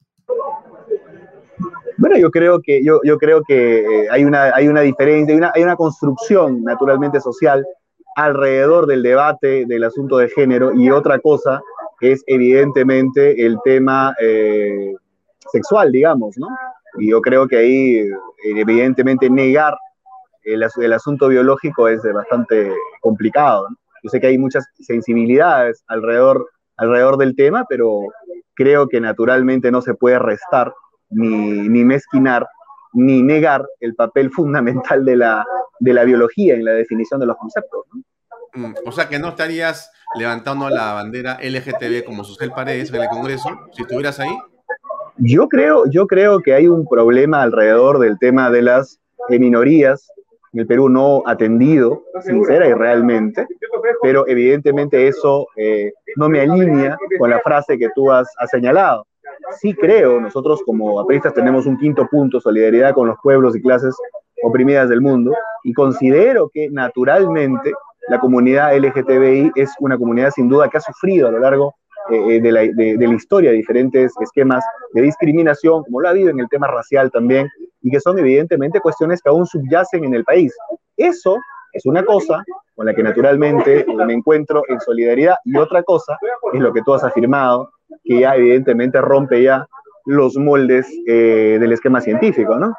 Bueno, 2.03 2.19
yo 2.19 2.33
creo 2.33 2.61
que, 2.61 2.83
yo, 2.83 2.99
yo 3.05 3.17
creo 3.17 3.45
que 3.45 4.09
hay, 4.11 4.25
una, 4.25 4.53
hay 4.53 4.67
una 4.67 4.81
diferencia, 4.81 5.53
hay 5.55 5.63
una, 5.63 5.77
construcción 5.77 6.65
naturalmente 6.65 7.21
social 7.21 7.65
alrededor 8.17 8.87
del 8.87 9.05
debate 9.05 9.67
del 9.67 9.85
asunto 9.85 10.17
de 10.19 10.29
género 10.29 10.73
y 10.75 10.91
otra 10.91 11.21
cosa 11.21 11.63
es 12.01 12.25
evidentemente 12.27 13.47
el 13.47 13.57
tema 13.65 14.17
eh, 14.21 14.97
sexual, 15.53 15.93
digamos, 15.93 16.37
¿no? 16.39 16.49
Y 16.99 17.11
yo 17.11 17.21
creo 17.21 17.47
que 17.47 17.59
ahí, 17.59 18.05
evidentemente, 18.47 19.31
negar 19.31 19.77
el, 20.43 20.93
asunto 20.93 21.29
biológico 21.29 21.87
es 21.87 22.03
bastante 22.13 22.73
complicado. 23.01 23.69
Yo 24.03 24.11
sé 24.11 24.19
que 24.19 24.27
hay 24.27 24.39
muchas 24.39 24.67
sensibilidades 24.81 25.85
alrededor, 25.87 26.49
alrededor 26.79 27.17
del 27.17 27.37
tema, 27.37 27.65
pero 27.69 28.01
creo 28.55 28.89
que 28.89 29.01
naturalmente 29.01 29.71
no 29.71 29.83
se 29.83 29.95
puede 29.95 30.19
restar 30.19 30.75
ni, 31.13 31.69
ni 31.69 31.85
mezquinar 31.85 32.47
ni 32.93 33.23
negar 33.23 33.67
el 33.81 33.95
papel 33.95 34.31
fundamental 34.31 35.05
de 35.05 35.17
la, 35.17 35.47
de 35.81 35.93
la 35.95 36.05
biología 36.05 36.55
en 36.55 36.65
la 36.65 36.73
definición 36.73 37.21
de 37.21 37.27
los 37.27 37.37
conceptos. 37.37 37.87
¿no? 37.93 38.03
Mm, 38.55 38.75
o 38.85 38.93
sea 38.93 39.09
que 39.09 39.19
no 39.19 39.31
estarías 39.31 39.91
levantando 40.15 40.69
la 40.69 40.93
bandera 40.93 41.39
LGTB 41.43 42.05
como 42.05 42.23
Susel 42.23 42.53
Paredes 42.53 42.93
en 42.93 43.01
el 43.01 43.09
Congreso, 43.09 43.49
si 43.73 43.83
estuvieras 43.83 44.21
ahí. 44.21 44.37
Yo 45.17 45.49
creo, 45.49 45.85
yo 45.87 46.07
creo 46.07 46.41
que 46.41 46.55
hay 46.55 46.69
un 46.69 46.87
problema 46.87 47.43
alrededor 47.43 47.99
del 47.99 48.19
tema 48.19 48.51
de 48.51 48.63
las 48.63 48.99
minorías 49.29 50.11
en 50.53 50.61
el 50.61 50.67
Perú 50.67 50.91
no 50.91 51.23
atendido, 51.27 52.03
sincera 52.21 52.69
y 52.69 52.75
realmente, 52.75 53.47
pero 54.03 54.27
evidentemente 54.29 55.09
eso 55.09 55.47
eh, 55.57 55.93
no 56.17 56.29
me 56.29 56.41
alinea 56.41 56.99
con 57.19 57.31
la 57.31 57.41
frase 57.41 57.79
que 57.79 57.89
tú 57.95 58.13
has, 58.13 58.29
has 58.37 58.51
señalado. 58.51 59.07
Sí 59.61 59.75
creo, 59.75 60.21
nosotros 60.21 60.63
como 60.65 61.01
apristas 61.01 61.35
tenemos 61.35 61.67
un 61.67 61.79
quinto 61.79 62.07
punto, 62.09 62.41
solidaridad 62.41 62.95
con 62.95 63.09
los 63.09 63.17
pueblos 63.23 63.57
y 63.57 63.63
clases 63.63 63.95
oprimidas 64.43 64.89
del 64.89 65.01
mundo, 65.01 65.33
y 65.63 65.73
considero 65.73 66.51
que 66.53 66.69
naturalmente 66.71 67.73
la 68.09 68.19
comunidad 68.19 68.77
LGTBI 68.77 69.53
es 69.55 69.73
una 69.79 69.97
comunidad 69.97 70.31
sin 70.31 70.49
duda 70.49 70.69
que 70.69 70.79
ha 70.79 70.81
sufrido 70.81 71.29
a 71.29 71.31
lo 71.31 71.39
largo 71.39 71.75
eh, 72.11 72.41
de, 72.41 72.53
la, 72.53 72.61
de, 72.63 72.97
la, 72.99 73.15
historia 73.15 73.53
diferentes 73.53 74.13
esquemas 74.21 74.65
de 74.93 75.03
discriminación, 75.03 75.85
como 75.85 76.01
lo 76.01 76.09
ha 76.09 76.11
habido 76.11 76.31
en 76.31 76.41
el 76.41 76.49
tema 76.49 76.67
racial 76.67 77.11
también, 77.13 77.49
y 77.81 77.91
que 77.91 78.01
son 78.01 78.19
evidentemente 78.19 78.81
cuestiones 78.81 79.23
que 79.23 79.29
aún 79.29 79.47
subyacen 79.47 80.05
en 80.05 80.15
el 80.15 80.25
país. 80.25 80.53
Eso 80.97 81.37
es 81.73 81.87
una 81.87 82.05
cosa 82.05 82.43
con 82.75 82.87
la 82.87 82.95
que 82.95 83.03
naturalmente 83.03 83.87
me 84.07 84.13
encuentro 84.13 84.63
en 84.69 84.81
solidaridad 84.81 85.37
y 85.45 85.57
otra 85.57 85.83
cosa 85.83 86.19
es 86.53 86.61
lo 86.61 86.73
que 86.73 86.83
tú 86.83 86.93
has 86.95 87.05
afirmado, 87.05 87.71
que 88.05 88.21
ya 88.21 88.35
evidentemente 88.35 89.01
rompe 89.01 89.43
ya 89.43 89.67
los 90.05 90.37
moldes 90.37 90.87
eh, 91.07 91.59
del 91.61 91.73
esquema 91.73 92.01
científico, 92.01 92.59
¿no? 92.59 92.75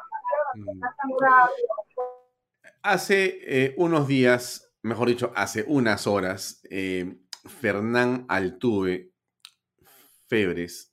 Hace 2.82 3.38
eh, 3.42 3.74
unos 3.78 4.06
días 4.06 4.64
mejor 4.84 5.08
dicho, 5.08 5.32
hace 5.34 5.64
unas 5.66 6.06
horas, 6.06 6.60
eh, 6.70 7.16
Fernán 7.46 8.26
Altuve 8.28 9.12
Febres 10.28 10.92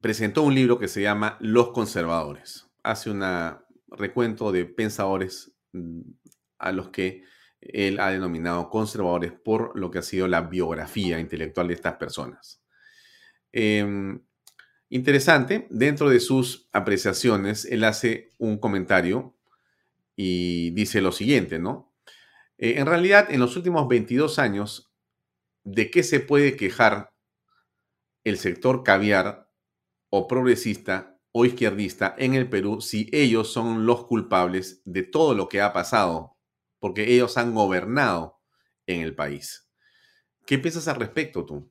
presentó 0.00 0.42
un 0.42 0.54
libro 0.54 0.78
que 0.78 0.88
se 0.88 1.02
llama 1.02 1.36
Los 1.40 1.70
Conservadores. 1.70 2.66
Hace 2.82 3.10
un 3.10 3.22
recuento 3.88 4.50
de 4.50 4.64
pensadores 4.64 5.52
mm, 5.72 6.00
a 6.58 6.72
los 6.72 6.88
que 6.90 7.22
él 7.60 8.00
ha 8.00 8.10
denominado 8.10 8.70
conservadores 8.70 9.32
por 9.32 9.78
lo 9.78 9.90
que 9.90 9.98
ha 9.98 10.02
sido 10.02 10.26
la 10.28 10.42
biografía 10.42 11.20
intelectual 11.20 11.68
de 11.68 11.74
estas 11.74 11.94
personas. 11.94 12.62
Em, 13.52 14.22
interesante, 14.88 15.66
dentro 15.70 16.08
de 16.08 16.20
sus 16.20 16.68
apreciaciones, 16.72 17.64
él 17.66 17.84
hace 17.84 18.34
un 18.38 18.58
comentario 18.58 19.36
y 20.16 20.70
dice 20.70 21.00
lo 21.00 21.12
siguiente, 21.12 21.58
¿no? 21.58 21.94
Eh, 22.58 22.74
en 22.78 22.86
realidad, 22.86 23.28
en 23.30 23.40
los 23.40 23.56
últimos 23.56 23.88
22 23.88 24.38
años, 24.38 24.92
¿de 25.64 25.90
qué 25.90 26.02
se 26.02 26.20
puede 26.20 26.56
quejar 26.56 27.12
el 28.24 28.38
sector 28.38 28.82
caviar 28.82 29.50
o 30.10 30.26
progresista 30.26 31.18
o 31.32 31.44
izquierdista 31.44 32.14
en 32.18 32.34
el 32.34 32.48
Perú 32.48 32.80
si 32.80 33.08
ellos 33.12 33.52
son 33.52 33.86
los 33.86 34.06
culpables 34.06 34.82
de 34.84 35.02
todo 35.02 35.34
lo 35.34 35.48
que 35.48 35.60
ha 35.60 35.72
pasado? 35.72 36.36
Porque 36.80 37.12
ellos 37.12 37.38
han 37.38 37.54
gobernado 37.54 38.38
en 38.86 39.02
el 39.02 39.14
país. 39.14 39.70
¿Qué 40.46 40.58
piensas 40.58 40.88
al 40.88 40.96
respecto 40.96 41.44
tú? 41.44 41.70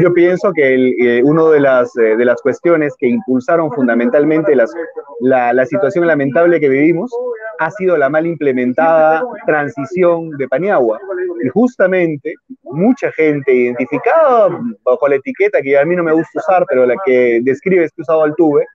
Yo 0.00 0.12
pienso 0.12 0.52
que 0.52 0.74
el, 0.74 0.94
eh, 1.00 1.22
una 1.24 1.48
de 1.48 1.60
las, 1.60 1.96
eh, 1.96 2.16
de 2.16 2.24
las 2.24 2.40
cuestiones 2.42 2.94
que 2.98 3.08
impulsaron 3.08 3.70
fundamentalmente 3.72 4.54
las, 4.54 4.72
la, 5.20 5.52
la, 5.52 5.66
situación 5.66 6.06
lamentable 6.06 6.60
que 6.60 6.68
vivimos 6.68 7.10
ha 7.58 7.70
sido 7.70 7.96
la 7.96 8.08
mal 8.08 8.26
implementada 8.26 9.24
transición 9.46 10.30
de 10.30 10.48
Paniagua. 10.48 11.00
Y 11.44 11.48
justamente 11.48 12.34
mucha 12.62 13.10
gente 13.12 13.52
identificada 13.52 14.60
bajo 14.84 15.08
la 15.08 15.16
etiqueta 15.16 15.60
que 15.62 15.78
a 15.78 15.84
mí 15.84 15.96
no 15.96 16.02
me 16.02 16.12
gusta 16.12 16.38
usar, 16.38 16.64
pero 16.68 16.86
la 16.86 16.94
que 17.04 17.40
describe 17.42 17.84
este 17.84 18.02
usado 18.02 18.22
Altuve, 18.22 18.66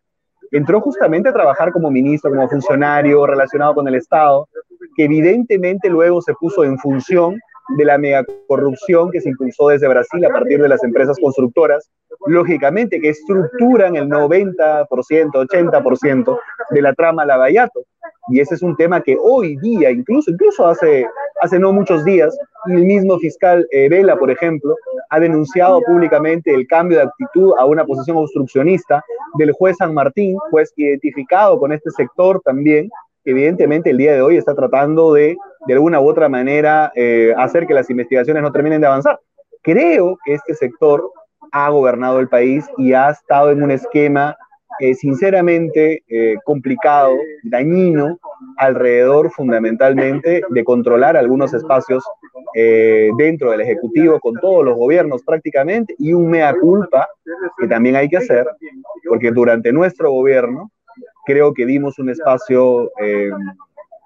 entró 0.52 0.80
justamente 0.82 1.30
a 1.30 1.34
trabajar 1.34 1.72
como 1.72 1.92
ministro, 1.92 2.32
como 2.32 2.48
funcionario 2.48 3.26
relacionado 3.26 3.76
con 3.76 3.88
el 3.88 3.96
Estado, 3.96 4.48
que 4.96 5.06
evidentemente 5.06 5.90
luego 5.90 6.22
se 6.22 6.34
puso 6.34 6.64
en 6.64 6.78
función 6.80 7.40
de 7.76 7.86
la 7.86 7.98
megacorrupción 7.98 9.12
que 9.12 9.22
se 9.22 9.30
impulsó 9.30 9.70
desde 9.70 9.88
Brasil 9.88 10.24
a 10.26 10.30
partir 10.30 10.62
de 10.62 10.70
las 10.70 10.84
empresas 10.84 11.18
constructoras, 11.20 11.90
lógicamente 12.26 13.00
que 13.00 13.10
estructuran 13.10 13.96
el 13.96 14.08
90%, 14.08 14.88
80% 14.88 16.40
de 16.72 16.82
la 16.82 16.94
trama 16.94 17.26
Lavallato. 17.26 17.82
Y 18.30 18.40
ese 18.40 18.56
es 18.56 18.62
un 18.62 18.76
tema 18.76 19.02
que 19.02 19.18
hoy 19.22 19.58
día, 19.58 19.92
incluso, 19.92 20.32
incluso 20.32 20.68
hace, 20.68 21.06
hace 21.42 21.60
no 21.60 21.72
muchos 21.72 22.04
días, 22.04 22.38
el 22.68 22.86
mismo 22.86 23.18
fiscal 23.20 23.66
eh, 23.72 23.88
Vela, 23.90 24.18
por 24.18 24.32
ejemplo, 24.32 24.76
ha 25.10 25.20
denunciado 25.20 25.82
públicamente 25.82 26.54
el 26.54 26.68
cambio 26.68 26.98
de 26.98 27.06
actitud 27.06 27.54
a 27.58 27.66
una 27.66 27.86
posición 27.86 28.18
obstruccionista 28.18 29.04
del 29.38 29.52
juez 29.54 29.78
San 29.78 29.94
Martín, 29.94 30.38
juez 30.52 30.74
identificado 30.76 31.60
con 31.60 31.72
este 31.72 31.90
sector 31.92 32.42
también, 32.44 32.90
evidentemente 33.30 33.90
el 33.90 33.98
día 33.98 34.14
de 34.14 34.22
hoy 34.22 34.38
está 34.38 34.56
tratando 34.56 35.14
de, 35.14 35.36
de 35.68 35.74
alguna 35.74 36.00
u 36.00 36.08
otra 36.08 36.30
manera, 36.30 36.92
eh, 36.96 37.34
hacer 37.38 37.68
que 37.68 37.74
las 37.74 37.90
investigaciones 37.90 38.42
no 38.42 38.52
terminen 38.52 38.82
de 38.82 38.88
avanzar. 38.88 39.20
Creo 39.62 40.18
que 40.24 40.34
este 40.34 40.54
sector 40.54 41.12
ha 41.52 41.70
gobernado 41.70 42.20
el 42.20 42.28
país 42.28 42.66
y 42.78 42.94
ha 42.94 43.10
estado 43.10 43.52
en 43.52 43.64
un 43.64 43.72
esquema 43.72 44.38
eh, 44.80 44.94
sinceramente 44.94 46.04
eh, 46.08 46.36
complicado, 46.46 47.16
dañino, 47.44 48.20
alrededor 48.58 49.32
fundamentalmente 49.32 50.44
de 50.48 50.64
controlar 50.64 51.18
algunos 51.18 51.54
espacios 51.54 52.04
eh, 52.54 53.10
dentro 53.18 53.52
del 53.52 53.62
Ejecutivo, 53.62 54.20
con 54.20 54.36
todos 54.36 54.64
los 54.64 54.76
gobiernos 54.78 55.24
prácticamente, 55.24 55.96
y 55.98 56.14
un 56.14 56.30
mea 56.30 56.54
culpa 56.54 57.08
que 57.58 57.68
también 57.68 57.96
hay 57.96 58.08
que 58.08 58.18
hacer, 58.18 58.48
porque 59.08 59.32
durante 59.32 59.72
nuestro 59.72 60.12
gobierno 60.12 60.70
creo 61.28 61.54
que 61.54 61.66
dimos 61.66 62.00
un 62.00 62.10
espacio 62.10 62.90
eh, 63.02 63.30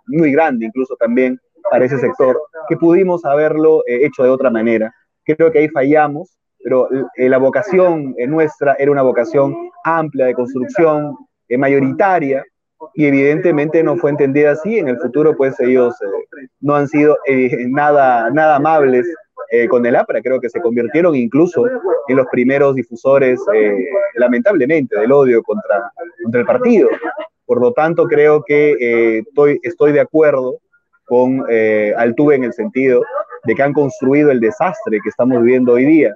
muy 0.08 0.32
grande, 0.32 0.66
incluso 0.66 0.96
también 0.96 1.40
para 1.70 1.86
ese 1.86 2.00
sector, 2.00 2.42
que 2.68 2.76
pudimos 2.76 3.24
haberlo 3.24 3.84
eh, 3.86 4.06
hecho 4.06 4.24
de 4.24 4.30
otra 4.30 4.50
manera. 4.50 4.92
Creo 5.24 5.52
que 5.52 5.60
ahí 5.60 5.70
fallamos, 5.70 6.36
pero 6.64 6.90
eh, 7.16 7.30
la 7.30 7.38
vocación 7.38 8.16
nuestra 8.28 8.76
era 8.80 8.92
una 8.92 9.04
vocación 9.04 9.56
amplia 9.84 10.26
de 10.26 10.34
construcción, 10.34 11.16
mayoritaria, 11.58 12.44
y 12.96 13.06
evidentemente 13.06 13.84
no 13.84 13.98
fue 13.98 14.10
entendida 14.10 14.52
así. 14.52 14.80
En 14.80 14.88
el 14.88 14.98
futuro, 14.98 15.38
pues 15.38 15.60
ellos 15.60 15.94
no 16.60 16.76
han 16.76 16.88
sido 16.88 17.18
nada, 17.70 18.32
nada 18.32 18.56
amables 18.56 19.06
eh, 19.54 19.68
con 19.68 19.86
el 19.86 19.98
APRA, 19.98 20.22
creo 20.22 20.40
que 20.40 20.50
se 20.50 20.62
convirtieron 20.62 21.14
incluso 21.14 21.66
en 22.08 22.16
los 22.16 22.26
primeros 22.32 22.74
difusores, 22.74 23.38
eh, 23.54 23.86
lamentablemente, 24.16 24.98
del 24.98 25.12
odio 25.12 25.44
contra, 25.44 25.92
contra 26.24 26.40
el 26.40 26.48
partido. 26.48 26.88
Por 27.46 27.60
lo 27.60 27.74
tanto, 27.74 28.06
creo 28.06 28.44
que 28.44 28.72
eh, 28.80 29.24
estoy, 29.28 29.60
estoy 29.62 29.92
de 29.92 30.00
acuerdo 30.00 30.56
con 31.04 31.44
Altuve 31.98 32.36
en 32.36 32.46
el 32.46 32.54
sentido 32.54 33.02
de 33.44 33.54
que 33.54 33.62
han 33.62 33.74
construido 33.74 34.32
el 34.32 34.40
desastre 34.40 35.00
que 35.04 35.10
estamos 35.10 35.42
viviendo 35.42 35.74
hoy 35.74 35.86
día. 35.86 36.14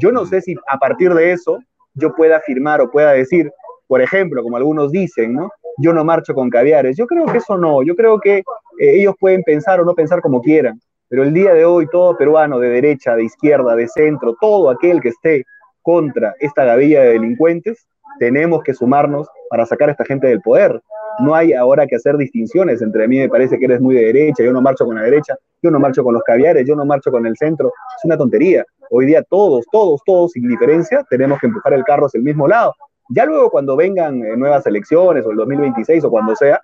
Yo 0.00 0.10
no 0.10 0.24
sé 0.24 0.40
si 0.40 0.54
a 0.70 0.78
partir 0.78 1.12
de 1.12 1.32
eso 1.32 1.58
yo 1.92 2.14
pueda 2.14 2.38
afirmar 2.38 2.80
o 2.80 2.90
pueda 2.90 3.12
decir, 3.12 3.52
por 3.86 4.00
ejemplo, 4.00 4.42
como 4.42 4.56
algunos 4.56 4.90
dicen, 4.90 5.34
¿no? 5.34 5.50
yo 5.76 5.92
no 5.92 6.04
marcho 6.04 6.32
con 6.32 6.48
caviares. 6.48 6.96
Yo 6.96 7.06
creo 7.06 7.26
que 7.26 7.36
eso 7.36 7.58
no, 7.58 7.82
yo 7.82 7.94
creo 7.94 8.18
que 8.18 8.42
ellos 8.78 9.14
pueden 9.20 9.42
pensar 9.42 9.78
o 9.78 9.84
no 9.84 9.94
pensar 9.94 10.22
como 10.22 10.40
quieran, 10.40 10.80
pero 11.12 11.24
el 11.24 11.34
día 11.34 11.52
de 11.52 11.66
hoy 11.66 11.86
todo 11.92 12.16
peruano 12.16 12.58
de 12.58 12.70
derecha, 12.70 13.14
de 13.14 13.24
izquierda, 13.24 13.76
de 13.76 13.86
centro, 13.86 14.34
todo 14.40 14.70
aquel 14.70 14.98
que 15.02 15.10
esté 15.10 15.44
contra 15.82 16.34
esta 16.40 16.64
gavilla 16.64 17.02
de 17.02 17.10
delincuentes, 17.10 17.86
tenemos 18.18 18.62
que 18.62 18.72
sumarnos 18.72 19.28
para 19.50 19.66
sacar 19.66 19.90
a 19.90 19.92
esta 19.92 20.06
gente 20.06 20.28
del 20.28 20.40
poder. 20.40 20.80
No 21.18 21.34
hay 21.34 21.52
ahora 21.52 21.86
que 21.86 21.96
hacer 21.96 22.16
distinciones 22.16 22.80
entre 22.80 23.06
mí, 23.08 23.18
me 23.18 23.28
parece 23.28 23.58
que 23.58 23.66
eres 23.66 23.82
muy 23.82 23.94
de 23.94 24.06
derecha, 24.06 24.42
yo 24.42 24.54
no 24.54 24.62
marcho 24.62 24.86
con 24.86 24.94
la 24.94 25.02
derecha, 25.02 25.36
yo 25.62 25.70
no 25.70 25.78
marcho 25.78 26.02
con 26.02 26.14
los 26.14 26.22
caviares, 26.22 26.66
yo 26.66 26.74
no 26.74 26.86
marcho 26.86 27.10
con 27.10 27.26
el 27.26 27.36
centro. 27.36 27.74
Es 27.98 28.04
una 28.06 28.16
tontería. 28.16 28.64
Hoy 28.88 29.04
día 29.04 29.22
todos, 29.22 29.66
todos, 29.70 30.00
todos, 30.06 30.32
sin 30.32 30.48
diferencia, 30.48 31.04
tenemos 31.10 31.38
que 31.40 31.46
empujar 31.48 31.74
el 31.74 31.84
carro 31.84 32.06
hacia 32.06 32.16
el 32.16 32.24
mismo 32.24 32.48
lado. 32.48 32.74
Ya 33.10 33.26
luego 33.26 33.50
cuando 33.50 33.76
vengan 33.76 34.24
eh, 34.24 34.34
nuevas 34.34 34.66
elecciones 34.66 35.26
o 35.26 35.30
el 35.30 35.36
2026 35.36 36.04
o 36.04 36.10
cuando 36.10 36.34
sea, 36.34 36.58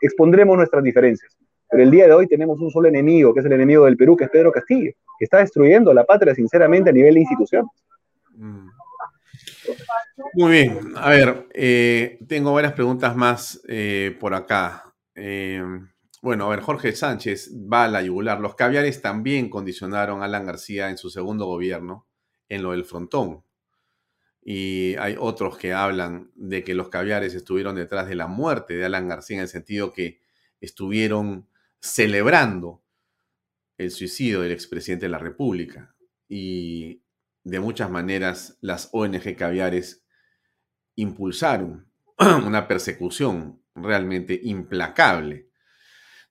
expondremos 0.00 0.56
nuestras 0.56 0.82
diferencias. 0.82 1.36
Pero 1.74 1.82
el 1.82 1.90
día 1.90 2.06
de 2.06 2.12
hoy 2.12 2.28
tenemos 2.28 2.60
un 2.60 2.70
solo 2.70 2.86
enemigo, 2.86 3.34
que 3.34 3.40
es 3.40 3.46
el 3.46 3.52
enemigo 3.52 3.84
del 3.84 3.96
Perú, 3.96 4.16
que 4.16 4.24
es 4.24 4.30
Pedro 4.30 4.52
Castillo, 4.52 4.92
que 5.18 5.24
está 5.24 5.38
destruyendo 5.38 5.92
la 5.92 6.04
patria 6.04 6.32
sinceramente 6.32 6.90
a 6.90 6.92
nivel 6.92 7.14
de 7.14 7.20
instituciones. 7.20 7.68
Mm. 8.36 8.68
Muy 10.34 10.52
bien, 10.52 10.78
a 10.94 11.10
ver, 11.10 11.48
eh, 11.52 12.20
tengo 12.28 12.54
varias 12.54 12.74
preguntas 12.74 13.16
más 13.16 13.60
eh, 13.66 14.16
por 14.20 14.34
acá. 14.34 14.94
bueno, 16.22 16.46
a 16.46 16.50
ver, 16.50 16.60
Jorge 16.60 16.92
Sánchez 16.92 17.50
va 17.52 17.86
a 17.86 17.88
la 17.88 18.02
yugular. 18.02 18.38
Los 18.38 18.54
caviares 18.54 19.02
también 19.02 19.50
condicionaron 19.50 20.22
a 20.22 20.26
Alan 20.26 20.46
García 20.46 20.90
en 20.90 20.96
su 20.96 21.10
segundo 21.10 21.46
gobierno 21.46 22.06
en 22.48 22.62
lo 22.62 22.70
del 22.70 22.84
frontón 22.84 23.42
y 24.44 24.94
hay 24.96 25.16
otros 25.18 25.56
que 25.56 25.72
hablan 25.72 26.30
de 26.36 26.62
que 26.62 26.74
los 26.74 26.88
caviares 26.90 27.34
estuvieron 27.34 27.74
detrás 27.74 28.06
de 28.06 28.14
la 28.14 28.28
muerte 28.28 28.74
de 28.74 28.84
Alan 28.84 29.08
García 29.08 29.38
en 29.38 29.42
el 29.42 29.48
sentido 29.48 29.90
que 29.90 30.20
estuvieron 30.60 31.48
celebrando 31.84 32.82
el 33.76 33.90
suicidio 33.90 34.40
del 34.40 34.52
expresidente 34.52 35.04
de 35.04 35.10
la 35.10 35.18
República. 35.18 35.94
Y 36.26 37.02
de 37.42 37.60
muchas 37.60 37.90
maneras 37.90 38.56
las 38.62 38.88
ONG 38.92 39.36
caviares 39.36 40.02
impulsaron 40.94 41.86
una 42.18 42.66
persecución 42.68 43.60
realmente 43.74 44.40
implacable. 44.42 45.50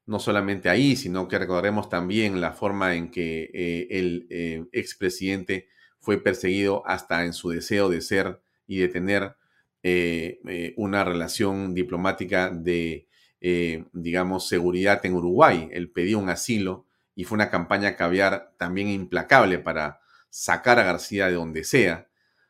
No 0.07 0.17
solamente 0.17 0.69
ahí, 0.69 0.95
sino 0.95 1.27
que 1.27 1.37
recordaremos 1.37 1.87
también 1.87 2.41
la 2.41 2.53
forma 2.53 2.95
en 2.95 3.11
que 3.11 3.51
eh, 3.53 3.87
el 3.91 4.25
eh, 4.31 4.65
expresidente 4.71 5.69
fue 5.99 6.17
perseguido 6.17 6.81
hasta 6.87 7.25
en 7.25 7.33
su 7.33 7.51
deseo 7.51 7.89
de 7.89 8.01
ser 8.01 8.41
y 8.65 8.79
de 8.79 8.87
tener 8.87 9.35
eh, 9.83 10.73
una 10.77 11.03
relación 11.03 11.75
diplomática 11.75 12.49
de, 12.49 13.07
eh, 13.43 13.83
digamos, 13.91 14.47
seguridad 14.47 15.05
en 15.05 15.13
Uruguay. 15.13 15.69
Él 15.71 15.91
pidió 15.91 16.17
un 16.17 16.29
asilo 16.29 16.87
y 17.13 17.25
fue 17.25 17.35
una 17.35 17.51
campaña 17.51 17.95
caviar 17.95 18.53
también 18.57 18.87
implacable 18.87 19.59
para 19.59 19.99
sacar 20.29 20.79
a 20.79 20.83
García 20.83 21.27
de 21.27 21.33
donde 21.33 21.63
sea, 21.63 22.07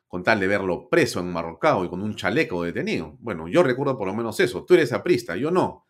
con 0.08 0.24
tal 0.24 0.40
de 0.40 0.48
verlo 0.48 0.88
preso 0.90 1.20
en 1.20 1.34
Marrocao 1.34 1.84
y 1.84 1.90
con 1.90 2.02
un 2.02 2.16
chaleco 2.16 2.64
detenido. 2.64 3.18
Bueno, 3.20 3.48
yo 3.48 3.64
recuerdo 3.64 3.98
por 3.98 4.08
lo 4.08 4.14
menos 4.14 4.40
eso. 4.40 4.64
Tú 4.64 4.76
eres 4.76 4.94
aprista, 4.94 5.36
yo 5.36 5.52
no. 5.52 5.86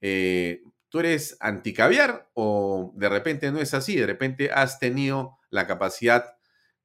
¿Tú 0.00 1.00
eres 1.00 1.36
anticaviar 1.40 2.30
o 2.34 2.92
de 2.94 3.08
repente 3.08 3.50
no 3.50 3.58
es 3.58 3.74
así? 3.74 3.96
De 3.96 4.06
repente 4.06 4.52
has 4.52 4.78
tenido 4.78 5.38
la 5.50 5.66
capacidad 5.66 6.36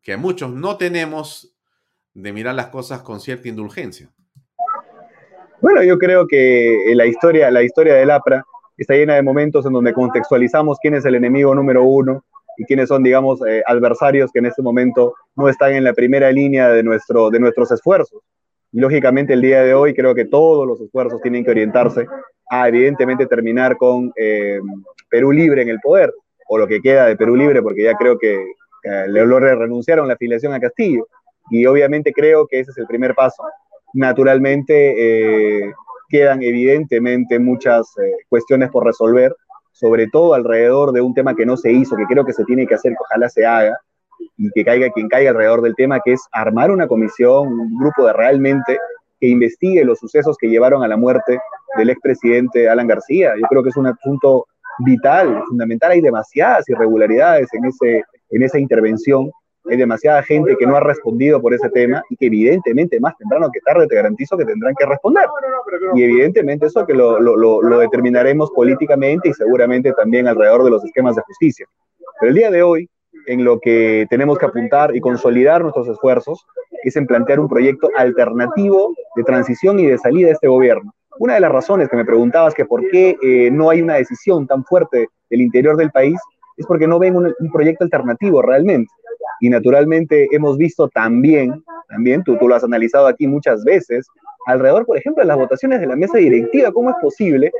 que 0.02 0.18
muchos 0.18 0.52
no 0.52 0.78
tenemos 0.78 1.56
de 2.16 2.34
mirar 2.34 2.56
las 2.56 2.70
cosas 2.70 3.04
con 3.04 3.20
cierta 3.20 3.48
indulgencia. 3.48 4.12
Bueno, 5.62 5.84
yo 5.84 5.98
creo 5.98 6.26
que 6.26 6.94
la 6.96 7.06
historia, 7.06 7.52
la 7.52 7.64
historia 7.64 7.96
del 7.96 8.12
APRA 8.12 8.46
está 8.78 8.94
llena 8.94 9.16
de 9.16 9.22
momentos 9.22 9.66
en 9.66 9.74
donde 9.74 9.94
contextualizamos 9.94 10.78
quién 10.82 10.94
es 10.94 11.06
el 11.06 11.16
enemigo 11.16 11.54
número 11.54 11.84
uno 11.84 12.24
y 12.58 12.64
quiénes 12.64 12.88
son, 12.88 13.04
digamos, 13.04 13.46
eh, 13.46 13.62
adversarios 13.66 14.32
que 14.32 14.40
en 14.40 14.46
este 14.46 14.62
momento 14.62 15.16
no 15.36 15.50
están 15.50 15.74
en 15.74 15.84
la 15.84 15.94
primera 15.94 16.32
línea 16.32 16.70
de, 16.70 16.82
nuestro, 16.82 17.30
de 17.30 17.40
nuestros 17.40 17.72
esfuerzos. 17.72 18.22
Y 18.72 18.80
lógicamente 18.80 19.34
el 19.34 19.42
día 19.42 19.62
de 19.64 19.74
hoy 19.74 19.94
creo 19.94 20.16
que 20.16 20.26
todos 20.26 20.66
los 20.66 20.80
esfuerzos 20.80 21.22
tienen 21.22 21.44
que 21.44 21.52
orientarse 21.52 22.06
a 22.50 22.68
evidentemente 22.70 23.26
terminar 23.28 23.76
con 23.76 24.14
eh, 24.16 24.60
Perú 25.10 25.32
libre 25.32 25.62
en 25.62 25.70
el 25.70 25.80
poder, 25.82 26.14
o 26.48 26.58
lo 26.58 26.68
que 26.68 26.82
queda 26.82 27.06
de 27.06 27.18
Perú 27.18 27.36
libre, 27.36 27.62
porque 27.62 27.84
ya 27.84 27.96
creo 27.96 28.18
que 28.18 28.36
eh, 28.36 29.06
le 29.08 29.26
renunciaron 29.26 30.08
la 30.08 30.14
afiliación 30.14 30.54
a 30.54 30.60
Castillo. 30.60 31.06
Y 31.52 31.66
obviamente 31.66 32.14
creo 32.14 32.48
que 32.48 32.62
ese 32.62 32.72
es 32.72 32.78
el 32.78 32.88
primer 32.88 33.14
paso. 33.14 33.44
Naturalmente 33.94 35.64
eh, 35.66 35.74
quedan 36.10 36.42
evidentemente 36.44 37.40
muchas 37.40 37.88
eh, 37.98 38.12
cuestiones 38.28 38.70
por 38.70 38.86
resolver, 38.86 39.36
sobre 39.72 40.08
todo 40.08 40.34
alrededor 40.34 40.92
de 40.92 41.02
un 41.02 41.14
tema 41.14 41.36
que 41.36 41.46
no 41.46 41.58
se 41.58 41.72
hizo, 41.72 41.96
que 41.96 42.06
creo 42.06 42.26
que 42.26 42.34
se 42.34 42.44
tiene 42.44 42.68
que 42.68 42.76
hacer, 42.76 42.92
que 42.92 42.98
ojalá 43.00 43.30
se 43.30 43.46
haga, 43.46 43.78
y 44.38 44.50
que 44.52 44.66
caiga 44.66 44.90
quien 44.90 45.08
caiga 45.08 45.32
alrededor 45.32 45.62
del 45.62 45.76
tema, 45.76 46.00
que 46.04 46.14
es 46.14 46.22
armar 46.32 46.72
una 46.72 46.88
comisión, 46.88 47.48
un 47.48 47.78
grupo 47.78 48.06
de 48.06 48.14
realmente 48.14 48.78
que 49.20 49.28
investigue 49.28 49.84
los 49.84 50.00
sucesos 50.00 50.38
que 50.38 50.48
llevaron 50.48 50.84
a 50.84 50.88
la 50.88 50.98
muerte 50.98 51.40
del 51.78 51.90
expresidente 51.90 52.70
Alan 52.70 52.88
García. 52.88 53.34
Yo 53.36 53.46
creo 53.50 53.64
que 53.64 53.70
es 53.70 53.78
un 53.78 53.88
asunto 53.88 54.48
vital, 54.80 55.44
fundamental. 55.48 55.92
Hay 55.92 56.02
demasiadas 56.02 56.68
irregularidades 56.70 57.50
en 57.54 57.66
ese, 57.66 58.04
en 58.32 58.44
esa 58.44 58.60
intervención. 58.60 59.30
Hay 59.66 59.78
demasiada 59.78 60.24
gente 60.24 60.56
que 60.58 60.66
no 60.66 60.76
ha 60.76 60.80
respondido 60.80 61.42
por 61.42 61.54
ese 61.54 61.70
tema 61.70 62.02
y 62.10 62.16
que 62.16 62.28
evidentemente 62.28 63.00
más 63.00 63.16
temprano 63.18 63.50
que 63.52 63.60
tarde 63.60 63.88
te 63.88 63.96
garantizo 63.96 64.38
que 64.38 64.46
tendrán 64.46 64.74
que 64.76 64.86
responder. 64.86 65.28
Y 65.96 66.04
evidentemente 66.04 66.68
eso 66.68 66.86
que 66.86 66.94
lo, 66.94 67.20
lo, 67.20 67.36
lo, 67.36 67.80
determinaremos 67.80 68.52
políticamente 68.52 69.30
y 69.30 69.34
seguramente 69.34 69.92
también 69.94 70.28
alrededor 70.28 70.64
de 70.64 70.72
los 70.72 70.84
esquemas 70.84 71.16
de 71.16 71.22
justicia. 71.24 71.68
Pero 72.20 72.30
el 72.30 72.36
día 72.36 72.52
de 72.52 72.64
hoy, 72.64 72.90
en 73.28 73.44
lo 73.44 73.60
que 73.60 74.08
tenemos 74.10 74.38
que 74.38 74.46
apuntar 74.46 74.96
y 74.96 75.02
consolidar 75.02 75.62
nuestros 75.62 75.88
esfuerzos, 75.88 76.46
es 76.84 76.96
en 76.96 77.06
plantear 77.06 77.40
un 77.40 77.50
proyecto 77.50 77.90
alternativo 77.96 78.94
de 79.16 79.24
transición 79.24 79.80
y 79.80 79.86
de 79.86 79.98
salida 79.98 80.28
de 80.28 80.34
este 80.34 80.48
gobierno. 80.48 80.94
Una 81.20 81.34
de 81.34 81.42
las 81.42 81.52
razones 81.52 81.90
que 81.90 81.98
me 81.98 82.06
preguntabas 82.06 82.54
que 82.54 82.66
por 82.66 82.88
qué 82.90 83.18
eh, 83.22 83.52
no 83.52 83.70
hay 83.70 83.82
una 83.82 83.96
decisión 83.96 84.48
tan 84.48 84.64
fuerte 84.64 85.10
del 85.30 85.42
interior 85.42 85.76
del 85.76 85.92
país 85.92 86.18
es 86.60 86.66
porque 86.68 86.88
no 86.88 87.00
ven 87.00 87.16
un, 87.16 87.34
proyecto 87.52 87.86
alternativo 87.86 88.42
realmente. 88.42 88.92
Y 89.40 89.50
naturalmente 89.50 90.28
hemos 90.32 90.58
visto 90.58 90.90
también, 90.90 91.64
también 91.88 92.24
tú, 92.24 92.38
tú 92.38 92.48
lo 92.48 92.56
has 92.56 92.64
analizado 92.66 93.08
aquí 93.08 93.26
muchas 93.28 93.64
veces, 93.64 94.06
alrededor, 94.46 94.86
por 94.86 94.98
ejemplo, 94.98 95.22
de 95.22 95.28
las 95.28 95.38
votaciones 95.38 95.80
de 95.80 95.88
la 95.88 95.96
mesa 95.96 96.18
directiva, 96.18 96.72
¿cómo 96.74 96.90
es 96.90 96.98
posible 97.02 97.52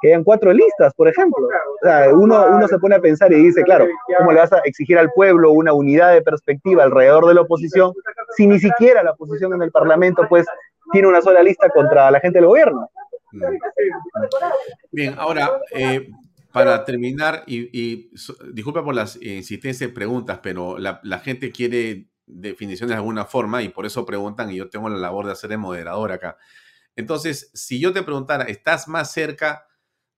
que 0.00 0.08
hayan 0.08 0.24
cuatro 0.24 0.54
listas, 0.54 0.94
por 0.94 1.08
ejemplo? 1.08 1.46
O 1.46 1.86
sea, 1.86 2.14
uno, 2.14 2.46
uno 2.50 2.66
se 2.66 2.78
pone 2.78 2.94
a 2.94 3.00
pensar 3.00 3.30
y 3.32 3.36
dice, 3.36 3.62
claro, 3.62 3.86
¿cómo 4.16 4.32
le 4.32 4.40
vas 4.40 4.52
a 4.54 4.60
exigir 4.64 4.98
al 4.98 5.10
pueblo 5.12 5.52
una 5.52 5.74
unidad 5.74 6.14
de 6.14 6.22
perspectiva 6.22 6.84
alrededor 6.84 7.26
de 7.26 7.34
la 7.34 7.42
oposición 7.42 7.92
si 8.36 8.46
ni 8.46 8.58
siquiera 8.58 9.02
la 9.02 9.12
oposición 9.12 9.52
en 9.52 9.62
el 9.62 9.70
Parlamento, 9.70 10.22
pues, 10.30 10.46
tiene 10.92 11.08
una 11.08 11.20
sola 11.20 11.42
lista 11.42 11.68
contra 11.68 12.10
la 12.10 12.20
gente 12.20 12.38
del 12.38 12.46
gobierno? 12.46 12.88
Bien, 14.92 15.14
ahora, 15.18 15.50
eh, 15.72 16.08
para 16.56 16.86
terminar, 16.86 17.44
y, 17.46 18.08
disculpa 18.50 18.82
por 18.82 18.94
las 18.94 19.16
insistencias 19.20 19.90
y 19.90 19.92
preguntas, 19.92 20.40
pero 20.42 20.78
la, 20.78 21.18
gente 21.18 21.52
quiere 21.52 22.08
definiciones 22.24 22.92
de 22.92 22.96
alguna 22.96 23.26
forma 23.26 23.62
y 23.62 23.68
por 23.68 23.84
eso 23.84 24.06
preguntan 24.06 24.50
y 24.50 24.56
yo 24.56 24.70
tengo 24.70 24.88
la 24.88 24.96
labor 24.96 25.26
de 25.26 25.32
hacer 25.32 25.50
de 25.50 25.58
moderador 25.58 26.12
acá. 26.12 26.38
Entonces, 26.96 27.50
si 27.52 27.78
yo 27.78 27.92
te 27.92 28.02
preguntara, 28.02 28.44
¿estás 28.44 28.88
más 28.88 29.12
cerca 29.12 29.66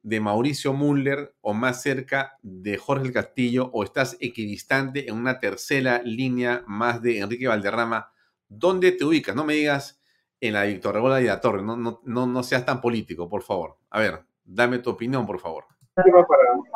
de 0.02 0.20
Mauricio 0.20 0.72
Müller 0.72 1.34
o 1.40 1.54
más 1.54 1.82
cerca 1.82 2.38
de 2.42 2.78
Jorge 2.78 3.06
el 3.06 3.12
Castillo 3.12 3.68
o 3.72 3.82
estás 3.82 4.16
equidistante 4.20 5.08
en 5.08 5.16
una 5.16 5.40
tercera 5.40 6.02
línea 6.04 6.62
más 6.68 7.02
de 7.02 7.18
Enrique 7.18 7.48
Valderrama? 7.48 8.12
¿Dónde 8.48 8.92
te 8.92 9.04
ubicas? 9.04 9.34
No 9.34 9.44
me 9.44 9.54
digas 9.54 10.00
en 10.40 10.52
la 10.52 10.62
Víctor 10.66 10.94
Regola 10.94 11.20
y 11.20 11.24
la 11.24 11.40
Torre, 11.40 11.64
no, 11.64 11.76
no, 11.76 12.00
no, 12.04 12.28
no 12.28 12.42
seas 12.44 12.64
tan 12.64 12.80
político, 12.80 13.28
por 13.28 13.42
favor. 13.42 13.76
A 13.90 13.98
ver, 13.98 14.24
dame 14.44 14.78
tu 14.78 14.90
opinión, 14.90 15.26
por 15.26 15.40
favor. 15.40 15.64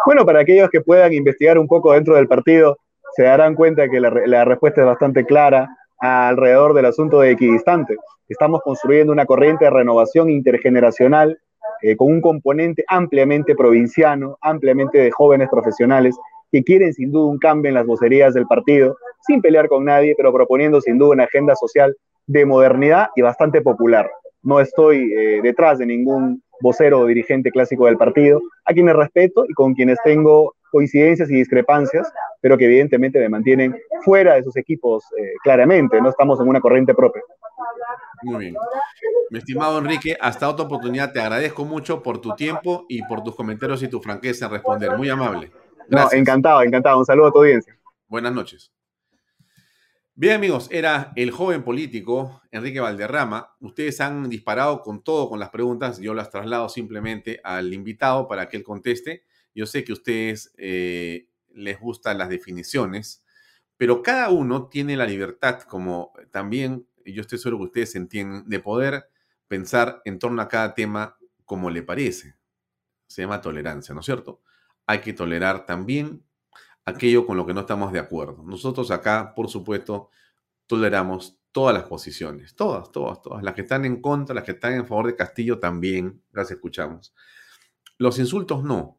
Bueno, 0.07 0.25
para 0.25 0.41
aquellos 0.41 0.71
que 0.71 0.81
puedan 0.81 1.13
investigar 1.13 1.59
un 1.59 1.67
poco 1.67 1.93
dentro 1.93 2.17
del 2.17 2.29
partido, 2.29 2.79
se 3.15 3.25
darán 3.25 3.55
cuenta 3.55 3.89
que 3.89 4.01
la, 4.01 4.45
respuesta 4.45 4.81
es 4.81 4.87
bastante 4.87 5.25
clara 5.25 5.69
alrededor 5.99 6.75
del 6.75 6.87
asunto 6.87 7.21
de 7.21 7.33
equidistante. 7.33 7.97
Estamos 8.29 8.61
construyendo 8.63 9.13
una 9.13 9.27
corriente 9.27 9.67
de 9.67 9.71
renovación 9.71 10.31
intergeneracional 10.31 11.39
eh, 11.83 11.97
con 11.97 12.09
un 12.11 12.21
componente 12.21 12.85
ampliamente 12.89 13.55
provinciano, 13.55 14.39
ampliamente 14.41 14.99
de 14.99 15.11
jóvenes 15.11 15.49
profesionales 15.51 16.17
que 16.51 16.63
quieren 16.63 16.93
sin 16.93 17.11
duda 17.11 17.31
un 17.31 17.39
cambio 17.39 17.71
en 17.71 17.75
las 17.75 17.87
vocerías 17.87 18.35
del 18.35 18.47
partido, 18.47 18.97
sin 19.27 19.41
pelear 19.41 19.69
con 19.69 19.85
nadie, 19.85 20.15
pero 20.17 20.33
proponiendo 20.33 20.81
sin 20.81 20.99
duda 20.99 21.13
una 21.13 21.25
agenda 21.25 21.55
social 21.57 21.97
de 22.27 22.45
modernidad 22.45 23.09
y 23.17 23.23
bastante 23.23 23.63
popular. 23.63 24.11
No 24.43 24.61
estoy 24.61 25.13
eh, 25.13 25.41
detrás 25.43 25.79
de 25.79 25.87
ningún 25.87 26.42
vocero 26.63 27.01
o 27.01 27.07
dirigente 27.07 27.51
clásico 27.51 27.87
del 27.87 27.99
partido, 27.99 28.41
a 28.65 28.73
quienes 28.73 28.97
respeto 28.97 29.45
y 29.49 29.53
con 29.53 29.75
quienes 29.75 29.99
tengo 30.05 30.55
coincidencias 30.71 31.31
y 31.31 31.35
discrepancias, 31.35 32.11
pero 32.41 32.57
que 32.57 32.65
evidentemente 32.65 33.19
me 33.19 33.29
mantienen 33.29 33.77
fuera 34.05 34.35
de 34.35 34.43
sus 34.43 34.57
equipos 34.57 35.05
eh, 35.19 35.35
claramente, 35.43 36.01
no 36.01 36.09
estamos 36.09 36.41
en 36.41 36.49
una 36.49 36.61
corriente 36.61 36.95
propia. 36.95 37.23
Muy 38.23 38.39
bien. 38.39 38.55
Mi 39.31 39.39
estimado 39.39 39.79
Enrique, 39.79 40.17
hasta 40.21 40.49
otra 40.49 40.65
oportunidad. 40.65 41.13
Te 41.13 41.21
agradezco 41.21 41.65
mucho 41.65 42.03
por 42.03 42.21
tu 42.21 42.35
tiempo 42.35 42.87
y 42.89 43.03
por 43.05 43.23
tus 43.23 43.35
comentarios 43.35 43.83
y 43.83 43.89
tu 43.89 44.01
franqueza 44.01 44.47
en 44.47 44.53
responder. 44.53 44.97
Muy 44.97 45.11
amable. 45.11 45.51
Gracias. 45.89 46.21
encantado, 46.21 46.63
encantado. 46.63 46.99
Un 46.99 47.05
saludo 47.05 47.29
a 47.29 47.33
tu 47.33 47.39
audiencia. 47.39 47.77
Buenas 48.09 48.33
noches. 48.33 48.71
Bien, 50.15 50.35
amigos, 50.35 50.69
era 50.71 51.11
el 51.17 51.31
joven 51.31 51.65
político 51.65 52.43
Enrique 52.51 52.81
Valderrama. 52.81 53.57
Ustedes 53.61 53.99
han 54.03 54.29
disparado 54.29 54.83
con 54.83 55.03
todo, 55.03 55.31
con 55.31 55.41
las 55.41 55.49
preguntas. 55.49 55.99
Yo 56.01 56.13
las 56.13 56.29
traslado 56.29 56.69
simplemente 56.69 57.41
al 57.43 57.73
invitado 57.73 58.29
para 58.29 58.47
que 58.49 58.59
él 58.59 58.63
conteste. 58.63 59.25
Yo 59.55 59.65
sé 59.65 59.85
que 59.85 59.93
a 59.93 59.95
ustedes 59.95 60.53
eh, 60.59 61.29
les 61.55 61.81
gustan 61.81 62.19
las 62.19 62.29
definiciones, 62.29 63.25
pero 63.79 64.03
cada 64.03 64.29
uno 64.29 64.69
tiene 64.69 64.97
la 64.99 65.07
libertad, 65.07 65.63
como 65.63 66.13
también, 66.31 66.87
yo 67.07 67.23
estoy 67.23 67.39
seguro 67.39 67.59
que 67.59 67.65
ustedes 67.65 67.95
entienden, 67.97 68.47
de 68.47 68.61
poder 68.61 69.09
pensar 69.49 70.03
en 70.05 70.19
torno 70.19 70.43
a 70.43 70.49
cada 70.49 70.75
tema 70.75 71.17
como 71.47 71.71
le 71.71 71.83
parece. 71.83 72.37
Se 73.07 73.23
llama 73.23 73.41
tolerancia, 73.41 73.95
¿no 73.95 74.01
es 74.01 74.07
cierto? 74.07 74.43
Hay 74.87 75.01
que 75.01 75.15
tolerar 75.15 75.65
también 75.65 76.23
aquello 76.85 77.27
con 77.27 77.37
lo 77.37 77.47
que 77.47 77.55
no 77.55 77.61
estamos 77.61 77.93
de 77.93 77.99
acuerdo. 77.99 78.43
Nosotros 78.45 78.91
acá, 78.91 79.35
por 79.35 79.49
supuesto, 79.49 80.11
toleramos 80.67 81.39
todas 81.53 81.75
las 81.75 81.85
posiciones, 81.85 82.55
todas, 82.55 82.91
todas, 82.91 83.21
todas. 83.23 83.43
Las 83.43 83.55
que 83.55 83.63
están 83.63 83.85
en 83.85 84.01
contra, 84.01 84.35
las 84.35 84.45
que 84.45 84.53
están 84.53 84.73
en 84.73 84.87
favor 84.87 85.07
de 85.07 85.17
Castillo 85.17 85.59
también, 85.59 86.23
las 86.33 86.51
escuchamos. 86.51 87.15
Los 87.99 88.19
insultos 88.19 88.65
no. 88.65 88.99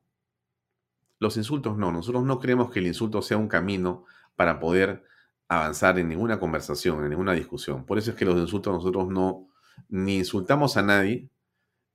Los 1.20 1.38
insultos 1.38 1.78
no. 1.78 1.92
Nosotros 1.92 2.24
no 2.24 2.40
creemos 2.40 2.70
que 2.70 2.80
el 2.80 2.88
insulto 2.88 3.22
sea 3.22 3.38
un 3.38 3.48
camino 3.48 4.06
para 4.36 4.60
poder 4.60 5.04
avanzar 5.48 6.00
en 6.00 6.10
ninguna 6.10 6.40
conversación, 6.40 7.04
en 7.04 7.10
ninguna 7.10 7.34
discusión. 7.34 7.86
Por 7.86 7.98
eso 7.98 8.12
es 8.12 8.18
que 8.18 8.26
los 8.26 8.38
insultos 8.38 8.74
nosotros 8.74 9.08
no 9.10 9.50
ni 9.90 10.18
insultamos 10.18 10.78
a 10.78 10.84
nadie, 10.84 11.30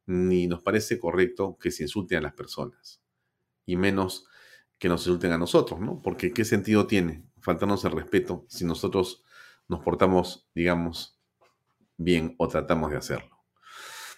ni 0.06 0.46
nos 0.46 0.62
parece 0.62 0.98
correcto 0.98 1.56
que 1.60 1.70
se 1.70 1.84
insulte 1.84 2.16
a 2.16 2.20
las 2.20 2.32
personas. 2.32 3.00
Y 3.64 3.76
menos 3.76 4.26
que 4.78 4.88
nos 4.88 5.06
insulten 5.06 5.32
a 5.32 5.38
nosotros, 5.38 5.80
¿no? 5.80 6.00
Porque 6.02 6.32
¿qué 6.32 6.44
sentido 6.44 6.86
tiene 6.86 7.24
faltarnos 7.40 7.84
el 7.84 7.92
respeto 7.92 8.44
si 8.48 8.64
nosotros 8.64 9.24
nos 9.68 9.80
portamos, 9.80 10.48
digamos, 10.54 11.18
bien 11.96 12.34
o 12.38 12.48
tratamos 12.48 12.90
de 12.90 12.96
hacerlo? 12.96 13.38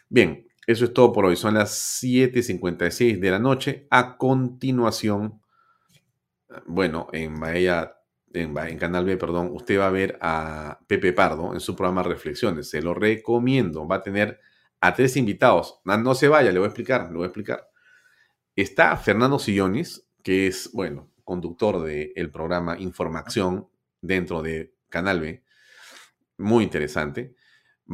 Bien, 0.08 0.46
eso 0.66 0.84
es 0.84 0.92
todo 0.92 1.12
por 1.12 1.24
hoy. 1.24 1.36
Son 1.36 1.54
las 1.54 2.02
7.56 2.02 3.18
de 3.18 3.30
la 3.30 3.38
noche. 3.38 3.86
A 3.90 4.16
continuación, 4.16 5.40
bueno, 6.66 7.08
en 7.12 7.38
Bahía, 7.38 7.96
en, 8.32 8.56
en, 8.56 8.78
Canal 8.78 9.04
B, 9.04 9.16
perdón, 9.16 9.50
usted 9.52 9.78
va 9.78 9.86
a 9.86 9.90
ver 9.90 10.18
a 10.20 10.78
Pepe 10.86 11.12
Pardo 11.12 11.54
en 11.54 11.60
su 11.60 11.74
programa 11.74 12.02
Reflexiones. 12.02 12.68
Se 12.68 12.82
lo 12.82 12.94
recomiendo. 12.94 13.86
Va 13.86 13.96
a 13.96 14.02
tener 14.02 14.40
a 14.80 14.94
tres 14.94 15.16
invitados. 15.16 15.80
No, 15.84 16.14
se 16.14 16.28
vaya, 16.28 16.50
le 16.50 16.58
voy 16.58 16.66
a 16.66 16.68
explicar, 16.68 17.08
le 17.10 17.16
voy 17.16 17.24
a 17.24 17.26
explicar. 17.26 17.68
Está 18.56 18.96
Fernando 18.96 19.38
Sillonis, 19.38 20.08
que 20.22 20.46
es, 20.46 20.70
bueno, 20.72 21.10
conductor 21.24 21.82
del 21.82 22.30
programa 22.30 22.78
Información 22.78 23.68
dentro 24.00 24.42
de 24.42 24.74
Canal 24.88 25.20
B, 25.20 25.44
muy 26.38 26.64
interesante. 26.64 27.34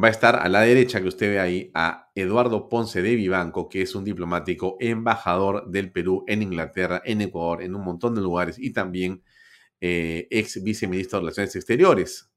Va 0.01 0.09
a 0.09 0.11
estar 0.11 0.35
a 0.35 0.47
la 0.47 0.61
derecha 0.61 1.01
que 1.01 1.07
usted 1.07 1.31
ve 1.31 1.39
ahí 1.39 1.71
a 1.73 2.11
Eduardo 2.13 2.69
Ponce 2.69 3.01
de 3.01 3.15
Vivanco, 3.15 3.67
que 3.67 3.81
es 3.81 3.95
un 3.95 4.03
diplomático 4.03 4.77
embajador 4.79 5.69
del 5.69 5.91
Perú 5.91 6.23
en 6.27 6.43
Inglaterra, 6.43 7.01
en 7.03 7.21
Ecuador, 7.21 7.63
en 7.63 7.75
un 7.75 7.83
montón 7.83 8.13
de 8.13 8.21
lugares 8.21 8.59
y 8.59 8.73
también 8.73 9.23
eh, 9.81 10.27
ex 10.29 10.63
viceministro 10.63 11.17
de 11.17 11.21
Relaciones 11.21 11.55
Exteriores. 11.55 12.31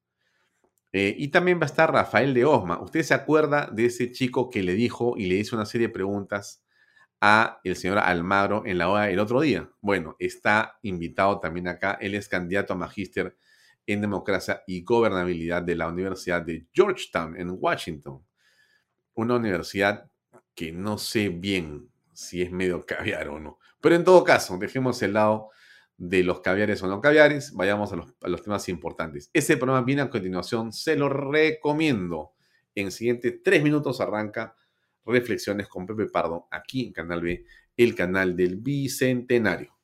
Eh, 0.93 1.15
y 1.19 1.29
también 1.29 1.59
va 1.59 1.65
a 1.65 1.67
estar 1.67 1.93
Rafael 1.93 2.35
de 2.35 2.45
Osma. 2.45 2.81
¿Usted 2.83 3.03
se 3.03 3.15
acuerda 3.15 3.71
de 3.73 3.87
ese 3.87 4.11
chico 4.11 4.51
que 4.51 4.63
le 4.63 4.75
dijo 4.75 5.15
y 5.17 5.27
le 5.27 5.37
hizo 5.37 5.55
una 5.55 5.67
serie 5.67 5.89
de 5.89 5.93
preguntas 5.93 6.65
a 7.21 7.61
el 7.65 7.77
señor 7.77 7.99
Almagro 7.99 8.63
en 8.65 8.79
la 8.79 8.89
hora 8.89 9.11
el 9.11 9.19
otro 9.19 9.41
día. 9.41 9.71
Bueno, 9.81 10.17
está 10.19 10.79
invitado 10.83 11.39
también 11.41 11.69
acá. 11.69 11.99
Él 12.01 12.15
es 12.15 12.29
candidato 12.29 12.73
a 12.73 12.77
magíster 12.77 13.37
en 13.87 14.01
democracia 14.01 14.63
y 14.67 14.83
gobernabilidad 14.83 15.63
de 15.63 15.75
la 15.75 15.89
Universidad 15.89 16.43
de 16.43 16.67
Georgetown 16.73 17.39
en 17.39 17.51
Washington. 17.59 18.25
Una 19.15 19.37
universidad 19.37 20.11
que 20.55 20.73
no 20.73 20.97
sé 20.97 21.29
bien 21.29 21.91
si 22.13 22.43
es 22.43 22.51
medio 22.51 22.85
caviar 22.87 23.29
o 23.29 23.39
no. 23.39 23.59
Pero 23.81 23.95
en 23.97 24.05
todo 24.05 24.25
caso, 24.25 24.57
dejemos 24.59 25.03
el 25.03 25.15
lado 25.15 25.51
de 25.97 26.23
los 26.23 26.41
caviares 26.41 26.83
o 26.83 26.87
no 26.87 27.01
caviares, 27.01 27.53
vayamos 27.53 27.93
a 27.93 27.97
los, 27.97 28.15
a 28.23 28.29
los 28.29 28.43
temas 28.43 28.69
importantes. 28.71 29.31
Ese 29.35 29.59
programa 29.59 29.85
viene 29.85 30.03
a 30.03 30.11
continuación, 30.11 30.73
se 30.73 30.97
lo 30.97 31.11
recomiendo. 31.11 32.33
En 32.75 32.91
siguiente 32.91 33.33
tres 33.33 33.63
minutos 33.63 34.01
arranca 34.01 34.57
Reflexiones 35.05 35.69
con 35.69 35.87
Pepe 35.87 36.07
Pardo, 36.07 36.49
aquí 36.51 36.87
en 36.87 36.93
Canal 36.93 37.21
B, 37.21 37.45
el 37.77 37.95
canal 37.95 38.37
del 38.37 38.57
Bicentenario. 38.57 39.77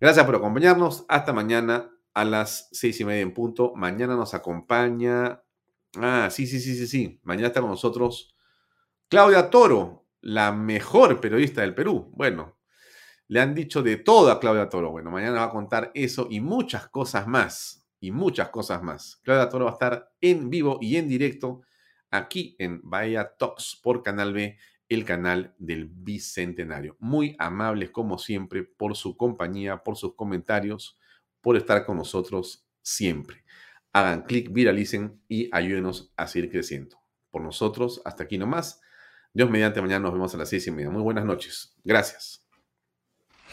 Gracias 0.00 0.24
por 0.26 0.36
acompañarnos. 0.36 1.04
Hasta 1.08 1.32
mañana 1.32 1.90
a 2.14 2.24
las 2.24 2.68
seis 2.72 3.00
y 3.00 3.04
media 3.04 3.20
en 3.20 3.32
punto. 3.32 3.72
Mañana 3.76 4.16
nos 4.16 4.34
acompaña. 4.34 5.42
Ah, 5.96 6.28
sí, 6.30 6.46
sí, 6.46 6.60
sí, 6.60 6.74
sí, 6.74 6.86
sí. 6.86 7.20
Mañana 7.22 7.48
está 7.48 7.60
con 7.60 7.70
nosotros 7.70 8.34
Claudia 9.08 9.50
Toro, 9.50 10.06
la 10.20 10.52
mejor 10.52 11.20
periodista 11.20 11.60
del 11.60 11.74
Perú. 11.74 12.10
Bueno, 12.14 12.58
le 13.28 13.40
han 13.40 13.54
dicho 13.54 13.82
de 13.82 13.96
todo 13.96 14.30
a 14.30 14.40
Claudia 14.40 14.68
Toro. 14.68 14.90
Bueno, 14.90 15.10
mañana 15.10 15.40
va 15.40 15.44
a 15.44 15.50
contar 15.50 15.90
eso 15.94 16.26
y 16.30 16.40
muchas 16.40 16.88
cosas 16.88 17.26
más. 17.26 17.86
Y 18.00 18.10
muchas 18.10 18.48
cosas 18.48 18.82
más. 18.82 19.20
Claudia 19.22 19.48
Toro 19.48 19.66
va 19.66 19.70
a 19.70 19.74
estar 19.74 20.12
en 20.20 20.50
vivo 20.50 20.78
y 20.80 20.96
en 20.96 21.06
directo 21.06 21.62
aquí 22.12 22.54
en 22.58 22.80
Bahía 22.84 23.34
Talks 23.36 23.80
por 23.82 24.04
Canal 24.04 24.32
B, 24.32 24.56
el 24.88 25.04
canal 25.04 25.54
del 25.58 25.86
Bicentenario. 25.86 26.96
Muy 27.00 27.34
amables 27.38 27.90
como 27.90 28.18
siempre 28.18 28.62
por 28.62 28.94
su 28.94 29.16
compañía, 29.16 29.78
por 29.82 29.96
sus 29.96 30.14
comentarios, 30.14 30.98
por 31.40 31.56
estar 31.56 31.84
con 31.84 31.96
nosotros 31.96 32.66
siempre. 32.82 33.44
Hagan 33.92 34.22
clic, 34.22 34.52
viralicen 34.52 35.20
y 35.28 35.48
ayúdenos 35.52 36.12
a 36.16 36.26
seguir 36.26 36.50
creciendo. 36.50 36.98
Por 37.30 37.42
nosotros, 37.42 38.02
hasta 38.04 38.24
aquí 38.24 38.38
nomás. 38.38 38.80
Dios 39.32 39.50
mediante 39.50 39.80
mañana 39.80 40.00
nos 40.00 40.12
vemos 40.12 40.34
a 40.34 40.38
las 40.38 40.50
seis 40.50 40.66
y 40.66 40.70
media. 40.70 40.90
Muy 40.90 41.02
buenas 41.02 41.24
noches. 41.24 41.74
Gracias. 41.82 42.46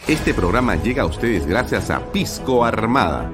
Este 0.07 0.33
programa 0.33 0.75
llega 0.75 1.03
a 1.03 1.05
ustedes 1.05 1.45
gracias 1.45 1.89
a 1.89 2.11
Pisco 2.11 2.63
Armada 2.63 3.33